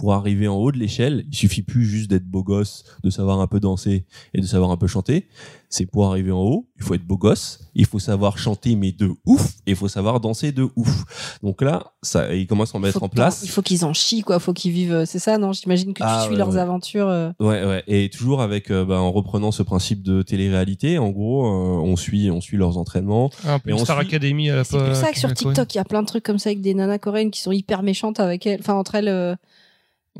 [0.00, 3.38] pour arriver en haut de l'échelle, il suffit plus juste d'être beau gosse, de savoir
[3.42, 5.26] un peu danser et de savoir un peu chanter.
[5.68, 8.92] C'est pour arriver en haut, il faut être beau gosse, il faut savoir chanter mais
[8.92, 11.36] de ouf, et il faut savoir danser de ouf.
[11.42, 13.42] Donc là, ça, ils commencent à en mettre en place.
[13.44, 14.38] Il faut qu'ils en chient, quoi.
[14.40, 14.92] Faut qu'ils vivent.
[14.94, 15.52] euh, C'est ça, non?
[15.52, 16.58] J'imagine que tu Ah, suis ouais, leurs ouais.
[16.58, 17.06] aventures.
[17.06, 17.30] euh.
[17.38, 20.96] Ouais, ouais, et toujours avec, euh, bah, en reprenant ce principe de télé-réalité.
[20.98, 23.30] En gros, euh, on suit, on suit leurs entraînements.
[23.44, 25.32] Un peu Star suit- Academy à la C'est pour ça que sur.
[25.34, 27.52] TikTok, il y a plein de trucs comme ça avec des nanas coréennes qui sont
[27.52, 29.36] hyper méchantes avec elles, enfin entre elles, euh,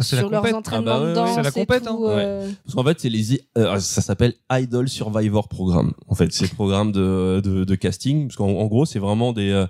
[0.01, 0.55] sur leurs compète.
[0.55, 2.11] entraînements Ah bah ouais, de ouais, danse c'est la et compète, tout, hein.
[2.19, 5.93] euh, Parce qu'en fait, c'est les, euh, ça s'appelle Idol Survivor Programme.
[6.09, 8.29] En fait, c'est le programme de, de, de casting.
[8.29, 9.67] Parce qu'en en gros, c'est vraiment des, euh,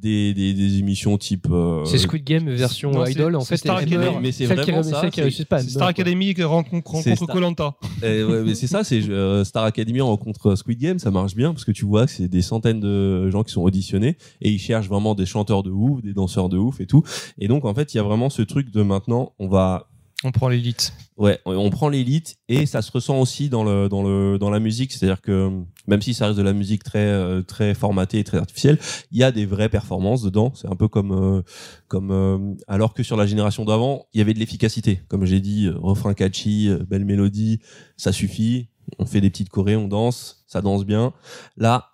[0.00, 1.46] des, des, des émissions type.
[1.50, 3.56] euh, C'est Squid Game version Non, c'est- Idol en c'est fait.
[3.58, 4.16] Star Academy, meurt.
[4.22, 5.60] mais c'est Celle qui vraiment ça, celle qui c'est- réussit pas.
[5.60, 6.02] elle Star meurt, quoi.
[6.02, 7.74] Academy qui rencontre C'est rencontre Star- Colanta.
[8.02, 11.52] Eh ouais, mais c'est ça, c'est euh, Star Academy rencontre Squid Game, ça marche bien
[11.52, 14.58] parce que tu vois que c'est des centaines de gens qui sont auditionnés et ils
[14.58, 17.02] cherchent vraiment des chanteurs de ouf, des danseurs de ouf et tout.
[17.38, 19.89] Et donc en fait, il y a vraiment ce truc de maintenant, on va
[20.22, 20.92] On prend l'élite.
[21.16, 24.60] Ouais, on prend l'élite et ça se ressent aussi dans le dans le dans la
[24.60, 25.50] musique, c'est-à-dire que
[25.86, 28.78] même si ça reste de la musique très euh, très formatée et très artificielle,
[29.12, 30.52] il y a des vraies performances dedans.
[30.54, 31.42] C'est un peu comme euh,
[31.88, 35.00] comme euh, alors que sur la génération d'avant, il y avait de l'efficacité.
[35.08, 37.60] Comme j'ai dit, refrain catchy, belle mélodie,
[37.96, 38.68] ça suffit.
[38.98, 41.14] On fait des petites chorés, on danse, ça danse bien.
[41.56, 41.90] Là,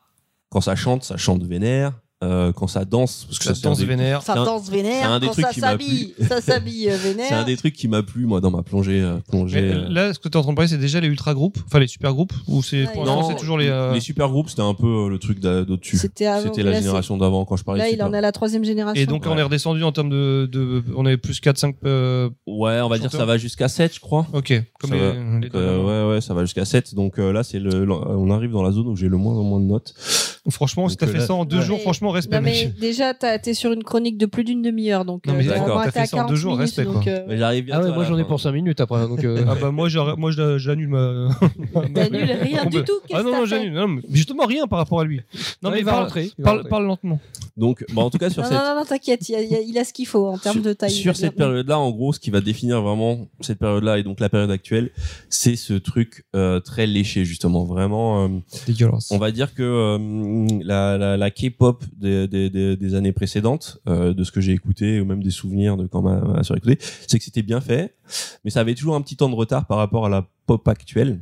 [0.49, 1.93] quand ça chante, ça chante vénère.
[2.25, 4.23] Euh, quand ça danse, parce que Ça un danse des- vénère.
[4.23, 6.97] Ça danse vénère, c'est un des quand trucs ça qui m'a s'habille, ça s'habille euh,
[6.97, 7.27] vénère.
[7.29, 9.61] c'est un des trucs qui m'a plu moi dans ma plongée euh, plongée.
[9.61, 11.35] Mais euh, là, ce que tu es en train de parler, c'est déjà les ultra
[11.35, 13.69] groupes, enfin les super groupes, ou c'est Ouais, c'est toujours les.
[13.69, 15.99] euh, Les super groupes, c'était un peu euh, le truc d'a- d'au-dessus.
[15.99, 16.43] C'était avant.
[16.45, 18.07] C'était la là, génération d'avant quand je parlais Là, il super.
[18.07, 19.03] en est à la troisième génération.
[19.03, 20.49] Et donc, on est redescendu en termes de.
[20.51, 21.75] de on est plus 4-5.
[21.85, 24.27] euh, Ouais, on va dire ça va jusqu'à 7, je crois.
[24.33, 25.59] ok, comme Ça les, va.
[25.59, 26.95] euh, ouais, ouais, ça va jusqu'à 7.
[26.95, 29.35] Donc euh, là, c'est le, le- on arrive dans la zone où j'ai le moins
[29.35, 29.93] en moins de notes.
[30.51, 31.63] Franchement, si t'as fait là- ça en deux Ouais.
[31.65, 32.79] jours, franchement, respect, Non, mais mec.
[32.79, 35.83] déjà, t'as- t'es sur une chronique de plus d'une demi-heure, donc Non, mais euh, d'accord,
[35.85, 37.13] t'as fait ça en deux 40 jours, minutes, respect, donc, quoi.
[37.13, 39.09] euh, Mais j'arrive Ah bientôt ouais, à moi j'en ai pour 5 minutes après.
[39.09, 41.29] Donc, euh, Ah bah moi j'arrête- moi je- j'annule ma.
[41.95, 44.01] T'annules rien du tout, Ah non non j'annule.
[44.11, 45.21] Justement rien par rapport à lui.
[45.63, 45.85] Non ouais, mais
[46.43, 47.21] parle lentement.
[47.57, 49.41] Donc, bah, en tout cas, sur Non, cette, non, non, non, t'inquiète, il, y a-
[49.43, 50.91] il y a- il a ce qu'il faut en termes sur, de taille.
[50.91, 54.29] sur cette période-là, en gros, ce qui va définir vraiment cette période-là et donc la
[54.29, 54.91] période actuelle,
[55.31, 57.65] c'est ce truc euh, très léché, justement.
[57.65, 58.29] Vraiment, euh,
[58.67, 59.11] Dégueulasse.
[59.11, 63.79] on va dire que euh, la, la, la K-pop des, des, des, des années précédentes,
[63.89, 66.59] euh, de ce que j'ai écouté, ou même des souvenirs de quand ma, ma soeur
[66.59, 66.79] écoutait,
[67.09, 67.95] c'est que c'était bien fait,
[68.45, 71.21] mais ça avait toujours un petit temps de retard par rapport à la pop actuelle.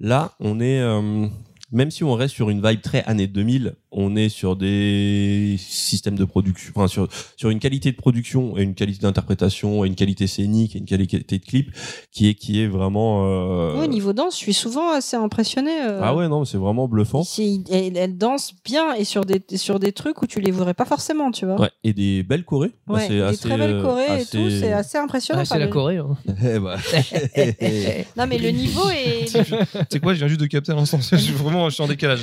[0.00, 1.26] Là, on est, euh,
[1.72, 6.16] même si on reste sur une vibe très années 2000, on est sur des systèmes
[6.16, 9.94] de production, enfin sur sur une qualité de production et une qualité d'interprétation et une
[9.94, 11.70] qualité scénique et une qualité de clip
[12.12, 13.24] qui est qui est vraiment.
[13.26, 13.82] Euh...
[13.82, 15.70] Au niveau danse, je suis souvent assez impressionné.
[15.82, 17.22] euh, Ah ouais non, c'est vraiment bluffant.
[17.24, 20.74] si- elle, elle danse bien et sur des, sur des trucs où tu les verrais
[20.74, 21.60] pas forcément, tu vois.
[21.60, 22.72] Ouais, et des belles chorées.
[22.86, 25.40] Bah, Ouais, c'est des assez, très belles euh, chorés et assez- tout, c'est assez impressionnant.
[25.42, 25.96] Ah, c'est la le- Corée.
[25.98, 26.16] hein.
[26.44, 26.76] Eh bah.
[28.16, 29.26] Non, mais le niveau est,
[29.90, 30.98] C'est quoi Je viens juste de capter à l'instant.
[31.00, 32.20] Je suis vraiment je suis en décalage.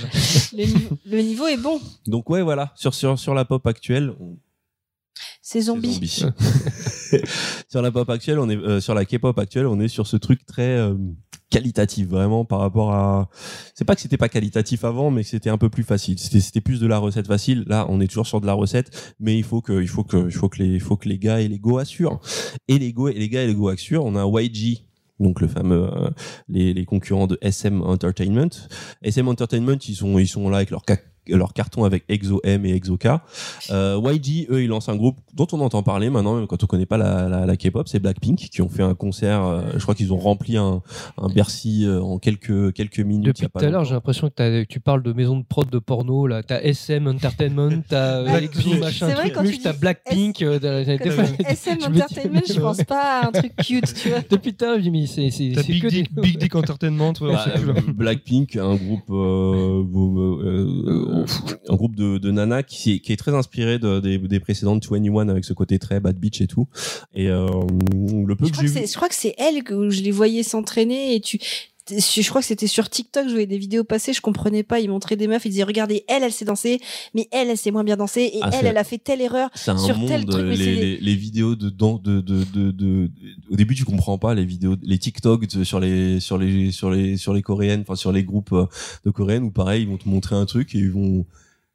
[0.58, 1.80] le, niveau- le niveau est bon.
[2.08, 4.38] Donc ouais, voilà, sur sur sur la pop actuelle, on-
[5.42, 5.94] C'est zombie.
[5.94, 6.26] Zombies.
[7.70, 10.18] sur la pop actuelle, on est euh, sur la K-pop actuelle, on est sur ce
[10.18, 10.96] truc très euh,
[11.50, 13.30] qualitatif vraiment par rapport à.
[13.76, 16.20] C'est pas que c'était pas qualitatif avant, mais que c'était un peu plus facile.
[16.20, 17.64] C'était c'était plus de la recette facile.
[17.68, 20.26] Là, on est toujours sur de la recette, mais il faut que il faut que
[20.26, 22.20] il faut que les il faut que les gars et les go assurent.
[22.68, 24.04] Et les go et les gars et les go assurent.
[24.06, 24.84] On a YG.
[25.18, 25.90] Donc le fameux
[26.50, 28.50] les, les concurrents de SM Entertainment.
[29.02, 30.84] SM Entertainment, ils sont ils sont là avec leur
[31.28, 33.08] leur carton avec Exo M et Exo K.
[33.72, 36.68] Euh, YG, eux, ils lancent un groupe dont on entend parler maintenant, même quand on
[36.68, 39.44] connaît pas la, la, la K-pop, c'est Blackpink qui ont fait un concert.
[39.44, 40.82] euh, je crois qu'ils ont rempli un,
[41.18, 43.26] un Bercy euh, en quelques quelques minutes.
[43.26, 46.28] Depuis tout à l'heure, j'ai l'impression que, tu parles de maison de prod de porno.
[46.28, 50.42] Là, t'as SM Entertainment, t'as Exo machin, truc, t'as Blackpink.
[50.42, 54.20] SM Entertainment, je pense pas à un truc cute, tu vois.
[54.30, 57.14] Depuis tout à l'heure, je dis, mais c'est Big que Dick, des- Big Dick Entertainment,
[57.20, 59.10] Bah, euh, Blackpink, un groupe,
[61.16, 61.26] euh,
[61.70, 64.86] un groupe de, de nanas qui, est- qui est très inspiré de- des, des précédentes
[64.90, 66.68] 21 avec ce côté très bad bitch et tout.
[67.14, 67.48] Et euh,
[68.26, 70.12] le peu Je que crois j'ai que je crois que c'est elle que je les
[70.12, 71.40] voyais s'entraîner et tu.
[71.88, 74.90] Je crois que c'était sur TikTok, je voyais des vidéos passer, je comprenais pas, ils
[74.90, 76.80] montraient des meufs, ils disaient regardez, elle, elle sait danser,
[77.14, 79.50] mais elle, elle sait moins bien danser, et Ah, elle, elle a fait telle erreur.
[79.68, 80.08] un sur monde.
[80.10, 83.12] tel truc, mais les, c'est- les, les vidéos de, de, de, de, de-
[83.52, 87.18] au début tu comprends pas les vidéos, les TikTok sur les sur les sur les
[87.18, 88.66] sur les coréennes, enfin sur les groupes euh,
[89.06, 91.26] de coréennes où pareil ils vont te montrer un truc et ils vont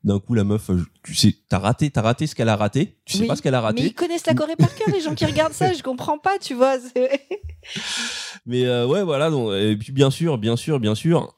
[0.02, 2.96] d'un coup la meuf, euh, tu sais, t'as raté, t'as raté ce qu'elle a raté,
[3.04, 3.82] tu sais Oui, pas ce qu'elle a Mais raté.
[3.86, 6.54] ils connaissent la Corée par cœur, les gens qui regardent ça, je comprends pas, tu
[6.54, 6.76] vois.
[8.46, 9.30] Mais euh, ouais, voilà.
[9.30, 11.34] Donc, et puis bien sûr, bien sûr, bien sûr.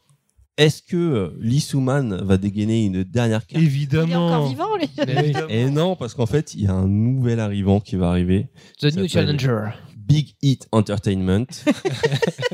[0.59, 3.61] Est-ce que euh, Lee Suman va dégainer une dernière carte?
[3.61, 4.27] Il est Évidemment.
[4.29, 4.89] encore vivant, lui.
[5.07, 5.33] Mais.
[5.49, 8.49] Et non, parce qu'en fait, il y a un nouvel arrivant qui va arriver.
[8.81, 9.71] The New Challenger.
[10.07, 11.47] Big Hit Entertainment.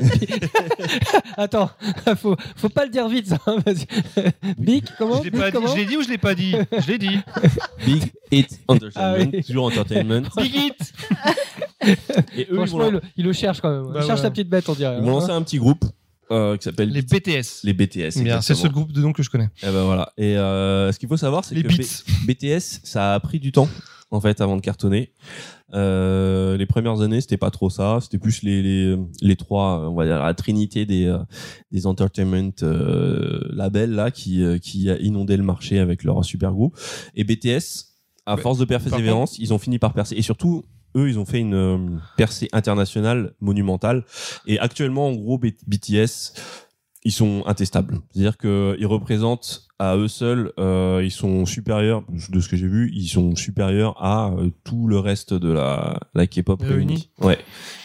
[1.37, 1.69] Attends,
[2.17, 3.37] faut, faut pas le dire vite, ça.
[3.47, 6.09] hein, parce que- Big, comment Je l'ai pas dit, comment je l'ai dit ou je
[6.09, 6.53] l'ai pas dit?
[6.71, 7.17] Je l'ai dit.
[7.85, 9.15] Big Hit Entertainment.
[9.19, 9.43] Ah oui.
[9.43, 10.21] Toujours Entertainment.
[10.37, 10.93] Big Hit
[12.35, 13.93] Et eux, ils Franchement, vont, il, le- il le cherche quand même.
[13.93, 14.25] Bah il cherche ouais.
[14.25, 14.97] sa petite bête, on dirait.
[14.97, 15.85] ils vont lancer un petit groupe
[16.31, 17.63] euh, qui s'appelle Les BTS.
[17.63, 18.21] les BTS.
[18.23, 19.49] Bien, c'est le seul groupe de nom que je connais.
[19.63, 20.11] Et ben voilà.
[20.17, 21.69] Et euh, ce qu'il faut savoir, c'est Les que.
[21.69, 22.25] B-
[22.59, 23.67] BTS, ça a pris du temps
[24.11, 25.11] en fait avant de cartonner.
[25.73, 27.99] Euh, les premières années, c'était pas trop ça.
[28.01, 31.19] C'était plus les, les les trois, on va dire la trinité des euh,
[31.71, 36.51] des entertainment euh, labels là qui euh, qui a inondé le marché avec leur super
[36.53, 36.77] groupe.
[37.15, 37.85] Et BTS,
[38.25, 38.41] à Ouais.
[38.41, 40.15] force de persévérance, ils ont fini par percer.
[40.15, 40.63] Et surtout.
[40.97, 44.05] Eux, ils ont fait une percée internationale monumentale.
[44.47, 46.33] Et actuellement, en gros, BTS,
[47.03, 47.99] ils sont intestables.
[48.11, 52.91] C'est-à-dire qu'ils représentent à eux seuls, euh, ils sont supérieurs, de ce que j'ai vu,
[52.93, 57.09] ils sont supérieurs à euh, tout le reste de la, la K-pop réunie.
[57.21, 57.37] Ouais.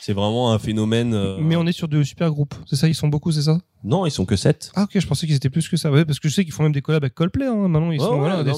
[0.02, 1.14] C'est vraiment un phénomène.
[1.14, 3.58] euh, Mais on est sur de super groupes, c'est ça Ils sont beaucoup, c'est ça?
[3.84, 4.72] Non, ils sont que 7.
[4.76, 5.90] Ah ok, je pensais qu'ils étaient plus que ça.
[5.92, 7.46] Ouais, parce que je sais qu'ils font même des collabs avec Coldplay.
[7.46, 7.68] Hein.
[7.68, 8.50] Maintenant, ils sont voilà, des-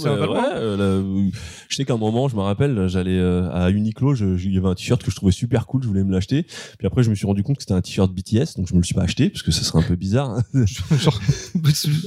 [1.68, 4.54] je sais qu'à un moment, je me rappelle, j'allais euh, à Uniqlo, je- je- il
[4.54, 6.44] y avait un t-shirt que je trouvais super cool, je voulais me l'acheter.
[6.78, 8.78] Puis après, je me suis rendu compte que c'était un t-shirt BTS, donc je me
[8.78, 10.30] le suis pas acheté parce que ça serait un peu bizarre.
[10.54, 10.64] hein.
[10.96, 11.20] Genre,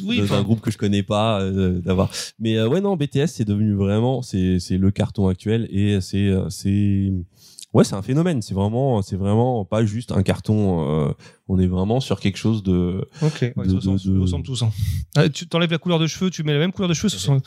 [0.05, 2.09] oui, dans enfin, un groupe que je connais pas euh, d'avoir
[2.39, 6.49] mais euh, ouais non BTS c'est devenu vraiment c'est le carton actuel et c'est euh,
[6.49, 7.11] c'est
[7.73, 11.11] ouais c'est un phénomène c'est vraiment c'est vraiment pas juste un carton euh,
[11.47, 14.15] on est vraiment sur quelque chose de Ok, ouais, de- ils se ressemblent, de- ils
[14.15, 14.61] se ressemblent tous.
[14.63, 14.71] hein.
[15.15, 17.09] Ah, tu t'enlèves la couleur de cheveux, tu mets la même couleur de cheveux.
[17.09, 17.41] sont-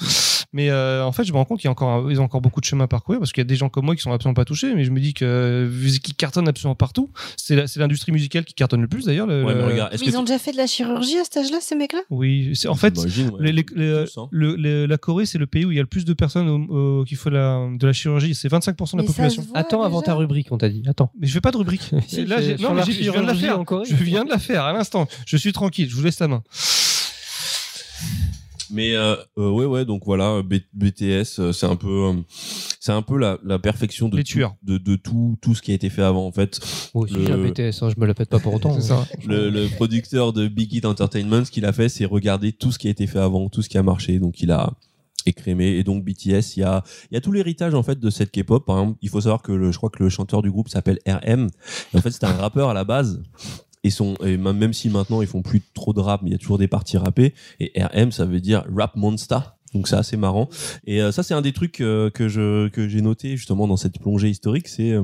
[0.53, 2.25] Mais euh, en fait, je me rends compte qu'il y a encore, un- ils ont
[2.25, 4.03] encore beaucoup de chemin à parcourir parce qu'il y a des gens comme moi qui
[4.03, 4.75] sont absolument pas touchés.
[4.75, 8.13] Mais je me dis que euh, vu qu'ils cartonnent absolument partout, c'est la- c'est l'industrie
[8.13, 9.27] musicale qui cartonne le plus d'ailleurs.
[9.27, 11.25] le- ouais mais le- regarde est-ce Mais ils ont déjà fait de la chirurgie à
[11.25, 12.01] cet âge-là, ces mecs-là?
[12.11, 13.07] Oui, c'est- en fait, ouais.
[13.41, 14.87] les- les- les- hein.
[14.89, 17.05] la Corée, c'est le pays où il y a le plus de personnes au- au-
[17.05, 18.35] qui font la, de la chirurgie.
[18.35, 19.47] C'est 25% de la Mais population.
[19.55, 20.83] Attends avant ta rubrique, on t'a dit.
[20.87, 21.11] Attends.
[21.19, 21.91] Mais je fais pas de rubrique.
[22.09, 23.59] Si, Là, non, mais je viens de la chirurgie faire.
[23.61, 23.85] en Corée.
[23.89, 25.07] Je viens de la faire à l'instant.
[25.27, 25.89] Je suis tranquille.
[25.89, 26.43] Je vous laisse la main.
[28.73, 32.15] Mais euh, euh, ouais ouais donc voilà B- BTS euh, c'est un peu euh,
[32.81, 35.71] c'est un peu la, la perfection de Les tout, de, de tout tout ce qui
[35.71, 36.59] a été fait avant en fait
[36.95, 38.81] Moi aussi, Le- j'ai un BTS, hein, je me la pète pas pour autant.
[38.81, 39.07] Ça.
[39.27, 42.79] le, le producteur de Big Hit Entertainment, ce qu'il a fait, c'est regarder tout ce
[42.79, 44.19] qui a été fait avant, tout ce qui a marché.
[44.19, 44.73] Donc il a
[45.27, 45.77] écrémé.
[45.77, 48.33] Et donc BTS, il y a, il y a tout l'héritage en fait de cette
[48.33, 48.69] K-pop.
[49.03, 51.49] Il faut savoir que le, je crois que le chanteur du groupe s'appelle RM.
[51.95, 53.23] Et en fait, c'était un rappeur à la base.
[53.85, 56.33] Et, son, et même même si maintenant ils font plus trop de rap, mais il
[56.33, 57.35] y a toujours des parties rappées.
[57.59, 59.41] Et RM, ça veut dire Rap Monster.
[59.75, 60.49] Donc c'est assez marrant.
[60.87, 63.77] Et euh, ça, c'est un des trucs euh, que je que j'ai noté justement dans
[63.77, 64.69] cette plongée historique.
[64.69, 65.03] C'est euh,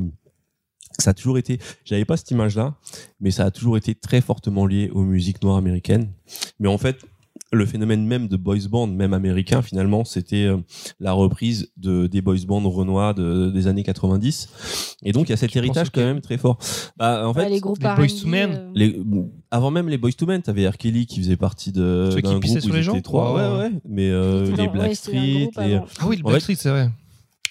[0.98, 1.59] ça a toujours été.
[1.84, 2.74] J'avais pas cette image-là,
[3.20, 6.12] mais ça a toujours été très fortement lié aux musiques noires américaines.
[6.59, 7.05] Mais en fait,
[7.53, 10.59] le phénomène même de boys band, même américain, finalement, c'était euh,
[11.01, 14.97] la reprise de des boys bands renois de, des années 90.
[15.05, 16.59] Et donc il y a cet Tu héritage quand même très fort.
[16.97, 18.73] Bah, en fait, les groupes les R&B, II Men.
[18.77, 20.77] euh, avant même les Boys to Men, t'avais R.
[20.77, 22.93] Kelly qui faisait partie de Ceux qui d'un pissaient groupe sur où les ils gens
[22.93, 23.35] étaient trois.
[23.35, 23.70] Ouais, Ouais, ouais.
[23.89, 25.75] Mais euh, les dans- Black ouais, groupe les.
[26.01, 26.91] Ah oui, le Backstreet, c'est vrai.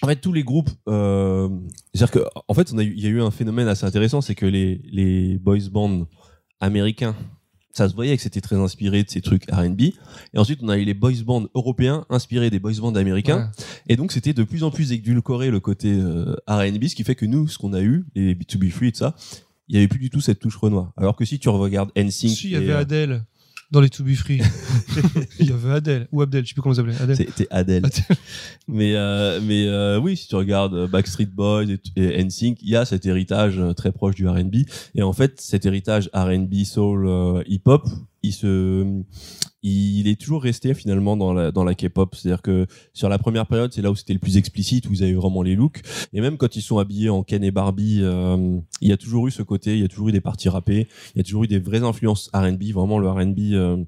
[0.03, 1.49] en fait, tous les groupes, euh,
[1.93, 4.21] c'est-à-dire que, en fait, on a eu, il y a eu un phénomène assez intéressant,
[4.21, 6.05] c'est que les, les boys bands
[6.59, 7.15] américains,
[7.77, 9.81] ça se voyait que c'était très inspiré de ces trucs R&B.
[9.81, 13.51] Et ensuite, on a eu les boys bands européens inspirés des boys bands américains.
[13.87, 17.13] Et donc, c'était de plus en plus édulcoré le côté euh, R&B, ce qui fait
[17.13, 19.15] que nous, ce qu'on a eu, les B2B Free et tout ça,
[19.67, 20.91] il y avait plus du tout cette touche Renoir.
[20.97, 23.23] Alors que si tu regardes NSYNC, Si, il y avait euh, Adèle.
[23.69, 24.39] Dans les To Be Free.
[25.39, 26.07] Il y avait Adèle.
[26.13, 27.01] Ou Abdel, je sais plus comment ça s'appelait.
[27.01, 27.17] Adèle.
[27.17, 27.85] C'était Adèle.
[27.85, 28.03] Adèle.
[28.69, 32.69] mais euh, mais euh, oui, si tu regardes euh, Backstreet Boys et, et NSYNC, il
[32.69, 34.55] y a cet héritage très proche du R&B.
[34.95, 37.85] Et en fait, cet héritage R&B, soul, euh, hip-hop,
[38.23, 39.03] il se
[39.67, 43.45] il est toujours resté finalement dans la dans la K-pop, c'est-à-dire que sur la première
[43.47, 45.81] période, c'est là où c'était le plus explicite, où ils avaient vraiment les looks.
[46.13, 49.27] Et même quand ils sont habillés en Ken et Barbie, euh, il y a toujours
[49.27, 51.43] eu ce côté, il y a toujours eu des parties rappées, il y a toujours
[51.43, 53.39] eu des vraies influences R&B, vraiment le R&B.
[53.53, 53.83] euh,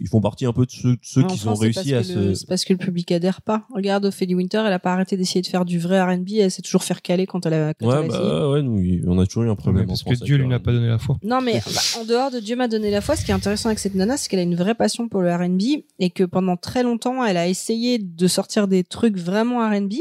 [0.00, 1.98] ils font partie un peu de ceux, de ceux En qui France, ont réussi à
[1.98, 2.40] parce que le- se.
[2.40, 3.66] C'est parce que le public adhère pas.
[3.74, 6.62] Regarde Ophélie Winter, elle a pas arrêté d'essayer de faire du vrai R&B, elle s'est
[6.62, 9.26] toujours faire caler quand elle a, quand elle Ouais, a bah ouais, nous, on a
[9.26, 9.86] toujours eu un problème.
[9.86, 11.16] parce en que France Dieu lui n'a pas donné la foi.
[11.22, 13.68] Non, mais bah, en dehors de Dieu m'a donné la foi, ce qui est intéressant
[13.68, 15.62] avec cette nana, c'est qu'elle a une vraie passion pour le R&B
[15.98, 19.94] et que pendant très longtemps, elle a essayé de sortir des trucs vraiment R&B.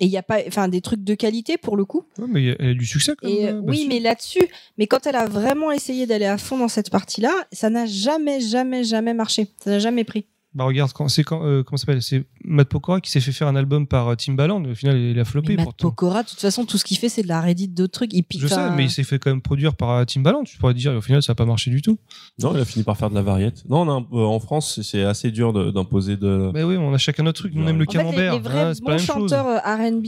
[0.00, 2.04] Et il y a pas, enfin, des trucs de qualité pour le coup.
[2.18, 3.60] Ouais, mais elle a du succès quand Et même.
[3.62, 3.88] bah, oui, si.
[3.88, 4.46] mais là-dessus,
[4.78, 8.40] mais quand elle a vraiment essayé d'aller à fond dans cette partie-là, ça n'a jamais,
[8.40, 9.48] jamais, jamais marché.
[9.62, 10.26] Ça n'a jamais pris.
[10.54, 12.00] Bah regarde, quand, c'est quand, euh, comment s'appelle?
[12.02, 14.64] C'est Matt Pokora qui s'est fait faire un album par euh, Timbaland.
[14.64, 15.76] Au final, il a floppé Mais Matt.
[15.78, 18.14] Pokora, de toute façon, tout ce qu'il fait, c'est de la Reddit d'autres trucs.
[18.14, 18.40] Il pique.
[18.40, 20.44] Je sais, enfin, mais il s'est fait quand même produire par euh, Timbaland.
[20.44, 21.98] Tu pourrais dire, et au final, ça n'a pas marché du tout.
[22.42, 23.62] Non, il a fini par faire de la variette.
[23.68, 26.50] Non, on a un- euh, en France, c'est- assez dur de- d'imposer de.
[26.54, 27.54] Mais oui, on a chacun notre truc.
[27.54, 28.32] Nous, on aime le En fait, les, camembert.
[28.32, 29.30] les vrais c'est pas bons la même chose.
[29.30, 30.06] chanteurs R&B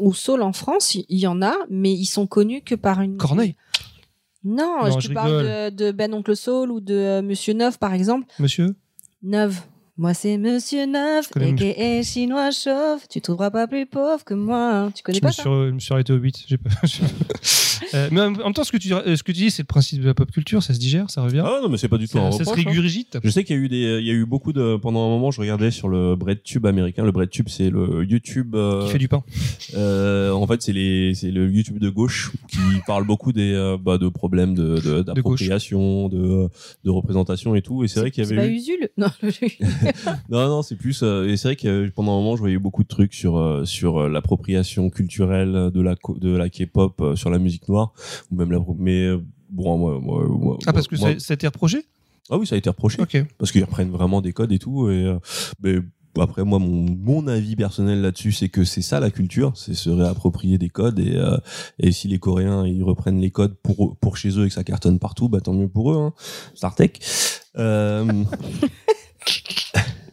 [0.00, 3.16] ou soul en France, il y en a, mais ils sont connus que par une.
[3.18, 3.54] Corneille,
[4.44, 7.78] Non, Non, je je te parle de, de Ben Oncle Soul ou de Monsieur Neuf,
[7.78, 8.26] par exemple.
[8.40, 8.74] monsieur?
[9.22, 9.66] Neuf.
[9.98, 13.06] Moi, c'est Monsieur Neuf, et chinois chauve.
[13.08, 14.90] Tu trouveras pas plus pauvre que moi.
[14.94, 15.42] Tu connais Je pas me, ça?
[15.44, 16.44] je me suis arrêté au 8.
[16.46, 16.70] J'ai pas...
[17.94, 19.66] Euh, mais en même temps, ce que tu, euh, ce que tu dis, c'est le
[19.66, 20.62] principe de la pop culture.
[20.62, 21.42] Ça se digère, ça revient.
[21.44, 22.54] Ah non, mais c'est pas du tout un ça, ça se hein.
[22.56, 23.18] régurgite.
[23.22, 25.08] Je sais qu'il y a eu des, il y a eu beaucoup de, pendant un
[25.08, 27.04] moment, je regardais sur le BreadTube américain.
[27.04, 28.54] Le BreadTube, c'est le YouTube.
[28.54, 29.22] euh, Qui fait du pain.
[29.74, 33.76] euh, en fait, c'est les, c'est le YouTube de gauche qui parle beaucoup des, euh,
[33.80, 36.48] bah, de problèmes de, de- d'appropriation, de,
[36.84, 37.84] de, représentation et tout.
[37.84, 38.88] Et c'est vrai qu'il y C'est avait pas eu, Usul?
[38.96, 39.08] Non,
[40.30, 42.82] non, non, c'est plus, euh, et c'est vrai que pendant un moment, je voyais beaucoup
[42.82, 47.38] de trucs sur, euh, sur l'appropriation culturelle de la, de la K-pop, euh, sur la
[47.38, 47.92] musique noire,
[48.30, 51.34] ou même la, mais, euh, bon, moi, moi, moi- Ah, parce que moi- ça, a
[51.34, 51.84] été reproché?
[52.30, 52.98] Ah oui, ça a été reproché
[53.38, 54.90] parce qu'ils reprennent vraiment des codes et tout.
[54.90, 55.18] Et euh,
[55.62, 55.76] mais
[56.18, 59.90] après, moi, mon, mon avis personnel là-dessus, c'est que c'est ça la culture, c'est se
[59.90, 60.98] réapproprier des codes.
[60.98, 61.36] Et, euh,
[61.78, 64.64] et si les Coréens ils reprennent les codes pour pour chez eux et que ça
[64.64, 65.96] cartonne partout, bah tant mieux pour eux.
[65.98, 66.12] Hein.
[66.54, 67.00] Startech.
[67.58, 68.24] Euh...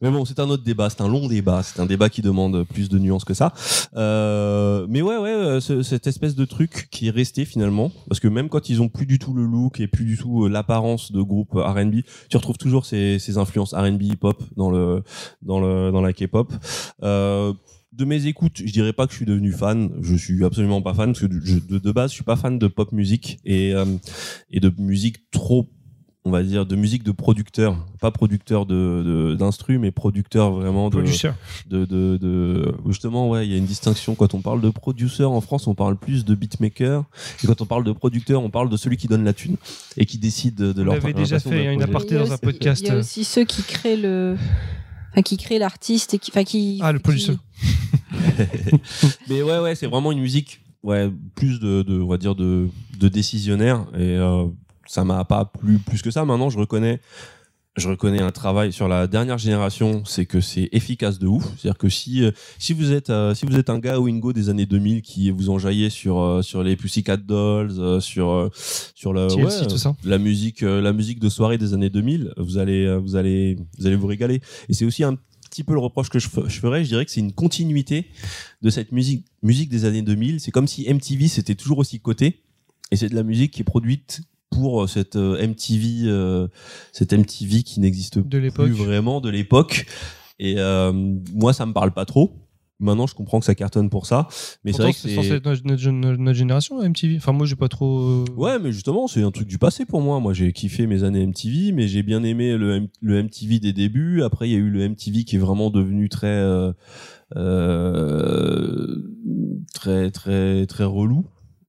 [0.00, 2.62] Mais bon, c'est un autre débat, c'est un long débat, c'est un débat qui demande
[2.64, 3.52] plus de nuances que ça.
[3.96, 8.20] Euh, mais ouais, ouais, euh, ce- cette espèce de truc qui est resté finalement, parce
[8.20, 10.48] que même quand ils ont plus du tout le look et plus du tout euh,
[10.48, 15.02] l'apparence de groupe R&B, tu retrouves toujours ces, ces influences R&B hip-hop dans le
[15.42, 16.52] dans le dans la K-pop.
[17.02, 17.52] Euh,
[17.92, 19.90] de mes écoutes, je dirais pas que je suis devenu fan.
[20.02, 22.68] Je suis absolument pas fan parce que de, de base, je suis pas fan de
[22.68, 23.84] pop musique et euh,
[24.52, 25.68] et de musique trop
[26.28, 31.00] on va dire de musique de producteur pas producteur de d'instru mais producteur vraiment de,
[31.68, 35.24] de, de, de justement ouais il y a une distinction quand on parle de producer
[35.24, 37.04] en France on parle plus de beatmaker
[37.42, 39.56] et quand on parle de producteur on parle de celui qui donne la thune
[39.96, 42.82] et qui décide de, de On leur l'avait déjà fait, une aparté dans un podcast.
[42.82, 44.36] Il y a aussi ceux qui créent le.
[45.12, 46.30] Enfin, qui créent l'artiste et qui.
[46.30, 46.78] Enfin, qui.
[46.82, 47.36] Ah, le qui- producer.
[49.28, 52.68] mais ouais ouais c'est vraiment une musique ouais plus de, de on va dire de,
[52.98, 54.46] de décisionnaire et euh,
[54.88, 57.00] ça m'a pas plu plus que ça maintenant je reconnais
[57.78, 61.44] je reconnais un travail sur la dernière génération, c'est que c'est efficace de ouf.
[61.56, 64.20] C'est-à-dire que si euh, si vous êtes euh, si vous êtes un gars ou une
[64.20, 68.50] go des années 2000 qui vous enjaillez sur euh, sur les Pussycat Dolls, euh, sur
[68.94, 69.94] sur le TLC, ouais, tout ça.
[70.04, 73.96] la musique la musique de soirée des années 2000, vous allez vous allez vous allez
[73.96, 74.40] vous régaler.
[74.68, 75.16] Et c'est aussi un
[75.50, 78.06] petit peu le reproche que je, je ferais, je dirais que c'est une continuité
[78.60, 80.40] de cette musique musique des années 2000.
[80.40, 82.42] C'est comme si MTV c'était toujours aussi coté
[82.90, 86.48] et c'est de la musique qui est produite pour euh, cette euh, MTV euh,
[86.92, 88.20] cette MTV qui n'existe
[88.66, 89.86] plus vraiment de l'époque
[90.38, 90.92] et euh,
[91.34, 92.32] moi ça me parle pas trop
[92.80, 94.28] maintenant je comprends que ça cartonne pour ça
[94.64, 97.16] mais c'est vrai que c'est censé être notre, notre- notre- génération, MTV.
[97.16, 98.24] Enfin, moi, j'ai pas trop.
[98.36, 100.20] Ouais, mais justement, c'est un truc du passé pour moi.
[100.20, 104.22] Moi, j'ai kiffé mes années MTV, mais j'ai bien aimé le, le MTV des débuts.
[104.22, 106.72] Après, il y a eu le MTV qui est vraiment devenu très, euh,
[107.36, 108.96] euh,
[109.74, 111.24] très, très, très relou.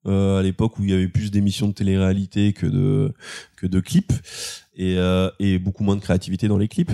[0.07, 4.13] Euh, à l'époque où il y avait plus d'émissions de télé-réalité que de clips
[4.75, 6.91] et, euh, et beaucoup moins de créativité dans les clips.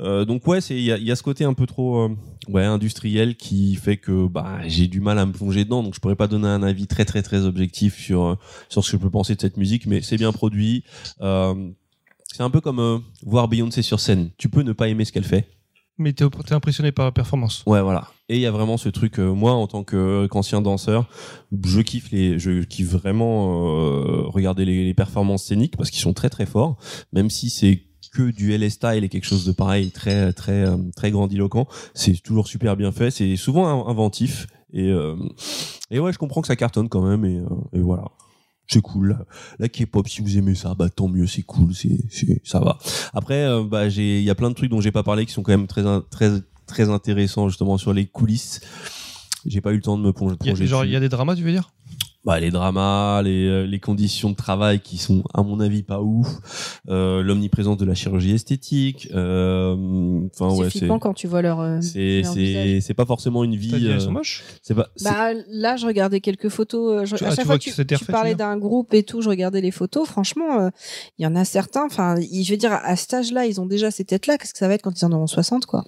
[0.00, 2.10] Euh, donc ouais, il y a, ce côté un peu trop
[2.48, 6.00] ouais industriel qui fait que bah j'ai du mal à me plonger dedans, donc je
[6.00, 9.10] pourrais pas donner un avis très très très objectif sur sur ce que je peux
[9.10, 10.84] penser de cette musique, mais c'est bien produit.
[11.20, 14.30] C'est un peu comme voir Beyoncé sur scène.
[14.38, 15.46] Tu peux ne pas aimer ce qu'elle fait,
[16.00, 16.24] Mais t'es
[16.54, 17.62] impressionné par la performance.
[17.66, 18.08] Ouais, voilà.
[18.30, 21.06] Et il y a vraiment ce truc, euh, moi, en tant que- qu'ancien danseur,
[21.62, 26.30] je kiffe les, je kiffe vraiment euh, regarder les, performances scéniques parce qu'ils sont très
[26.30, 26.78] très forts,
[27.12, 27.82] même si c'est
[28.12, 31.66] que du LS style et quelque chose de pareil, très très euh, très grandiloquent.
[31.92, 35.14] C'est toujours super bien fait, c'est souvent in- inventif et euh,
[35.90, 37.44] et ouais, je comprends que ça cartonne quand même euh,
[37.76, 38.04] et voilà.
[38.72, 39.18] C'est cool.
[39.58, 42.78] La K-pop, si vous aimez ça, bah tant mieux, c'est cool, c'est, c'est, ça va.
[43.12, 45.32] Après, euh, bah j'ai, il y a plein de trucs dont j'ai pas parlé qui
[45.32, 46.30] sont quand même très, très,
[46.66, 48.60] très intéressants justement sur les coulisses.
[49.44, 50.66] J'ai pas eu le temps de me plonger.
[50.66, 51.72] Genre, il y a des dramas, tu veux dire?
[52.24, 56.00] Bah, les dramas, les, euh, les conditions de travail qui sont, à mon avis, pas
[56.02, 56.80] ouf.
[56.88, 59.08] Euh, l'omniprésence de la chirurgie esthétique.
[59.14, 61.60] Euh, Enfin c'est ouais, c'est, flippant quand tu vois leur.
[61.60, 62.22] euh, c'est,
[62.80, 63.68] c'est, pas forcément une vie.
[63.68, 64.88] Dit, euh, elles sont moches c'est pas.
[64.96, 67.02] c'est- Bah là, je regardais quelques photos.
[67.02, 68.36] euh, je- Tu- à ah, tu chaque vois fois que que tu, tu parlais tu
[68.36, 70.06] d'un groupe et tout, je regardais les photos.
[70.06, 70.70] Franchement, euh,
[71.18, 71.86] il y en a certains.
[71.86, 74.36] Enfin, je veux dire, à cet âge-là, ils ont déjà ces têtes-là.
[74.38, 75.84] Qu'est-ce que ça va être quand ils en auront 60, quoi?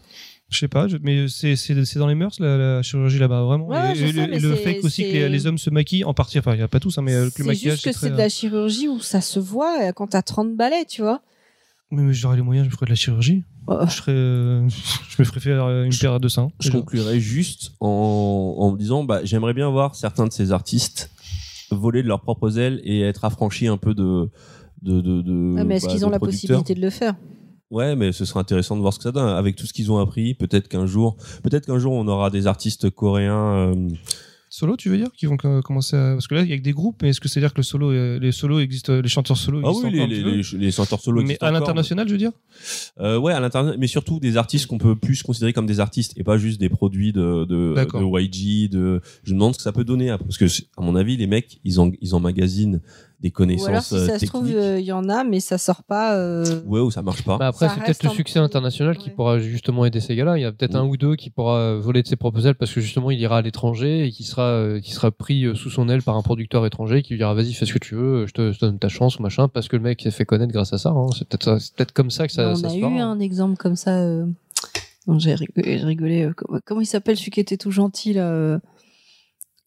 [0.52, 3.42] Je sais pas, je- mais c'est c'est c'est dans les mœurs la, la chirurgie là-bas
[3.42, 3.68] vraiment.
[3.68, 5.28] Ouais, et, je et sais, le, mais et le c'est- fait aussi que c'est- les,
[5.30, 7.24] les hommes se maquillent en partie, enfin il y a pas tous, hein, mais euh,
[7.30, 9.78] que le C'est maquillage juste que c'est très- de la chirurgie où ça se voit
[9.82, 11.22] euh, quand t'as 30 balais, tu vois.
[11.90, 13.44] Oui, mais j'aurais les moyens, je ferais de la chirurgie.
[13.66, 13.78] Oh.
[13.86, 14.68] Je serais, euh,
[15.08, 16.50] je me ferais faire euh, une paire de seins.
[16.60, 16.78] je déjà.
[16.78, 21.10] conclurai juste en, en me disant bah, j'aimerais bien voir certains de ces artistes
[21.70, 24.28] voler de leurs propres ailes et être affranchis un peu de
[24.82, 26.58] de de, de Ah, mais est-ce bah, qu'ils de ont la producteurs.
[26.58, 27.14] possibilité de le faire?
[27.72, 29.90] Ouais mais ce serait intéressant de voir ce que ça donne avec tout ce qu'ils
[29.90, 33.88] ont appris peut-être qu'un jour peut-être qu'un jour on aura des artistes coréens euh,
[34.54, 36.12] Solo, tu veux dire Qui vont commencer à...
[36.12, 37.60] Parce que là, il y a que des groupes, mais est-ce que c'est dire que
[37.60, 41.00] le solo, euh, les solos existent, les chanteurs solos ah oui les, les, les, chanteurs
[41.00, 42.32] solo Mais à l'international, je veux dire
[43.00, 46.12] Euh, ouais, à l'internet, mais surtout des artistes qu'on peut plus considérer comme des artistes
[46.18, 47.74] et pas juste des produits de, de,
[48.20, 48.68] YG.
[48.68, 49.00] De...
[49.24, 50.44] Je me demande ce que ça peut donner parce que
[50.76, 52.82] à mon avis, les mecs, ils, en, ils emmagasinent
[53.22, 55.40] des Ou alors, connaissances si euh, ça se trouve, euh, il y en a, mais
[55.40, 56.16] ça sort pas.
[56.16, 57.38] euh, Ouais, ou ça marche pas.
[57.38, 60.36] Bah après, c'est peut-être le succès peu- international qui pourra justement aider ces gars-là.
[60.38, 60.78] Il y a peut-être Mm.
[60.78, 63.38] un ou deux qui pourra voler de ses propres ailes parce que justement il ira
[63.38, 67.02] à l'étranger et qui sera, qui sera pris sous son aile par un producteur étranger
[67.02, 68.88] qui lui dira vas-y fais ce que tu veux, je te, je te donne ta
[68.88, 70.90] chance ou machin parce que le mec s'est fait connaître grâce à ça.
[70.90, 71.06] hein.
[71.16, 72.90] C'est peut-être ça- c'est peut-être comme ça que ça, on ça a se eu fera.
[73.02, 73.98] un exemple comme ça.
[74.00, 74.26] euh,
[75.06, 75.78] non, J'ai rigolé.
[75.78, 78.60] j'ai rigolé, euh, comment, comment il s'appelle celui qui était tout gentil là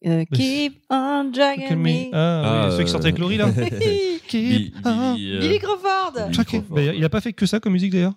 [0.04, 1.82] euh, euh, Keep on dragging me.
[1.84, 3.46] me- Ah, Ah, oui, celui qui sortait avec Laurie là.
[3.46, 6.12] Billy- Keep on- Billy, euh, Billy Crawford.
[6.30, 6.44] Billy.
[6.44, 6.62] Crawford.
[6.74, 8.14] Bah, il a pas fait que ça comme musique d'ailleurs.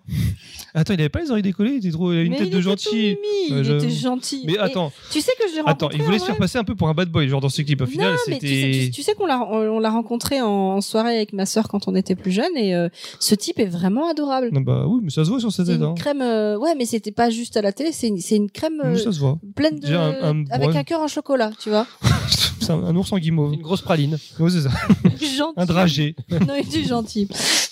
[0.74, 2.48] Attends, il avait pas les oreilles décollées, il était trop, il avait une Mais tête
[2.50, 2.96] il de gentil.
[2.96, 3.18] mimi,
[3.62, 4.44] il était gentil.
[4.46, 5.86] Mais Et attends, tu sais que je l'ai rencontré.
[5.88, 7.50] attends, il voulait se faire vrai passer un peu pour un bad boy, genre dans
[7.50, 7.82] ce clip.
[7.82, 8.86] Au final, non, mais tu sais, c'était.
[8.86, 11.96] tu, tu sais qu'on l'a on l'a rencontré en soirée avec ma sœur quand on
[11.96, 12.90] était plus jeune et euh,
[13.20, 14.50] ce type est vraiment adorable.
[14.52, 15.80] Non, bah oui, mais ça se voit sur sa C'est tête.
[15.82, 15.94] une Hein.
[15.98, 18.82] crème, euh, ouais, mais c'était pas juste à la télé, c'est une, c'est une crème
[18.84, 19.38] euh, ça se voit.
[19.56, 20.78] pleine de, Déjà, un- un- avec ouais.
[20.78, 21.88] un cœur en chocolat, tu vois.
[22.62, 23.54] C'est un, un ours en guimauve.
[23.54, 24.18] Une grosse praline.
[24.40, 24.70] Ouais, c'est ça.
[25.20, 25.54] gentil.
[25.58, 26.16] Un dragé.
[26.30, 27.28] Non, il est gentil.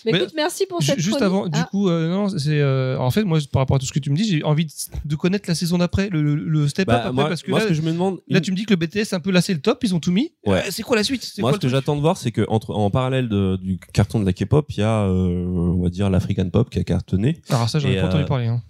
[0.06, 2.98] Mais, Mais écoute, merci pour cette Juste avant, du Ah, coup, euh, non, c'est euh,
[2.98, 4.72] en fait moi par rapport à tout ce que tu me dis, j'ai envie de,
[5.06, 7.66] de connaître la saison d'après, le, step up Bah, après, moi, parce que moi, là,
[7.66, 9.32] ce que je me demande, là une- tu me dis que le BTS un peu
[9.32, 10.34] là c'est le top, ils ont tout mis.
[10.46, 10.60] Ouais.
[10.60, 11.32] Euh, c'est quoi la suite?
[11.40, 14.20] Moi, quoi ce que j'attends de voir, c'est que entre, en parallèle de- du carton
[14.20, 17.42] de la K-pop, il y a, euh, on va dire, l'African pop qui a cartonné.
[17.50, 18.48] Alors ça j'en ai pas entendu parler.
[18.48, 18.62] Hein.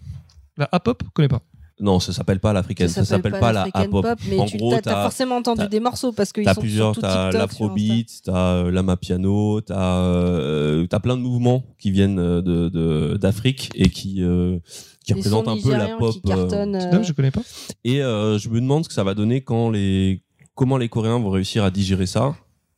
[0.58, 1.42] La A-pop, je connais pas.
[1.80, 5.04] Non, ça s'appelle pas l'African, ça s'appelle pas, la pop, mais En tu gros, t'as,
[5.04, 8.10] forcément entendu t'as- des morceaux parce qu'ils T'as sont plusieurs, sur tout t'as TikTok, l'afrobeat,
[8.24, 13.90] t'as euh, l'amapiano, t'as euh, t'as plein de mouvements qui viennent euh, de d'Afrique et
[13.90, 14.58] qui euh,
[15.06, 16.14] qui représentent un peu la pop.
[16.14, 17.42] qui euh, euh, dingue, je connais pas.
[17.84, 20.24] et euh, je me demande ce que ça va donner quand les
[20.56, 22.36] comment les Coréens vont réussir à digérer ça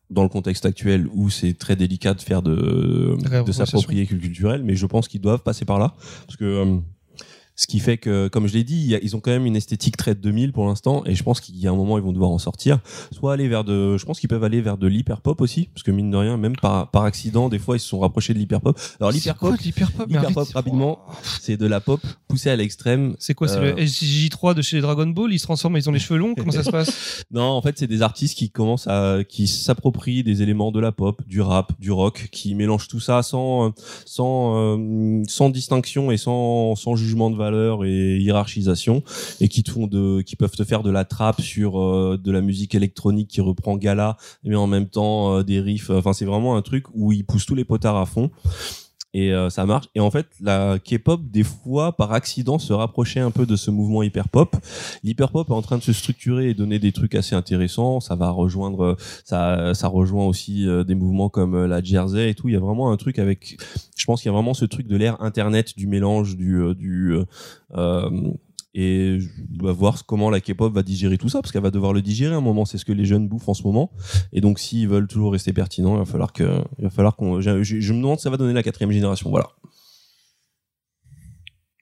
[0.10, 3.16] dans le contexte actuel où c'est très délicat de faire de
[3.46, 5.94] de s'approprier culturel, mais je pense qu'ils doivent passer par là
[6.28, 6.78] parce que euh,
[7.60, 10.16] ce qui fait que, comme je l'ai dit, ils ont quand même une esthétique très
[10.16, 12.38] 2000 pour l'instant, et je pense qu'il y a un moment ils vont devoir en
[12.38, 12.80] sortir.
[13.12, 15.84] Soit aller vers de, je pense qu'ils peuvent aller vers de l'hyper pop aussi, parce
[15.84, 18.40] que mine de rien, même par, par accident, des fois ils se sont rapprochés de
[18.40, 18.80] l'hyper pop.
[19.02, 21.00] Alors l'hyper pop, l'hyper pop rapidement,
[21.42, 22.00] c'est de la pop
[22.30, 23.18] poussée à l'extrême.
[23.20, 25.34] C'est quoi C'est Euh, le SJ3 de chez Dragon Ball?
[25.34, 26.36] Ils se transforment, ils ont les cheveux longs?
[26.36, 27.26] Comment ça se passe?
[27.32, 30.94] Non, en fait, c'est des artistes qui commencent à, qui s'approprient des éléments de la
[30.94, 33.74] pop, du rap, du rock, qui mélangent tout ça sans,
[34.06, 37.49] sans, euh, sans distinction et sans, sans jugement de valeur
[37.84, 39.04] et hiérarchisation,
[39.40, 42.32] et qui te font de, qui peuvent te faire de la trappe sur euh, de
[42.32, 45.90] la musique électronique qui reprend Gala, mais en même temps euh, des riffs.
[45.90, 48.32] Enfin, c'est vraiment un truc où ils poussent tous les potards à fond.
[49.14, 49.88] Et euh, ça marche.
[49.96, 53.72] Et en fait, la K-pop, des fois, par accident, se rapprochait un peu de ce
[53.72, 54.56] mouvement hyper-pop.
[55.04, 58.00] L'hyper-pop est en train de se structurer et donner des trucs assez intéressants.
[58.02, 58.96] Ça va rejoindre, euh,
[59.26, 62.50] ça, ça rejoint aussi euh, des mouvements comme euh, la Jersey et tout.
[62.50, 63.58] Il y a vraiment un truc avec,
[63.96, 67.18] je pense qu'il y a vraiment ce truc de l'ère Internet, du mélange, du, du,
[67.76, 68.32] euh,
[68.74, 69.18] et
[69.60, 72.02] on va voir comment la K-pop va digérer tout ça, parce qu'elle va devoir le
[72.02, 72.66] digérer à un moment.
[72.66, 73.92] C'est ce que les jeunes bouffent en ce moment.
[74.32, 77.42] Et donc, s'ils veulent toujours rester pertinents, il va falloir que, il va falloir qu'on,
[77.42, 79.30] je, je- je me demande si ça va donner la quatrième génération.
[79.32, 79.50] Voilà.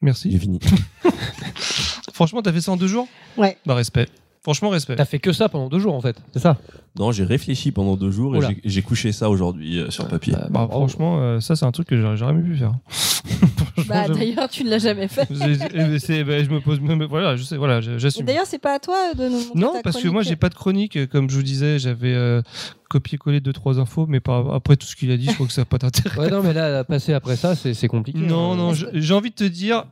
[0.02, 0.32] Merci.
[0.32, 0.60] J'ai fini.
[2.14, 3.08] Franchement, t'as fait ça en deux jours?
[3.38, 3.58] Ouais.
[3.66, 4.08] Bah, respect.
[4.48, 4.96] Franchement, respect.
[4.96, 6.56] T'as fait que ça pendant deux jours en fait, c'est ça
[6.98, 8.48] Non, j'ai réfléchi pendant deux jours et Oula.
[8.48, 10.32] j'ai- j'ai couché ça aujourd'hui euh, sur papier.
[10.32, 12.72] Bah, Bah, franchement, euh, ça, c'est un truc que j'aurais jamais pu faire.
[13.88, 15.28] Bah, d'ailleurs, tu ne l'as jamais fait.
[15.30, 17.04] J'ai- c'est- bah, je me pose même.
[17.06, 18.26] Voilà, je sais, voilà, j'assume.
[18.26, 20.50] D'ailleurs, c'est pas à toi de nous montrer Non, ta parce que moi, j'ai pas
[20.50, 20.96] de chronique.
[20.98, 22.42] euh, Comme je vous disais, j'avais euh,
[22.90, 25.54] copié-collé deux, trois infos, mais par- après tout ce qu'il a dit, je crois que
[25.54, 26.18] ça n'a pas d'intérêt.
[26.20, 28.18] Ouais, non, mais là, passer après ça, c'est compliqué.
[28.20, 28.56] Non, hein.
[28.56, 29.86] non, j'ai envie de te dire,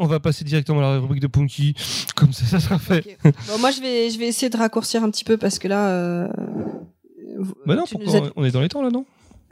[0.00, 1.74] on va passer directement à la rubrique de Punky.
[2.16, 3.18] Comme ça, ça sera fait.
[3.24, 5.88] Bon, moi, je vais, je vais essayer de raccourcir un petit peu parce que là.
[5.88, 6.28] euh,
[7.66, 9.04] Bah non, pourquoi as- on est dans les temps là, non?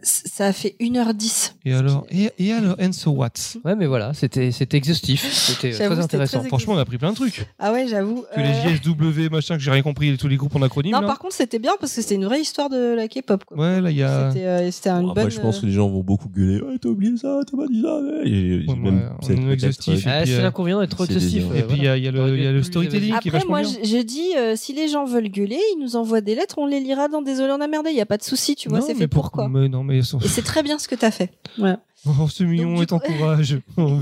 [0.02, 1.52] Ça a fait 1h10.
[1.64, 3.28] Et alors, et, et alors, and so what
[3.64, 6.40] Ouais, mais voilà, c'était c'était exhaustif, c'était très intéressant.
[6.40, 7.46] très Franchement, on a appris plein de trucs.
[7.58, 8.24] Ah ouais, j'avoue.
[8.34, 10.92] Que Euh, les JSW, machin, que j'ai rien compris, tous les groupes en acronyme.
[10.92, 11.06] Non, là.
[11.06, 13.44] par contre, c'était bien parce que c'était une vraie histoire de la K-pop.
[13.50, 14.30] Ouais, là, il y a.
[14.30, 14.70] C'était euh,
[15.00, 15.30] une Bon, après, bonne.
[15.30, 16.60] je pense euh, que les gens vont beaucoup gueuler.
[16.62, 17.98] Ouais, t'as oublié ça, t'as pas dit ça.
[18.24, 20.06] Et, Ouais, même, ouais, on c'est est peut-être, exhaustif.
[20.06, 21.06] euh, Ah, puis, c'est euh, l'inconvénient d'être trop euh,
[21.54, 24.02] Et puis, il y a, y le, y a storytelling qui est Après, moi, je,
[24.02, 27.08] dis, euh, si les gens veulent gueuler, ils nous envoient des lettres, on les lira
[27.08, 27.90] dans Désolé, on a merdé.
[27.90, 29.48] Il y a pas de souci, tu vois, Non, c'est mais fait pour quoi.
[29.90, 30.00] Mais.
[30.24, 31.32] Et c'est très bien ce que t'as fait.
[31.58, 31.80] Voilà.
[32.06, 33.58] Oh, ce mignon du est en coup- courage.
[33.76, 33.98] Oh.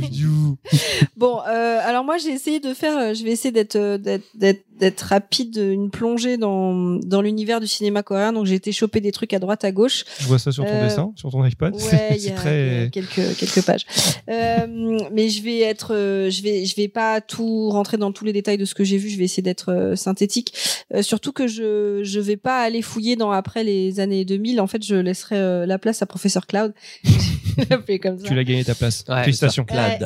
[1.16, 4.64] Bon, euh, alors moi j'ai essayé de faire, euh, je vais essayer d'être euh, d'être
[4.78, 8.32] d'être rapide, une plongée dans dans l'univers du cinéma coréen.
[8.32, 10.04] Donc j'ai été choper des trucs à droite à gauche.
[10.20, 11.74] Je vois ça sur ton Euh, dessin, sur ton iPad.
[11.74, 11.80] Ouais,
[12.16, 13.84] il y, a- y quelques quelques pages.
[14.28, 15.88] Euh, mais je vais être,
[16.30, 18.98] je vais je vais pas tout rentrer dans tous les détails de ce que j'ai
[18.98, 19.08] vu.
[19.08, 20.54] Je vais essayer d'être synthétique.
[20.94, 24.60] Euh, surtout que je je vais pas aller fouiller dans après les années 2000.
[24.60, 26.72] En fait, je laisserai la place à Professeur Cloud.
[27.96, 28.24] comme ça.
[28.26, 29.04] Tu l'as gagné ta place.
[29.08, 29.64] Ouais, Félicitations.
[29.70, 29.98] Ouais,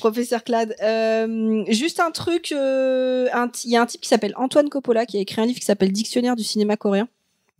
[0.00, 0.74] Professeur Clad.
[0.82, 3.28] Euh, juste un truc, euh,
[3.64, 5.64] il y a un type qui s'appelle Antoine Coppola qui a écrit un livre qui
[5.66, 7.08] s'appelle Dictionnaire du cinéma coréen.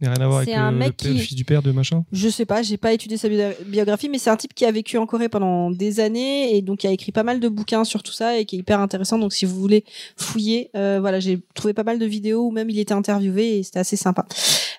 [0.01, 1.25] Il n'y a rien à voir avec C'est un le, mec le père- qui- le
[1.25, 2.05] fils du père de machin.
[2.13, 4.71] Je sais pas, j'ai pas étudié sa bio- biographie, mais c'est un type qui a
[4.71, 7.83] vécu en Corée pendant des années et donc qui a écrit pas mal de bouquins
[7.83, 9.19] sur tout ça et qui est hyper intéressant.
[9.19, 9.85] Donc si vous voulez
[10.17, 13.63] fouiller, euh, voilà, j'ai trouvé pas mal de vidéos où même il était interviewé et
[13.65, 14.25] c'était assez sympa.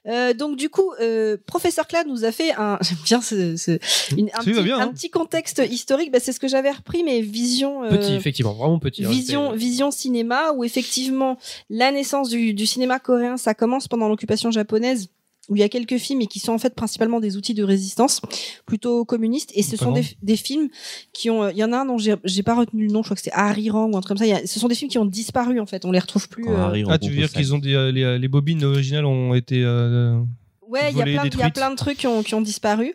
[0.08, 3.80] Euh, donc du coup, euh, professeur Clad nous a fait un, j'aime bien ce, ce-
[4.16, 4.88] une- un, petit, bien, un hein.
[4.94, 6.12] petit contexte historique.
[6.12, 7.84] Bah, c'est ce que j'avais repris, mais vision.
[7.84, 9.06] euh, Petit, effectivement, vraiment petit.
[9.06, 11.38] hein, Vision, vision cinéma, où effectivement
[11.70, 15.10] la naissance du, du cinéma coréen, ça commence pendant l'occupation japonaise,
[15.50, 17.64] où il y a quelques films et qui sont en fait principalement des outils de
[17.64, 18.22] résistance,
[18.66, 19.52] plutôt communistes.
[19.56, 20.70] Et ce sont des, films
[21.12, 23.08] qui ont, euh, il y en a un dont j'ai pas retenu le nom, je
[23.08, 24.26] crois que c'est Harirang ou un truc comme ça.
[24.26, 26.30] Il y a- ce sont des films qui ont disparu en fait, on les retrouve
[26.30, 26.48] plus.
[26.48, 29.62] Euh, Ah, tu veux dire qu'ils ont des, euh, les, les bobines originales ont été.
[29.64, 30.20] euh,
[30.68, 31.04] Ouais, il y a
[31.52, 32.94] plein, de- trucs qui ont, qui ont disparu.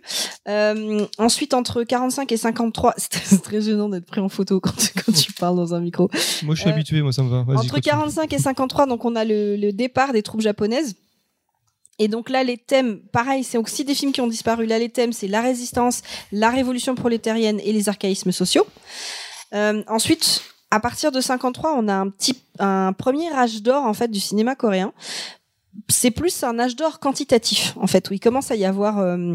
[0.49, 4.93] Euh, ensuite, entre 45 et 53, c'est très gênant d'être pris en photo quand, tu-
[5.05, 6.09] quand tu parles dans un micro.
[6.45, 7.39] Moi, je suis Euh, habitué, moi, ça me va.
[7.39, 7.81] Entre continue.
[7.81, 10.95] 45 et 53, donc on a le, le départ des troupes japonaises.
[11.99, 14.67] Et donc là, les thèmes, pareil, c'est aussi des films qui ont disparu.
[14.67, 16.03] Là, les thèmes, c'est la résistance,
[16.33, 18.67] la révolution prolétarienne et les archaïsmes sociaux.
[19.55, 23.95] Euh, ensuite, à partir de 53, on a un petit, un premier âge d'or en
[23.95, 24.93] fait du cinéma coréen.
[25.89, 29.35] C'est plus un âge d'or quantitatif en fait où il commence à y avoir euh,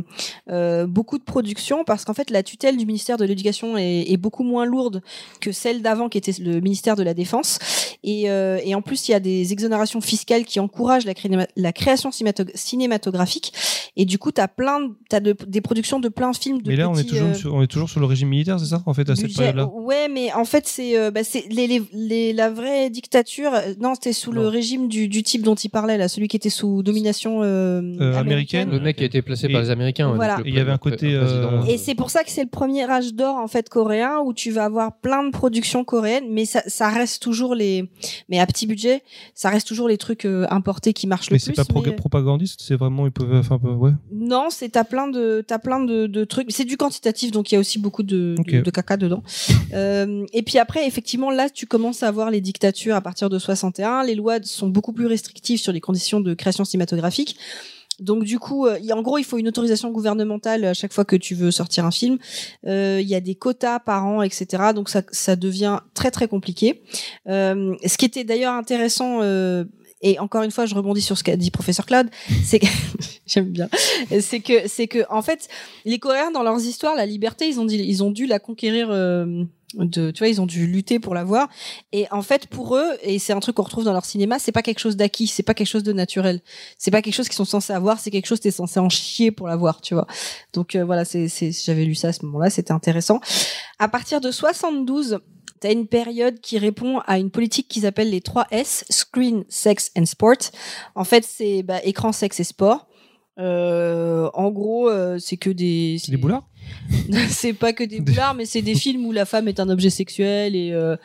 [0.49, 4.17] euh, beaucoup de production parce qu'en fait la tutelle du ministère de l'Éducation est, est
[4.17, 5.01] beaucoup moins lourde
[5.41, 7.59] que celle d'avant qui était le ministère de la Défense
[8.03, 12.09] et, euh, et en plus il y a des exonérations fiscales qui encouragent la, création
[12.11, 13.53] cinémato- cinématographique
[13.97, 16.69] et du coup t'as plein de- t'as de, des productions de plein de films de
[16.69, 18.65] Mais là, on est, toujours euh, sur, on est toujours sur le régime militaire, c'est
[18.67, 19.67] ça, en fait, à cette période-là?
[19.67, 23.53] Ouais, mais en fait, c'est euh, bah, c'est les, les, les- la vraie dictature.
[23.53, 26.37] euh, Non, c'était sous le régime du, du type dont il parlait là, celui qui
[26.37, 28.69] était sous domination euh, Euh, américaine.
[28.71, 30.13] Le mec qui a été placé Et- par les Américains.
[30.15, 30.35] Voilà.
[30.37, 32.43] donc le Et il y avait un côté, euh, Et c'est pour ça que c'est
[32.43, 36.25] le premier âge d'or en fait coréen où tu vas avoir plein de productions coréennes,
[36.29, 37.88] mais ça, ça reste toujours les,
[38.29, 39.03] mais à petit budget,
[39.35, 41.55] ça reste toujours les trucs euh, importés qui marchent Mais le c'est plus.
[41.57, 43.33] pas pro- mais- propagandiste, c'est vraiment, ils peuvent.
[43.35, 43.91] Enfin, ouais.
[44.11, 46.51] Non, c'est t'as plein de t'as plein de, de trucs.
[46.51, 48.63] C'est du quantitatif, donc il y a aussi beaucoup de, de- Ok.
[48.63, 49.23] de, caca dedans.
[49.73, 53.37] Euh, et puis après, effectivement, là, tu commences à avoir les dictatures à partir de
[53.37, 54.03] 61.
[54.03, 57.37] Les lois sont beaucoup plus restrictives sur les conditions de création cinématographique.
[58.01, 61.15] Donc du coup, euh, en gros, il faut une autorisation gouvernementale à chaque fois que
[61.15, 62.17] tu veux sortir un film.
[62.67, 64.45] Euh, Il y a des quotas par an, etc.
[64.73, 66.81] Donc ça, ça devient très très compliqué.
[67.27, 69.19] Euh, ce qui était d'ailleurs intéressant.
[69.21, 69.65] euh,
[70.01, 72.07] et encore une fois, je rebondis sur ce qu'a dit professeur Claude,
[72.45, 72.67] c'est que
[73.27, 73.67] j'aime bien,
[74.21, 75.49] c'est que c'est que en fait,
[75.83, 78.87] les Coréens dans leurs histoires, la liberté, ils ont dit, ils ont dû la conquérir.
[78.91, 79.43] euh,
[79.75, 81.47] de, tu vois, ils ont dû lutter pour l'avoir.
[81.91, 84.51] Et en fait, pour eux, et c'est un truc qu'on retrouve dans leur cinéma, c'est
[84.51, 86.41] pas quelque chose d'acquis, c'est pas quelque chose de naturel.
[86.77, 89.31] C'est pas quelque chose qu'ils sont censés avoir, c'est quelque chose t'es censé en chier
[89.31, 90.07] pour l'avoir, tu vois.
[90.53, 93.19] Donc euh, voilà, c'est, c'est, j'avais lu ça à ce moment-là, c'était intéressant.
[93.77, 95.19] À partir de 72,
[95.59, 99.91] T'as une période qui répond à une politique qu'ils appellent les 3 S, Screen, Sex
[99.97, 100.37] and Sport.
[100.95, 102.87] En fait, c'est bah, écran, sexe et sport.
[103.39, 105.97] Euh, en gros, euh, c'est que des...
[106.01, 106.47] C'est des boulards?
[107.29, 109.89] c'est pas que des boulards, mais c'est des films où la femme est un objet
[109.89, 110.95] sexuel et euh,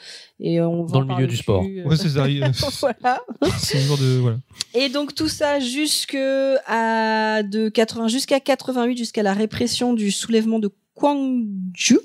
[0.40, 1.64] et on Dans vend le milieu du sport.
[1.64, 1.84] euh.
[1.88, 2.28] Ouais, c'est ça.
[2.28, 2.40] il-
[2.80, 3.20] voilà.
[3.58, 4.18] C'est le genre de.
[4.18, 4.36] Voilà.
[4.74, 6.16] Et donc tout ça jusque
[6.66, 11.98] à de 80 jusqu'à 88 jusqu'à la répression du soulèvement de Gwangju.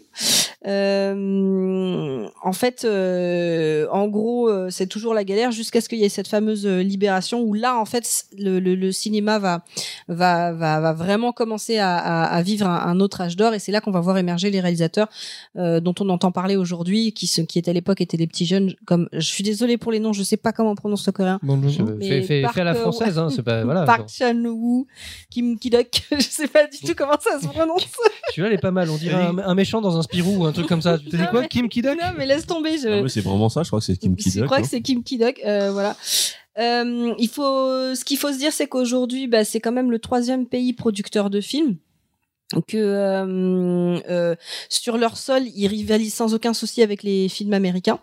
[0.67, 6.03] Euh, en fait, euh, en gros, euh, c'est toujours la galère jusqu'à ce qu'il y
[6.03, 9.63] ait cette fameuse euh, libération où là, en fait, le, le, le cinéma va,
[10.07, 13.59] va, va, va vraiment commencer à, à, à vivre un, un autre âge d'or et
[13.59, 15.07] c'est là qu'on va voir émerger les réalisateurs
[15.57, 18.45] euh, dont on entend parler aujourd'hui, qui, se- qui étaient à l'époque étaient des petits
[18.45, 18.73] jeunes.
[18.85, 21.39] Comme je suis désolée pour les noms, je sais pas comment on prononce le coréen.
[21.41, 21.71] Bon, Mais
[22.09, 23.83] Fais, fais- Park, fais à la française, hein, c'est pas voilà.
[23.85, 24.87] Park Chan-woo,
[25.29, 27.85] Kim Ki-duk, je sais pas du tout comment ça se prononce.
[28.31, 28.78] Celui-là, elle est pas mal.
[28.87, 30.97] On dirait un, un méchant dans un Spirou ou un truc comme ça.
[30.99, 32.77] T'as dit Non, quoi mais- Kim Kidok Non, mais laisse tomber.
[32.77, 34.45] Je, Ah c'est vraiment ça, je crois que c'est Kim je Ki-duk.
[34.45, 34.61] crois hein.
[34.61, 35.41] que c'est Kim Ki-duk.
[35.45, 35.95] euh, voilà.
[36.59, 39.97] Euh, il faut, ce qu'il faut se dire, c'est qu'aujourd'hui, bah, c'est quand même le
[39.99, 41.77] troisième pays producteur de films.
[42.67, 44.35] Que euh, euh,
[44.69, 47.99] sur leur sol, ils rivalisent sans aucun souci avec les films américains.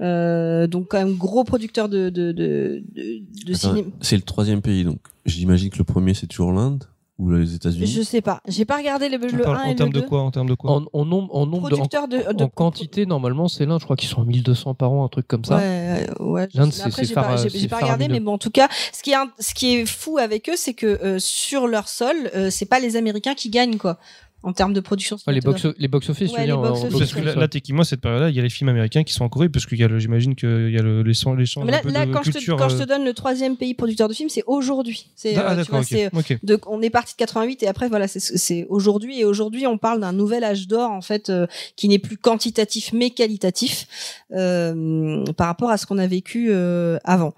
[0.00, 3.88] Euh, donc quand même gros producteur de de de, de, de Attends, cinéma.
[4.00, 6.84] C'est le troisième pays, donc j'imagine que le premier c'est toujours l'Inde
[7.18, 7.86] ou les États-Unis.
[7.86, 8.40] Je sais pas.
[8.48, 10.00] J'ai pas regardé le, On le parle 1 en et le termes 2.
[10.00, 12.16] de quoi En termes de quoi En, en nombre, en nombre de, en, Producteur de,
[12.32, 13.78] de en quantité, normalement, c'est l'un.
[13.78, 15.56] Je crois qu'ils sont à 1200 par an, un truc comme ça.
[15.58, 18.50] Ouais, ouais, L'Inde, c'est- j'ai pas, j'ai- c'est j'ai pas regardé, mais bon, en tout
[18.50, 21.68] cas, ce qui est, un- ce qui est fou avec eux, c'est que euh, sur
[21.68, 23.98] leur sol, euh, c'est pas les Américains qui gagnent, quoi,
[24.42, 25.16] en termes de production.
[25.26, 27.38] Ouais, les box, les box office, Ouais, je veux les dire, box office, Parce que
[27.38, 29.66] là, techniquement, cette période-là, il y a les films américains qui sont en Corée, parce
[29.66, 31.78] qu'il y a le, j'imagine qu'il y a le, les champs, les champs Mais là,
[31.78, 32.56] un peu là, de quand, je te, culture.
[32.56, 35.06] quand je te euh, donne le troisième pays producteur de films, c'est aujourd'hui.
[35.14, 35.86] C'est, Ah, euh, tu d'accord, vois, ok.
[35.88, 36.38] c'est, ok.
[36.42, 39.78] de, on est parti de 88 et après voilà c'est c'est aujourd'hui et aujourd'hui on
[39.78, 41.46] parle d'un nouvel âge d'or en fait euh,
[41.76, 43.86] qui n'est plus quantitatif mais qualitatif
[44.32, 47.34] euh, par rapport à ce qu'on a vécu euh, avant.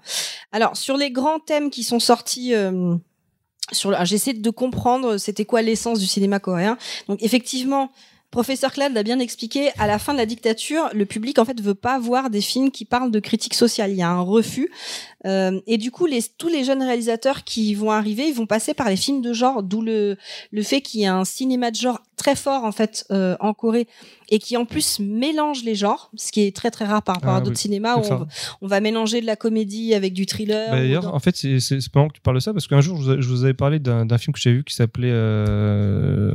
[0.51, 2.95] Alors sur les grands thèmes qui sont sortis euh,
[3.71, 6.77] sur le- ah, j'essaie de comprendre c'était quoi l'essence du cinéma coréen.
[7.07, 7.89] Donc effectivement
[8.35, 11.61] Professeur Clad l'a bien expliqué, à la fin de la dictature, le public en fait
[11.61, 13.91] veut pas voir des films qui parlent de critique sociale.
[13.91, 14.69] Il y a un refus,
[15.25, 18.75] Euh, et du coup, les, tous les jeunes réalisateurs qui vont arriver, ils vont passer
[18.75, 20.17] par les films de genre, d'où le
[20.51, 23.53] le fait qu'il y a un cinéma de genre très fort en fait euh, en
[23.55, 23.87] Corée
[24.29, 27.31] et qui en plus mélange les genres, ce qui est très très rare par rapport
[27.33, 28.27] Ah à d'autres oui, cinémas où on, va-
[28.61, 30.69] on va mélanger de la comédie avec du thriller.
[30.69, 33.27] Bah, D'ailleurs, en fait, c'est marrant que tu parles de ça parce qu'un jour, je
[33.27, 36.31] vous, avais parlé d'un d'un film que j'ai vu qui s'appelait euh,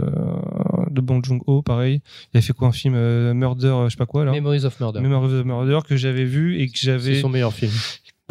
[0.91, 2.03] de Bong Joon-ho, pareil.
[2.33, 4.33] Il avait fait quoi un film euh, Murder, euh, je sais pas quoi là?
[4.33, 5.01] Memories of Murder.
[5.01, 7.73] Memory of Murder que j'avais vu et que C'est j'avais son meilleur film.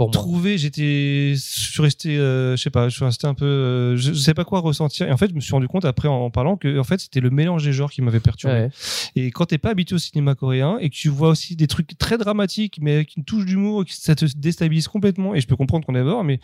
[0.08, 0.58] Pour trouvé.
[0.58, 4.14] J'étais, je suis resté, euh, je sais pas, je suis resté un peu, euh, je,
[4.14, 5.08] je sais pas quoi ressentir.
[5.08, 7.00] Et en fait, je me suis rendu compte après en, en parlant que en fait,
[7.00, 8.54] c'était le mélange des genres qui m'avait perturbé.
[8.56, 8.70] Ouais.
[9.16, 11.98] Et quand t'es pas habitué au cinéma coréen et que tu vois aussi des trucs
[11.98, 15.36] très dramatiques, mais avec une touche d'humour, ça te déstabilise complètement.
[15.36, 16.40] Et je peux comprendre qu'on est mort, mais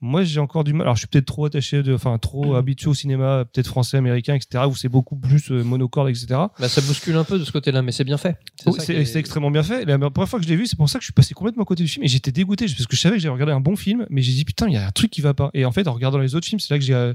[0.00, 0.82] moi j'ai encore du mal.
[0.86, 4.34] Alors je suis peut-être trop attaché, de, enfin trop habitué au cinéma, peut-être français, américain,
[4.34, 6.26] etc., où c'est beaucoup plus euh, monocorde, etc.
[6.58, 8.36] Bah, ça bouscule un peu de ce côté-là, mais c'est bien fait.
[8.66, 9.84] Est- c'est extrêmement bien fait.
[9.84, 11.62] La première fois que je l'ai vu, c'est pour ça que je suis passé complètement
[11.62, 13.60] à côté du film et j'étais dégoûté parce que je savais que j'avais regardé un
[13.60, 15.50] bon film, mais j'ai dit putain, il y a un truc qui va pas.
[15.54, 17.14] Et en fait, en regardant les autres films, c'est là que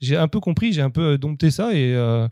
[0.00, 2.28] j'ai un peu compris, j'ai un peu euh, dompté ça et euh,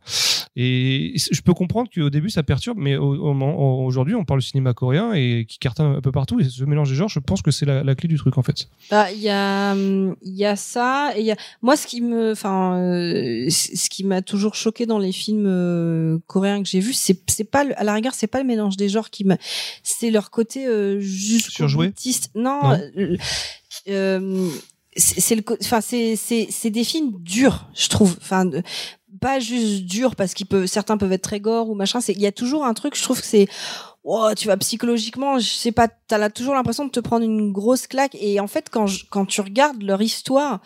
[0.57, 4.41] et je peux comprendre qu'au début ça perturbe, mais au- au moment- aujourd'hui on parle
[4.41, 7.21] du cinéma coréen et qui cartonne un peu partout et ce mélange des genres, je
[7.21, 8.69] pense que c'est la, la clé du truc en fait.
[8.91, 9.75] Bah, il y a,
[10.25, 14.23] y a ça et y a, moi, ce qui me, enfin, euh, ce qui m'a
[14.23, 17.15] toujours choqué dans les films euh, coréens que j'ai vus, c'est,
[17.45, 19.37] pas, le- à la rigueur, c'est pas le mélange des genres qui m'a,
[19.83, 21.93] c'est leur côté euh, jusqu'au Surjoué?
[22.35, 22.79] Non, Non.
[22.97, 23.17] Euh,
[23.89, 24.51] euh,
[24.97, 28.17] c'est le, enfin, c'est, c'est, des films durs, je trouve.
[28.21, 28.49] Enfin,
[29.21, 32.01] pas juste durs parce qu'ils peuvent, certains peuvent être très gore ou machin.
[32.01, 33.49] C'est, il y a toujours un truc, je trouve que c'est,
[34.05, 37.53] oh, tu vas psychologiquement, je sais pas, t'as là toujours l'impression de te prendre une
[37.53, 38.17] grosse claque.
[38.21, 40.61] Et en fait, quand, quand tu regardes leur histoire,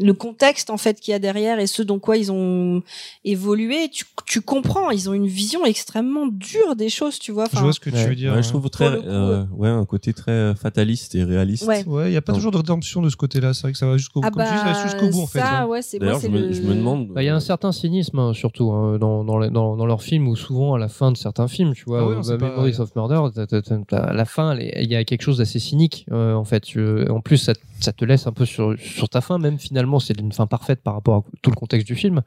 [0.00, 2.82] le contexte en fait qu'il y a derrière et ce dont quoi ils ont
[3.24, 4.90] évolué, tu, tu comprends.
[4.90, 7.46] Ils ont une vision extrêmement dure des choses, tu vois.
[7.52, 8.02] je vois ce que ouais.
[8.02, 8.32] tu veux dire.
[8.34, 11.64] Ouais, je trouve très, euh, ouais, un côté très fataliste et réaliste.
[11.66, 11.84] Ouais.
[11.86, 12.38] Ouais, il y a pas Non.
[12.38, 13.54] toujours de rédemption de ce côté-là.
[13.54, 15.38] C'est vrai que ça va jusqu'au, ah va bah, jusqu'au bout en fait.
[15.40, 15.66] ça, hein.
[15.66, 17.08] ouais, c'est moi, D'ailleurs, c'est je, me- je me demande.
[17.08, 19.86] Bah, Il y a un certain cynisme, hein, surtout, hein, dans, dans, les- dans, dans
[19.86, 22.48] leurs films, ou souvent à la fin de certains films, tu vois, Ah euh, bah,
[22.48, 22.80] Memories ouais.
[22.80, 25.58] of Murder, t'as- t'as- t'as- t'as- à la fin, il y a quelque chose d'assez
[25.58, 26.60] cynique, euh, en fait.
[26.60, 29.87] Tu- en plus, ça, ça te laisse un peu sur, sur ta fin, même finalement,
[29.98, 32.22] c'est une fin parfaite par rapport à tout le contexte du film.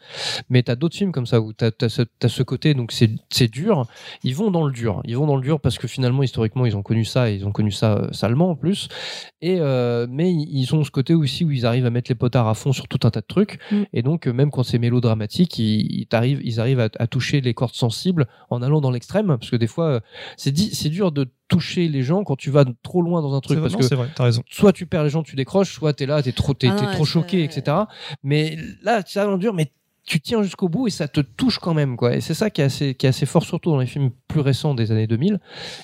[0.50, 1.90] Mais t'as d'autres films comme ça où t'as as
[2.28, 3.86] ce, côté, donc c'est dur.
[4.24, 5.02] Ils vont dans le dur.
[5.06, 7.46] Ils vont dans le dur parce que finalement, historiquement, ils ont connu ça, et ils
[7.46, 8.90] ont connu ça euh, salement en plus.
[9.42, 12.48] Et euh, mais ils ont ce côté aussi où ils arrivent à mettre les potards
[12.48, 13.60] à fond sur tout un tas de trucs.
[13.72, 13.84] Mm.
[13.94, 17.42] Et donc, euh, même quand c'est mélodramatique, ils, ils arrivent, ils arrivent à, à toucher
[17.42, 19.28] les cordes sensibles en allant dans l'extrême.
[19.28, 20.02] Parce que des fois,
[20.38, 20.52] c'est
[20.90, 23.60] dur de toucher les gens quand tu vas trop loin dans un truc.
[23.60, 24.42] Parce non, que c'est vrai, t'as raison.
[24.50, 27.04] soit tu perds les gens, tu décroches, soit t'es là, t'es trop, t'es, Ah trop
[27.04, 27.78] choqué, etc.
[28.24, 29.74] Mais là, le dur, mais
[30.12, 32.14] tu tiens jusqu'au bout et ça te touche quand même quoi.
[32.14, 34.42] Et c'est ça qui est assez qui est assez fort surtout dans les films plus
[34.42, 35.40] récents des années 2000.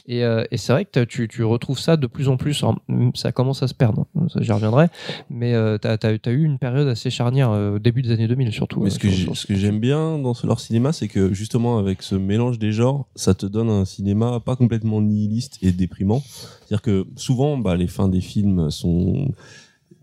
[0.06, 2.62] Et, euh, et c'est vrai que tu, tu retrouves ça de plus en plus.
[2.62, 4.06] Alors, mm, ça commence à se perdre.
[4.20, 4.28] hein.
[4.42, 4.88] J'y reviendrai.
[5.30, 8.52] Mais euh, t'as as, eu une période assez charnière euh, au début des années 2000
[8.52, 8.82] surtout.
[8.82, 11.08] Mais euh, ce que sur- j'ai- sur- ce que j'aime bien dans leur cinéma, c'est
[11.08, 15.58] que justement avec ce mélange des genres, ça te donne un cinéma pas complètement nihiliste
[15.62, 16.22] et déprimant.
[16.22, 19.32] C'est-à-dire que souvent, bah, les fins des films sont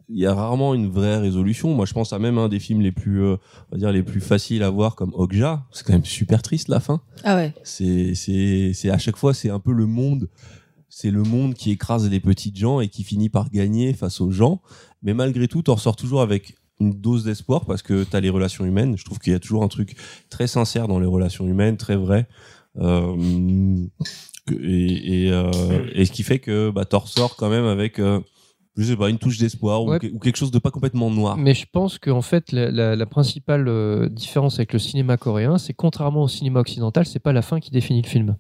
[0.08, 1.72] il y a rarement une vraie résolution.
[1.74, 3.36] Moi, je pense à même un des films les plus, euh,
[3.70, 5.64] on va dire, les plus faciles à voir comme Okja.
[5.72, 7.00] C'est quand même super triste la fin.
[7.24, 7.54] Ah ouais.
[7.62, 10.28] C'est, c'est, c'est à chaque fois, c'est un peu le monde.
[10.90, 14.30] C'est le monde qui écrase les petites gens et qui finit par gagner face aux
[14.30, 14.60] gens.
[15.02, 18.64] Mais malgré tout, t'en ressors toujours avec une dose d'espoir parce que t'as les relations
[18.64, 18.96] humaines.
[18.98, 19.96] Je trouve qu'il y a toujours un truc
[20.28, 22.28] très sincère dans les relations humaines, très vrai.
[22.78, 23.86] Euh,
[24.46, 25.50] que- et, et, euh,
[25.94, 28.20] et ce qui fait que bah, t'en ressors quand même avec, euh,
[28.76, 29.98] je sais pas, une touche d'espoir ou Ouais.
[29.98, 31.36] que- ou, quelque chose de pas complètement noir.
[31.36, 35.58] Mais je pense qu'en fait, la, la- la principale euh, différence avec le cinéma coréen,
[35.58, 38.36] c'est contrairement au cinéma occidental, c'est pas la fin qui définit le film.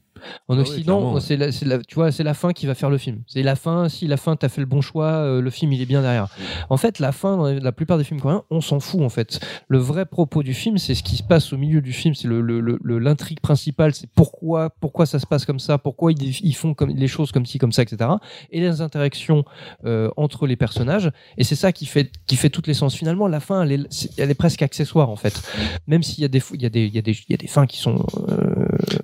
[0.48, 1.20] En Ah Occident, ouais.
[1.20, 3.22] c'est la, tu vois, c'est la fin qui va faire le film.
[3.26, 3.88] C'est la fin.
[3.88, 6.28] Si la fin, t'as fait le bon choix, euh, le film il est bien derrière.
[6.70, 9.40] En fait, la fin, dans la plupart des films coréens, on s'en fout en fait.
[9.68, 12.14] Le vrai propos du film, c'est ce qui se passe au milieu du film.
[12.14, 13.94] C'est le, le- le- le- l'intrigue principale.
[13.94, 17.32] C'est pourquoi, pourquoi ça se passe comme ça, pourquoi ils, ils font comme les choses
[17.32, 18.10] comme ci, comme ça, etc.
[18.50, 19.44] Et les interactions
[19.84, 21.10] euh, entre les personnages.
[21.38, 22.94] Et c'est ça qui fait, qui fait toute l'essence.
[22.94, 25.42] Finalement, la fin, elle est, c'est- elle est presque accessoire en fait.
[25.86, 27.34] Même s'il y a des, il y a des, il y a des, il y
[27.34, 28.43] a des fins qui sont euh,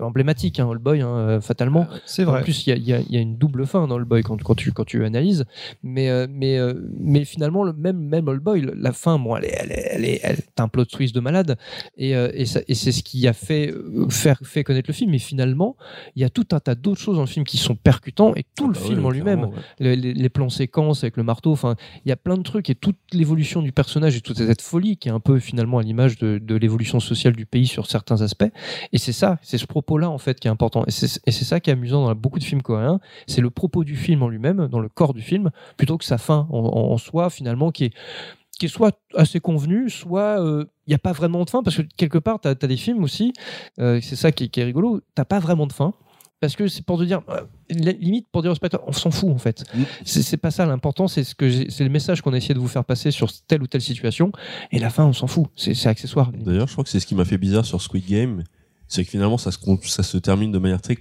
[0.00, 0.60] emblématiques.
[0.60, 1.86] Hein, Old Boy, hein, euh, fatalement.
[2.06, 2.42] C'est En vrai.
[2.42, 4.72] plus, il y a, y y une double fin dans Old Boy quand, quand, tu,
[4.72, 5.44] quand tu analyses.
[5.82, 9.44] Mais, euh, mais, euh, mais finalement, le même, même Old Boy, la fin, bon, elle
[9.46, 11.56] est, elle est, elle est, elle est un plot twist de malade.
[11.96, 15.10] Et, euh, et, c'est ce qui a fait, euh, faire, fait connaître le film.
[15.10, 15.76] Mais finalement,
[16.16, 18.44] il y a tout un tas d'autres choses dans le film qui sont percutants et
[18.56, 19.50] tout le Ah ouais, film en lui-même ouais.
[19.78, 22.68] les, les- les plans séquences avec le marteau, enfin, il y a plein de trucs
[22.70, 25.82] et toute l'évolution du personnage et toute cette folie qui est un peu finalement à
[25.82, 28.50] l'image de, de l'évolution sociale du pays sur certains aspects.
[28.92, 30.84] Et c'est ça, c'est ce propos-là en fait qui est important.
[30.86, 33.96] Et c'est ça qui est amusant dans beaucoup de films coréens, c'est le propos du
[33.96, 37.70] film en lui-même, dans le corps du film, plutôt que sa fin en, soi finalement
[37.70, 37.94] qui est
[38.58, 41.78] qui est soit assez convenu, soit euh, il n'y a pas vraiment de fin, parce
[41.78, 43.32] que quelque part, tu as, des films aussi,
[43.78, 45.94] euh, c'est ça qui est, qui est rigolo, t'as pas vraiment de fin,
[46.40, 47.40] parce que c'est pour te dire, euh,
[47.70, 49.64] li- limite pour dire au spectateur, on s'en fout en fait.
[49.72, 49.82] Mm.
[50.04, 52.68] C'est pas ça l'important, c'est ce que c'est le message qu'on a essayé de vous
[52.68, 54.30] faire passer sur telle ou telle situation,
[54.72, 56.30] et la fin, on s'en fout, c'est accessoire.
[56.30, 58.42] D'ailleurs, je crois que c'est ce qui m'a fait bizarre sur Squid Game,
[58.90, 60.98] c'est que finalement ça se, termine de manière très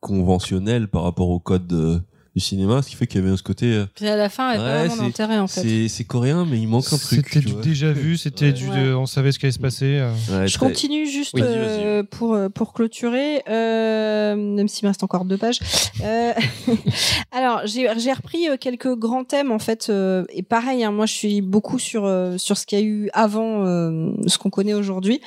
[0.00, 2.00] conventionnelle par rapport au code de-
[2.36, 3.66] du cinéma, ce qui fait qu'il y avait ce côté.
[3.66, 5.88] euh, Puis à la fin, elle a Ouais, pas vraiment c'est- d'intérêt en fait.
[5.88, 7.26] C'est coréen, mais il manque un truc.
[7.26, 7.62] C'était tu du vois.
[7.62, 8.52] déjà vu, c'était Ouais.
[8.52, 8.68] du.
[8.68, 9.98] De- on savait ce qui allait se passer.
[9.98, 10.12] euh.
[10.30, 15.02] Ouais, Je continue juste Oui, euh, pour euh, pour clôturer, euh, même s'il me reste
[15.02, 15.58] encore deux pages.
[16.04, 16.32] Euh,
[17.32, 21.40] alors j'ai repris quelques grands thèmes en fait euh, et pareil, hein, moi je suis
[21.40, 25.20] beaucoup sur euh, sur ce qu'il y a eu avant euh, ce qu'on connaît aujourd'hui.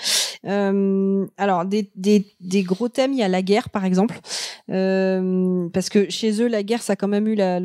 [0.46, 4.20] Euh, alors des, des des gros thèmes, il y a la guerre par exemple,
[4.72, 7.60] euh, parce que chez eux la guerre ça quand même eu la,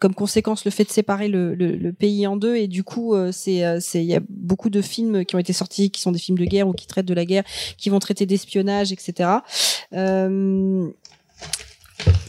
[0.00, 3.80] comme conséquence le fait de séparer le, pays en deux et du coup euh, euh,
[3.94, 6.44] il y a beaucoup de films qui ont été sortis qui sont des films de
[6.44, 7.44] guerre ou qui traitent de la guerre
[7.78, 9.30] qui vont traiter d'espionnage etc
[9.92, 10.88] euh,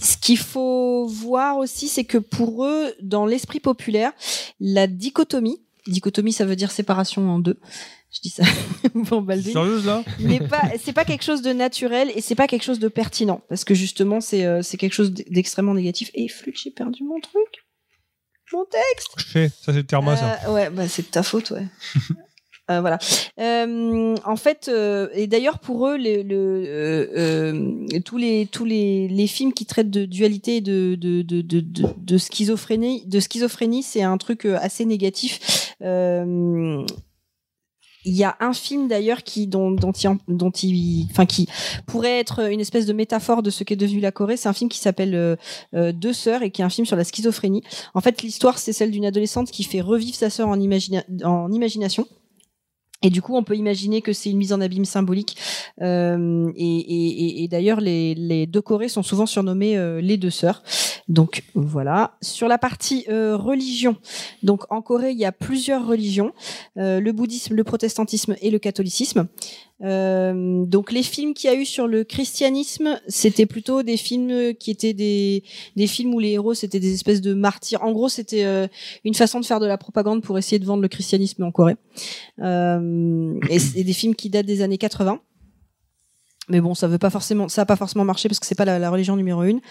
[0.02, 4.12] ce qu'il faut voir aussi, c'est que pour eux, dans l'esprit populaire,
[4.60, 7.60] la dichotomie, dichotomie, ça veut dire séparation en deux.
[8.16, 8.44] Je dis ça
[9.08, 10.04] pour Baldwin Sérieuse là?
[10.20, 13.42] N'est pas c'est pas quelque chose de naturel et c'est pas quelque chose de pertinent
[13.50, 17.20] parce que justement c'est euh, c'est quelque chose d'extrêmement négatif et flûte j'ai perdu mon
[17.20, 17.66] truc
[18.54, 20.40] mon texte Je fais, ça c'est le therma ça.
[20.48, 21.68] Euh, ouais bah c'est de ta faute ouais
[22.72, 22.98] Euh, voilà.
[24.26, 24.72] En fait,
[25.14, 30.06] et d'ailleurs pour eux, les, le, tous les tous les, les films qui traitent de
[30.06, 34.84] dualité, et de de, de, de, de, de schizophrénie, de schizophrénie, c'est un truc assez
[34.86, 35.76] négatif.
[35.84, 36.84] Euh,
[38.06, 41.48] il y a un film d'ailleurs qui dont dont il dont il enfin qui
[41.86, 44.70] pourrait être une espèce de métaphore de ce qu'est devenu la Corée c'est un film
[44.70, 45.36] qui s'appelle euh,
[45.74, 47.64] euh, Deux sœurs et qui est un film sur la schizophrénie
[47.94, 51.52] en fait l'histoire c'est celle d'une adolescente qui fait revivre sa sœur en, imagina en
[51.52, 52.08] imagination
[53.06, 55.38] et du coup, on peut imaginer que c'est une mise en abîme symbolique.
[55.82, 60.32] Euh, et et, et, d'ailleurs, les, les deux Corées sont souvent surnommées euh, les deux
[60.32, 60.64] sœurs.
[61.08, 62.18] Donc voilà.
[62.22, 63.96] Sur la partie euh, religion,
[64.42, 66.34] donc en Corée, il y a plusieurs religions
[66.78, 69.28] euh, le bouddhisme, le protestantisme et le catholicisme.
[69.84, 74.56] Euh, donc les films qu'il y a eu sur le christianisme, c'était plutôt des films
[74.56, 75.44] qui étaient des
[75.76, 77.84] des films où les héros c'était des espèces de martyrs.
[77.84, 78.68] En gros, c'était
[79.04, 81.76] une façon de faire de la propagande pour essayer de vendre le christianisme en Corée.
[82.40, 85.20] Et c'est des films qui datent des années 80.
[86.50, 88.66] Mais bon, ça veut pas forcément, ça a pas forcément marché parce que c'est pas
[88.66, 89.62] la, religion numéro une.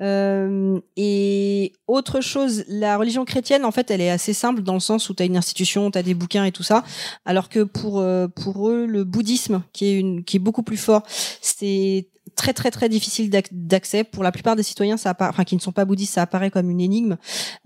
[0.00, 4.80] Euh, et autre chose, la religion chrétienne, en fait, elle est assez simple dans le
[4.80, 6.84] sens où tu as une institution, tu as des bouquins et tout ça,
[7.24, 10.76] alors que pour euh, pour eux, le bouddhisme, qui est une, qui est beaucoup plus
[10.76, 11.02] fort,
[11.40, 12.06] c'est
[12.38, 14.04] très très très difficile d'ac- d'accès.
[14.04, 16.70] Pour la plupart des citoyens ça enfin qui ne sont pas bouddhistes ça apparaît comme
[16.70, 17.16] une énigme.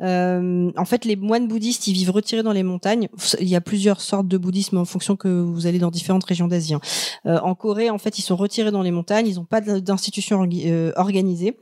[0.01, 3.09] Euh, en fait les moines bouddhistes ils vivent retirés dans les montagnes.
[3.39, 6.49] Il y a plusieurs sortes de bouddhisme en fonction que vous allez dans différentes régions
[6.49, 6.81] d'Asie hein.
[7.27, 9.29] Euh, en Corée en fait ils sont retirés dans les montagnes.
[9.29, 11.57] Ils n'ont pas d'institution euh, organisée.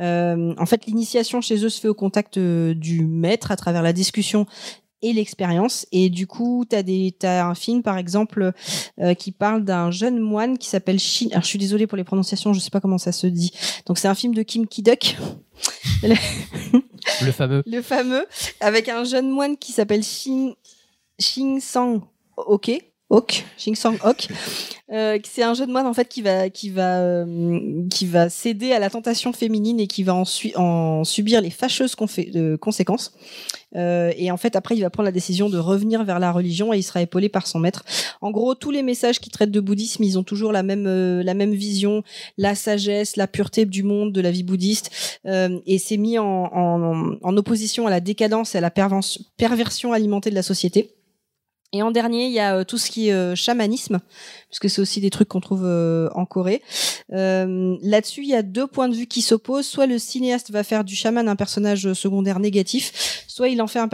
[0.00, 4.46] En fait l'initiation chez eux se fait au contact du maître à travers la discussion
[5.02, 5.86] et l'expérience.
[5.92, 8.52] Et du coup, tu as, des, t'as un film, par exemple,
[9.00, 11.28] euh, qui parle d'un jeune moine qui s'appelle Shin.
[11.32, 13.52] Alors, je suis désolée pour les prononciations, je sais pas comment ça se dit.
[13.86, 15.16] Donc, c'est un film de Kim Ki-duk,
[16.02, 17.62] Le fameux.
[17.66, 18.26] le fameux,
[18.60, 20.54] avec un jeune moine qui s'appelle Shin,
[21.18, 22.00] Shin Sang
[22.36, 22.70] Ok.
[23.12, 24.28] Ok, Shin Sang Ok.
[24.90, 28.72] Euh, c'est un jeune moine en fait qui va qui va euh, qui va céder
[28.72, 31.94] à la tentation féminine et qui va en, sui- en subir les fâcheuses
[32.34, 33.12] euh, conséquences.
[33.76, 36.72] Euh, et en fait après il va prendre la décision de revenir vers la religion
[36.72, 37.84] et il sera épaulé par son maître.
[38.22, 41.22] En gros tous les messages qui traitent de bouddhisme ils ont toujours la même euh,
[41.22, 42.02] la même vision,
[42.38, 44.90] la sagesse, la pureté du monde, de la vie bouddhiste
[45.66, 50.30] et c'est mis en, en, en opposition à la décadence et à la perversion alimentée
[50.30, 50.94] de la société.
[51.74, 54.00] Et en dernier, il y a euh, tout ce qui est euh, chamanisme,
[54.48, 56.62] puisque c'est aussi des trucs qu'on trouve euh, en Corée.
[57.08, 59.66] Là-dessus, il y a deux points de vue qui s'opposent.
[59.66, 63.78] Soit le cinéaste va faire du chaman un personnage secondaire négatif, soit il en fait
[63.78, 63.88] un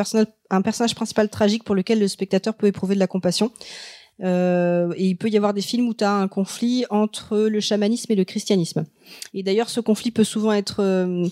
[0.63, 3.53] personnage principal tragique pour lequel le spectateur peut éprouver de la compassion.
[4.21, 7.61] Euh, et il peut y avoir des films où tu as un conflit entre le
[7.61, 8.85] chamanisme et le christianisme.
[9.33, 11.25] Et d'ailleurs, ce conflit peut souvent être euh,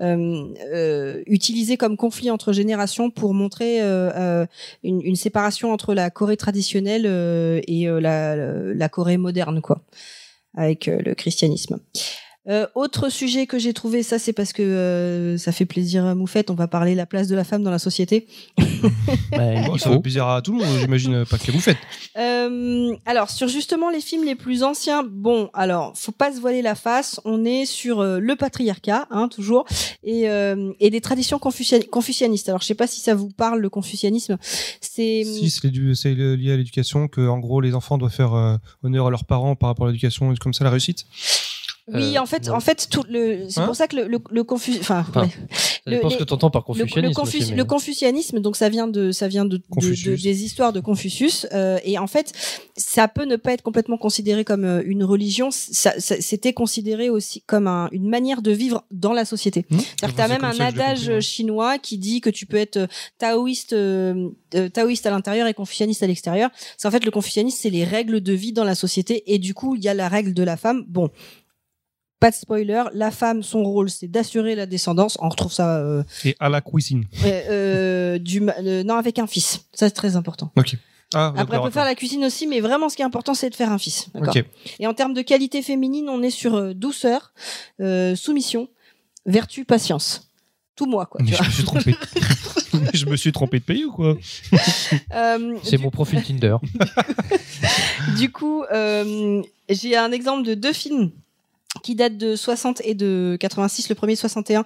[0.00, 4.46] euh, euh, utilisé comme conflit entre générations pour montrer euh, euh,
[4.82, 7.06] une, une séparation entre la Corée traditionnelle
[7.66, 9.82] et la, la Corée moderne, quoi,
[10.54, 11.80] avec le christianisme.
[12.46, 16.14] Euh, autre sujet que j'ai trouvé, ça c'est parce que euh, ça fait plaisir à
[16.14, 18.26] Moufette, on va parler de la place de la femme dans la société.
[19.30, 21.78] Bah, Bon, ça fait plaisir à tout le monde, j'imagine pas que vous faites.
[22.18, 26.60] Euh, alors sur justement les films les plus anciens, bon alors faut pas se voiler
[26.60, 29.64] la face, on est sur euh, le patriarcat hein, toujours
[30.02, 32.48] et, euh, et des traditions confucian- confucianistes.
[32.50, 34.36] Alors je sais pas si ça vous parle le confucianisme.
[34.82, 39.06] C'est Si, c'est lié à l'éducation, que en gros les enfants doivent faire euh, honneur
[39.06, 41.06] à leurs parents par rapport à l'éducation, et comme ça la réussite.
[41.92, 44.18] Oui Euh, en fait en fait tout le c'est Hein pour ça que le le,
[44.30, 46.00] le confu- enfin Enfin, ouais.
[46.10, 47.02] Ce que tu entends par confucianisme.
[47.02, 50.44] Le, confu- aussi, mais- le confucianisme, donc ça vient de ça vient de, de- des
[50.44, 52.32] histoires de Confucius, euh, et en fait,
[52.74, 55.50] ça peut ne pas être complètement considéré comme euh, une religion.
[55.50, 59.66] Ça, ça- c'était considéré aussi comme un- une manière de vivre dans la société.
[59.68, 59.78] Mmh.
[59.78, 62.86] C'est-à-dire t'as même un adage chinois qui dit que tu peux être euh,
[63.18, 64.30] taoïste, euh,
[64.72, 66.48] taoïste à l'intérieur et confucianiste à l'extérieur.
[66.78, 69.52] C'est en fait le confucianisme, c'est les règles de vie dans la société, et du
[69.52, 70.84] coup, il y a la règle de la femme.
[70.88, 71.10] Bon.
[72.24, 75.18] Pas de spoiler, la femme, son rôle, c'est d'assurer la descendance.
[75.20, 77.04] On retrouve ça euh, Et à la cuisine.
[77.22, 80.76] euh, euh, du euh, non avec un fils ça c'est très important Ok.
[81.12, 83.50] Ah, après on peut faire la cuisine aussi mais vraiment ce qui est important c'est
[83.50, 84.42] de faire un fils d'accord Ok.
[84.80, 87.34] et en termes de qualité féminine on est sur douceur
[87.80, 88.68] euh, soumission
[89.26, 90.30] vertu patience
[90.76, 91.46] tout moi quoi Mais tu je vois.
[91.46, 91.94] me suis trompé.
[92.94, 94.16] je me suis trompé de pays ou quoi?
[95.12, 96.56] Euh, C'est du, mon profil Tinder.
[98.16, 101.10] du coup euh, j'ai un exemple de deux films
[101.82, 104.64] qui datent de 60 et de 86, le premier 61,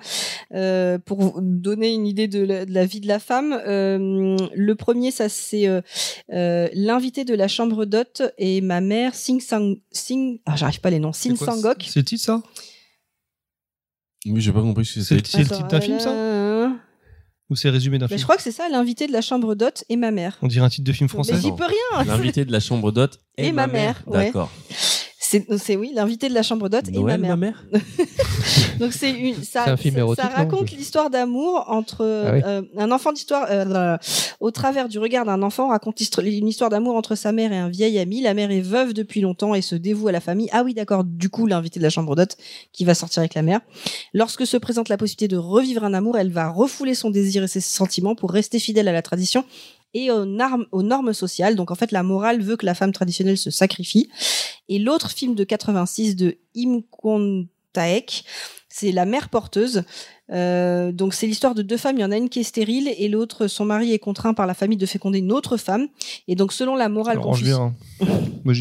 [0.55, 3.59] euh, pour vous donner une idée de la, de la vie de la femme.
[3.67, 5.81] Euh, le premier, ça c'est euh,
[6.33, 10.91] euh, l'invité de la chambre d'hôte et ma mère, Sing Sang, Sing, ah j'arrive pas
[10.91, 11.85] les noms, Sin C'est quoi, Sangok.
[11.87, 12.43] C'est le titre ça?
[14.27, 16.13] Oui, j'ai pas compris ce que C'est le titre d'un film ça?
[17.51, 18.19] Ou c'est résumé d'un bah, film?
[18.19, 20.37] je crois que c'est ça, l'invité de la chambre d'hôte et ma mère.
[20.43, 21.33] On dirait un titre de film français.
[21.33, 22.05] Mais j'y peux rien.
[22.05, 24.03] L'invité de la chambre d'hôte Et ma mère.
[24.07, 24.53] D'accord.
[25.59, 27.37] C'est oui, l'invité de la chambre d'hôte et ma mère.
[27.37, 27.65] ma mère
[28.81, 32.05] Donc c'est une, ça, C'est un film ça- érotique, ça non raconte l'histoire d'amour entre
[32.27, 32.41] Ah oui.
[32.47, 33.97] euh, un enfant d'histoire euh,
[34.41, 37.53] au travers du regard d'un enfant on raconte histoire- une histoire d'amour entre sa mère
[37.53, 38.21] et un vieil ami.
[38.23, 40.49] La mère est veuve depuis longtemps et se dévoue à la famille.
[40.53, 41.05] Ah oui, d'accord.
[41.05, 42.37] Du coup, l'invité de la chambre d'hôte
[42.73, 43.61] qui va sortir avec la mère.
[44.15, 47.49] Lorsque se présente la possibilité de revivre un amour, elle va refouler son désir et
[47.49, 49.45] ses sentiments pour rester fidèle à la tradition
[49.94, 51.56] et aux, normes- sociales.
[51.56, 54.10] Donc en fait, la morale veut que la femme traditionnelle se sacrifie.
[54.69, 58.24] Et l'autre film de 86 de Im Kwon Taek,
[58.69, 59.85] c'est La mère porteuse.
[60.31, 61.97] Euh, donc c'est l'histoire de deux femmes.
[61.97, 64.47] Il y en a une qui est stérile et l'autre, son mari est contraint par
[64.47, 65.89] la famille de féconder une autre femme.
[66.29, 67.61] Et donc selon la morale Alors, range confuci- bien.
[67.61, 67.75] hein.
[68.45, 68.55] Mais-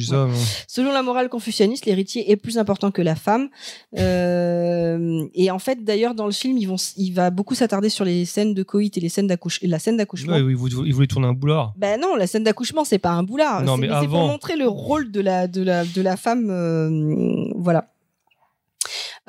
[0.68, 3.50] Selon la morale confucianiste, l'héritier est plus important que la femme.
[3.98, 8.06] Euh, et en fait, d'ailleurs, dans le film, ils vont, il va beaucoup s'attarder sur
[8.06, 10.34] les scènes de coït et les scènes d'accouche, et la scène d'accouchement.
[10.34, 11.74] Ouais, oui, il voulait- il voulait tourner un boulard.
[11.78, 13.64] Ben non, la scène d'accouchement, c'est pas un boulard.
[13.64, 14.28] Non, mais c'est pour avant.
[14.28, 16.48] montrer le rôle de la, de la, de la femme.
[16.50, 17.90] euh, voilà.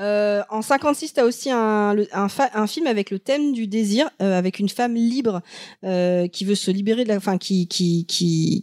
[0.00, 4.08] Euh, en 56, tu as aussi un, un, un film avec le thème du désir,
[4.22, 5.40] euh, avec une femme libre
[5.84, 8.62] euh, qui veut se libérer de la, enfin qui qui qui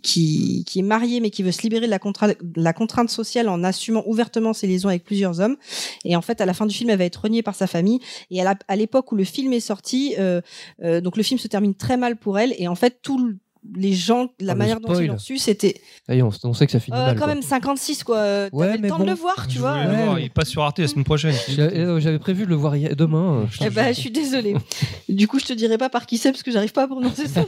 [0.65, 3.63] qui est mariée mais qui veut se libérer de la contrainte la contrainte sociale en
[3.63, 5.57] assumant ouvertement ses liaisons avec plusieurs hommes.
[6.05, 7.99] Et en fait, à la fin du film, elle va être reniée par sa famille.
[8.31, 10.41] Et à l'époque où le film est sorti, euh,
[10.83, 12.53] euh, donc le film se termine très mal pour elle.
[12.57, 13.37] Et en fait, tous le-
[13.73, 16.79] les gens, la Ah, manière dont ils l'ont su, c'était on, on sait que ça
[16.79, 17.15] finit euh, mal.
[17.15, 17.33] quand quoi.
[17.33, 18.17] même 56 quoi.
[18.17, 19.03] Euh, Ouais, T'avais le temps bon.
[19.05, 19.73] de le voir, tu Je vois.
[19.77, 20.05] euh.
[20.05, 21.35] voir, Il passe sur Arte la semaine prochaine.
[21.57, 23.47] Euh, J'avais prévu de le voir hier- demain.
[23.61, 24.55] Eh ben, je suis désolée.
[25.09, 27.27] du coup, je te dirai pas par qui c'est parce que j'arrive pas à prononcer
[27.27, 27.47] son nom.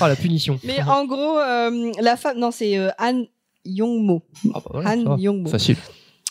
[0.00, 0.58] Ah, la punition.
[0.64, 3.24] Mais en gros, euh, la femme, non, c'est euh, Han
[3.64, 4.22] Yong-mo.
[4.54, 5.16] Ah, bah voilà, Han.
[5.18, 5.48] Yong-mo.
[5.48, 5.76] Facile.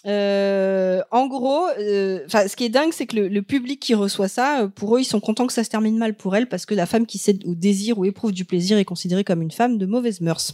[0.07, 4.27] Euh, en gros, euh, ce qui est dingue, c'est que le, le public qui reçoit
[4.27, 6.65] ça, euh, pour eux, ils sont contents que ça se termine mal pour elle parce
[6.65, 9.51] que la femme qui cède au désir ou éprouve du plaisir est considérée comme une
[9.51, 10.53] femme de mauvaise mœurs.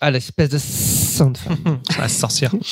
[0.00, 1.80] Ah, l'espèce de sainte femme.
[1.98, 2.52] La sorcière.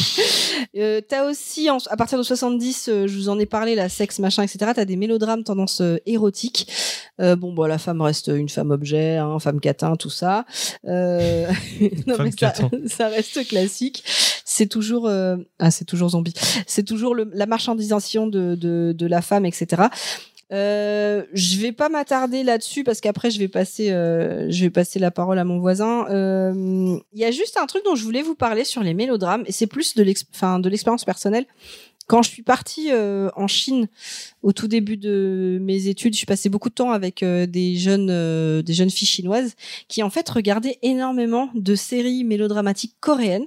[0.77, 3.89] Euh, t'as aussi, en- à partir de 70, euh, je vous en ai parlé, la
[3.89, 4.73] sexe, machin, etc.
[4.75, 6.67] T'as des mélodrames tendance euh, érotique.
[7.21, 10.47] Euh, bon, bah, la femme reste une femme objet, hein, femme catin, tout ça.
[10.89, 11.47] Euh...
[12.09, 12.31] non, Femme
[12.73, 14.03] mais ça reste classique.
[14.57, 16.33] C'est toujours, euh, ah, c'est toujours zombie.
[16.69, 19.83] C'est toujours le- la marchandisation de, de, de la femme, etc.
[20.53, 25.01] Euh, je vais pas m'attarder là-dessus parce qu'après je vais passer, euh, je vais passer
[25.01, 26.07] la parole à mon voisin.
[26.11, 29.43] Euh, Il y a juste un truc dont je voulais vous parler sur les mélodrames
[29.47, 31.47] et c'est plus de l'expérience personnelle.
[32.07, 33.89] Quand je suis partie euh, en Chine
[34.43, 37.75] au tout début de mes études, je suis passé beaucoup de temps avec euh, des
[37.77, 39.55] jeunes, des jeunes filles chinoises
[39.89, 43.47] qui en fait regardaient énormément de séries mélodramatiques coréennes.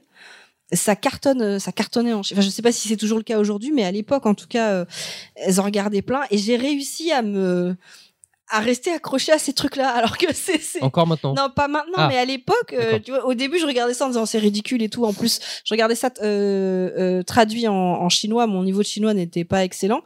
[0.74, 2.20] Ça cartonne, euh, ça cartonnait en.
[2.20, 4.48] Enfin, je sais pas si c'est toujours le cas aujourd'hui, mais à l'époque, en tout
[4.48, 4.86] cas, euh,
[5.36, 7.76] elles en regardaient plein et j'ai réussi à me
[8.50, 11.34] à rester accroché à ces trucs-là alors que c'est Encore maintenant.
[11.36, 12.08] non, pas maintenant, Ah.
[12.10, 13.00] mais à l'époque, euh, D'accord.
[13.04, 15.06] tu vois, au début, je regardais ça en disant c'est ridicule et tout.
[15.06, 18.46] En plus, je regardais ça euh, traduit en, en chinois.
[18.48, 20.02] Mon niveau de chinois n'était pas excellent.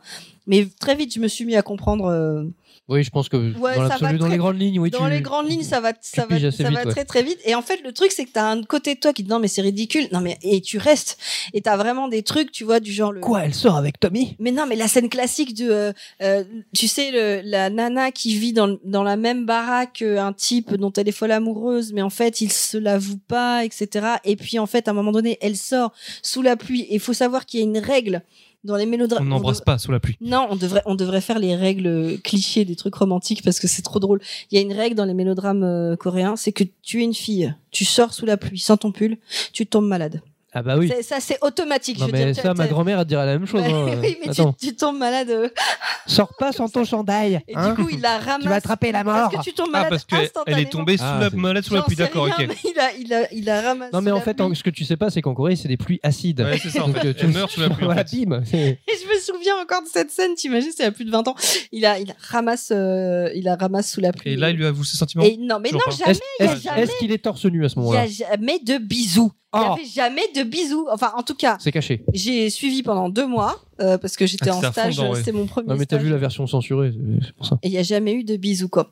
[0.48, 2.46] Mais très vite, je me suis mis à comprendre.
[2.88, 5.06] Oui, je pense que Ouais, dans ça va dans très- les grandes lignes, oui, dans
[5.06, 5.10] tu...
[5.12, 6.92] les grandes lignes, ça va, ça va, ça vite, va ouais.
[6.92, 7.40] très très vite.
[7.46, 9.32] Et en fait, le truc, c'est que t'as un côté de toi qui te dit
[9.34, 10.08] non mais c'est ridicule.
[10.12, 11.18] Non mais et tu restes.
[11.54, 13.22] Et t'as vraiment des trucs, tu vois, du genre le.
[13.22, 14.36] Quoi, elle sort avec Tommy?
[14.40, 16.44] Mais non, mais la scène classique de, euh, euh,
[16.76, 20.92] tu sais, le, la nana qui vit dans, dans la même baraque qu'un type dont
[20.92, 24.16] elle est folle amoureuse, mais en fait, il se l'avoue pas, etc.
[24.26, 25.94] Et puis, en fait, à un moment donné, elle sort
[26.24, 26.82] sous la pluie.
[26.82, 28.24] Et il faut savoir qu'il y a une règle
[28.64, 29.28] dans les On mélodrames.
[29.28, 30.18] n'embrasse devrait- pas sous la pluie.
[30.22, 33.82] Non, on devrait, on devrait faire les règles clichés des trucs romantiques parce que c'est
[33.82, 34.22] trop drôle.
[34.52, 37.14] Il y a une règle dans les mélodrames euh, coréens, c'est que tu es une
[37.14, 39.18] fille, tu sors sous la pluie sans ton pull,
[39.54, 40.22] tu tombes malade.
[40.54, 40.90] Ah bah oui.
[40.94, 41.98] C'est- Ça, c'est automatique.
[42.00, 43.62] Non je veux mais dire, ça, ma grand-mère, elle te dirait la même chose.
[43.62, 44.00] Ouais, hein.
[44.02, 45.30] oui, mais tu, tombes malade.
[45.30, 45.50] euh,
[46.08, 47.42] Sors pas sans ton chandail.
[47.48, 47.70] Et hein.
[47.74, 48.42] du coup, il la ramasse.
[48.42, 49.30] Tu vas attraper la mort.
[49.32, 51.64] Parce que tu tombes Ah, malade parce qu'elle elle est tombée sous Ah, la malade
[51.64, 51.96] sous la pluie.
[51.96, 52.48] D'accord, ok.
[52.66, 53.92] Il a, il a, il a ramassé.
[53.94, 55.78] Non mais en fait, en- ce que tu sais pas, c'est qu'en Corée, c'est des
[55.78, 56.42] pluies acides.
[56.42, 56.84] Ouais, c'est ça.
[56.84, 57.08] En Donc, fait.
[57.08, 57.86] euh, tu meurt sous la pluie.
[57.86, 58.42] Voilà, bim.
[58.54, 60.36] Et je me souviens encore de cette scène.
[60.36, 61.36] T'imagines, c'est il y a plus de 20 ans.
[61.72, 64.32] Il a, il ramasse, euh, il ramasse sous la pluie.
[64.32, 65.24] Et là, il lui avoue ses sentiments.
[65.40, 66.18] Non, mais non, jamais.
[66.40, 69.32] Est-ce qu'il est torse nu à ce moment-là a jamais de bisous.
[69.54, 69.74] Il n'y Oh.
[69.74, 70.88] avait jamais de bisous.
[70.92, 72.06] Enfin, en tout cas, C'est caché.
[72.14, 74.98] j'ai suivi pendant deux mois euh, parce que j'étais Ah, en stage.
[75.00, 75.16] ouais.
[75.16, 77.60] C'était mon premier Non mais t'as vu la version censurée, c'est- pour ça.
[77.62, 78.90] Et il n'y a jamais eu de bisous, quoi.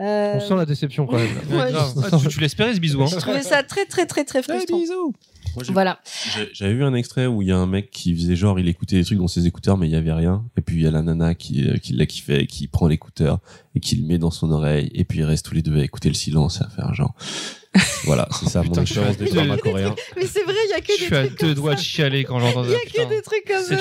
[0.00, 1.28] Euh, On sent la déception quand même.
[1.50, 1.92] Ouais, Ouais, grave.
[2.12, 3.02] Ah, tu, tu l'espérais ce bisou.
[3.02, 3.06] Hein.
[3.10, 4.78] Je trouvais ça très, très, très, très frustrant.
[5.56, 5.98] Moi, Voilà.
[6.52, 8.96] J'avais vu un extrait où il y a un mec qui faisait genre, il écoutait
[8.96, 10.44] des trucs dans ses écouteurs, mais il y avait rien.
[10.56, 13.40] Et puis il y a la nana qui, euh, qui l'a kiffé, qui prend l'écouteur
[13.74, 14.90] et qui le met dans son oreille.
[14.94, 17.14] Et puis ils restent tous les deux à écouter le silence et à faire genre.
[18.04, 19.94] Voilà, c'est ça mon Putain, je expérience de drama coréen.
[20.16, 21.76] Mais c'est vrai, il y a que Je des suis à trucs deux doigts ça.
[21.76, 22.78] de chialer quand j'entends Il y ça.
[22.78, 23.76] a que des trucs comme ça.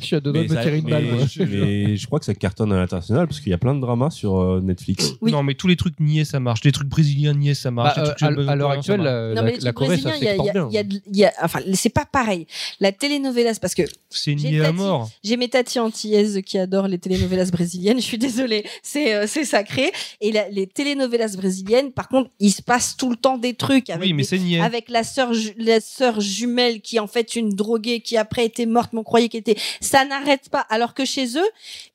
[0.00, 1.04] Je suis à deux doigts de me ça- tirer une balle.
[1.04, 3.74] mais je, mais je crois que ça cartonne à l'international parce qu'il y a plein
[3.74, 5.12] de dramas sur euh, Netflix.
[5.20, 5.30] Oui.
[5.30, 6.64] Non, mais tous les trucs niais, ça marche.
[6.64, 7.96] Les trucs brésiliens niais, ça marche.
[7.96, 10.16] Bah, euh, trucs à, l'heure ça actuelle, la, Non, mais la trucs Corée, ça brésiliens,
[10.20, 11.30] il y a, il y s'exporte a- bien.
[11.42, 12.46] enfin, c'est pas pareil.
[12.80, 15.08] La télénovelas, parce que c'est niais à tati- mort.
[15.22, 17.98] j'ai mes tatis antillaises qui adorent les télénovelas brésiliennes.
[18.00, 18.64] Je suis désolée.
[18.82, 19.92] C'est euh, c'est sacré.
[20.20, 23.90] Et la- les telenovelas brésiliennes, par contre, il se passe tout le temps des trucs
[23.90, 24.60] avec Oui, mais des- c'est niais.
[24.60, 28.66] avec la sœur la sœur jumelle qui est en fait une droguée qui après était
[28.66, 31.48] morte mais on croyait qu'elle était ça n'arrête pas alors que chez eux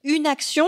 [0.03, 0.65] une action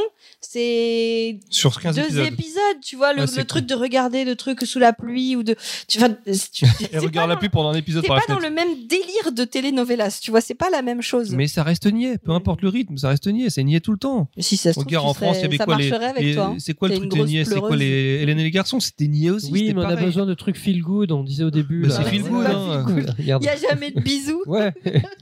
[0.50, 2.26] c'est Sur 15 deux épisodes.
[2.26, 5.56] épisodes tu vois le, truc de regarder le truc sous la pluie ou de
[5.88, 6.10] tu vois
[6.54, 9.32] tu, Et regarde la pluie pendant un épisode c'est la pas dans le même délire
[9.34, 12.62] de telenovelas tu vois c'est pas la même chose Mais ça reste niais, peu importe
[12.62, 14.30] le rythme, ça reste niais, c'est niais tout le temps.
[14.38, 16.24] si ça se trouve, Regarde, en France, il y avait ça quoi les, marcherait avec
[16.24, 16.56] les- toi hein.
[16.60, 19.30] C'est quoi le truc des niais C'est quoi les Hélène et les garçons C'était niais
[19.30, 19.52] aussi.
[19.52, 21.82] Oui, mais on a besoin de trucs feel good, on disait au début.
[21.82, 21.96] Mais là.
[21.96, 22.86] c'est feel good, hein.
[22.88, 23.16] feel good.
[23.20, 24.74] Il y a jamais de bisous Ouais.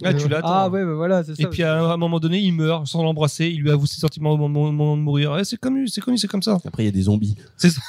[0.03, 0.47] Ah, tu l'attends.
[0.47, 1.43] Ah ouais, bah voilà, c'est ça.
[1.43, 4.31] Et puis à un moment donné, il meurt sans l'embrasser, il lui avoue ses sentiments
[4.31, 5.14] au moment, au moment de mourir.
[5.15, 6.57] Ouais, c'est connu, c'est comme ça.
[6.65, 7.35] Après, il y a des zombies.
[7.57, 7.81] C'est ça,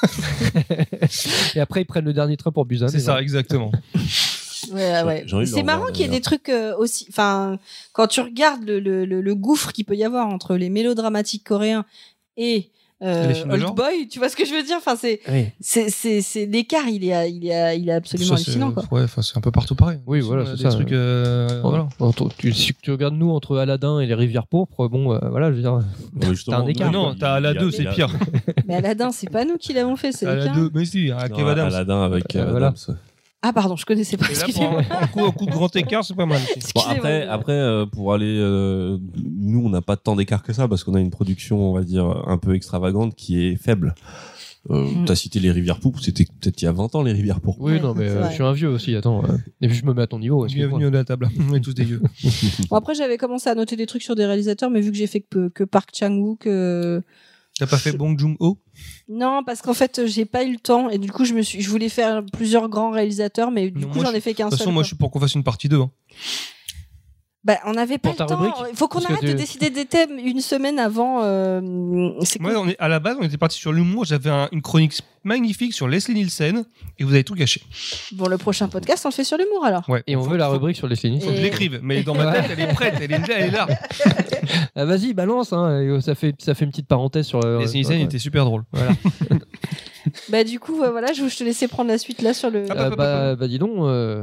[1.55, 2.89] Et après, ils prennent le dernier train pour Busan.
[2.89, 3.73] c'est ça exactement.
[4.73, 5.27] Ouais, ouais.
[5.47, 7.07] C'est marrant qu'il y ait des trucs euh, aussi.
[7.09, 7.59] Enfin,
[7.93, 11.44] quand tu regardes le, le, le, le gouffre qu'il peut y avoir entre les mélodramatiques
[11.44, 11.85] coréens
[12.36, 12.70] et
[13.02, 13.32] euh.
[13.51, 14.77] Old Boy, tu vois ce que je veux dire?
[14.78, 15.47] Enfin, c'est Oui.
[15.60, 18.85] c'est c'est c'est l'écart, il est il est il est absolument Ça, c'est- hallucinant quoi.
[18.90, 19.98] Ouais, enfin, c'est un peu partout pareil.
[20.06, 20.70] Oui, voilà, c'est des ça.
[20.70, 20.93] trucs.
[20.93, 21.89] euh, voilà.
[22.01, 25.51] entre- tu, si tu regardes nous entre Aladdin et les rivières pourpres, bon, euh, voilà,
[25.51, 25.74] je veux dire.
[25.74, 26.90] Ouais, T'as un écart.
[26.93, 28.09] Non, t'as à la il a- 2, il c'est pire.
[28.66, 30.27] Mais Aladdin, c'est pas nous qui l'avons fait, c'est.
[30.55, 31.59] 2, mais si, Adams.
[31.59, 32.56] Aladdin avec Euh, euh.
[32.56, 32.74] Adams.
[33.48, 34.24] Ah pardon, je connaissais pas.
[34.27, 34.82] Là, pour Excusez-moi.
[34.90, 36.40] un, coup, un coup de grand écart, c'est pas mal.
[36.74, 40.66] Bon, après, après euh, pour aller, euh, nous, on n'a pas tant d'écart que ça
[40.66, 43.94] parce qu'on a une production, on va dire, un peu extravagante qui est faible.
[44.70, 45.05] Euh, Mm.
[45.05, 47.62] T'as cité les rivières pourpres, c'était peut-être il y a 20 ans les rivières pourpres.
[47.62, 49.23] Oui, non, mais euh, je suis un vieux aussi, attends.
[49.24, 49.36] euh.
[49.60, 50.44] Et puis je me mets à ton niveau.
[50.47, 51.28] Bienvenue à la table.
[51.51, 52.02] On est tous des vieux.
[52.68, 55.06] Bon, après, j'avais commencé à noter des trucs sur des réalisateurs, mais vu que j'ai
[55.06, 57.01] fait que, que Park Chang-wook, euh,
[57.60, 58.59] T'as pas fait Bong Joon-ho?
[59.09, 61.61] Non, parce qu'en fait, j'ai pas eu le temps et du coup, je me suis,
[61.61, 64.47] je voulais faire plusieurs grands réalisateurs, mais du Non, coup, j'en je- ai fait qu'un
[64.47, 64.65] De toute seul.
[64.66, 65.81] façon, moi, je suis pour qu'on fasse une partie 2.
[65.81, 65.90] hein.
[67.47, 68.27] Bah, on n'avait pas le temps.
[68.27, 71.23] rubrique Il faut qu'on arrête de décider des thèmes une semaine avant.
[71.23, 72.56] euh, Moi, cool.
[72.56, 74.05] on est, à la base, on était parti sur l'humour.
[74.05, 76.64] J'avais un- une chronique magnifique sur Leslie Nielsen
[76.98, 77.62] et vous avez tout gâché.
[78.12, 79.89] Bon, le prochain podcast, on le fait sur l'humour alors.
[79.89, 80.02] Ouais.
[80.09, 81.20] Et on veut la rubrique sur les Nielsen.
[81.20, 83.51] Faut que je l'écrive, mais dans ma tête, elle est prête, elle est, elle est
[83.52, 83.66] là.
[84.78, 87.59] Ah, vas-y, balance, hein, euh, ça, fait, ça fait une petite parenthèse sur le.
[87.60, 88.05] Leslie Nielsen ouais.
[88.05, 88.64] était super drôle.
[90.28, 92.66] Bah, du coup, euh, voilà, je je te laissais prendre la suite là sur le.
[92.70, 93.70] Ah, Euh, bah, bah, bah, dis donc.
[93.78, 94.23] euh,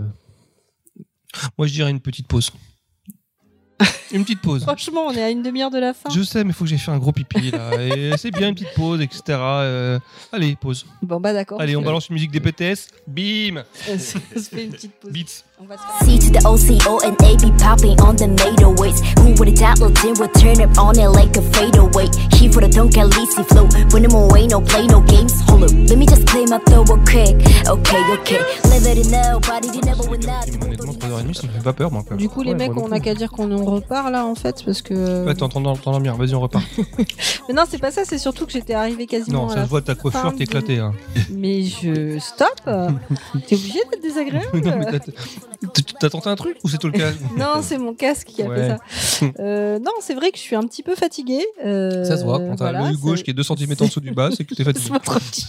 [1.57, 2.51] Moi, je dirais une petite pause.
[4.11, 4.63] une petite pause.
[4.63, 6.09] Franchement, on est à une demi-heure de la fin.
[6.09, 7.71] Je sais, mais il faut que j'ai fait un gros pipi là.
[7.81, 9.21] Et c'est bien une petite pause, etc.
[9.29, 9.99] Euh,
[10.31, 10.85] allez, pause.
[11.01, 11.59] Bon, bah d'accord.
[11.59, 12.87] Allez, on balance une musique des BTS.
[13.07, 14.17] Bim on se
[14.49, 15.11] fait une petite pause.
[15.11, 15.43] Beats.
[15.61, 18.71] On va se faire- C to the OCO and A be popping on the NATO
[18.81, 18.99] ways.
[19.19, 22.09] Who would have thought Lil Tim would turn up on it like a fadeaway?
[22.33, 23.67] He for the don't least he flow.
[23.91, 25.31] When him away, no play, no games.
[25.47, 27.37] Hold up, let me just clear my throat real quick.
[27.69, 28.41] Okay, okay.
[28.71, 30.47] Live it in nobody, you never win that.
[30.59, 32.03] Honnêtement, 3h30, ça me fait pas peur, moi.
[32.17, 33.01] Du coup, les Ouais, mecs, on n'a plus.
[33.01, 35.23] qu'à dire qu'on en repart là en fait, parce que.
[35.25, 36.15] Ouais, t'entends t'endormir.
[36.15, 36.65] Vas-y, on repart.
[37.47, 39.81] Mais non, c'est pas ça, c'est surtout que j'étais arrivé quasiment Non, ça se voit,
[39.81, 40.79] ta coiffure, éclatée.
[40.79, 40.93] Hein.
[41.31, 42.17] Mais je.
[42.19, 42.49] Stop
[43.47, 44.85] T'es obligé d'être désagréable non, mais
[45.99, 48.47] t'as- tenté un truc ou c'est tout le cas Non, c'est mon casque qui a
[48.47, 48.55] Ouais.
[48.57, 49.25] fait ça.
[49.39, 51.45] Euh, non, c'est vrai que je suis un petit peu fatiguée.
[51.65, 53.99] euh, Ça se voit, quand t'as voilà, l'œil gauche qui est 2 cm en dessous
[54.01, 54.85] du bas, c'est que t'es fatigué.
[54.85, 55.45] c'est votre petit.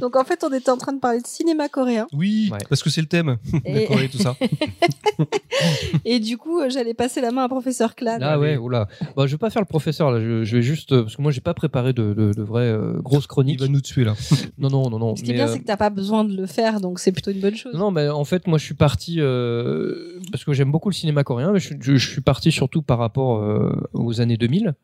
[0.00, 2.06] Donc en fait, on était en train de parler de cinéma coréen.
[2.12, 2.58] Oui, Ouais.
[2.68, 3.36] parce que c'est le thème.
[3.64, 4.36] Et- La Corée, tout ça.
[6.04, 8.22] Et du coup, euh, j'allais passer la main à professeur Clad.
[8.22, 8.88] Ah ouais, oula.
[9.16, 10.20] Bah, je vais pas faire le professeur là.
[10.20, 12.94] Je, je vais juste parce que moi j'ai pas préparé de, de, de vraies euh,
[13.00, 13.60] grosses Il chroniques.
[13.60, 14.14] va nous tuer là.
[14.58, 15.16] Non non non non.
[15.16, 17.12] Ce qui est bien, euh, c'est que t'as pas besoin de le faire, donc c'est
[17.12, 17.74] plutôt une bonne chose.
[17.74, 21.24] Non, mais en fait, moi, je suis parti euh, parce que j'aime beaucoup le cinéma
[21.24, 24.74] coréen, mais je, je- je suis parti surtout par rapport euh, aux années 2000.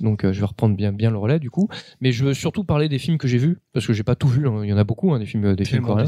[0.00, 1.68] Donc, euh, je vais reprendre bien, bien le relais du coup.
[2.00, 4.28] Mais je veux surtout parler des films que j'ai vus parce que j'ai pas tout
[4.28, 4.48] vu.
[4.48, 4.60] hein.
[4.64, 6.06] Il y en a beaucoup, hein, des films, des films Tellement coréens.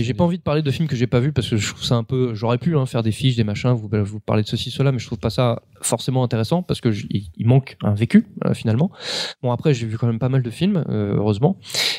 [0.00, 1.68] Et j'ai pas envie de parler de films que j'ai pas vus parce que je
[1.68, 2.34] trouve ça un peu.
[2.34, 4.98] J'aurais pu hein, faire des fiches, des machins, vous, vous parler de ceci, cela, mais
[4.98, 8.90] je trouve pas ça forcément intéressant parce que il, il manque un vécu finalement.
[9.42, 11.58] Bon après j'ai vu quand même pas mal de films, heureusement.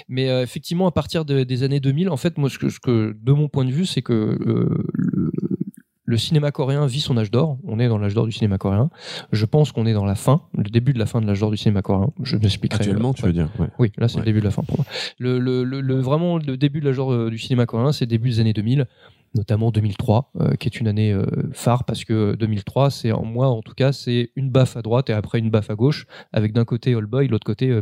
[0.10, 3.16] Mais effectivement à partir de- des années 2000, en fait moi ce que, ce que
[3.22, 5.32] de mon point de vue c'est que euh, le,
[6.10, 7.58] le cinéma coréen vit son âge d'or.
[7.66, 8.90] On est dans l'âge d'or du cinéma coréen.
[9.34, 11.52] Je pense qu'on est dans la fin, le début de la fin de l'âge d'or
[11.52, 12.12] du cinéma coréen.
[12.24, 12.80] Je m'expliquerai.
[12.84, 13.68] Actuellement, euh, tu veux dire ouais.
[13.78, 14.22] oui, là c'est Ouais.
[14.22, 14.86] le début de la fin pour moi.
[15.20, 18.06] Le, le, le, le- vraiment le début de la genre euh, du cinéma coréen, c'est
[18.06, 18.86] début des années 2000,
[19.36, 23.48] notamment 2003, euh, qui est une année euh, phare parce que 2003, c'est en moi
[23.48, 26.54] en tout cas, c'est une baffe à droite et après une baffe à gauche, avec
[26.54, 27.82] d'un côté All Boy, l'autre côté euh,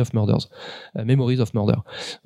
[0.00, 0.48] of Murders,
[0.96, 1.76] euh, Memories of Murder,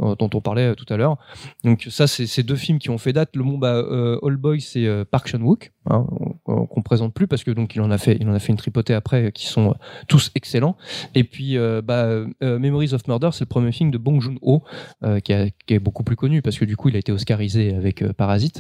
[0.01, 1.17] euh, dont on parlait euh, tout à l'heure.
[1.65, 3.35] Donc ça, c'est ces deux films qui ont fait date.
[3.37, 6.07] Le bon, bah, euh, All Boy, c'est euh, Park Chan Wook, hein,
[6.47, 8.53] on- qu'on présente plus parce que donc il en a fait, il en a fait
[8.53, 9.75] une tripotée après, euh, qui sont euh,
[10.09, 10.77] tous excellents.
[11.15, 14.63] Et puis, euh, bah, euh, Memories of Murder, c'est le premier film de Bong Joon-ho,
[15.05, 15.33] euh, qui,
[15.67, 18.13] qui est beaucoup plus connu parce que du coup, il a été oscarisé avec euh,
[18.13, 18.56] Parasite.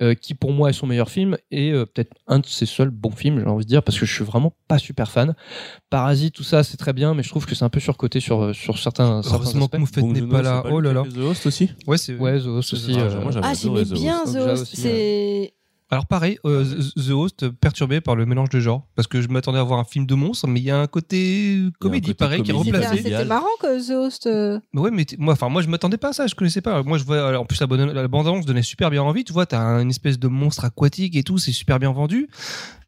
[0.00, 2.90] Euh, qui pour moi est son meilleur film et euh, peut-être un de ses seuls
[2.90, 5.36] bons films, j'ai envie de dire, parce que je suis vraiment pas super fan.
[5.90, 8.42] Parasite, tout ça, c'est très bien, mais je trouve que c'est un peu surcoté sur,
[8.42, 9.94] euh, sur certains, certains Heureusement aspects.
[9.94, 10.64] que n'est pas c'est là.
[10.72, 11.04] Oh là là.
[11.04, 12.16] The Host aussi Ouais, c'est.
[12.16, 12.94] Ouais, The Host aussi.
[12.96, 14.24] Ah, euh, Ah, j'aimais The bien.
[14.24, 14.72] The Host.
[14.74, 15.54] C'est
[15.92, 16.64] Alors pareil, euh,
[16.96, 19.84] The Host perturbé par le mélange de genres, parce que je m'attendais à voir un
[19.84, 22.70] film de monstres, mais il y a un côté comédie côté pareil qui est comédie.
[22.72, 23.02] c'était replacé.
[23.10, 24.26] C'était marrant que The Host.
[24.26, 26.26] euh, Mais ouais, mais moi, enfin, moi, je m'attendais pas à ça.
[26.26, 26.82] Je connaissais pas.
[26.82, 27.28] Moi, je vois.
[27.28, 29.22] alors, En plus, la, bonne- la bande-annonce donnait super bien envie.
[29.22, 31.36] Tu vois, t'as une espèce de monstre aquatique et tout.
[31.36, 32.26] C'est super bien vendu.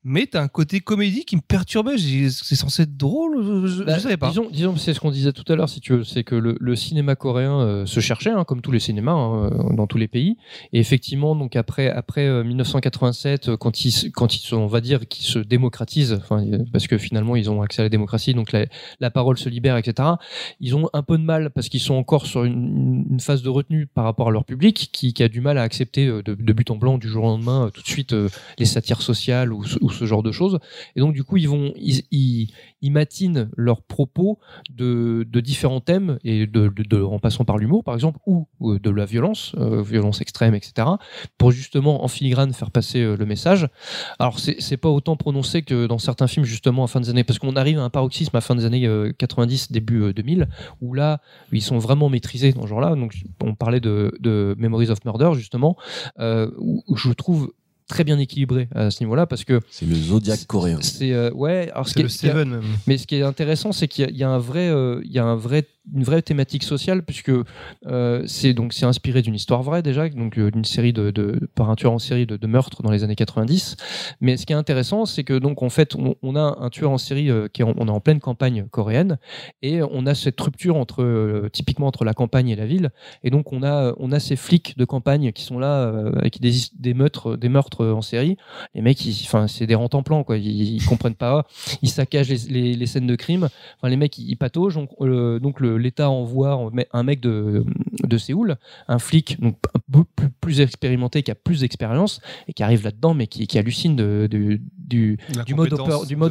[0.05, 1.97] Mais t'as un côté comédie qui me perturbait.
[1.99, 3.67] C'est censé être drôle.
[3.67, 4.29] Je, Bah, je savais pas.
[4.29, 6.57] Disons, disons c'est ce qu'on disait tout à l'heure, si tu veux, c'est que le,
[6.61, 9.97] le cinéma coréen euh, se cherchait, hein, comme tous les cinémas hein, euh, dans tous
[9.99, 10.37] les pays.
[10.75, 14.67] Et effectivement, donc après, après euh, 1987, euh, quand ils, se- quand ils sont, on
[14.67, 16.21] va dire, qu'ils se démocratisent,
[16.73, 18.67] parce que finalement ils ont accès à la démocratie, donc la,
[19.01, 20.09] la parole se libère, etc.
[20.61, 23.49] Ils ont un peu de mal parce qu'ils sont encore sur une, une phase de
[23.49, 26.53] retenue par rapport à leur public, qui, qui a du mal à accepter de, de
[26.53, 28.29] but en blanc du jour au lendemain tout de suite euh,
[28.59, 29.65] les satires sociales ou
[29.95, 30.59] ce genre de choses.
[30.97, 32.51] Et donc du coup, ils vont, ils,
[32.83, 34.39] matinent leurs propos
[34.71, 39.55] de, différents thèmes et de, en passant par l'humour, par exemple, ou de la violence,
[39.59, 40.89] euh, violence extrême, etc.
[41.39, 43.69] Pour justement en filigrane faire passer euh, le message.
[44.19, 47.39] Alors c'est pas autant prononcé que dans certains films justement à fin des années, parce
[47.39, 50.49] qu'on arrive à un paroxysme à fin des années euh, 90, début euh, 2000,
[50.81, 51.21] où là
[51.53, 52.95] ils sont vraiment maîtrisés dans ce genre-là.
[52.95, 55.77] Donc on parlait de, Memories of Murder justement,
[56.19, 57.53] où je trouve
[57.89, 60.79] très bien équilibré à ce niveau-là parce que C'est le Zodiac coréen.
[60.81, 62.63] c'est euh, ouais alors ce qui C'est est- le est- Seven même.
[62.87, 65.01] mais ce qui est intéressant, c'est qu'il y a- il y, a un vrai, euh,
[65.05, 67.33] il y a un vrai, une vraie thématique sociale puisque
[67.87, 71.49] euh, c'est donc c'est inspiré d'une histoire vraie déjà, donc euh, d'une série de, de
[71.55, 73.77] par un tueur en série de, meurtres dans les années 90.
[74.21, 76.99] Mais ce qui est intéressant, c'est que donc en fait on, a un tueur en
[76.99, 79.19] série euh, qui on est en pleine campagne coréenne
[79.63, 82.91] et on a cette rupture entre typiquement entre la campagne et la ville
[83.23, 86.53] et donc on a on a ces flics de campagne qui sont là avec des,
[86.79, 88.37] des meurtres des meurtres en série.
[88.75, 91.47] Les mecs, enfin c'est des rentes en plan quoi, ils, ils comprennent pas
[91.83, 93.49] ils saccagent les, les- scènes de crime.
[93.77, 94.75] Enfin, les mecs, ils, ils pataugent.
[94.75, 97.65] Donc, l'État envoie un mec de,
[98.03, 98.57] de Séoul,
[98.89, 102.85] un flic donc, un peu plus, plus expérimenté, qui a plus d'expérience et qui arrive
[102.85, 105.19] là-dedans, mais qui, qui hallucine de, de- du,
[105.55, 105.73] mode,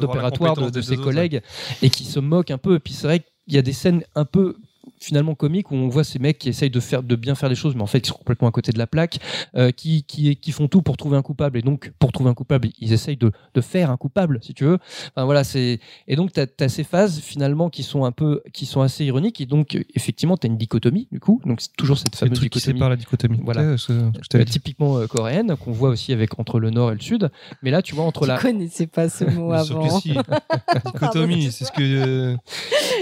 [0.03, 1.03] opératoire de, ses autres.
[1.03, 1.41] collègues
[1.81, 2.75] et qui se moque un peu.
[2.75, 4.57] Et puis c'est vrai qu'il y a des scènes un peu
[5.03, 7.55] finalement comiques où on voit ces mecs qui essayent de faire de bien faire les
[7.55, 9.19] choses mais en fait qui sont complètement à côté de la plaque
[9.55, 12.33] euh, qui, qui qui font tout pour trouver un coupable et donc pour trouver un
[12.33, 14.77] coupable ils essayent de, de faire un coupable si tu veux
[15.15, 18.65] enfin voilà c'est et donc tu as, ces phases finalement qui sont un peu qui
[18.65, 21.97] sont assez ironiques et donc effectivement tu as une dichotomie du coup donc c'est toujours
[21.97, 23.39] cette fameuse truc qui dichotomie sépare la dichotomie.
[23.43, 23.77] Voilà.
[23.77, 27.01] Ce je euh, typiquement euh, coréenne qu'on voit aussi avec entre le nord et le
[27.01, 27.29] sud
[27.61, 29.99] mais là tu vois entre Tu la connaissais pas ce mot avant.
[29.99, 30.13] si.
[30.85, 32.35] Dichotomie, c'est ce que euh,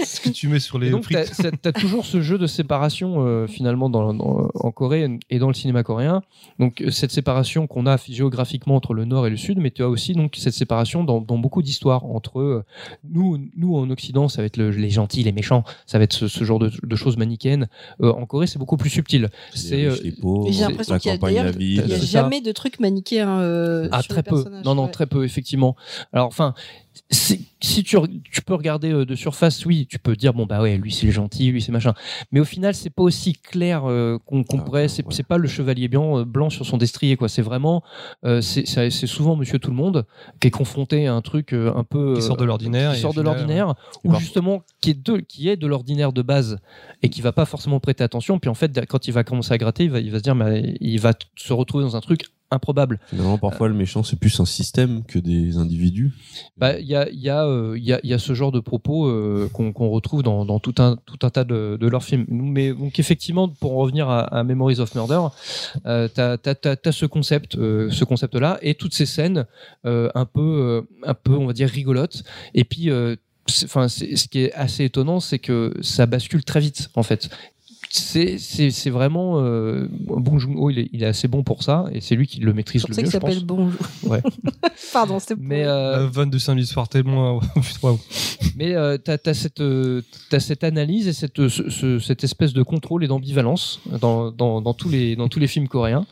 [0.04, 1.32] ce que tu mets sur les donc, frites.
[1.36, 5.48] tu as, toujours ce jeu de séparation euh, finalement dans, dans- en Corée et dans
[5.48, 6.22] le cinéma coréen.
[6.58, 9.82] Donc, euh, cette séparation qu'on a géographiquement entre le nord et le sud, mais tu
[9.82, 12.64] as aussi donc cette séparation dans, dans beaucoup d'histoires entre euh,
[13.08, 16.14] nous, nous en Occident, ça va être le- les gentils, les méchants, ça va être
[16.14, 17.68] ce, ce genre de, de choses manichéennes.
[18.00, 19.28] Euh, en Corée, c'est beaucoup plus subtil.
[19.54, 19.94] C'est euh,
[20.50, 23.28] j'ai l'impression qu'il y a y jamais de truc manichéen.
[23.40, 24.44] euh, Ah, sur très les peu.
[24.64, 25.76] Non, non, très peu, effectivement.
[26.12, 26.54] Alors, enfin,
[27.10, 27.96] si tu,
[28.44, 31.12] peux regarder euh, de surface, oui, tu peux dire, bon, bah ouais, lui c'est le
[31.12, 31.94] gentil, lui c'est machin.
[32.32, 34.88] Mais au final, c'est pas aussi clair euh, qu'on Ah, pourrait.
[34.88, 35.22] C'est ouais.
[35.22, 37.28] pas le chevalier blanc, euh, blanc sur son destrier, quoi.
[37.28, 37.82] C'est vraiment.
[38.24, 40.06] euh, c'est souvent monsieur tout le monde
[40.40, 42.14] qui est confronté à un truc euh, un peu.
[42.14, 43.74] Qui sort de l'ordinaire qui sort de l'ordinaire,
[44.04, 46.58] ou par- justement qui est de, qui est de l'ordinaire de base
[47.02, 48.38] et qui va pas forcément prêter attention.
[48.38, 50.34] Puis en fait, quand il va commencer à gratter, il va, il va se dire,
[50.34, 53.00] mais il va se retrouver dans un truc improbable.
[53.08, 56.12] Finalement, parfois, le méchant, c'est plus un système que des individus.
[56.56, 59.06] Bah, il y a, y, a, euh, y, a, y a ce genre de propos
[59.06, 62.26] euh, qu'on retrouve dans, dans tout, un, tout un tas de, de leurs films.
[62.28, 65.20] Mais donc effectivement, pour en revenir à, à Memories of Murder,
[65.86, 69.46] euh, t'as as, ce concept, ce concept-là, et toutes ces scènes
[69.84, 72.22] un peu, un peu, on va dire rigolotes.
[72.54, 72.90] Et puis,
[73.64, 77.30] enfin, ce qui est assez étonnant, c'est que ça bascule très vite, en fait.
[77.94, 81.84] C'est c'est- c'est vraiment euh, Bong Joon-ho, il est, il est assez bon pour ça,
[81.92, 83.46] et c'est lui qui le maîtrise C'est le pour ça mieux, qu'il je pense.
[83.46, 83.80] s'appelle Bonjour.
[84.04, 84.22] Ouais.
[84.94, 87.40] Pardon, c'était pour- Mais euh, La vanne de samedi soir tellement.
[87.82, 87.98] Waouh.
[88.56, 90.00] Mais euh, tu as, cette, euh,
[90.30, 94.62] t'as cette analyse et cette, ce- ce- cette espèce de contrôle et d'ambivalence dans, dans,
[94.62, 96.06] dans tous les, dans tous les films coréens.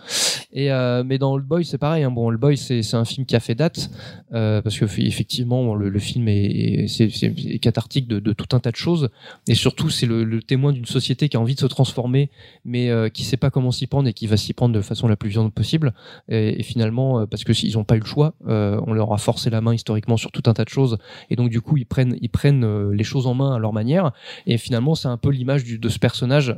[0.52, 2.02] Et, euh, mais dans Old Boy, c'est pareil.
[2.04, 2.10] Hein.
[2.10, 3.88] Bon, Old Boy, c'est c'est un film qui a fait date
[4.34, 8.18] euh, parce que effectivement, bon, le, le film est, est- c'est c'est- c'est cathartique de,
[8.18, 9.08] de tout un tas de choses.
[9.48, 12.30] Et surtout, c'est le, le témoin d'une société qui a envie de se transformer,
[12.64, 15.08] mais euh, qui sait pas comment s'y prendre et qui va s'y prendre de façon
[15.08, 15.94] la plus violente possible.
[16.28, 19.18] Et, finalement, euh, parce que s'ils n'ont pas eu le choix, euh, on leur a
[19.18, 20.98] forcé la main historiquement sur tout un tas de choses.
[21.30, 23.72] Et donc, du coup, ils prennent, ils prennent euh, les choses en main à leur
[23.72, 24.12] manière.
[24.46, 26.56] Et finalement, c'est un peu l'image de ce personnage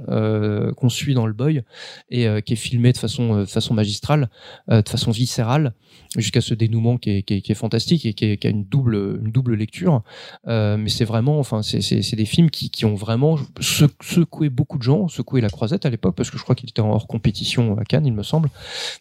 [0.77, 1.63] qu'on suit dans le boy
[2.11, 4.31] et qui est filmé de façon, de façon magistrale,
[4.69, 5.75] de façon viscérale,
[6.17, 10.03] jusqu'à ce dénouement qui est, fantastique et qui, a une double, une double lecture.
[10.47, 15.02] Mais c'est vraiment, enfin, c'est- des films qui, ont vraiment sec- secoué beaucoup de gens,
[15.09, 17.85] secoué la croisette à l'époque, parce que je crois qu'il était en hors compétition à
[17.85, 18.49] Cannes, il me semble.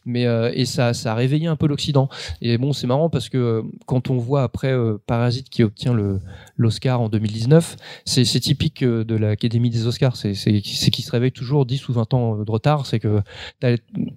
[0.05, 2.09] Mais euh, et ça, ça a réveillé un peu l'Occident.
[2.41, 5.93] Et bon, c'est marrant parce que euh, quand on voit après euh, Parasite qui obtient
[5.93, 6.19] le
[6.61, 7.75] l'Oscar en 2019,
[8.05, 10.15] c'est typique euh, de l'Académie des Oscars.
[10.15, 12.85] C'est qu'ils se réveillent toujours 10 ou 20 ans euh, de retard.
[12.85, 13.21] C'est que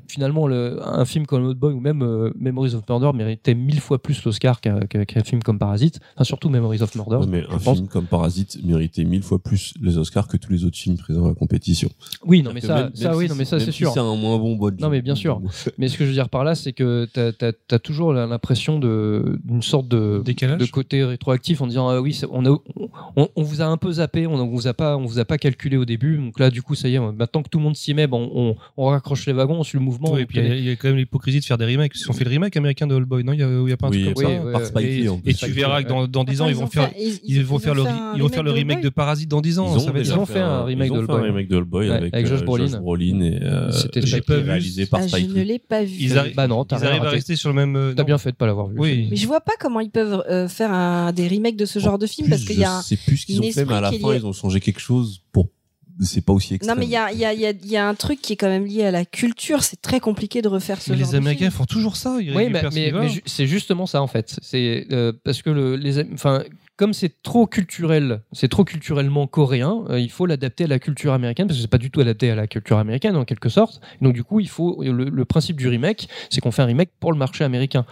[0.08, 3.80] finalement le, un film comme Old Boy ou même euh, Memories of Murder méritait mille
[3.80, 4.80] fois plus l'Oscar qu'un
[5.24, 6.00] film comme Parasite.
[6.14, 7.16] Enfin surtout Memories of Murder.
[7.16, 7.76] Ouais, mais un pense.
[7.76, 11.24] film comme Parasite méritait mille fois plus les Oscars que tous les autres films présents
[11.24, 11.88] à la compétition.
[12.24, 13.78] Oui, non mais ça, même- ça même oui, si non mais c'est- ça c'est si
[13.78, 13.92] sûr.
[13.92, 14.74] C'est un moins bon bon.
[14.80, 15.40] Non, mais bien sûr.
[15.78, 17.30] Mais ce que je veux dire par là, c'est que t'as
[17.70, 22.12] as, toujours l'impression de- d'une sorte de, Décalage de côté rétroactif en disant ah oui,
[22.14, 22.50] c'est- on, a,
[23.16, 25.24] on, on vous a un peu zappé, on, on vous a pas, on vous a
[25.24, 26.16] pas calculé au début.
[26.18, 28.30] Donc là, du coup, ça y est, maintenant que tout le monde s'y met, bon,
[28.34, 30.12] on, on raccroche les wagons, on suit le mouvement.
[30.12, 31.92] Ouais, et on puis il y, y a quand même l'hypocrisie de faire des remakes.
[31.98, 33.32] Ils ont fait le remake américain de All Boy, non?
[33.32, 34.44] Il y a, il y a pas un Oui, truc comme oui, ça?
[34.44, 34.66] Ouais, par ouais.
[34.66, 34.86] Spike
[35.26, 36.90] Et, et tu verras que dans, dans 10 ans, ils vont ont faire.
[36.98, 37.82] ils, Ils vont faire le,
[38.16, 39.74] ils vont faire le remake de Parasite dans 10 ans.
[39.76, 41.28] Ils ça va être ils ont fait un remake ont de fait All un Boy.
[41.30, 42.44] remake de All Boy Ouais, avec, avec Josh euh,
[42.80, 43.20] Brolin.
[43.22, 44.00] Euh, C'était
[44.34, 45.94] réalisé par Ah, je ne l'ai pas vu.
[46.00, 47.76] Ils arrivent- Bah non, t'as Ils rien arrivent à rester sur le même.
[47.76, 48.74] euh, T'as bien fait de pas l'avoir vu.
[48.78, 49.08] Oui.
[49.10, 51.98] Mais je vois pas comment ils peuvent euh, faire un, des remakes de ce genre
[51.98, 53.74] de film Plus, parce qu'il y a je sais plus ce qu'ils ont fait, mais
[53.74, 54.18] à la fin lié.
[54.18, 55.48] ils ont changé quelque chose pour.
[56.00, 56.74] C'est pas aussi extrême.
[56.74, 58.20] Non mais il y a, il y, a, il y, a, y a un truc
[58.20, 59.62] qui est quand même lié à la culture.
[59.62, 62.16] C'est très compliqué de refaire ce Mais genre les de Américains font toujours ça.
[62.20, 64.36] Ils Oui, mais, mais- mais c'est justement ça en fait.
[64.42, 66.42] C'est euh, parce que le, les, enfin,
[66.76, 71.12] comme c'est trop culturel, c'est trop culturellement coréen, euh, il faut l'adapter à la culture
[71.12, 73.80] américaine parce que c'est pas du tout adapté à la culture américaine en quelque sorte.
[74.00, 76.90] Donc du coup, il faut le, le principe du remake, c'est qu'on fait un remake
[76.98, 77.86] pour le marché américain.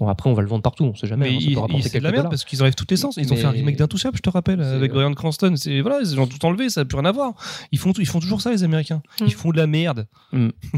[0.00, 1.30] Bon, après, on va le vendre partout, on sait jamais.
[1.30, 2.30] Mais hein, ça ils- peut rapporter ils- c'est de la merde dollars.
[2.30, 3.16] parce qu'ils enlèvent toute l'essence.
[3.18, 5.54] Ils ont fait un remake d'Intouchable, je te rappelle, avec Brian Cranston.
[5.56, 7.34] C'est voilà, ils ont tout enlevé, ça n'a plus rien à voir.
[7.70, 9.02] Ils font, ils font toujours ça, les Américains.
[9.20, 9.24] Mm.
[9.26, 10.06] Ils font de la merde.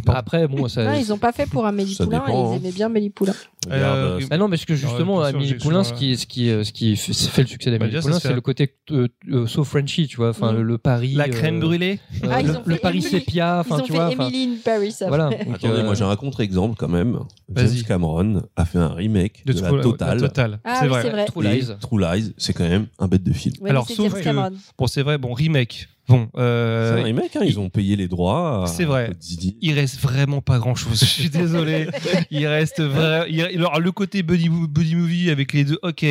[0.08, 0.84] Après, bon, ça.
[0.84, 2.18] Non, ils ont pas fait pour Amélie Ça Poulain.
[2.20, 2.60] dépend, Ils hein.
[2.60, 3.34] aimaient bien Amélie Poulain.
[3.70, 6.96] Euh, euh, Ah non, parce que justement, Amélie Poulain, ce qui, ce qui, ce qui
[6.96, 10.30] fait fait le succès d'Amélie Bah, c'est le côté euh, euh, so Frenchy, tu vois,
[10.30, 10.56] enfin Mm.
[10.56, 11.14] le, le Paris.
[11.14, 12.00] La crème euh, brûlée.
[12.28, 14.12] Ah, ils le, Paris Emily- sépia, Ils enfin ont tu vois.
[14.12, 14.94] Emily in Paris.
[15.08, 15.30] Voilà.
[15.54, 17.18] Attendez, moi j'ai un contre-exemple quand même.
[17.54, 17.68] James.
[17.86, 20.20] Cameron a fait un remake de, la Totale.
[20.20, 20.58] Totale.
[20.64, 21.02] Ah c'est oui, vrai.
[21.02, 21.24] c'est vrai.
[21.26, 21.68] True Lies.
[21.80, 23.54] True Lies, c'est quand même un bête de film.
[23.66, 24.50] Alors, sauf que-.
[24.78, 25.88] Bon, c'est vrai, bon, remake.
[26.08, 28.64] Bon, euh, c'est un remake, hein, ils ont payé les droits.
[28.68, 29.08] C'est vrai.
[29.08, 29.56] Code Didi.
[29.60, 31.00] il reste vraiment pas grand chose.
[31.00, 31.88] Je suis désolé.
[32.30, 33.24] il reste vraiment.
[33.56, 36.04] Alors, le côté buddy, buddy movie avec les deux, ok.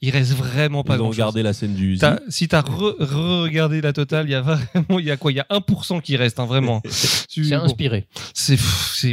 [0.00, 1.16] Il reste vraiment pas Ils ont grand chose.
[1.16, 1.98] regardé la scène du.
[2.28, 5.36] Si t'as re- re-regardé la totale, il y a vraiment, il y a quoi Il
[5.36, 6.80] y a 1% qui reste, hein, vraiment.
[7.34, 8.06] C'est bon, inspiré.
[8.34, 8.56] C'est,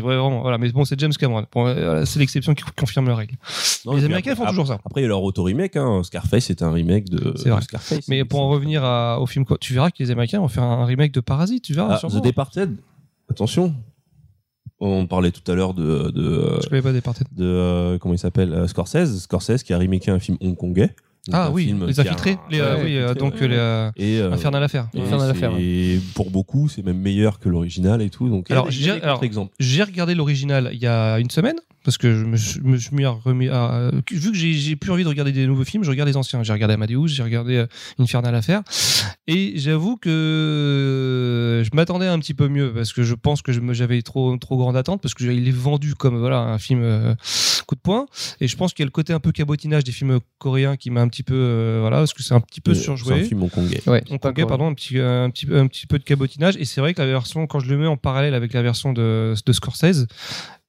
[0.01, 0.57] vraiment, voilà.
[0.57, 1.45] Mais bon, c'est James Cameron.
[1.53, 3.35] Bon, euh, voilà, c'est l'exception qui confirme la règle.
[3.85, 4.77] Non, les Américains après- font toujours ça.
[4.85, 5.75] Après, il y a leur auto-remake.
[5.77, 6.01] Hein.
[6.03, 7.61] Scarface, c'est un remake de, vrai.
[7.61, 8.07] Scarface.
[8.09, 10.63] Mais pour en revenir à- au film, quoi, tu verras que les Américains vont faire
[10.63, 11.99] un remake de Parasite, tu verras.
[12.03, 12.07] Ah.
[12.07, 12.77] The Departed,
[13.29, 13.73] attention.
[14.81, 16.09] On parlait tout à l'heure de.
[16.11, 17.27] de, Je connais pas Departed.
[17.35, 19.19] de euh, comment il s'appelle euh, Scorsese.
[19.19, 20.95] Scorsese qui a remaké un film hongkongais.
[21.27, 22.37] Donc Ah oui, les a infiltrés.
[22.49, 23.47] Les, euh, ouais, oui, euh, donc ouais.
[23.49, 24.87] les euh, Et, euh, Infernal Affair.
[24.93, 28.29] et Infernal Affair, c'est- pour beaucoup, c'est même meilleur que l'original et tout.
[28.29, 32.61] Donc, Alors, j'ai- regardé l'original il y a une semaine parce que je me suis,
[32.61, 35.63] me suis mis à remis à- vu que j'ai plus envie de regarder des nouveaux
[35.65, 36.41] films, je regarde les anciens.
[36.43, 37.67] J'ai regardé Amadeus, j'ai regardé euh,
[37.99, 38.61] Infernal Affair
[39.27, 44.01] et j'avoue que je m'attendais un petit peu mieux parce que je pense que j'avais
[44.01, 47.15] trop trop grande attente parce que il est vendu comme voilà un film
[47.65, 48.05] coup de poing
[48.41, 50.89] et je pense qu'il y a le côté un peu cabotinage des films coréens qui
[50.89, 53.23] m'a petit peu euh, voilà parce que c'est un petit peu Euh, C'est un surjoué.
[53.25, 53.81] film hongkongais.
[53.87, 56.55] Ouais, encore- pardon, un petit, un, petit, un petit peu de cabotinage.
[56.57, 58.93] Et c'est vrai que la version, quand je le mets en parallèle avec la version
[58.93, 60.07] de, de Scorsese,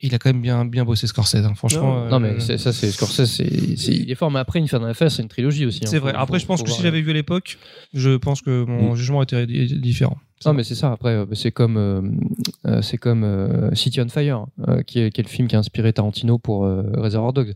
[0.03, 1.45] il a quand même bien, bien bossé Scorsese.
[1.45, 1.53] hein.
[1.55, 4.31] Franchement, Non, euh, mais ça, c'est Scorsese, c'est, il est fort.
[4.31, 5.81] Mais après, Infernal Affair, c'est une trilogie aussi.
[5.85, 5.87] hein.
[5.89, 6.15] c'est Faut- vrai.
[6.17, 7.59] Après, faut- je pense que si j'avais vu à l'époque,
[7.95, 8.97] je pense que mon Mm.
[8.97, 10.17] jugement était di- différent.
[10.47, 10.91] Non, mais c'est ça.
[10.91, 12.01] Après, euh, c'est comme, euh,
[12.67, 15.57] euh, c'est comme euh, City on Fire, euh, qui, est, qui est le film qui
[15.57, 17.53] a inspiré Tarantino pour euh, Reservoir Dogs.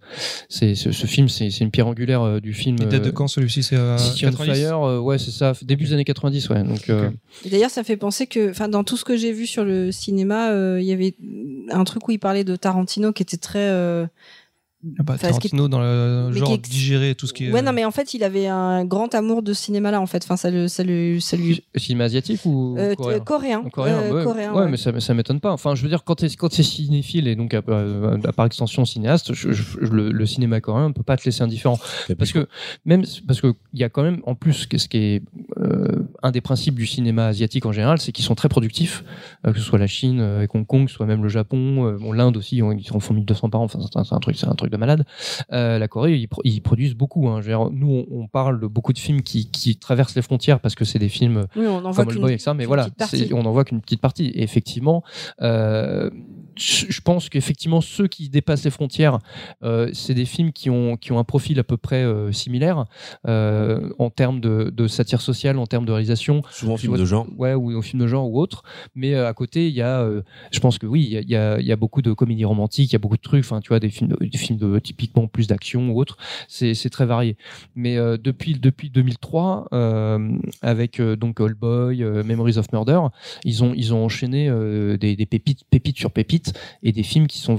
[0.50, 2.76] C'est, ce, ce film, c'est, c'est une pierre angulaire euh, du film.
[2.78, 3.62] Il date de quand celui-ci?
[3.62, 4.52] C'est euh, City on 90?
[4.52, 6.62] Fire, euh, ouais, c'est ça, début des années 90, ouais.
[6.62, 7.10] Donc, euh,
[7.50, 10.50] D'ailleurs, ça fait penser que, enfin, dans tout ce que j'ai vu sur le cinéma,
[10.50, 11.14] euh, il y avait
[11.70, 13.70] un truc où il parlait de Tarantino qui était très.
[14.84, 17.52] Euh, Ah bah, Enfin, Tarantino dans le genre est- digérer tout ce qui est.
[17.52, 20.22] Ouais, non, mais en fait, il avait un grand amour de cinéma-là, en fait.
[20.24, 21.62] Enfin, ça le, ça lui, ça lui.
[21.76, 23.62] cinéma asiatique ou Euh, coréen coréen.
[23.72, 24.70] Coréen, Euh, ouais, coréen, ouais, ouais.
[24.70, 25.52] mais ça, ça m'étonne pas.
[25.52, 28.84] Enfin, je veux dire, quand tu es, quand cinéphile et donc à, à- par extension
[28.84, 31.78] cinéaste, je- je- le, le cinéma coréen ne peut pas te laisser indifférent.
[32.18, 32.46] Parce que
[32.84, 35.22] même parce que il y a quand même en plus ce qui est
[35.58, 39.04] euh, un des principes du cinéma asiatique en général, c'est qu'ils sont très productifs,
[39.46, 41.98] euh, que ce soit la Chine euh, avec Hong Kong, soit même le Japon, euh,
[41.98, 44.48] bon, l'Inde aussi, on- ils en font 1200 par an, enfin, c'est un, truc, c'est
[44.48, 45.04] un truc de malade.
[45.52, 47.28] Euh, la Corée, ils, pro- ils produisent beaucoup.
[47.28, 47.40] Hein.
[47.40, 50.74] Dire, nous, on, on parle de beaucoup de films qui, qui traversent les frontières parce
[50.74, 52.52] que c'est des films Oui, on en voit comme qu'une Old Boy, etc.
[52.56, 52.84] Mais voilà,
[53.34, 54.26] on n'en voit qu'une petite partie.
[54.28, 55.04] Et effectivement,
[56.56, 59.18] je pense qu'effectivement, ceux qui dépassent les frontières,
[59.62, 62.86] euh, c'est des films qui ont, qui ont un profil à peu près euh, similaire
[63.26, 66.42] euh, en termes de, de satire sociale, en termes de réalisation.
[66.50, 67.26] Souvent Tu film vois, de genre.
[67.36, 68.62] Ouais, ou au film de genre ou autre.
[68.94, 70.08] Mais à côté, il y a,
[70.50, 72.96] je pense que oui, il y a, y, a, beaucoup de comédies romantiques, il y
[72.96, 73.44] a beaucoup de trucs.
[73.44, 76.16] Enfin, tu vois, des films, de, des films de typiquement plus d'action ou autre.
[76.48, 77.36] C'est c'est très varié.
[77.74, 83.00] Mais depuis depuis 2003, euh, avec donc Old Boy, Memories of Murder,
[83.44, 84.50] ils ont ils ont enchaîné
[84.98, 86.43] des, des pépites, pépites sur pépites
[86.82, 87.54] et des films qui sont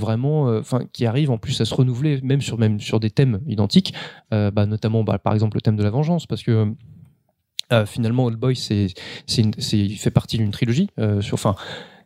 [0.48, 0.62] euh,
[1.06, 3.94] arrivent en plus à se renouveler, même sur des thèmes identiques.
[4.34, 6.74] Euh, bah, notamment, bah, par exemple, le thème de la vengeance, parce que
[7.74, 8.88] euh, finalement, Old Boy, c'est,
[9.28, 10.90] fait partie d'une trilogie.
[11.22, 11.40] Sur,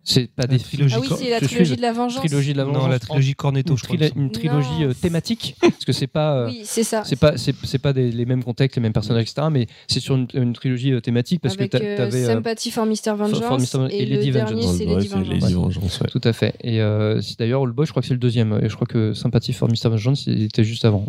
[0.03, 0.95] c'est pas des trilogie.
[0.97, 2.19] Ah oui, c'est la trilogie de la vengeance.
[2.23, 2.83] trilogie de la vengeance.
[2.83, 3.97] Non, la trilogie Cornetto, une, je crois.
[4.15, 4.87] une trilogie Non.
[4.89, 6.35] euh, thématique, parce que c'est pas.
[6.35, 7.03] euh, Oui, c'est ça.
[7.05, 9.47] C'est pas, c'est, c'est pas des- les mêmes contextes, les mêmes personnages, etc.
[9.51, 12.23] Mais c'est sur une, une trilogie euh, thématique parce Avec que t'a- t'avais.
[12.23, 13.13] euh, Sympathy for Mr.
[13.15, 14.77] Vengeance et, et le Lady dernier Vengeance.
[14.77, 15.27] c'est Lady Vengeance.
[15.41, 16.07] Lady Vengeance, ouais.
[16.11, 16.55] tout à fait.
[16.63, 18.59] Et euh, c'est d'ailleurs Old Boy, je crois que c'est le deuxième.
[18.63, 19.89] Et je crois que Sympathy for Mr.
[19.89, 21.05] Vengeance, il était juste avant.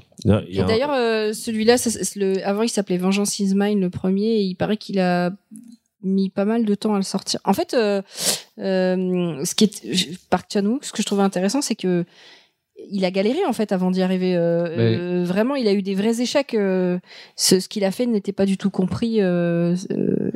[0.48, 2.46] Et d'ailleurs, euh, celui-là, ça- c'est le...
[2.46, 5.30] avant il s'appelait Vengeance is Mine, le premier, et il paraît qu'il a
[6.02, 7.40] mis pas mal de temps à le sortir.
[7.44, 8.02] En fait, euh,
[8.58, 12.04] euh, ce qui est Park Chan-wook, ce que je trouvais intéressant, c'est que
[12.90, 14.34] il a galéré en fait avant d'y arriver.
[14.34, 16.54] euh, Mais- euh, vraiment, il a eu des vrais échecs.
[16.54, 16.98] euh,
[17.36, 19.20] ce, ce qu'il a fait n'était pas du tout compris.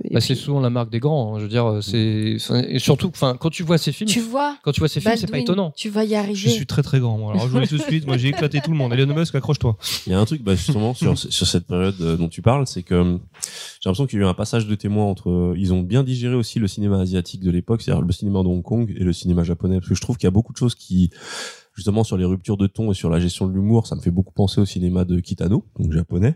[0.04, 1.34] Euh, euh, Bah, c'est souvent la marque des grands.
[1.34, 1.38] hein.
[1.38, 4.56] Je veux dire, c'est enfin, et surtout, enfin, quand tu vois ces films, tu vois,
[4.62, 5.72] quand tu vois ces films, c'est pas étonnant.
[5.76, 6.34] Tu vas y arriver.
[6.34, 7.18] Je suis très très grand.
[7.18, 7.32] Moi.
[7.32, 8.92] Alors je vous le tout de suite, moi j'ai éclaté tout le monde.
[8.92, 9.76] Elon Musk, accroche-toi.
[10.06, 12.66] Il y a un truc, bah, justement, sur, sur cette période euh, dont tu parles,
[12.66, 13.20] c'est que hum,
[13.80, 15.30] j'ai l'impression qu'il y a eu un passage de témoin entre.
[15.30, 18.48] euh, Ils ont bien digéré aussi le cinéma asiatique de l'époque, c'est-à-dire le cinéma de
[18.48, 20.58] Hong Kong et le cinéma japonais, parce que je trouve qu'il y a beaucoup de
[20.58, 21.10] choses qui,
[21.74, 24.10] justement, sur les ruptures de ton et sur la gestion de l'humour, ça me fait
[24.10, 26.34] beaucoup penser au cinéma de Kitano, donc japonais.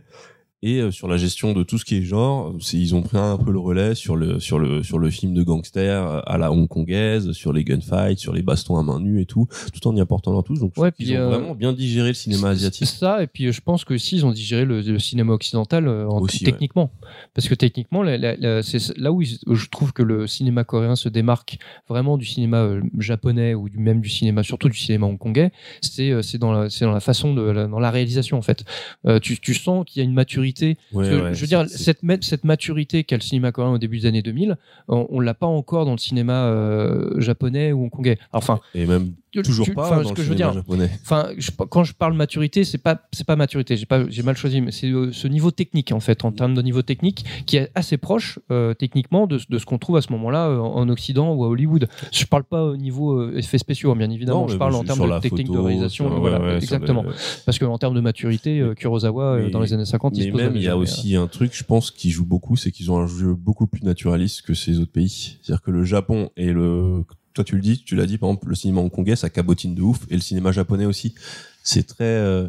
[0.60, 3.36] Et euh, sur la gestion de tout ce qui est genre, ils ont pris un
[3.38, 6.50] peu le relais sur le sur le sur le film de gangster euh, à la
[6.50, 10.00] hongkongaise, sur les gunfights, sur les bastons à main nue et tout, tout en y
[10.00, 10.58] apportant leur touche.
[10.58, 12.88] Donc Ouais, puis, ont euh, vraiment bien digéré le cinéma asiatique.
[12.88, 15.88] C'est ça, et puis je pense que aussi ils ont digéré le, le cinéma occidental
[15.88, 16.50] en- Aussi, ouais.
[16.50, 16.90] techniquement.
[17.34, 18.02] Parce que techniquement,
[18.62, 22.68] c'est là où ils- je trouve que le cinéma coréen se démarque vraiment du cinéma
[22.98, 26.84] japonais ou du, même du cinéma, surtout du cinéma hongkongais, c'est c'est dans, la- c'est
[26.84, 28.64] dans la façon de dans la réalisation en fait.
[29.06, 30.47] Euh, tu, tu sens qu'il y a une maturité.
[30.92, 33.78] Ouais, Parce que, ouais, je veux dire, cette, cette maturité qu'a le cinéma coréen au
[33.78, 34.56] début des années 2000,
[34.88, 38.18] on, on l'a pas encore dans le cinéma euh, japonais ou hongkongais.
[38.32, 40.90] Enfin, et même toujours tu- pas dans ce le que je veux dire, japonais.
[41.02, 43.76] Enfin, je- quand je parle maturité, c'est pas c'est pas maturité.
[43.76, 46.54] J'ai pas j'ai mal choisi, mais c'est euh, ce niveau technique en fait, en termes
[46.54, 50.02] de niveau technique, qui est assez proche euh, techniquement de, de ce qu'on trouve à
[50.02, 51.88] ce moment-là euh, en Occident ou à Hollywood.
[52.12, 54.42] Je parle pas au niveau effets spéciaux, hein, bien évidemment.
[54.42, 56.06] Non, je parle en termes de technique de photo, réalisation.
[56.06, 57.02] sur- ouais, voilà, ouais, sur exactement.
[57.02, 57.12] le-
[57.44, 60.56] Parce qu'en termes de maturité, Kurosawa Mais- dans les années 50, il se pose même,
[60.56, 63.06] il y a aussi un truc, je pense, qui joue beaucoup, c'est qu'ils ont un
[63.06, 65.36] jeu beaucoup plus naturaliste que ces autres pays.
[65.42, 68.48] C'est-à-dire que le Japon et le, toi tu le dis, tu l'as dit, par exemple,
[68.48, 71.14] le cinéma hongkongais, ça cabotine de ouf, et le cinéma japonais aussi.
[71.62, 72.48] C'est très, euh,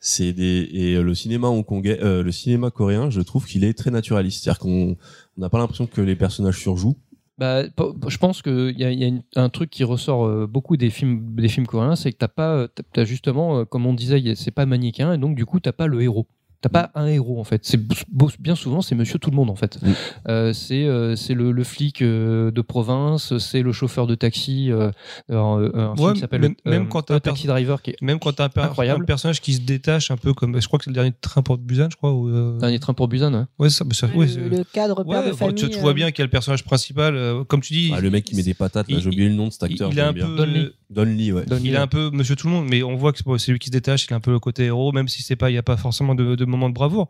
[0.00, 3.90] c'est des, et le cinéma hongkongais, euh, le cinéma coréen, je trouve qu'il est très
[3.90, 4.44] naturaliste.
[4.44, 4.96] C'est-à-dire qu'on
[5.36, 6.96] on n'a pas l'impression que les personnages surjouent.
[7.38, 7.64] Bah,
[8.08, 11.34] je pense qu'il y a, y a un truc qui ressort euh, beaucoup des films,
[11.36, 14.50] des films coréens, c'est que t'as pas, euh, t'as- justement, euh, comme on disait, c'est
[14.52, 16.26] pas manichéen, et donc du coup t'as pas le héros.
[16.62, 17.64] T'as pas un héros en fait.
[17.64, 19.78] C'est beau- bien souvent c'est Monsieur Tout le Monde en fait.
[19.82, 19.92] Mm.
[20.28, 24.70] Euh, c'est euh, c'est le, le flic euh, de province, c'est le chauffeur de taxi.
[24.72, 24.90] Euh,
[25.30, 25.36] un,
[25.74, 27.96] un film Ouais, qui s'appelle même- euh, même quand t'as un Taxi Driver qui est
[28.02, 29.02] Même quand t'as un, per- Incroyable.
[29.02, 31.42] un personnage qui se détache un peu comme, je crois que c'est le dernier train
[31.42, 32.12] pour Busan, je crois.
[32.12, 33.46] Ou, euh, Dernier train pour Busan.
[33.58, 35.54] Ouais, ça, bah, ça- ouais, le, le cadre père de famille.
[35.54, 37.92] tu, tu vois bien qu'il y a le personnage principal, euh, comme tu dis.
[37.94, 39.90] Ah, le mec qui met des patates, j'ai oublié le nom de cet acteur.
[39.92, 41.12] il est un peu, Donnie.
[41.12, 41.44] Don Lee, ouais.
[41.46, 43.58] Donnie, il est un peu Monsieur Tout le Monde, mais on voit que c'est lui
[43.58, 44.06] qui se détache.
[44.08, 45.76] Il a un peu le côté héros, même si c'est pas, il y a pas
[45.76, 47.08] forcément de, de moment de bravoure.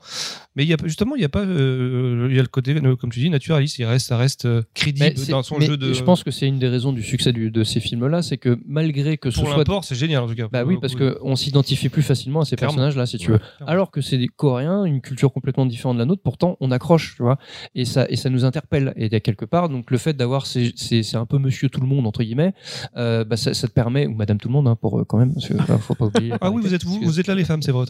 [0.55, 2.75] Mais il y a justement, il y a pas, euh, il y a le côté,
[2.75, 3.79] euh, comme tu dis, naturaliste.
[3.79, 5.93] Il reste, ça reste euh, crédible dans son mais jeu de.
[5.93, 8.59] Je pense que c'est une des raisons du succès du- de ces films-là, c'est que
[8.67, 10.49] malgré que ce pour soit l'import, c'est génial en tout cas.
[10.51, 13.41] Bah oui, parce que on s'identifie plus facilement à ces personnages-là, si tu veux.
[13.67, 17.15] Alors que c'est des Coréens, une culture complètement différente de la nôtre, pourtant on accroche,
[17.17, 17.39] tu vois.
[17.75, 18.93] Et ça, et ça nous interpelle.
[18.97, 21.39] Et il y a quelque part, donc le fait d'avoir, ces- ces- c'est un peu
[21.39, 22.55] Monsieur Tout le Monde entre guillemets,
[22.97, 25.05] euh, bah ça, ça ça te permet, ou Madame tout le monde, hein, pour euh,
[25.05, 26.33] quand même, parce que faut pas oublier.
[26.41, 27.85] Ah oui, vous êtes vous, vous êtes là les femmes, c'est vrai.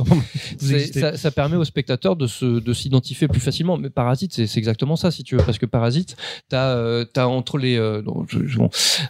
[0.92, 3.76] ça, ça permet au spectateur de se de s'identifier plus facilement.
[3.76, 6.16] Mais Parasite, c'est exactement ça, si tu veux, parce que Parasite,
[6.48, 8.24] t'as euh, t'as entre les euh, bon,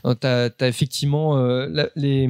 [0.05, 2.29] euh, t'as t'as effectivement euh, la- les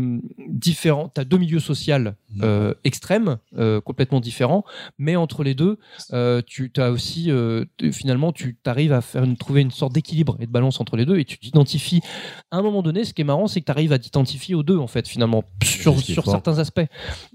[0.49, 1.97] différents, t'as deux milieux sociaux
[2.43, 3.39] euh, extrêmes,
[3.85, 4.65] complètement différents,
[4.99, 5.79] mais entre les deux,
[6.47, 7.31] tu as aussi
[7.93, 11.07] finalement tu arrives à faire une, trouver une sorte d'équilibre et de balance entre les
[11.07, 12.01] deux, et tu t'identifies.
[12.51, 14.63] À un moment donné, ce qui est marrant, c'est que tu arrives à t'identifier aux
[14.63, 16.87] deux en fait, finalement, sur certains aspects,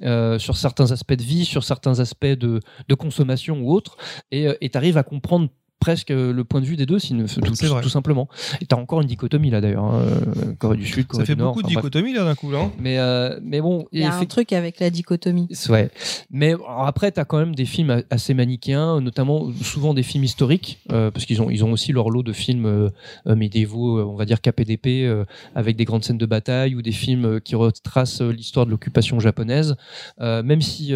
[0.04, 3.98] euh, sur certains aspects de vie, sur certains aspects de, de consommation ou autres,
[4.32, 5.50] et tu arrives à comprendre
[5.82, 8.30] presque le point de vue des deux, sinon, tout, simplement.
[8.62, 11.26] Et tu as encore une dichotomie là d'ailleurs, hein, euh, Corée du Sud, Corée Ça
[11.26, 11.50] fait du Nord.
[11.54, 12.60] beaucoup de dichotomies là d'un coup là.
[12.62, 12.72] hein.
[12.80, 15.50] Mais, euh, mais bon, Il y a un effectivement- truc avec la dichotomie.
[15.70, 15.90] Ouais.
[16.30, 20.24] Mais alors après, tu as quand même des films assez manichéens, notamment souvent des films
[20.24, 22.90] historiques, euh, parce qu'ils ont, ils ont aussi leur lot de films euh,
[23.36, 27.26] médiévaux, on va dire KPDP, euh, avec des grandes scènes de bataille, ou des films
[27.26, 29.76] euh, qui retracent l'histoire de l'occupation japonaise.
[30.20, 30.94] Euh, même si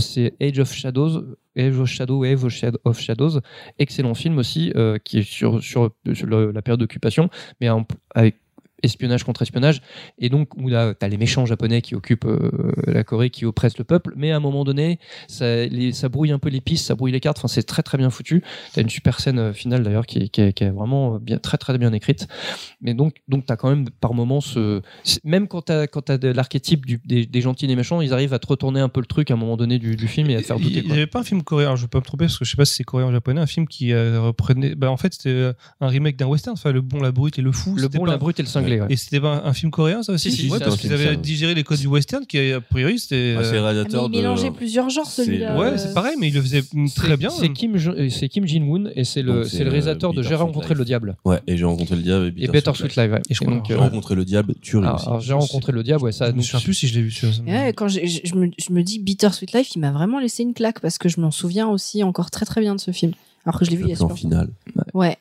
[0.00, 1.22] c'est Age of Shadows,
[1.56, 3.40] Age of Shadows,
[3.78, 5.60] excellent film aussi, euh, qui est sur,
[6.04, 7.28] la période d'occupation,
[7.60, 7.68] mais
[8.14, 8.36] avec
[8.84, 9.80] espionnage contre espionnage
[10.18, 13.78] et donc où là t'as les méchants japonais qui occupent euh, la Corée qui oppressent
[13.78, 14.98] le peuple mais à un moment donné
[15.28, 17.82] ça, les- ça brouille un peu les pistes ça brouille les cartes enfin c'est très
[17.82, 18.42] très bien foutu
[18.74, 21.38] t'as une super scène euh, finale d'ailleurs qui, est- qui, est- qui est vraiment bien
[21.38, 22.26] très très bien écrite
[22.80, 24.82] mais donc donc t'as quand même par moments ce
[25.24, 28.34] même quand t'as quand t'as de l'archétype des, des gentils et des méchants ils arrivent
[28.34, 30.36] à te retourner un peu le truc à un moment donné du, du film et
[30.36, 30.94] à te faire douter il y quoi.
[30.96, 32.56] avait pas un film coréen, alors je vais pas me tromper parce que je sais
[32.56, 34.74] pas si c'est coréen ou japonais, un film qui euh, reprenait.
[34.74, 37.42] Bah, en fait, c'était euh, un remake d'un western, enfin, Le Bon, la Brute et
[37.42, 37.74] le Fou.
[37.76, 38.86] le bon pas- la brute et le cinglé ouais.
[38.90, 41.16] Et c'était pas un film coréen, ça aussi Si, si, Ouais, parce qu'ils film, avaient
[41.16, 43.36] digéré les codes du western, qui a priori c'était.
[43.38, 45.56] Ah, c'est euh, Ah, mais il de- mélangeait plusieurs genres celui-là.
[45.58, 47.30] Ouais, c'est pareil, mais il le faisait très bien.
[47.30, 50.34] c'est Kim euh, c'est Kim Jin-woon et c'est le c'est le euh, réalisateur de J'ai
[50.34, 52.32] rencontré le diable Ouais, et j'ai rencontré le diable.
[52.36, 53.22] et Better Sweet Life ouais.
[53.30, 56.36] Et J'ai rencontré le diable, tuerie alors, j'ai rencontré le diable ouais ça Je me
[56.36, 57.14] donc, souviens plus si je l'ai vu.
[57.46, 58.00] Ouais, quand je,
[58.70, 61.68] me, dis Bittersweet Life, il m'a vraiment laissé une claque parce que je m'en souviens
[61.68, 63.12] aussi encore très très bien de ce film.
[63.46, 64.48] Alors que je l'ai vu il y a super final.
[64.94, 65.16] Ouais.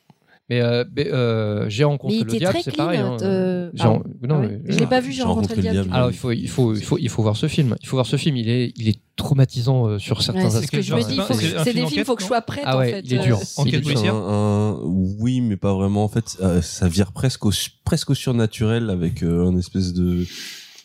[0.49, 2.99] Mais, euh, mais, euh, j'ai rencontré Mais il le diable, c'est pareil.
[2.99, 3.15] hein.
[3.21, 4.61] euh, ah, non, ah mais- ouais.
[4.67, 5.89] Je l'ai pas vu, j'ai rencontré le diable.
[5.93, 7.75] Alors il faut, il faut, il faut, il faut voir ce film.
[7.81, 8.35] Il faut voir ce film.
[8.35, 10.65] Il est, il est traumatisant euh, sur certains Ouais, c'est aspects.
[10.65, 11.19] ce que je me c'est dis.
[11.29, 13.01] c'est des films, d'enquête, faut que je sois prête Ah en ouais, fait.
[13.05, 13.37] il est dur.
[13.37, 13.87] Euh, Enquête Il est dur.
[13.93, 14.15] policière.
[14.15, 16.03] Un- un- oui, mais pas vraiment.
[16.03, 17.51] En fait, euh, ça vire presque au,
[17.85, 20.25] presque au surnaturel avec euh, un espèce de.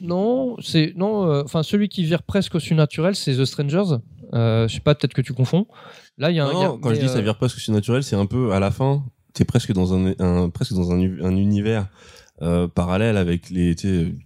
[0.01, 1.29] Non, c'est non.
[1.29, 3.97] euh, Enfin, celui qui vire presque au surnaturel, c'est The Strangers.
[4.35, 5.67] Euh, je sais pas, peut-être que tu confonds.
[6.17, 6.53] Là, il y a un.
[6.53, 8.15] Non, il y a- quand je mais, dis ça euh, vire presque au surnaturel, c'est
[8.15, 9.03] un peu à la fin.
[9.39, 11.87] T'es presque dans un, un presque dans un, univers
[12.43, 13.77] euh, parallèle avec les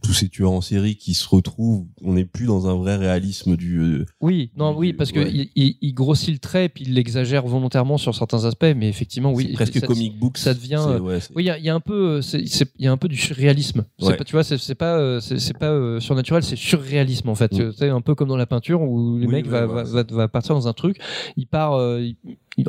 [0.03, 1.85] tous ces tueurs en série qui se retrouvent.
[2.03, 3.79] On n'est plus dans un vrai réalisme du.
[3.79, 4.93] euh, Oui, non, oui, Ouais.
[4.95, 8.73] parce que il, il- il grossit le trait puis il l'exagère volontairement sur certains aspects,
[8.75, 10.39] mais effectivement, oui, presque ça- comic book.
[10.39, 12.87] ça devient, euh, ouais, Oui, il y a- il y, a un peu, il y
[12.87, 13.85] a un peu du surréalisme.
[14.01, 14.17] Ouais.
[14.17, 17.53] pas, tu vois, c'est pas, c'est pas euh, surnaturel, c'est surréalisme en fait.
[17.53, 17.73] Mm.
[17.79, 20.03] C'est un peu comme dans la peinture où le Oui, mec ouais, va, ouais, va,
[20.03, 20.99] va, va partir dans un truc,
[21.37, 21.79] il part.
[21.99, 22.17] il-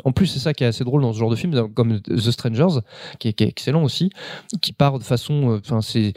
[0.04, 2.30] en plus, c'est ça qui est assez drôle dans ce genre de film, comme The
[2.30, 2.80] Strangers,
[3.18, 4.10] qui est, qui est excellent aussi,
[4.62, 6.14] qui part de façon, euh, enfin, c'est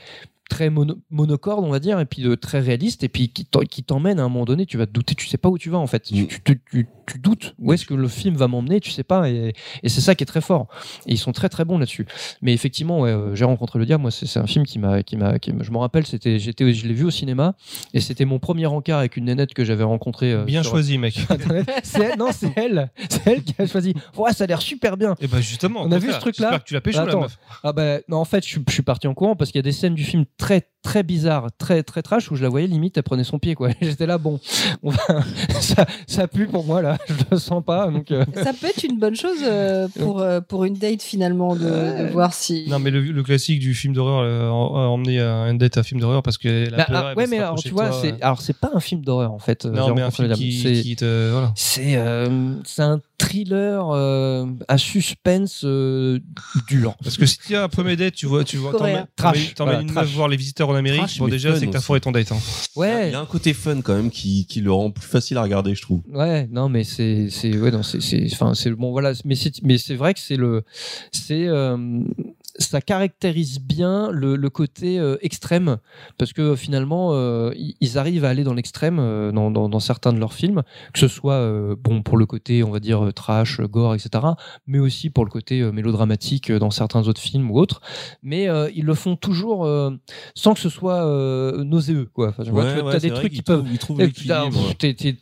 [0.50, 4.18] très mono- monocorde on va dire et puis de très réaliste et puis qui t'emmène
[4.18, 5.88] à un moment donné tu vas te douter tu sais pas où tu vas en
[5.88, 6.28] fait tu, Mm.
[6.46, 9.53] tu, tu- tu- doutes où est-ce que le film va m'emmener tu sais pas et,
[9.84, 10.68] et c'est ça qui est très fort.
[11.08, 12.06] Et ils sont très très bons là-dessus.
[12.42, 15.16] Mais effectivement ouais, euh, j'ai rencontré le diable moi c'est un film qui m'a qui
[15.18, 17.56] m'a je me rappelle c'était j'étais je l'ai vu au cinéma
[17.94, 20.98] et c'était mon premier encart avec une nénette que j'avais rencontrée euh, Bien sur- choisi,
[20.98, 21.19] mec.
[21.84, 23.94] c'est elle, non c'est elle c'est elle qui a choisi.
[24.18, 25.16] Ouais ça a l'air super bien.
[25.19, 27.22] Et bah justement, On a vu ce truc-là J'espère que tu l'as pécho, la Attends.
[27.22, 27.38] meuf.
[27.64, 29.64] ah ben non en fait je, suis- je suis parti en courant parce qu'il y
[29.64, 32.68] a des scènes du film très très bizarres très très trash où je la voyais
[32.68, 33.69] limite elle prenait son pied quoi.
[33.82, 34.40] J'étais là bon
[34.84, 35.24] on va-
[35.61, 38.84] ça ça pue pour moi là je le sens pas donc euh, Ça peut être
[38.84, 41.61] une bonne chose euh, pour, euh, pour une date finalement de,
[42.06, 42.66] de voir si.
[42.69, 45.77] Non, mais le, le classique du film d'horreur, euh, en- en- emmener à un date
[45.77, 47.06] à un film d'horreur parce qu'elle a bah, peur.
[47.08, 49.66] ah, ouais mais alors tu vois c'est alors c'est pas un film d'horreur en fait
[49.66, 51.32] Non, mais un film qui, te.
[51.32, 51.51] Voilà.
[51.56, 56.20] c'est euh, c'est un thriller euh, à suspense euh,
[56.68, 59.56] dur Parce que si tu as un premier date, tu vois, tu vois, t'emmènes Trash.
[59.56, 61.82] t'emmènes Voilà, une meuf voir les visiteurs en Amérique, Trash, bon déjà c'est que t'as
[61.82, 62.32] foiré ton date.
[62.32, 62.38] Hein.
[62.76, 65.38] ouais Il y a un côté fun quand même qui, qui le rend plus facile
[65.38, 66.02] à regarder, je trouve.
[66.12, 69.62] Ouais, non, mais c'est, c'est, ouais, non, c'est, c'est, enfin, c'est bon, voilà, mais c'est,
[69.64, 70.64] mais c'est vrai que c'est le,
[71.12, 71.78] c'est, euh,
[72.68, 75.78] ça caractérise bien le, le côté euh, extrême,
[76.18, 80.14] parce que finalement, euh, ils arrivent à aller dans l'extrême euh, dans, dans, dans certains
[80.14, 80.64] de leurs films,
[80.94, 83.96] que ce soit euh, bon pour le côté, on va dire euh, trash, euh, gore,
[83.96, 84.24] etc.,
[84.68, 87.82] mais aussi pour le côté euh, mélodramatique euh, dans certains autres films ou autres.
[88.24, 89.92] Mais euh, ils le font toujours euh,
[90.36, 92.30] sans que ce soit euh, nauséeux, quoi.
[92.30, 93.64] Enfin, tu vois, tu vois, t'as des trucs qui peuvent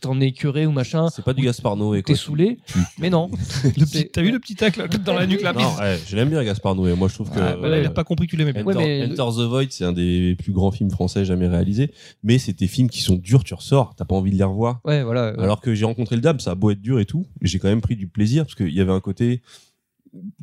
[0.01, 2.03] t'en es écœuré ou machin, C'est pas du Gaspar Noé.
[2.03, 2.57] t'es saoulé,
[2.99, 3.29] mais non.
[4.13, 6.75] T'as vu le petit tacle dans la nuque là Non, ouais, je l'aime bien Gaspard
[6.75, 6.93] Noé.
[6.95, 8.63] Moi, je trouve que Ah, bah il a pas compris que tu l'aimais bien.
[8.63, 11.91] Enter, Ouais, mais- Enter the Void, c'est un des plus grands films français jamais réalisés.
[12.23, 14.79] Mais c'est des films qui sont durs, tu ressors, t'as pas envie de les revoir.
[14.85, 15.33] Ouais, voilà.
[15.33, 15.43] ouais.
[15.43, 17.67] Alors que j'ai rencontré le Dame, ça a beau être dur et tout, j'ai quand
[17.69, 19.41] même pris du plaisir parce qu'il y avait un côté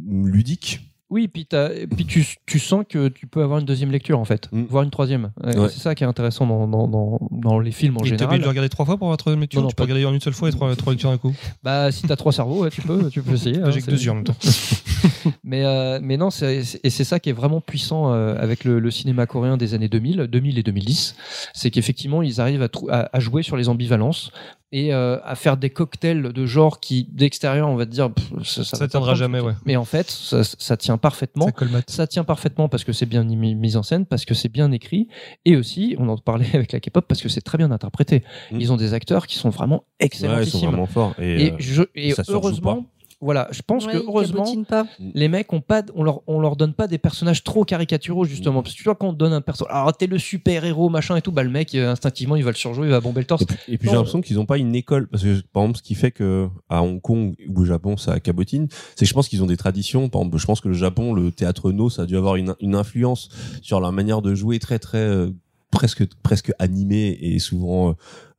[0.05, 0.81] ludique.
[1.11, 4.19] Oui, puis, t'as- et puis tu, tu sens que tu peux avoir une deuxième lecture
[4.19, 4.63] en fait, Mm.
[4.71, 5.31] voire une troisième.
[5.45, 5.69] Ouais, Ouais.
[5.69, 8.19] C'est ça qui est intéressant dans, dans, dans, dans les films en Et t'es obligé
[8.21, 8.39] général.
[8.39, 10.07] de le regarder trois fois pour avoir troisième lecture Non, non, Tu peux pas- regarder
[10.07, 12.63] en une seule fois et trois, trois lectures d'un coup Bah, si t'as trois cerveaux,
[12.63, 13.59] ouais, tu peux, tu peux essayer.
[13.61, 14.37] hein, J'ai que c'est- deux yeux en même temps.
[15.45, 18.91] Mais, euh, mais non, et c'est ça qui est vraiment puissant euh, avec le, le
[18.91, 21.17] cinéma coréen des années 2000, 2000 et 2010,
[21.53, 24.31] c'est qu'effectivement ils arrivent à, trou- à, à jouer sur les ambivalences
[24.71, 28.45] et euh, à faire des cocktails de genre qui d'extérieur on va te dire pff,
[28.45, 29.53] ça, tiendra jamais, ouais.
[29.67, 31.47] Mais en fait, ça, ça tient parfaitement.
[31.47, 31.91] Ça colmate.
[31.91, 34.71] Ça tient parfaitement parce que c'est bien mis, mis en scène, parce que c'est bien
[34.73, 35.09] écrit,
[35.45, 38.23] et aussi, on en parlait avec la K-pop, parce que c'est très bien interprété.
[38.51, 38.61] Mm.
[38.61, 39.85] Ils ont des acteurs qui sont vraiment
[40.29, 41.15] Ouais, ils sont vraiment forts.
[41.21, 42.87] Et, et euh, je- et ça se rejoue heureusement,
[43.23, 44.85] voilà, je pense Ouais, que heureusement, pas.
[45.15, 48.63] les mecs ont pas, on leur, on leur donne pas des personnages trop caricaturaux justement.
[48.63, 51.17] Parce que tu vois quand on donne un perso, alors t'es le super héros machin
[51.17, 53.27] et tout, bah le mec euh, instinctivement il va le surjouer, il va bomber le
[53.27, 53.45] torse.
[53.69, 55.95] Et puis, j'ai l'impression qu'ils n'ont pas une école parce que par exemple ce qui
[55.95, 59.43] fait que à Hong Kong ou au Japon ça cabotine, c'est que je pense qu'ils
[59.43, 60.09] ont des traditions.
[60.09, 62.55] Par exemple, je pense que le Japon, le théâtre no, ça a dû avoir une,
[62.61, 63.29] une influence
[63.63, 65.31] sur leur manière de jouer très très euh,
[65.71, 67.93] presque presque animée et souvent euh,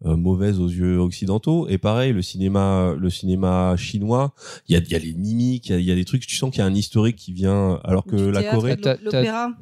[0.05, 1.67] euh, mauvaise aux yeux occidentaux.
[1.69, 4.33] Et pareil, le cinéma le cinéma chinois,
[4.67, 6.05] il y a, il y a les mimiques, il y a, il y a des
[6.05, 6.25] trucs.
[6.25, 8.75] Tu sens qu'il y a un historique qui vient alors que Du la Corée,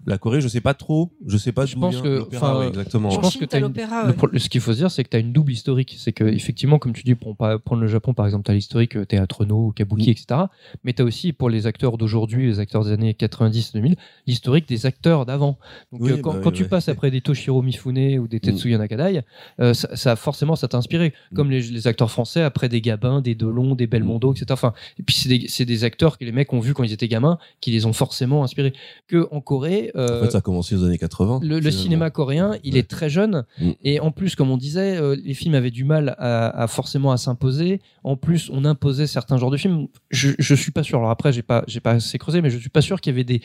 [0.06, 2.68] la Corée, je sais pas trop, je sais pas Je pense vient que- enfin, ouais,
[2.68, 3.10] exactement.
[3.10, 3.74] je En pense Chine, que t'as t'as une-.
[3.74, 4.40] Le ouais.
[4.40, 5.96] ce qu'il faut se dire, c'est que tu as une double historique.
[5.98, 8.96] C'est que, effectivement, comme tu dis, pour prendre le Japon, par exemple, tu as l'historique
[8.96, 10.12] euh, théâtre no, kabuki, Mm.
[10.12, 10.40] etc.
[10.84, 13.96] Mais tu as aussi, pour les acteurs d'aujourd'hui, les acteurs des années 90-2000,
[14.28, 15.58] l'historique des acteurs d'avant.
[15.92, 16.70] Donc, Oui, euh, quand, bah quand oui, tu ouais.
[16.70, 19.22] passes après des Toshiro Mifune ou des Tetsuya Nakadai,
[19.60, 21.14] euh, ça, ça, forcément, ça t'a inspiré.
[21.36, 24.46] Comme les, les acteurs français après des Gabin, des Delon, des Belmondo, etc.
[24.52, 27.08] Enfin, et puis, c'est des, des acteurs que les mecs ont vus quand ils étaient
[27.08, 28.74] gamins, qui les ont forcément inspirés.
[29.08, 31.40] Que en Corée, euh, En fait, ça a commencé aux années 80.
[31.44, 32.80] le, cinéma coréen, il Ouais.
[32.80, 33.72] est très jeune Mm.
[33.84, 37.12] et en plus, comme on disait, euh, les films avaient du mal à, à forcément
[37.12, 37.82] à s'imposer.
[38.04, 39.88] En plus, on imposait certains genres de films.
[40.10, 40.98] Je, je suis pas sûr.
[41.00, 43.16] Alors après, j'ai pas, j'ai pas assez creusé, mais je suis pas sûr qu'il y
[43.16, 43.42] avait des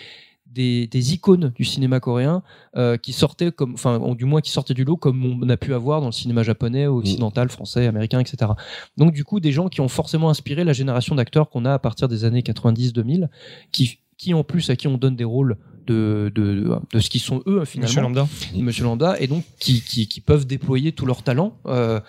[0.57, 2.43] des, des icônes du cinéma coréen
[2.77, 5.75] euh, qui sortaient comme, enfin, du moins qui sortaient du lot comme on a pu
[5.75, 8.53] avoir dans le cinéma japonais, occidental, français, américain, etc.
[8.97, 11.79] Donc du coup, des gens qui ont forcément inspiré la génération d'acteurs qu'on a à
[11.79, 13.29] partir des années 90-2000,
[13.71, 17.21] qui, qui en plus à qui on donne des rôles de, de, de ce qu'ils
[17.21, 17.89] sont eux finalement.
[17.89, 18.29] Monsieur Lambda.
[18.57, 22.01] Monsieur Lambda, et donc qui, qui, qui peuvent déployer tout leur talent euh,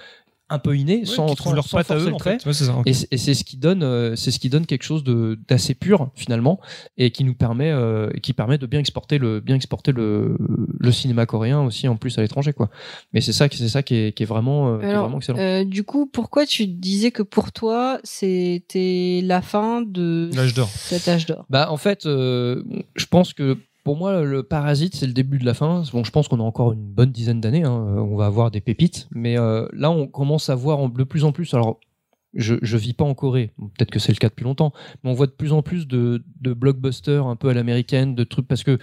[0.50, 2.38] un peu inné, sans, sans, leur sans forcer eux, le en trait.
[2.40, 2.46] fait.
[2.46, 2.76] Ouais, c'est ça.
[2.78, 2.84] ok.
[2.88, 5.38] Et c'est et c'est ce qui donne, euh, c'est ce qui donne quelque chose de
[5.50, 6.60] d'assez pur finalement,
[6.98, 10.38] et qui nous permet, euh, et qui permet de bien exporter le, bien exporter le,
[10.80, 12.70] le cinéma coréen aussi en plus à l'étranger quoi.
[13.14, 15.04] Mais c'est ça, qui- c'est ça qui est, qui est vraiment, euh, qui est Alors,
[15.04, 15.40] vraiment excellent.
[15.40, 20.70] euh, du coup, pourquoi tu disais que pour toi, c'était la fin de L'âge d'or.
[20.70, 21.46] cet âge d'or?
[21.50, 22.64] Bah en fait, euh,
[22.96, 25.82] je pense que pour moi, le Parasite, c'est le début de la fin.
[25.94, 27.64] Bon, je pense qu'on a encore une bonne dizaine d'années.
[27.64, 27.86] hein.
[27.88, 31.24] Euh, On va avoir des pépites, mais euh, là, on commence à voir de plus
[31.24, 31.54] en plus.
[31.54, 31.80] Alors,
[32.34, 33.54] je, je vis pas en Corée.
[33.58, 36.22] Peut-être que c'est le cas depuis longtemps, mais on voit de plus en plus de,
[36.42, 38.78] de blockbusters un peu à l'américaine, de trucs parce que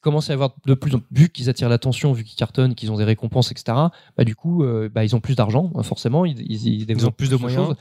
[0.00, 2.96] commence à avoir de plus en vu qu'ils attirent l'attention, vu qu'ils cartonnent, qu'ils ont
[2.96, 3.76] des récompenses, etc.
[4.16, 6.24] Bah du coup, euh, bah, ils ont plus d'argent, hein, forcément.
[6.24, 7.66] Ils, ils, ils développent plus de moyens.
[7.66, 7.76] choses.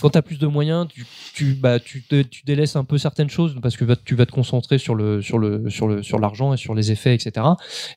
[0.00, 3.30] Quand tu as plus de moyens, tu, tu, bah, tu, tu délaisses un peu certaines
[3.30, 6.52] choses parce que tu vas te concentrer sur le sur le sur le sur l'argent
[6.52, 7.46] et sur les effets, etc.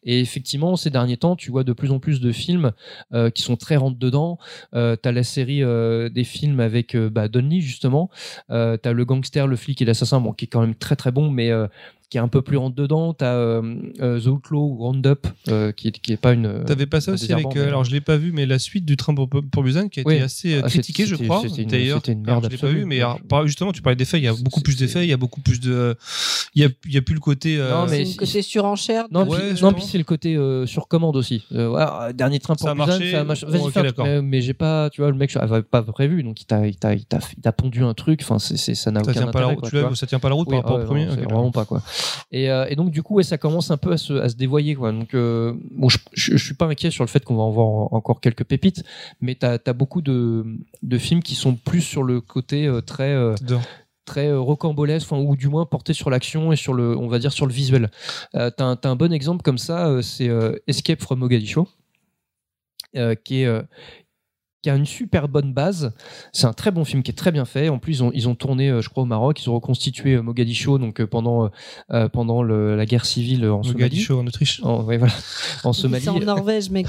[0.04, 2.72] Et effectivement, ces derniers temps, tu vois de plus en plus de films
[3.14, 4.38] euh, qui sont très rentre dedans.
[4.76, 8.10] Euh, t'as la série euh, des films avec bah, Don Lee justement.
[8.50, 11.12] Euh, t'as le gangster, le flic et l'assassin, bon, qui est quand même très très
[11.12, 11.52] bon, mais
[12.14, 13.12] qui est un peu plus rentre dedans.
[13.16, 16.64] T'as euh, euh, The Outlaw ou Roundup, euh, qui, qui est pas une.
[16.64, 18.98] T'avais pas ça aussi avec, mais- alors je l'ai pas vu, mais la suite du
[18.98, 20.14] train pour, pour Busan qui a Oui.
[20.14, 21.42] été assez Ah, critiquée, je crois.
[21.68, 23.18] D'ailleurs, c'était une Alors, merde je l'ai pas vu, mais alors,
[23.48, 25.60] justement, tu parlais d'effets, il y a beaucoup plus d'effets, il y a beaucoup plus
[25.60, 25.96] de,
[26.54, 27.58] il y a, il y a plus le côté.
[27.58, 29.06] euh, Non, mais une côté surenchère.
[29.10, 31.46] Non, Ouais, puis, c'est le côté euh, sur commande aussi.
[31.52, 33.46] Euh, voilà, dernier train pour Ça a Busan, marché, ça a marché.
[33.48, 34.06] Vas-y, ok, fais un- d'accord.
[34.06, 36.68] mais, mais j'ai pas, tu vois, le mec je- avait pas prévu, donc il t'a,
[36.68, 38.20] il t'a, il t'a, il t'a pondu un truc.
[38.22, 39.90] Enfin, ça n'a ça aucun tient pas la intérêt.
[39.90, 41.06] tu ça tient pas la route Oui, par rapport ah au premier.
[41.06, 41.82] vraiment pas quoi.
[42.32, 44.36] Et, euh, et donc du coup, ouais, ça commence un peu à se, à se
[44.36, 44.92] dévoyer quoi.
[44.92, 47.52] Donc euh, bon, je, je, je suis pas inquiet sur le fait qu'on va en
[47.52, 48.84] voir en- encore quelques pépites,
[49.22, 50.46] mais t'as, t'as beaucoup de,
[50.82, 53.16] de films qui sont plus sur le côté euh, très
[54.06, 57.20] très euh, rocambolesque, enfin, ou du moins porté sur l'action et sur le, on va
[57.20, 57.90] dire sur le visuel.
[58.36, 60.30] Euh, t'as, un, bon exemple comme ça, euh, c'est
[60.68, 61.68] Escape from Mogadiscio,
[63.24, 63.64] qui est
[64.64, 65.92] qui a une super bonne base.
[66.32, 67.68] C'est un très bon film qui est très bien fait.
[67.70, 69.44] En plus, ils ont, ils ont tourné, euh, je crois, au Maroc.
[69.44, 71.52] Ils ont reconstitué euh, Mogadiscio donc euh, pendant
[71.92, 73.74] euh, pendant le- la guerre civile en Somalie.
[73.84, 74.62] Mogadiscio en Autriche.
[74.64, 75.14] En, ouais, voilà,
[75.66, 76.08] en C'est Somalie.
[76.10, 76.88] en Norvège, mec.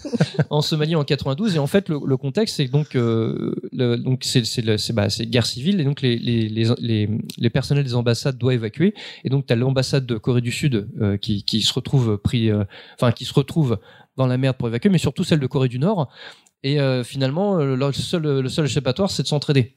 [0.50, 1.56] en Somalie en 92.
[1.56, 4.92] Et en fait, le, le contexte, c'est que donc, euh, le- donc c'est c'est c'est
[4.92, 8.54] bah, c'est guerre civile et donc les, les, les, les, les personnels des ambassades doivent
[8.54, 8.94] évacuer.
[9.24, 12.50] Et donc, tu as l'ambassade de Corée du Sud euh, qui, qui se retrouve pris,
[12.50, 12.62] euh,
[12.94, 13.78] enfin, qui se retrouve
[14.16, 16.08] dans la merde pour évacuer, mais surtout celle de Corée du Nord.
[16.66, 19.76] Et euh, finalement, euh, le seul, le seul échappatoire, c'est de s'entraider.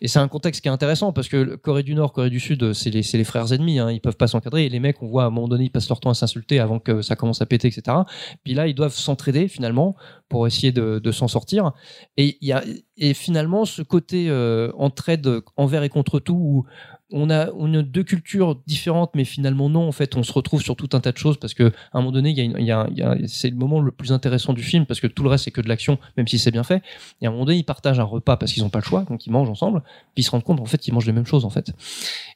[0.00, 2.62] Et c'est un contexte qui est intéressant parce que Corée du Nord, Corée du Sud,
[2.62, 3.80] euh, c'est les, les frères ennemis.
[3.80, 4.64] Hein, ils peuvent pas s'encadrer.
[4.64, 6.60] Et les mecs, on voit à un moment donné, ils passent leur temps à s'insulter
[6.60, 7.96] avant que ça commence à péter, etc.
[8.44, 9.96] Puis là, ils doivent s'entraider finalement
[10.28, 11.72] pour essayer de, s'en sortir.
[12.16, 12.62] Et y a
[12.96, 14.30] et finalement ce côté
[14.76, 16.64] entraide envers et contre tout
[17.12, 17.46] on a,
[17.82, 19.88] deux cultures différentes, mais finalement non.
[19.88, 22.00] En fait, on se retrouve sur tout un tas de choses parce que à un
[22.00, 23.90] moment donné, il y a il y a, il y a- c'est le moment le
[23.90, 26.38] plus intéressant du film parce que tout le reste c'est que de l'action, même si
[26.38, 26.82] c'est bien fait.
[27.20, 29.04] Et à un moment donné, ils partagent un repas parce qu'ils n'ont pas le choix,
[29.04, 29.82] donc ils mangent ensemble.
[30.14, 31.72] Puis ils se rendent compte en fait qu'ils mangent les mêmes choses en fait.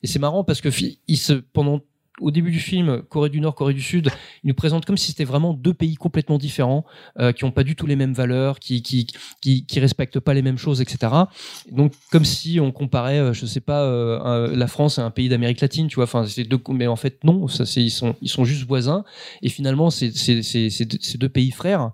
[0.02, 0.68] Et c'est marrant parce que
[1.08, 1.80] ils se pendant
[2.20, 4.08] au début du film, Corée du Nord, Corée du Sud,
[4.44, 6.84] ils nous présentent comme si c'était vraiment deux pays complètement différents,
[7.18, 9.06] euh, qui ont pas du tout les mêmes valeurs, qui qui
[9.40, 11.12] qui, respectent pas les mêmes choses, etc.
[11.72, 15.28] Donc comme si on comparait, euh, je sais pas, euh, la France à un pays
[15.28, 16.04] d'Amérique latine, tu vois.
[16.04, 19.04] Enfin, c'est deux, mais en fait non, ça c'est ils sont ils sont juste voisins
[19.42, 21.90] et finalement c'est c'est c'est deux, pays frères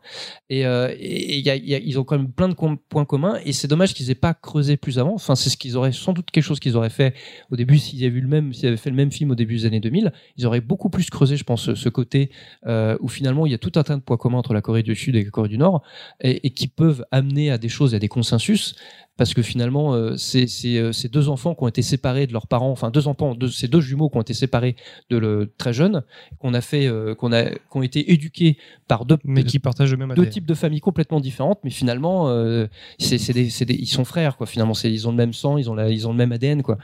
[0.50, 4.34] et ils ont quand même plein de points communs et c'est dommage qu'ils aient pas
[4.34, 5.14] creusé plus avant.
[5.14, 7.14] Enfin, c'est ce qu'ils auraient sans doute quelque chose qu'ils auraient fait
[7.50, 9.56] au début s'ils avaient vu le même, s'ils avaient fait le même film au début
[9.56, 12.30] des années 2000, ils auraient beaucoup plus creusé, je pense, ce, côté
[12.66, 14.82] euh, où finalement il y a tout un tas de points communs entre la Corée
[14.82, 15.82] du Sud et la Corée du Nord
[16.20, 18.74] et, et qui peuvent amener à des choses, à des consensus.
[19.20, 22.70] Parce que finalement, euh, euh, ces deux enfants qui ont été séparés de leurs parents,
[22.70, 24.76] enfin deux enfants, deux, ces deux jumeaux qui ont été séparés
[25.10, 26.04] de le très jeunes,
[26.38, 28.56] qu'on a fait, euh, qu'on a, qui ont été éduqués
[28.88, 32.30] par deux, Mais qui partagent le même deux types de familles complètement différentes, mais finalement,
[32.30, 32.66] euh,
[32.98, 34.46] c'est c'est des, c'est des- ils sont frères, quoi.
[34.46, 36.62] Finalement, c'est- ils ont le même sang, ils ont, la, ils ont le même ADN,
[36.62, 36.78] quoi.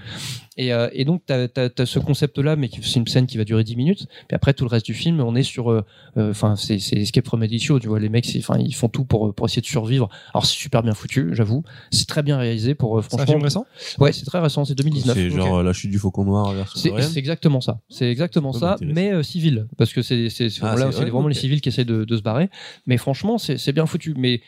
[0.58, 3.62] Et, euh, et donc, tu as, ce concept-là, mais c'est une scène qui va durer
[3.64, 4.06] 10 minutes.
[4.28, 5.70] Puis après, tout le reste du film, on est sur.
[5.70, 5.84] euh,
[6.16, 8.00] euh, Enfin, c'est Escape from Edition, tu vois.
[8.00, 8.42] Les mecs, ils
[8.74, 10.08] font tout pour, pour essayer de survivre.
[10.32, 11.62] Alors, c'est super bien foutu, j'avoue.
[11.90, 12.98] C'est très bien réalisé pour.
[12.98, 13.66] euh, C'est un franchement, film récent?
[13.98, 15.14] Ouais, c'est très récent, c'est 2019.
[15.16, 17.80] C'est genre la chute du faucon noir C'est exactement ça.
[17.88, 20.28] C'est exactement Ça mais euh, civil, parce que c'est
[20.62, 22.48] Ah, là, c'est- vraiment les civils qui essayent de, de se barrer.
[22.86, 24.14] Mais franchement, c'est c'est bien foutu.
[24.16, 24.40] Mais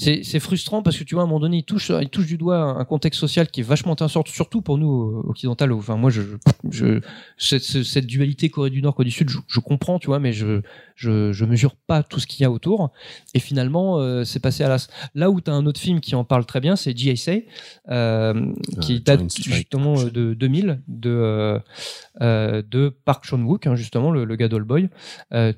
[0.00, 2.36] c'est frustrant parce que tu vois, à un moment donné, il touche, il touche du
[2.36, 5.72] doigt un contexte social qui est vachement intéressant, surtout pour nous occidentales.
[5.72, 6.22] Enfin, moi, je,
[6.70, 7.00] je
[7.36, 10.20] cette, ce- cette dualité Corée du Nord, Corée du Sud, je, je comprends, tu vois,
[10.20, 10.60] mais je,
[10.94, 12.92] je, je mesure pas tout ce qu'il y a autour.
[13.34, 14.88] Et finalement, euh, c'est passé à l'as.
[15.16, 17.32] Là où tu as un autre film qui en parle très bien, c'est GSA,
[17.90, 21.60] euh, qui Euh, date Joint Strike justement de 2000, de,
[22.20, 24.88] de Park Chan-wook, hein, justement, le, le gars d'Allboy,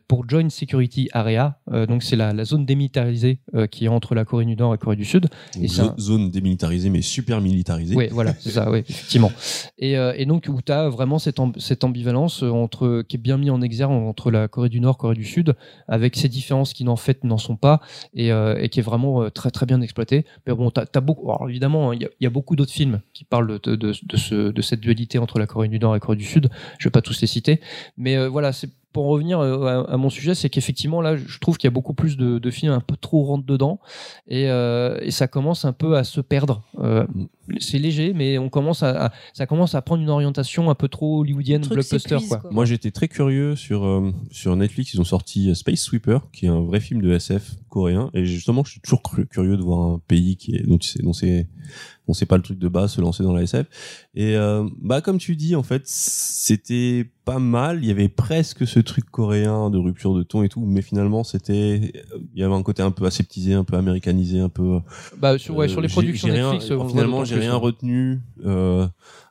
[0.09, 1.59] pour Joint Security Area.
[1.71, 4.95] Donc, c'est la, la zone démilitarisée qui est entre la Corée du Nord et Corée
[4.97, 5.23] du Sud.
[5.55, 7.97] Donc, et un- Zone démilitarisée, mais super militarisée.
[7.97, 9.33] Oui, voilà, c'est ça, oui, effectivement.
[9.79, 13.17] Et, euh, et donc, où tu as vraiment cette, amb- cette ambivalence euh, entre, qui
[13.17, 15.57] est bien mis en exergue entre la Corée du Nord, Corée du Sud,
[15.89, 17.81] avec ces différences qui, en fait, n'en sont pas,
[18.15, 20.25] et, euh, et qui est vraiment très, très bien exploité.
[20.47, 21.31] Mais bon, tu as, beaucoup.
[21.31, 23.75] Alors, évidemment, hein, il y, a- il y a beaucoup d'autres films qui parlent de,
[23.75, 26.25] de, de, ce, de cette dualité entre la Corée du Nord et la Corée du
[26.25, 26.49] Sud.
[26.79, 27.61] Je vais pas tous les citer.
[27.97, 28.71] Mais euh, voilà, c'est.
[28.93, 31.73] Pour en revenir euh, à, à mon sujet, c'est qu'effectivement là, je trouve qu'il y
[31.73, 33.79] a beaucoup plus de, de films un peu trop rentre dedans,
[34.27, 36.63] et, euh, et ça commence un peu à se perdre.
[36.81, 37.07] Euh,
[37.59, 40.89] c'est léger, mais on commence à, à- ça commence à prendre une orientation un peu
[40.89, 42.39] trop hollywoodienne, blockbuster quoi.
[42.39, 42.51] quoi.
[42.53, 44.95] Moi, j'étais très curieux sur euh, sur Netflix.
[44.95, 48.11] Ils ont sorti Space Sweeper, qui est un vrai film de SF coréen.
[48.15, 51.03] Et justement, je suis toujours curieux de voir un pays qui est dont tu sais,
[51.03, 51.49] dont c'est
[52.11, 53.67] dont c'est pas le truc de base se lancer dans la SF.
[54.15, 57.79] Et euh, bah comme tu dis, en fait, c'était pas mal.
[57.85, 61.23] Il y avait presque ce truc coréen de rupture de ton et tout, mais finalement,
[61.23, 61.93] c'était
[62.35, 64.81] il y avait un côté un peu aseptisé, un peu américanisé, un peu
[65.19, 67.55] Bah sur, ouais, euh, sur les j'ai- productions rien- Netflix, on voit finalement, j'ai rien
[67.55, 68.21] retenu.
[68.45, 68.89] Euh,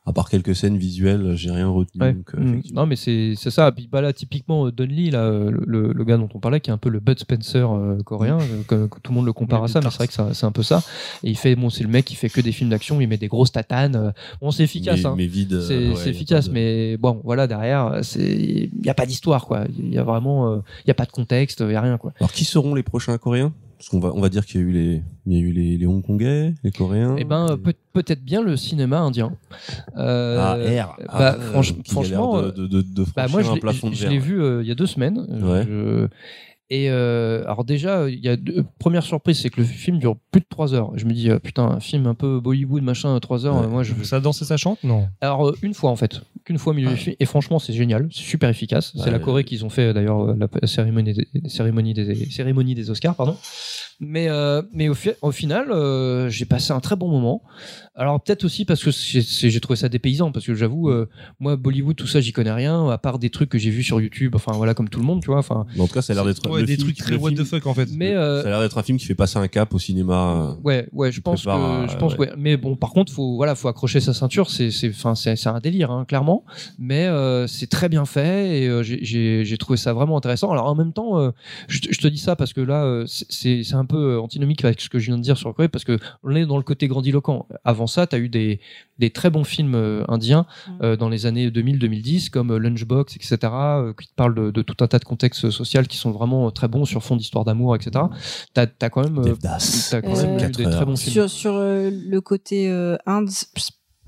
[0.09, 2.01] à part quelques scènes visuelles, j'ai rien retenu.
[2.01, 2.13] Ouais.
[2.13, 2.47] donc, euh, Mm.
[2.49, 2.81] effectivement.
[2.81, 3.71] Non, mais c'est ça.
[3.71, 6.71] Puis bah là, typiquement, euh, Donnelly, là, euh, le, le gars dont on parlait, qui
[6.71, 9.33] est un peu le Bud Spencer euh, coréen, euh, que, que tout le monde le
[9.33, 10.81] compare Ouais, à ça, mais c'est vrai que c'est un peu ça.
[11.23, 13.17] Et il fait, bon, c'est le mec qui fait que des films d'action, il met
[13.17, 13.95] des grosses tatanes.
[13.95, 15.13] euh, Bon, c'est efficace, mais, hein.
[15.15, 15.61] mais vide.
[15.61, 19.65] C'est euh, ouais, efficace, de- mais bon, voilà, derrière, il y a pas d'histoire, quoi.
[19.77, 21.97] Il y a vraiment, euh, il y a pas de contexte, il y a rien,
[21.99, 22.13] quoi.
[22.19, 23.53] Alors, qui seront les prochains Coréens?
[23.79, 25.51] Parce qu'on va, on va dire qu'il y a eu les, il y a eu
[25.53, 27.15] les, les Hongkongais, les Coréens.
[27.17, 29.31] Eh ben, euh, peut- peut-être bien le cinéma indien.
[29.95, 30.97] Euh, Ah, R.
[30.97, 33.89] bah, Ah, franch- l'air franchement, de, de, de, de Bah, moi, je un l'ai- plafond
[33.89, 34.11] de je verre.
[34.11, 35.19] l'ai vu euh, il y a deux semaines.
[35.41, 35.63] Ouais.
[35.65, 36.07] Je-
[36.71, 38.63] Et euh, alors déjà, il y a deux...
[38.77, 40.91] première surprise, c'est que le film dure plus de trois heures.
[40.95, 43.55] Je me dis euh, putain, un film un peu Bollywood machin, trois heures.
[43.55, 43.65] Ouais.
[43.65, 44.83] euh, moi, je Ça danse et ça chante?
[44.83, 45.07] Non.
[45.19, 47.15] alors euh, une fois en fait, qu'une fois au milieu du film.
[47.19, 48.93] Et franchement, c'est génial, c'est super efficace.
[49.03, 52.91] C'est la Corée qu'ils ont fait d'ailleurs euh, la cérémonie des, cérémonie des, cérémonie des
[52.91, 53.35] Oscars, pardon.
[54.01, 57.41] Mais, euh, mais au, fi- au final, euh, j'ai passé un très bon moment.
[57.95, 61.09] Alors peut-être aussi parce que j'ai trouvé ça dépaysant, parce que j'avoue, euh,
[61.41, 63.99] moi, Bollywood, tout ça, j'y connais rien, à part des trucs que j'ai vus sur
[63.99, 65.39] YouTube, enfin voilà, comme tout le monde, tu vois.
[65.39, 67.17] Enfin, en tout cas, ça a l'air d'être Ouais, le des film- trucs très le
[67.17, 67.89] what the fuck en fait.
[67.91, 70.55] mais euh, Ça a l'air d'être un film qui fait passer un cap au cinéma.
[70.63, 72.29] Ouais, ouais, je pense prépare que, je pense, ouais.
[72.29, 72.33] ouais.
[72.37, 74.49] Mais bon, par contre, faut, voilà, faut accrocher sa ceinture.
[74.49, 76.45] C'est, c'est, enfin, c'est, c'est un délire, hein, clairement.
[76.77, 80.51] Mais euh, c'est très bien fait et euh, j'ai, trouvé ça vraiment intéressant.
[80.51, 81.31] Alors en même temps, euh,
[81.67, 84.79] je, te- je te dis ça parce que là, c'est un peu euh, antinomique avec
[84.79, 86.87] ce que je viens de dire sur Corée parce que on est dans le côté
[86.87, 87.47] grandiloquent.
[87.65, 88.59] Avant ça, tu as eu des,
[88.99, 90.45] des très bons films euh, indiens
[90.81, 94.83] euh, dans les années 2000-2010 comme Lunchbox, etc., euh, qui te parlent de, de tout
[94.83, 98.05] un tas de contextes sociaux qui sont vraiment très bons sur fond d'histoire d'amour, etc.
[98.53, 101.13] T'as, t'as quand même, quand eu des très bons films.
[101.13, 103.29] Sur, sur euh, le côté euh, Inde,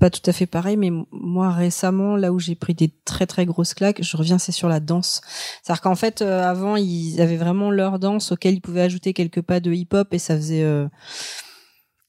[0.02, 3.46] pas tout à fait pareil, mais moi récemment, là où j'ai pris des très très
[3.46, 5.20] grosses claques, je reviens, c'est sur la danse.
[5.62, 9.42] C'est-à-dire qu'en fait, euh, avant, ils avaient vraiment leur danse auquel ils pouvaient ajouter quelques
[9.42, 10.64] pas de hip-hop et ça faisait...
[10.64, 10.88] euh,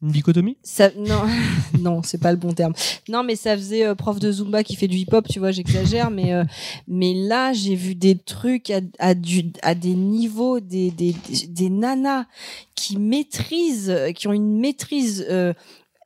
[0.02, 0.58] Une dichotomie?
[0.64, 1.22] ça, non,
[1.80, 2.74] non, c'est pas le bon terme.
[3.10, 6.10] Non, mais ça faisait euh, prof de Zumba qui fait du hip-hop, tu vois, j'exagère,
[6.10, 6.44] mais euh,
[6.88, 11.48] mais là, j'ai vu des trucs à, à, du, à des niveaux, des, des, des,
[11.48, 12.26] des nanas
[12.74, 15.54] qui maîtrisent, qui ont une maîtrise euh,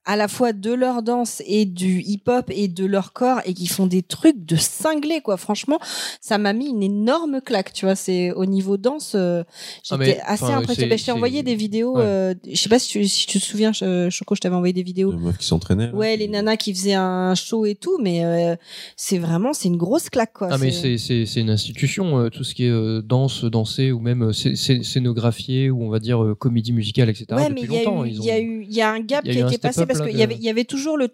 [0.08, 3.68] à la fois de leur danse et du hip-hop et de leur corps et qui
[3.68, 5.38] font des trucs de cinglés, quoi.
[5.38, 5.78] Franchement,
[6.22, 7.96] ça m'a mis une énorme claque, tu vois.
[7.96, 9.44] C'est au niveau danse, euh,
[9.92, 10.90] Ah, j'étais assez impressionnée.
[10.90, 11.98] Ben, je t'ai envoyé des vidéos.
[11.98, 12.04] Ouais.
[12.06, 14.74] euh, je sais pas si tu, si tu te souviens, Ch- Choco, je t'avais envoyé
[14.74, 15.12] des vidéos.
[15.12, 15.92] De meufs qui s'entraînaient.
[15.92, 18.56] Ouais, les nanas qui faisaient un show et tout, mais euh,
[18.96, 20.48] c'est vraiment, c'est une grosse claque, quoi.
[20.52, 23.92] Ah mais c'est c'est c'est une institution euh, tout ce qui est euh, danse danser
[23.92, 27.62] ou même scé- scé- scénographié ou on va dire euh, comédie musicale etc Ouais, mais
[27.62, 29.00] depuis il y a longtemps eu, ils ont y a eu, il y a un
[29.00, 30.50] gap il y a qui a été passé parce qu'il de- y avait, il y
[30.50, 31.10] avait toujours le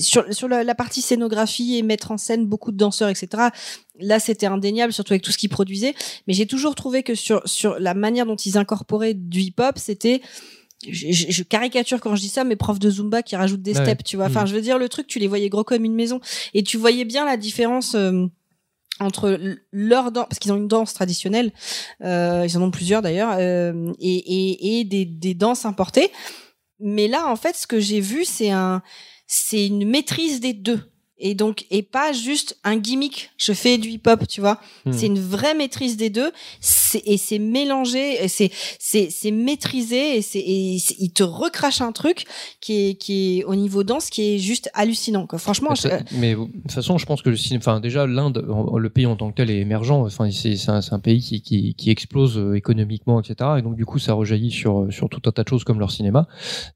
[0.00, 3.28] sur sur la, la partie scénographie et mettre en scène beaucoup de danseurs, etc.
[4.00, 5.94] Là, c'était indéniable, surtout avec tout ce qu'ils produisaient.
[6.26, 10.20] Mais j'ai toujours trouvé que sur sur la manière dont ils incorporaient du hip-hop, c'était
[10.86, 13.76] je, je- je caricature quand je dis ça, mais profs de Zumba qui rajoutent des
[13.76, 13.82] Ouais.
[13.84, 14.26] steps, tu vois.
[14.26, 14.46] Enfin, Mm.
[14.48, 16.20] je veux dire, le truc, tu les voyais gros comme une maison.
[16.52, 18.26] Et tu voyais bien la différence euh,
[19.00, 19.38] entre
[19.72, 21.52] leur danse, parce qu'ils ont une danse traditionnelle,
[22.02, 26.10] euh, ils en ont plusieurs d'ailleurs, euh, et, et, et des, des danses importées.
[26.78, 28.82] Mais là, en fait, ce que j'ai vu, c'est un,
[29.26, 30.90] c'est une maîtrise des deux.
[31.18, 33.30] Et donc, et pas juste un gimmick.
[33.38, 34.60] Je fais du hip-hop, tu vois.
[34.84, 34.92] Hmm.
[34.92, 36.30] C'est une vraie maîtrise des deux.
[37.04, 42.24] Et c'est mélangé, c'est, c'est, c'est maîtrisé, et c'est, il te recrache un truc
[42.60, 45.38] qui est, qui est au niveau danse, qui est juste hallucinant, quoi.
[45.38, 48.46] Franchement, Mais je- mais de toute façon, je pense que le cinéma, enfin déjà l'Inde,
[48.78, 49.90] le pays en tant que tel est émergent.
[50.06, 53.50] Enfin, c'est c'est un, un pays qui, qui, qui explose euh, économiquement, etc.
[53.58, 55.78] Et donc du coup, ça rejaillit sur euh, sur tout un tas de choses comme
[55.80, 56.28] leur cinéma.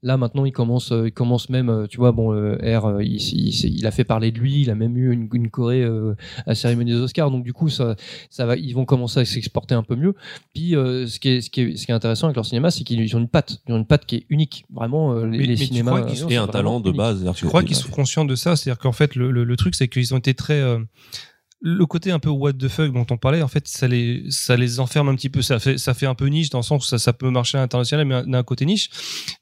[0.03, 3.69] Là maintenant, il commence, euh, il commence même, tu vois, bon, R, il, il, s'est-
[3.69, 4.61] il a fait parler de lui.
[4.61, 7.31] Il a même eu une, une Corée euh, à cérémonie des Oscars.
[7.31, 7.95] Donc du coup, ça,
[8.29, 10.13] ça va, ils vont commencer à s'exporter un peu mieux.
[10.53, 12.71] Puis euh, ce qui est ce qui est ce qui est intéressant avec leur cinéma,
[12.71, 14.65] c'est qu'ils ont une patte, ils ont une patte qui est unique.
[14.73, 17.25] Vraiment, euh, les, Mais- les mais tu cinémas crois sont- Et un talent de base.
[17.35, 18.55] Je crois qu'ils sont conscients de ça.
[18.55, 20.61] C'est-à-dire qu'en fait, le, le, le truc, c'est qu'ils ont été très.
[21.63, 24.57] Le côté un peu what the fuck dont on parlait, en fait, ça les, ça
[24.57, 25.43] les enferme un petit peu.
[25.43, 27.59] Ça fait, ça fait un peu niche dans le sens où ça, ça peut marcher
[27.59, 28.89] à l'international, mais d'un côté niche.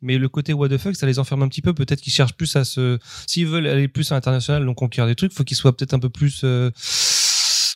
[0.01, 1.73] Mais le côté what the fuck, ça les enferme un petit peu.
[1.73, 2.99] Peut-être qu'ils cherchent plus à se.
[3.25, 5.99] S'ils veulent aller plus à l'international, donc conquérir des trucs, faut qu'ils soient peut-être un
[5.99, 6.71] peu plus euh,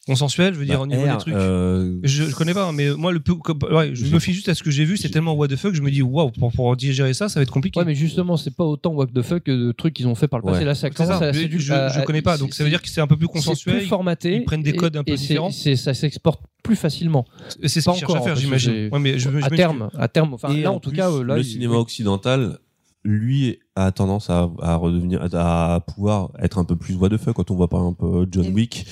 [0.06, 1.34] consensuels, je veux dire, au niveau R, des trucs.
[1.34, 3.34] euh, Je, je connais pas, mais moi, le peu,
[3.72, 4.98] ouais, je me fie juste à ce que j'ai vu.
[4.98, 7.44] C'est tellement what the fuck, je me dis, waouh, pour, pour digérer ça, ça va
[7.44, 7.80] être compliqué.
[7.80, 10.28] Ouais, mais justement, c'est pas autant what the fuck que de trucs qu'ils ont fait
[10.28, 10.66] par le passé.
[10.66, 11.26] Là, ça C'est commence ça.
[11.28, 13.78] à Je, je, connais pas, donc ça veut dire que c'est un peu plus consensuel.
[13.78, 14.36] plus formaté.
[14.38, 15.52] ils prennent des et- codes un peu et différents.
[15.52, 17.26] c'est- Ça s'exporte plus facilement.
[17.62, 18.74] Et C'est ce Pas qu'ils cherchent à faire, j'imagine.
[18.74, 20.34] j'ai- Ouais, mais je, je à terme, à terme.
[20.34, 22.58] Enfin, Et là, en, tout cas, là, le cinéma occidental,
[23.04, 27.18] lui, a tendance à, à redevenir, à, à pouvoir être un peu plus voix de
[27.18, 28.86] feu quand on voit par exemple John Et- Wick.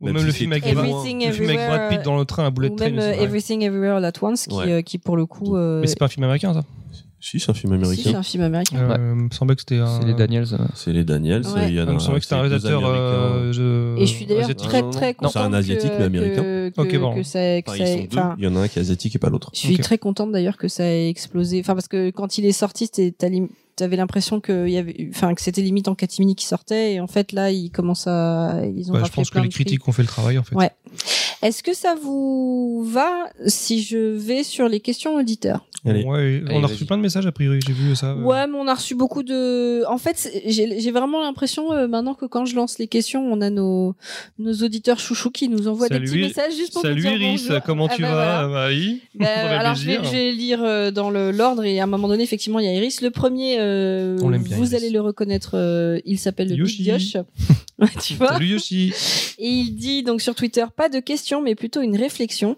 [0.00, 1.00] Ou même le si film avec, Brad- loin.
[1.04, 2.86] Everything le film avec Brad Pitt Everywhere, dans le train à Bullet ou Train.
[2.90, 3.22] même aussi, euh, ouais.
[3.22, 4.70] Everything Everywhere All At Once, qui, Ouais.
[4.72, 6.62] euh, qui pour le coup, euh, Mais c'est pas un film américain, ça?
[7.22, 8.10] Si, c'est un film si, américain.
[8.12, 8.76] c'est un film américain.
[8.78, 10.00] Euh, Il me semblait que c'était un.
[10.00, 10.46] C'est les Daniels.
[10.54, 10.58] euh.
[10.74, 11.46] C'est les Daniels.
[11.54, 11.68] Ouais.
[11.68, 12.80] Il y en a Il me semblait que c'était un réalisateur.
[12.82, 15.12] Euh, je- Et je suis d'ailleurs très très non.
[15.14, 16.42] contente C'est un asiatique, que, mais américain.
[16.42, 17.14] que, que, Ok, bon.
[17.16, 18.18] que ça, que Enfin, ça ils ait- sont deux.
[18.18, 19.50] enfin, Il y en a un qui est asiatique et pas l'autre.
[19.52, 21.60] je suis très contente d'ailleurs que ça ait explosé.
[21.60, 23.28] Enfin parce que quand il est sorti, c'était t'as
[23.80, 27.00] t'avais l'impression que il y avait, enfin que c'était limite en catimini qui sortait et
[27.00, 29.92] en fait là ils commencent à, ils ont Bah, je pense que les critiques ont
[29.92, 30.54] fait le travail, en fait.
[30.54, 30.70] Ouais.
[31.42, 35.66] Est-ce que ça vous va si je vais sur les questions auditeurs?
[35.86, 36.04] Allez.
[36.04, 38.14] Ouais, on Allez, a reçu plein de messages, a priori, j'ai vu ça.
[38.14, 39.82] Ouais, mais on a reçu beaucoup de.
[39.88, 43.48] En fait, j'ai vraiment l'impression euh, maintenant que quand je lance les questions, on a
[43.50, 43.94] nos
[44.38, 47.46] nos auditeurs chouchous qui nous envoient Salut, des petits messages juste pour Salut dire Iris,
[47.48, 47.62] bonjour.
[47.64, 48.48] comment Ah tu bah vas voilà.
[48.48, 50.12] Marie Bah, fait alors je vais, plaisir.
[50.12, 52.72] je vais lire euh, dans l'ordre et à un moment donné effectivement il y a
[52.74, 53.00] Iris.
[53.00, 54.74] Le premier, euh, On l'aime bien, vous Iris.
[54.82, 57.14] allez le reconnaître, euh, il s'appelle le Big Yoshi.
[57.14, 57.24] Yosh.
[58.06, 58.34] tu vois.
[58.34, 58.92] Salut Yoshi.
[59.38, 62.56] Et il dit donc sur Twitter pas de question, mais plutôt une réflexion.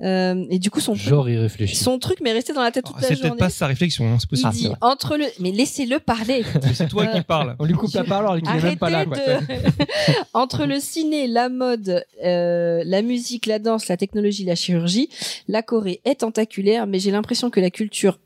[0.00, 1.76] Euh, et du coup, son truc, Genre, il réfléchit.
[1.76, 4.04] son truc m'est resté dans la tête toute Oh, la C'est peut-être pas sa réflexion,
[4.12, 4.52] hein, c'est Il possible.
[4.52, 6.44] dit entre le, mais laissez-le parler.
[6.74, 7.54] C'est toi qui parles.
[7.58, 8.98] On lui coupe la parole alors qu'il est même pas là.
[8.98, 9.54] Arrêtez quoi.
[9.56, 15.08] de- Entre le ciné, la mode, euh, la musique, la danse, la technologie, la chirurgie,
[15.48, 18.18] la Corée est tentaculaire, mais j'ai l'impression que la culture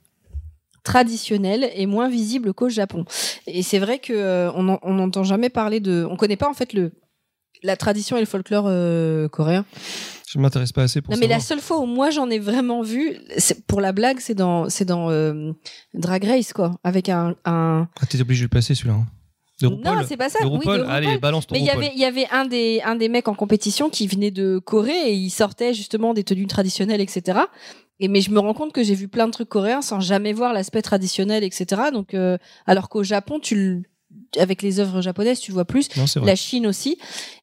[0.83, 3.05] traditionnelle est moins visible qu'au Japon.
[3.47, 6.49] Et c'est vrai que euh, on en- on n'entend jamais parler de, on connaît pas
[6.49, 6.93] en fait le
[7.63, 9.67] la tradition et le folklore euh, coréen.
[10.33, 12.83] Je m'intéresse pas assez pour Non, mais la seule fois où moi j'en ai vraiment
[12.83, 13.17] vu,
[13.67, 15.53] pour la blague, c'est dans c'est dans euh,
[15.95, 17.89] Drag Race quoi, avec un, un...
[18.01, 18.95] Ah, t'es obligé de le passer celui-là.
[18.95, 19.07] hein.
[19.61, 20.87] De non c'est pas ça, De oui, RuPaul.
[20.89, 23.29] Allez, balance ton Mais il y avait, il y avait un des, un des mecs
[23.29, 27.41] en compétition qui venait de Corée et il sortait justement des tenues traditionnelles, etc.
[27.99, 30.33] Et mais je me rends compte que j'ai vu plein de trucs coréens sans jamais
[30.33, 31.91] voir l'aspect traditionnel, etc.
[31.93, 33.83] Donc, euh, alors qu'au Japon, tu
[34.39, 35.95] avec les œuvres japonaises, tu vois plus.
[35.97, 36.29] Non, c'est vrai.
[36.29, 36.99] La Chine aussi.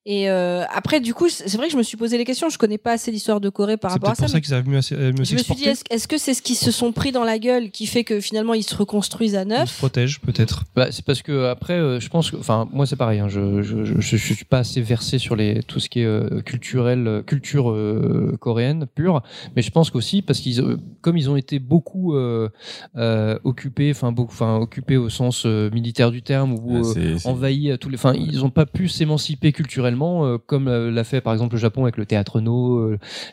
[0.10, 2.48] Et euh, après, du coup, c'est vrai que je me suis posé les questions.
[2.50, 4.34] Je connais pas assez l'histoire de Corée par C'est rapport à peut-être pour ça.
[4.36, 6.34] ça qu'ils arrivent mieux à euh, mieux je me suis dit, est-ce est-ce que c'est
[6.34, 9.36] ce qu'ils se sont pris dans la gueule qui fait que finalement ils se reconstruisent
[9.36, 10.64] à Ils neuf se protègent, peut-être.
[10.78, 13.20] Bah, c'est parce que après, euh, je pense que, enfin, moi c'est pareil.
[13.20, 16.06] hein, je, je, je, je suis pas assez versé sur les tout ce qui est
[16.06, 19.22] euh, culturel, culture euh, coréenne pure,
[19.58, 22.48] mais je pense qu'aussi parce qu'ils, euh, comme ils ont été beaucoup euh,
[22.96, 27.18] euh, occupés, enfin beaucoup, enfin occupés au sens euh, militaire du terme ou euh, c'est-
[27.20, 31.04] c'est- envahis à tous les, enfin, ils n'ont pas pu s'émanciper culturellement euh, comme l'a
[31.04, 32.78] fait par exemple le Japon avec le théâtre no,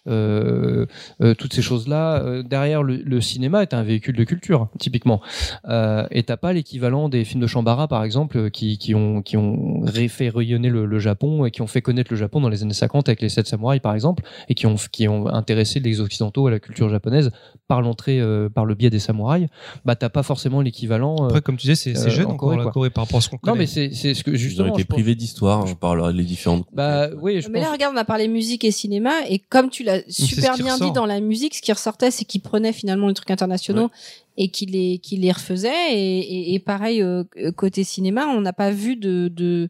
[0.08, 0.86] euh,
[1.22, 2.22] euh, toutes ces choses-là.
[2.22, 5.20] Euh, derrière le, le cinéma est un véhicule de culture, typiquement.
[5.68, 9.36] Euh, et t'as pas l'équivalent des films de Shambara, par exemple, qui, qui ont, qui
[9.36, 12.62] ont fait rayonner le, le Japon et qui ont fait connaître le Japon dans les
[12.62, 16.00] années 50 avec les sept samouraïs, par exemple, et qui ont, qui ont intéressé les
[16.00, 17.30] Occidentaux à la culture japonaise
[17.68, 19.48] par l'entrée, euh, par le biais des samouraïs.
[19.84, 21.16] Bah, t'as pas forcément l'équivalent.
[21.22, 22.70] euh, Après, comme tu disais, c'est euh, jeune en encore Corée, la.
[22.70, 23.58] Corée par rapport à ce qu'on non, connaît.
[23.60, 24.74] mais c'est ce que Ils ont justement.
[24.74, 26.24] été pense- privés d'histoire hein, par les
[26.72, 27.68] Bah oui, je Mais pense.
[27.68, 30.88] là, regarde, on a parlé musique et cinéma, et comme tu l'as super bien ressort.
[30.88, 33.90] dit dans la musique, ce qui ressortait, c'est qu'ils prenaient finalement les trucs internationaux
[34.36, 35.92] et qu'ils les, qu'ils les refaisaient.
[35.92, 37.24] Et, et, et pareil, euh,
[37.56, 39.28] côté cinéma, on n'a pas vu de...
[39.28, 39.68] de...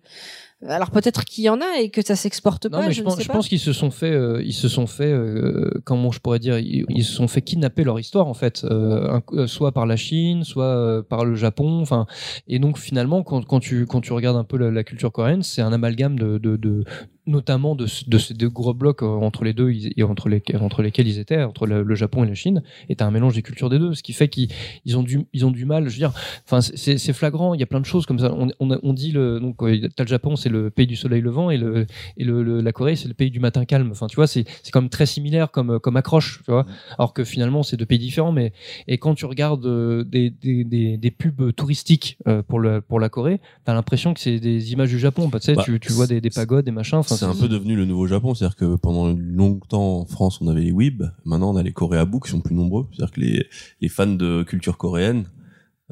[0.67, 3.20] Alors peut-être qu'il y en a et que ça s'exporte Non, pas, mais je, pense,
[3.23, 6.59] je qu'ils se sont fait, euh, ils se sont fait, euh, comment je pourrais dire,
[6.59, 9.84] ils, ils se sont fait kidnapper leur histoire en fait, euh, un- euh, soit par
[9.86, 12.07] la Chine, soit euh, par le Japon, enfin,
[12.49, 15.43] et donc finalement quand, quand tu quand tu regardes un peu la, la culture coréenne,
[15.43, 16.84] c'est un amalgame de, de, de
[17.26, 20.82] notamment de, de ces deux gros blocs euh, entre les deux et entre lesquels entre
[20.82, 23.42] lesquels ils étaient, entre le, le Japon et la Chine, et t'as un mélange des
[23.42, 24.48] cultures des deux, ce qui fait qu'ils
[24.84, 26.12] ils ont du ils ont du mal, je veux dire,
[26.44, 28.32] enfin c'est- flagrant, il y a plein de choses comme ça.
[28.36, 31.20] On, on, on dit le donc euh, t'as le Japon, c'est le pays du soleil
[31.20, 31.86] levant et le
[32.16, 33.88] et le, le- la Corée c'est le pays du matin calme.
[33.92, 36.66] Enfin tu vois c'est c'est quand même très similaire comme comme accroche tu vois.
[36.98, 38.52] Alors que finalement c'est deux pays différents mais
[38.88, 42.98] et quand tu regardes euh, des, des, des, des pubs touristiques euh, pour le pour
[43.00, 45.28] la Corée t'as l'impression que c'est des images du Japon.
[45.28, 47.49] Bah, tu sais Bah, tu, tu vois des, des pagodes des machins C'est un peu
[47.49, 51.52] devenu le nouveau Japon, c'est-à-dire que pendant longtemps en France on avait les Weeb, maintenant
[51.52, 53.47] on a les Coréabou qui sont plus nombreux, c'est-à-dire que les,
[53.81, 55.25] les fans de culture coréenne,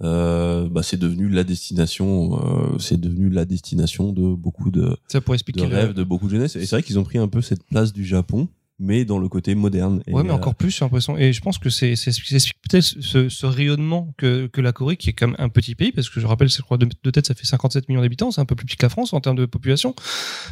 [0.03, 2.39] euh, bah, c'est devenu la destination,
[2.75, 5.21] euh, c'est devenu la destination de beaucoup de, Ça
[5.63, 6.57] de le- rêves de beaucoup de jeunesse.
[6.57, 8.49] Et c'est vrai qu'ils ont pris un peu cette place du Japon,
[8.83, 10.03] mais dans le côté moderne.
[10.07, 11.17] Et, Ouais, mais euh, encore plus, j'ai l'impression.
[11.17, 15.13] Et je pense que c'est peut-être ce, ce rayonnement que, que la Corée, qui est
[15.13, 17.35] quand même un petit pays, parce que je rappelle, je crois de, de tête, ça
[17.35, 19.47] fait 57 millions d'habitants, c'est un peu plus petit que la France en termes de
[19.47, 19.95] population.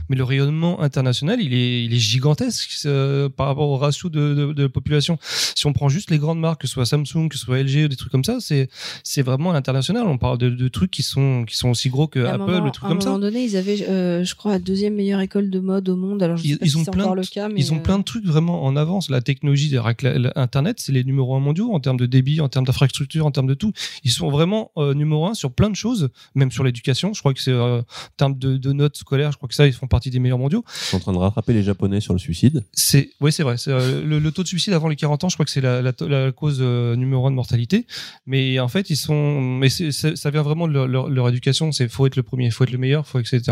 [0.08, 4.34] Mais le rayonnement international, il est, il est gigantesque euh, par rapport au ratio de,
[4.34, 5.18] de, de population.
[5.22, 7.88] Si on prend juste les grandes marques, que ce soit Samsung, que ce soit LG,
[7.88, 8.68] des trucs comme ça, c'est
[9.02, 10.06] c'est vraiment à l'international.
[10.06, 12.50] On parle de, de trucs qui sont qui sont aussi gros que À un Apple,
[12.52, 13.08] moment- des trucs à un comme ça.
[13.10, 16.22] moment donné, ils avaient, euh, je crois, la deuxième meilleure école de mode au monde.
[16.22, 17.60] Alors, je sais Ils, pas ils si ont c'est plein encore de, le cas, mais
[17.60, 19.10] ils ont euh, plein de trucs vraiment en avance.
[19.10, 22.40] La technologie, avec la- la- Internet, c'est les numéros un mondiaux en termes de débit,
[22.40, 23.72] en termes d'infrastructure, en termes de tout.
[24.04, 27.12] Ils sont vraiment euh, numéro un sur plein de choses, même sur l'éducation.
[27.14, 27.84] Je crois que c'est euh, en
[28.16, 30.64] termes de, de notes scolaires, je crois que ça, ils font partie des meilleurs mondiaux.
[30.66, 32.64] Ils sont en train de rattraper les Japonais sur le suicide.
[32.72, 33.56] C'est, oui, c'est vrai.
[33.68, 35.82] Euh, le, le taux de suicide avant les 40 ans, je crois que c'est la,
[35.82, 37.86] la, la cause euh, numéro un de mortalité.
[38.26, 41.72] Mais en fait, ils sont, mais ça vient vraiment de leur, leur, leur éducation.
[41.72, 43.42] C'est faut être le premier, faut être le meilleur, faut etc.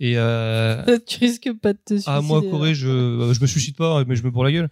[0.00, 2.10] Et euh, tu risques pas de te suicider.
[2.16, 2.42] ah, moi.
[2.42, 4.68] Corée, je, euh, je me suicide pas, mais je me bourre la gueule.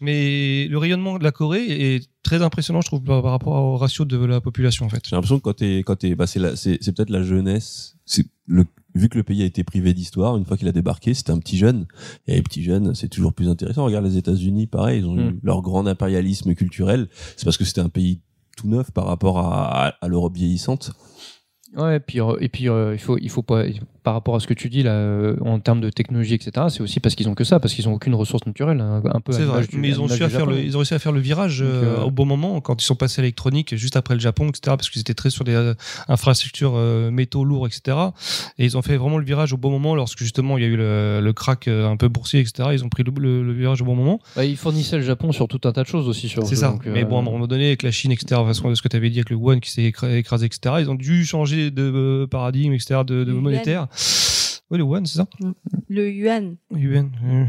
[0.00, 3.76] Mais le rayonnement de la Corée est très impressionnant, je trouve, par, par rapport au
[3.76, 5.02] ratio de la population, en fait.
[5.08, 7.96] J'ai l'impression que quand t'es, quand t'es, bah c'est la- c'est, c'est peut-être la jeunesse.
[8.06, 11.14] C'est le, vu que le pays a été privé d'histoire, une fois qu'il a débarqué,
[11.14, 11.86] c'était un petit jeune.
[12.26, 13.84] Et les petits jeunes, c'est toujours plus intéressant.
[13.84, 15.40] Regarde les États-Unis, pareil, ils ont eu Mm.
[15.42, 17.08] leur grand impérialisme culturel.
[17.36, 18.20] C'est parce que c'était un pays
[18.56, 20.92] tout neuf par rapport à, à, à l'Europe vieillissante.
[21.76, 23.62] Ouais, et puis, euh, et puis euh, il faut, il faut pas,
[24.02, 26.66] par rapport à ce que tu dis là, euh, en termes de technologie, etc.
[26.68, 29.20] C'est aussi parce qu'ils ont que ça, parce qu'ils ont aucune ressource naturelle, hein, un
[29.20, 29.32] peu.
[29.32, 31.12] C'est vrai, du- mais ils ont, su à faire le, ils ont réussi à faire
[31.12, 34.14] le virage Donc, euh, au bon moment quand ils sont passés à l'électronique, juste après
[34.14, 34.60] le Japon, etc.
[34.76, 35.72] Parce qu'ils étaient très sur des
[36.08, 36.74] infrastructures
[37.10, 37.96] métaux lourds, etc.
[38.58, 40.68] Et ils ont fait vraiment le virage au bon moment lorsque justement il y a
[40.68, 42.68] eu le, le crack un peu boursier, etc.
[42.72, 44.20] Ils ont pris le, virage au bon moment.
[44.36, 46.28] Bah, ils fournissaient le Japon sur tout un tas de choses aussi.
[46.28, 46.68] sur C'est ça.
[46.68, 48.96] donc, Mais bon, à un moment donné, avec la Chine, etc., de ce que tu
[48.96, 51.92] avais dit avec le One qui s'est écra- écrasé, etc., ils ont dû changer de
[51.94, 53.86] euh, paradigme, etc., de, monétaire.
[54.72, 55.26] Oui, le One, c'est ça
[55.90, 56.56] Le yuan.
[56.74, 57.10] Yuan.
[57.26, 57.44] euh,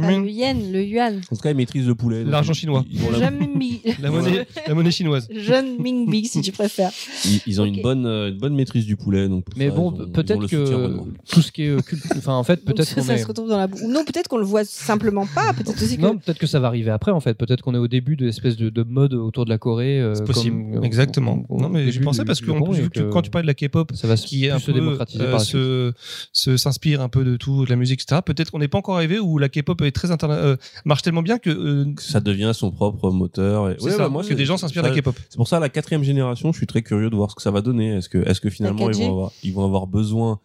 [0.00, 0.24] Pas yuan.
[0.24, 1.20] le yen, le yuan.
[1.30, 2.24] En tout cas, ils maîtrisent le poulet.
[2.24, 2.84] donc L'argent ils- chinois.
[2.90, 3.80] Ils ont, la- Jeune Mingbi.
[4.02, 5.28] La monnaie, la monnaie chinoise.
[5.30, 6.90] Jeune Mingbi, si tu préfères.
[7.26, 7.76] ils- ils ont Ok.
[7.76, 9.28] une bonne, euh, une bonne maîtrise du poulet.
[9.28, 11.00] Donc pour Mais ça, bon, ils ont- ils ont peut-être le soutien que
[11.32, 13.18] tout ce qui est euh, culte- enfin en fait, Donc peut-être ça, qu'on ça est.
[13.18, 13.78] se retrouve dans la boue.
[13.88, 15.52] Non, peut-être qu'on le voit simplement pas.
[15.52, 16.02] Peut-être aussi que.
[16.02, 17.34] Non, peut-être que ça va arriver après en fait.
[17.34, 20.00] Peut-être qu'on est au début de l'espèce de, de mode autour de la Corée.
[20.00, 20.56] euh, C'est possible.
[20.72, 21.44] comme, euh, Exactement.
[21.48, 22.82] au- au non, mais j'y début pensais du- parce du que en Japon plus, et
[22.82, 24.66] vu que quand tu parlais de la K-pop, ça va qui est un plus se
[24.72, 25.56] peu démocratiser euh, par la suite.
[25.60, 25.92] se,
[26.32, 28.20] se s'inspire un peu de tout, de la musique, etc.
[28.24, 31.22] Peut-être qu'on n'est pas encore arrivé où la K-pop est très interna- euh, marche tellement
[31.22, 33.70] bien que euh, ça devient son propre moteur.
[33.70, 33.76] Et...
[33.78, 35.16] c'est Ouais, ça, bah, moi, que des gens s'inspirent de la K-pop.
[35.28, 37.50] C'est pour ça, la quatrième génération, je suis très curieux de voir ce que ça
[37.50, 37.96] va donner.
[37.96, 38.98] Est-ce que, est-ce que finalement, ils 4G?
[39.04, 40.40] vont, avoir, ils vont avoir besoin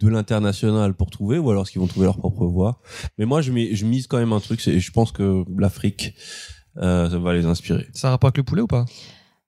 [0.00, 2.80] de l'international pour trouver, ou alors est-ce qu'ils vont trouver leur propre voie?
[3.18, 6.14] Mais moi, je mise quand même un truc, c'est, je pense que l'Afrique,
[6.76, 7.88] euh, ça va les inspirer.
[7.92, 8.84] Ça a rapport avec le poulet ou pas?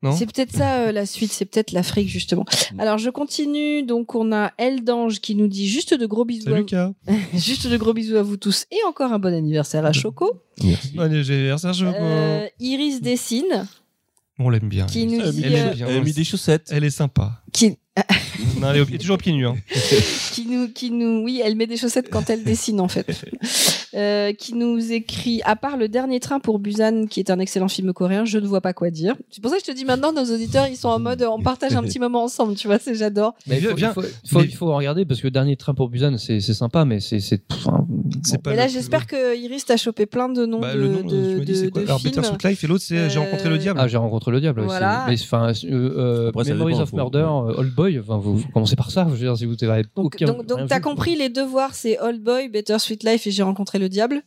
[0.02, 2.46] Non C'est peut-être ça euh, la suite, c'est peut-être l'Afrique justement.
[2.78, 6.52] Alors je continue, donc on a Eldange qui nous dit juste de gros bisous, à
[6.52, 6.92] Salut vous, Lucas.
[7.34, 10.40] juste de gros bisous à vous tous et encore un bon anniversaire à Choco.
[10.64, 10.92] Merci.
[10.94, 11.84] Bon anniversaire, Serge.
[11.94, 13.66] Euh, Iris Dessine
[14.38, 14.86] On l'aime bien.
[14.86, 15.86] qui nous Elle, dit, Elle est euh, bien.
[15.88, 16.68] elle a mis des chaussettes.
[16.70, 17.42] Elle est sympa.
[17.52, 17.76] qui,
[18.60, 19.46] Non, elle est, toujours pieds nus.
[19.46, 19.56] Hein.
[20.32, 23.06] qui nous, qui nous, oui, elle met des chaussettes quand elle dessine en fait.
[23.92, 27.66] Euh, qui nous écrit, à part le dernier train pour Busan, qui est un excellent
[27.66, 29.16] film coréen, je ne vois pas quoi dire.
[29.32, 31.42] C'est pour ça que je te dis maintenant, nos auditeurs, ils sont en mode, on
[31.42, 33.34] partage un petit moment ensemble, tu vois, c'est j'adore.
[33.48, 35.26] Mais il faut, Viens, il faut, il faut, mais- il faut en regarder parce que
[35.26, 38.10] le dernier train pour Busan, c'est sympa, mais c'est c'est enfin, bon.
[38.46, 41.38] Mais là, j'espère que Iris t'a chopé plein de noms Bah, de, le nom, de,
[41.40, 42.22] tu dit, de- c'est quoi de Alors, films.
[42.44, 43.80] Life et l'autre, c'est J'ai Euh, rencontré le diable.
[43.82, 44.62] Ah, j'ai rencontré le diable.
[44.62, 45.02] Voilà.
[45.06, 47.98] c'est- Mais enfin, euh, euh, Après, Memories dépend, of faut- Murder, euh, Old Boy.
[47.98, 49.04] Enfin, vous, vous commencez par ça.
[49.08, 50.26] Je veux dire, si vous avez Donc, aucun.
[50.26, 53.78] donc, donc t'as compris les devoirs, c'est Old Boy, Better Sweet Life et J'ai rencontré
[53.78, 54.22] le diable.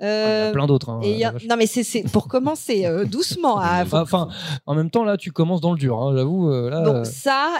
[0.00, 0.90] Ah, Il y Euh, a plein d'autres.
[0.90, 1.32] hein, a-.
[1.48, 3.58] Non mais c'est pour commencer euh, doucement.
[3.58, 4.28] à- faut- Enfin,
[4.66, 5.98] en même temps, là, tu commences dans le dur.
[6.00, 6.50] hein, J'avoue.
[6.50, 7.50] euh, là, Donc euh, ça,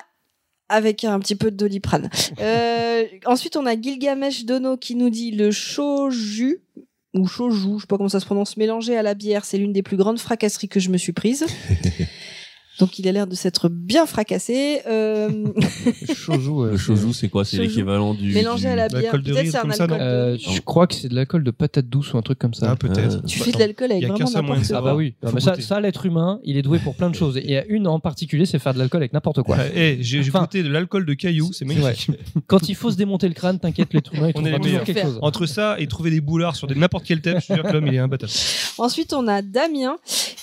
[0.68, 2.10] avec un petit peu de doliprane.
[2.40, 6.60] Euh, ensuite, on a Gilgamesh Dono qui nous dit le shoju
[7.16, 9.72] ou shoju, je sais pas comment ça se prononce, mélangé à la bière, c'est l'une
[9.72, 11.46] des plus grandes fracasseries que je me suis prise.
[12.78, 14.80] Donc il a l'air de s'être bien fracassé.
[14.86, 15.28] Euh,
[16.28, 17.44] euh, shoju, c'est quoi?
[17.44, 18.32] C'est l'équivalent du.
[18.32, 19.94] mélangé à la bière, l'alcool de peut-être riz, c'est un comme ça, non?
[19.94, 22.38] alcool de euh, je crois que c'est de l'alcool de patate douce ou un truc
[22.38, 22.72] comme ça.
[22.72, 23.24] Ah, peut-être.
[23.26, 24.78] Tu fais de l'alcool avec Il y a qu'un vraiment n'importe quoi.
[24.78, 27.14] Ah bah oui, Faut mais ça, ça l'être humain, il est doué pour plein de
[27.14, 27.36] choses.
[27.36, 29.56] Et il y a une en particulier, c'est faire de l'alcool avec n'importe quoi.
[29.74, 32.10] Eh, j'ai goûté de l'alcool de cailloux, c'est magnifique.
[32.46, 34.56] Quand il faut se démonter le crâne, t'inquiète, l'être humain, il On est trouvera les
[34.58, 34.84] toujours meilleurs.
[34.84, 35.18] quelque chose.
[35.22, 37.86] Entre ça et trouver des boulards sur n'importe quel thème, je suis sûr que l'homme
[37.86, 38.32] il est imbattable.
[38.78, 39.96] Ensuite, on a Damien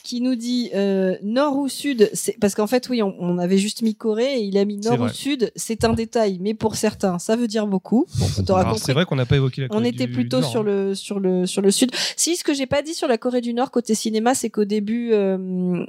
[0.03, 2.09] qui nous dit euh, nord ou sud.
[2.13, 4.77] C'est parce qu'en fait, oui, on, on avait juste mis Corée et il a mis
[4.77, 5.51] nord ou sud.
[5.55, 8.05] C'est un détail, mais pour certains, ça veut dire beaucoup.
[8.17, 8.75] Bon.
[8.77, 10.63] C'est vrai qu'on n'a pas évoqué la On Corée était du- plutôt Nord, sur hein.
[10.63, 11.91] le sur le sur le sud.
[12.15, 14.65] Si ce que j'ai pas dit sur la Corée du Nord côté cinéma, c'est qu'au
[14.65, 15.37] début euh,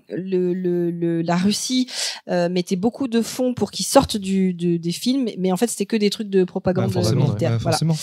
[0.08, 1.88] le, le, le- la Russie
[2.28, 5.86] euh, mettait beaucoup de fonds pour qu'ils sortent du, des films, mais en fait c'était
[5.86, 7.52] que des trucs de Bah, propagande forcément, militaire.
[7.52, 7.78] ouais, Voilà.
[7.78, 7.96] forcément.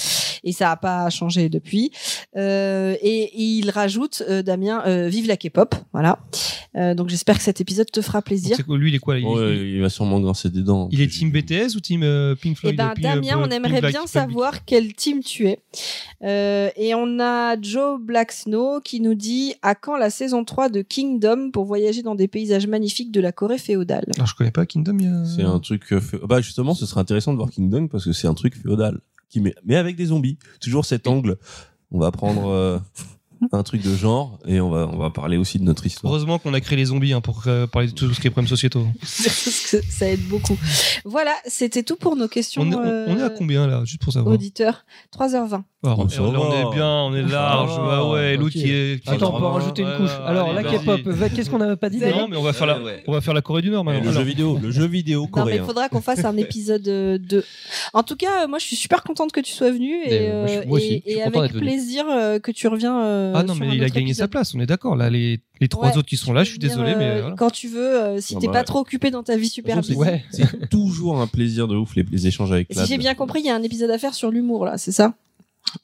[0.43, 1.91] Et ça a pas changé depuis.
[2.37, 6.19] Euh, et, et il rajoute euh, Damien, euh, vive la K-pop, voilà.
[6.75, 8.55] Euh, donc j'espère que cet épisode te fera Donc, plaisir.
[8.55, 10.87] c'est lui, il est quoi il, Ouais, il- il va sûrement grincer des dents.
[10.91, 13.49] il est team BTS ou team euh, Pink Eh Floyd ben Pink- Damien, euh, on
[13.49, 15.59] aimerait Black- bien savoir quel team tu es.
[16.23, 20.69] Euh, et on a Joe Black Snow qui nous dit à quand la saison 3
[20.69, 24.05] de Kingdom pour voyager dans des paysages magnifiques de la Corée féodale?
[24.15, 24.97] Alors, je connais pas Kingdom.
[24.99, 25.91] a- C'est un truc.
[25.93, 28.55] euh, fé- Bah justement, ce serait intéressant de voir Kingdom parce que c'est un truc
[28.55, 28.99] féodal
[29.29, 30.37] qui met, mais avec des zombies.
[30.59, 31.37] Toujours cet angle.
[31.91, 32.79] On va prendre euh,
[33.51, 36.11] un truc de genre et on va on va parler aussi de notre histoire.
[36.13, 38.29] Heureusement qu'on a créé les zombies hein, pour euh, parler de tout ce qui est
[38.29, 38.85] problèmes sociétaux.
[39.03, 40.57] Ça aide beaucoup.
[41.05, 42.61] Voilà, c'était tout pour nos questions.
[42.63, 44.85] On est, on- euh, on est à combien là, juste pour savoir Auditeurs,
[45.17, 45.63] 3h20.
[45.81, 47.71] Alors, on, est bien, on est large.
[47.79, 48.63] Ah ouais, l'autre Ok.
[48.63, 49.01] qui est.
[49.01, 50.09] qui Attends, on peut vraiment- rajouter une ouais, couche.
[50.09, 50.77] ouais, Alors, allez, la.
[50.77, 50.99] K-pop,
[51.33, 53.03] qu'est-ce qu'on n'avait pas dit Non, mais on va faire la, Ouais, ouais.
[53.07, 54.03] on va faire la Corée du Nord maintenant.
[54.03, 55.55] le jeu vidéo, le jeu vidéo Non, mais coréen.
[55.55, 57.45] il faudra qu'on fasse un épisode 2.
[57.93, 60.29] En tout cas, euh, moi, je suis super contente que tu sois venu et, Mais,
[60.29, 62.99] euh, moi, je suis- euh, moi aussi, et- avec plaisir euh, que tu reviens.
[63.29, 64.95] Euh, Ah non, sur mais un il a gagné sa place, on est d'accord.
[64.95, 67.35] Là, les, les trois Ouais, autres qui sont là, je suis désolé, mais euh, voilà.
[67.37, 69.93] quand tu veux, euh, si t'es bah pas trop occupé dans ta vie super busy.
[69.95, 70.23] Ouais.
[70.31, 73.39] C'est toujours un plaisir de ouf les, les échanges avec Et si j'ai bien compris,
[73.41, 75.13] il y a un épisode à faire sur l'humour là, c'est ça?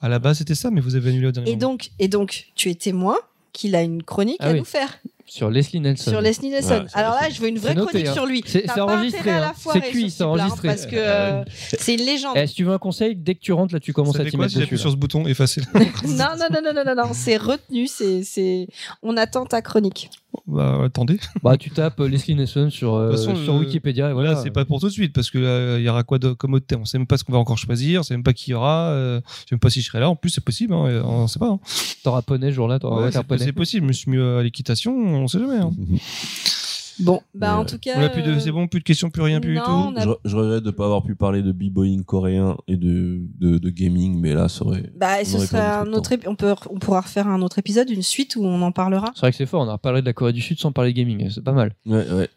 [0.02, 1.70] À la base, c'était ça, mais vous avez annulé au dernier Et moment.
[1.74, 3.18] donc, et donc, tu es témoin
[3.54, 4.60] qu'il a une chronique Ah à oui.
[4.60, 4.98] nous faire.
[5.28, 6.12] Sur Leslie Nelson.
[6.12, 6.84] sur Leslie Nelson.
[6.84, 8.14] Ouais, Alors là, je veux une vraie noté, chronique hein.
[8.14, 8.44] sur lui.
[8.46, 9.54] C'est- enregistré, intérêt à la hein.
[9.74, 10.68] C'est cuit, ce c'est hein, enregistré.
[10.68, 12.34] Parce que euh, c'est une légende.
[12.38, 14.26] Eh, si tu veux un conseil, dès que tu rentres là, tu commences Ça à
[14.26, 14.78] t'y mettre si dessus.
[14.78, 17.88] sur ce bouton effacer non, non, non, non, non, non, non, c'est retenu.
[17.88, 18.68] C'est, c'est.
[19.02, 20.10] On attend ta chronique.
[20.48, 21.20] Bah attendez.
[21.44, 24.36] Bah, tu tapes euh, Leslie Nelson sur, euh, façon, sur le- Wikipédia et voilà.
[24.38, 26.54] C'est pas pour tout de suite parce que là, il y aura quoi de, comme
[26.54, 26.82] autre thème?
[26.82, 28.54] On sait même pas ce qu'on va encore choisir, on sait même pas qui y
[28.54, 28.90] aura.
[28.90, 30.10] euh, je sais même pas si je serai là.
[30.10, 31.50] En plus, c'est possible, hein, euh, on sait pas.
[31.50, 31.60] hein.
[32.04, 33.44] T'auras poney ce jour-là, t'auras Ouais, c'est poney.
[33.44, 33.84] c'est possible.
[33.84, 35.58] Je me suis mis à l'équitation, on sait jamais.
[35.58, 35.72] hein.
[37.00, 37.94] Bon, bah en tout cas.
[37.98, 39.64] On a plus de, euh, c'est bon, plus de questions, plus rien, plus du tout.
[39.98, 43.58] a- Je, je regrette de pas avoir pu parler de b-boying coréen et de, de,
[43.58, 44.92] de gaming, mais là, ça aurait.
[44.96, 46.12] Bah, On ce serait un autre.
[46.14, 49.12] épi- On peut, on pourra refaire un autre épisode, une suite où on en parlera.
[49.16, 50.92] C'est vrai que c'est fort, on a reparlé de la Corée du Sud sans parler
[50.94, 51.74] de gaming, c'est pas mal.
[51.86, 52.30] Ouais, ouais.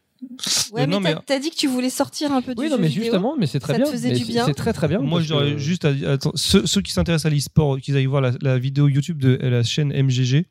[0.73, 2.69] Ouais, mais non, t'as mais- t'as dit que tu voulais sortir un peu du Oui,
[2.69, 3.05] non, jeu mais vidéo.
[3.05, 3.93] justement, mais c'est très Ça te bien.
[3.93, 4.99] faisait mais du c'est- bien C'est très très bien.
[4.99, 8.33] Moi, que- juste à, attends, ceux, ceux qui s'intéressent à l'e-sport, qu'ils aillent voir la,
[8.43, 10.47] la vidéo YouTube de la chaîne MGG,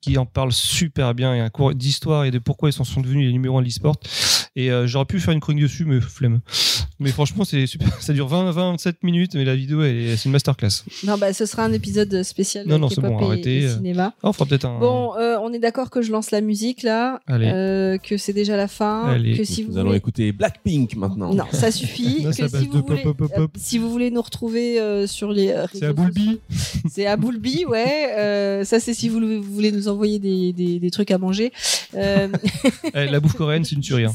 [0.00, 1.34] qui en parle super bien.
[1.34, 3.62] Il y a un cours d'histoire et de pourquoi ils sont devenus les numéros 1
[3.62, 3.94] de l'e-sport.
[4.56, 6.40] Et euh, j'aurais pu faire une chronique dessus, mais flemme.
[7.02, 7.88] Mais franchement, c'est super.
[8.00, 10.84] Ça dure 20, 27 minutes, mais la vidéo, elle est- c'est une masterclass.
[11.04, 13.74] Non, bah, ce sera un épisode spécial Non, non, c'est bon, arrêtez, euh.
[13.76, 14.14] cinéma.
[14.22, 14.78] Ah, on fera peut-être un.
[14.78, 17.50] Bon, euh, on est d'accord que je lance la musique là, Allez.
[17.52, 19.36] euh, que c'est déjà la fin, Allez.
[19.36, 19.98] que si vous Nous allons voulez...
[19.98, 21.34] écouter Blackpink maintenant.
[21.34, 22.18] Non, ça suffit.
[22.22, 23.50] Non, que si, base vous de voulez, pop, pop, pop, pop.
[23.56, 26.40] euh, si vous voulez nous retrouver euh, sur les euh, C'est à Boulby.
[26.90, 28.12] c'est à Boulby, ouais.
[28.18, 31.18] euh, ça, c'est si vous, le- vous voulez nous envoyer des, des, des trucs à
[31.18, 31.52] manger.
[31.96, 32.28] Euh,
[32.94, 34.04] Eh, la bouffe coréenne, c'est une tuerie.
[34.04, 34.14] hein.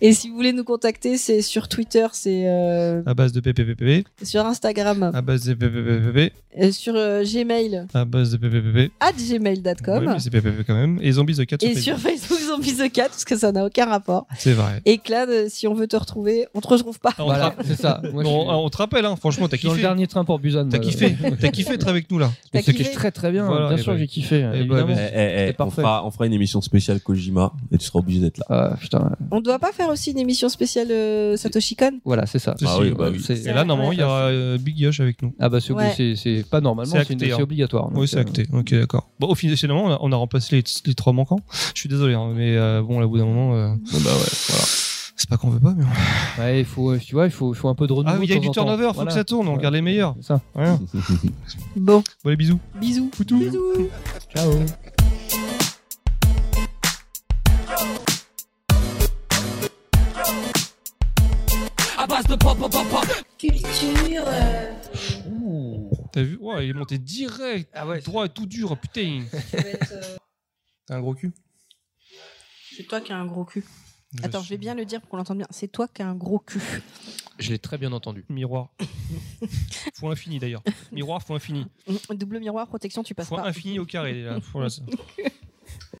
[0.00, 1.77] et si vous voulez nous contacter, c'est sur Twitter,
[2.12, 7.22] c'est euh, À base de PPPP, sur Instagram, à base de PPPP, euh, sur euh,
[7.24, 8.92] Gmail, à base de PPPP.
[9.00, 10.04] at gmail.com.
[10.06, 10.98] Mais c'est PPP quand même.
[11.02, 13.64] Et Zombies the Cat et sur sur Facebook Zombies the Cat, parce que ça n'a
[13.64, 14.26] aucun rapport.
[14.36, 14.80] C'est vrai.
[14.84, 17.10] Et Clad, euh, si on veut te retrouver, on te retrouve pas.
[17.18, 18.00] Ah, on Voilà, c'est ça.
[18.12, 19.86] Moi, je Bon, suis- ah, on te rappelle, hein, franchement, t'as suis dans le kiffé.
[19.88, 20.68] dernier train pour Busan.
[20.68, 21.16] T'as kiffé.
[21.40, 22.30] T'as kiffé être avec nous là.
[22.52, 23.46] T'as c'est kiffé très très bien.
[23.46, 24.42] Voilà, bien sûr, bah- j'ai kiffé.
[24.42, 24.94] bah, évidemment.
[24.96, 25.82] Eh, eh, eh, C'est on, parfait.
[25.82, 28.44] fera, on fera une émission spéciale Kojima et tu seras obligé d'être là.
[28.48, 29.12] Ah, putain.
[29.30, 31.67] On doit pas faire aussi une émission spéciale euh, Satoshi
[32.04, 32.54] Voilà, c'est ça.
[32.64, 33.20] Ah oui, bah oui.
[33.24, 35.34] C'est- Et là, normalement, il y aura euh, Big Yosh avec nous.
[35.38, 35.94] Ah bah c'est obli- Ouais.
[35.96, 37.42] c'est- c'est pas normalement, C'est c'est une- acté, c'est hein.
[37.42, 37.88] obligatoire.
[37.90, 38.46] donc, Oui, c'est euh, acté.
[38.52, 39.08] Ok, d'accord.
[39.20, 41.40] Bon, au final, finalement, on a, on a remplacé les, les trois manquants.
[41.74, 43.94] Je suis désolé, hein, mais euh, bon, là, au bout d'un moment, euh, Bon, bah
[43.94, 44.00] ouais,
[44.48, 44.64] voilà.
[45.16, 45.84] c'est pas qu'on veut pas, mais.
[46.42, 48.14] Ouais, il faut, euh, tu vois, il faut, il faut un peu de renouveau.
[48.14, 48.62] Ah oui, il y a de du temps en temps.
[48.64, 49.10] turnover, faut Voilà.
[49.10, 49.56] que ça tourne, on Ouais.
[49.58, 50.14] regarde les meilleurs.
[50.20, 50.40] C'est ça.
[50.54, 50.78] Voilà.
[51.76, 52.58] Bon, Bon, les bisous.
[52.80, 53.10] bisous.
[53.20, 53.88] Bisous.
[54.34, 54.52] Ciao.
[66.12, 66.36] T'as vu?
[66.40, 67.70] Ouais, il est monté direct.
[67.74, 68.00] Ah ouais.
[68.00, 69.24] Droit et tout dur, putain.
[70.86, 71.32] T'as un gros cul?
[72.76, 73.64] C'est toi qui as un gros cul.
[74.22, 75.46] Attends, je vais bien le dire pour qu'on l'entende bien.
[75.50, 76.62] C'est toi qui as un gros cul.
[77.38, 78.24] Je l'ai très bien entendu.
[78.30, 78.70] Miroir.
[79.94, 80.62] Faut infini d'ailleurs.
[80.92, 81.66] Miroir, faut infini.
[82.10, 83.46] Double miroir, protection, tu passes Faut pas.
[83.46, 84.22] infini au carré.
[84.22, 84.38] Là.
[84.52, 84.82] Voilà, ça.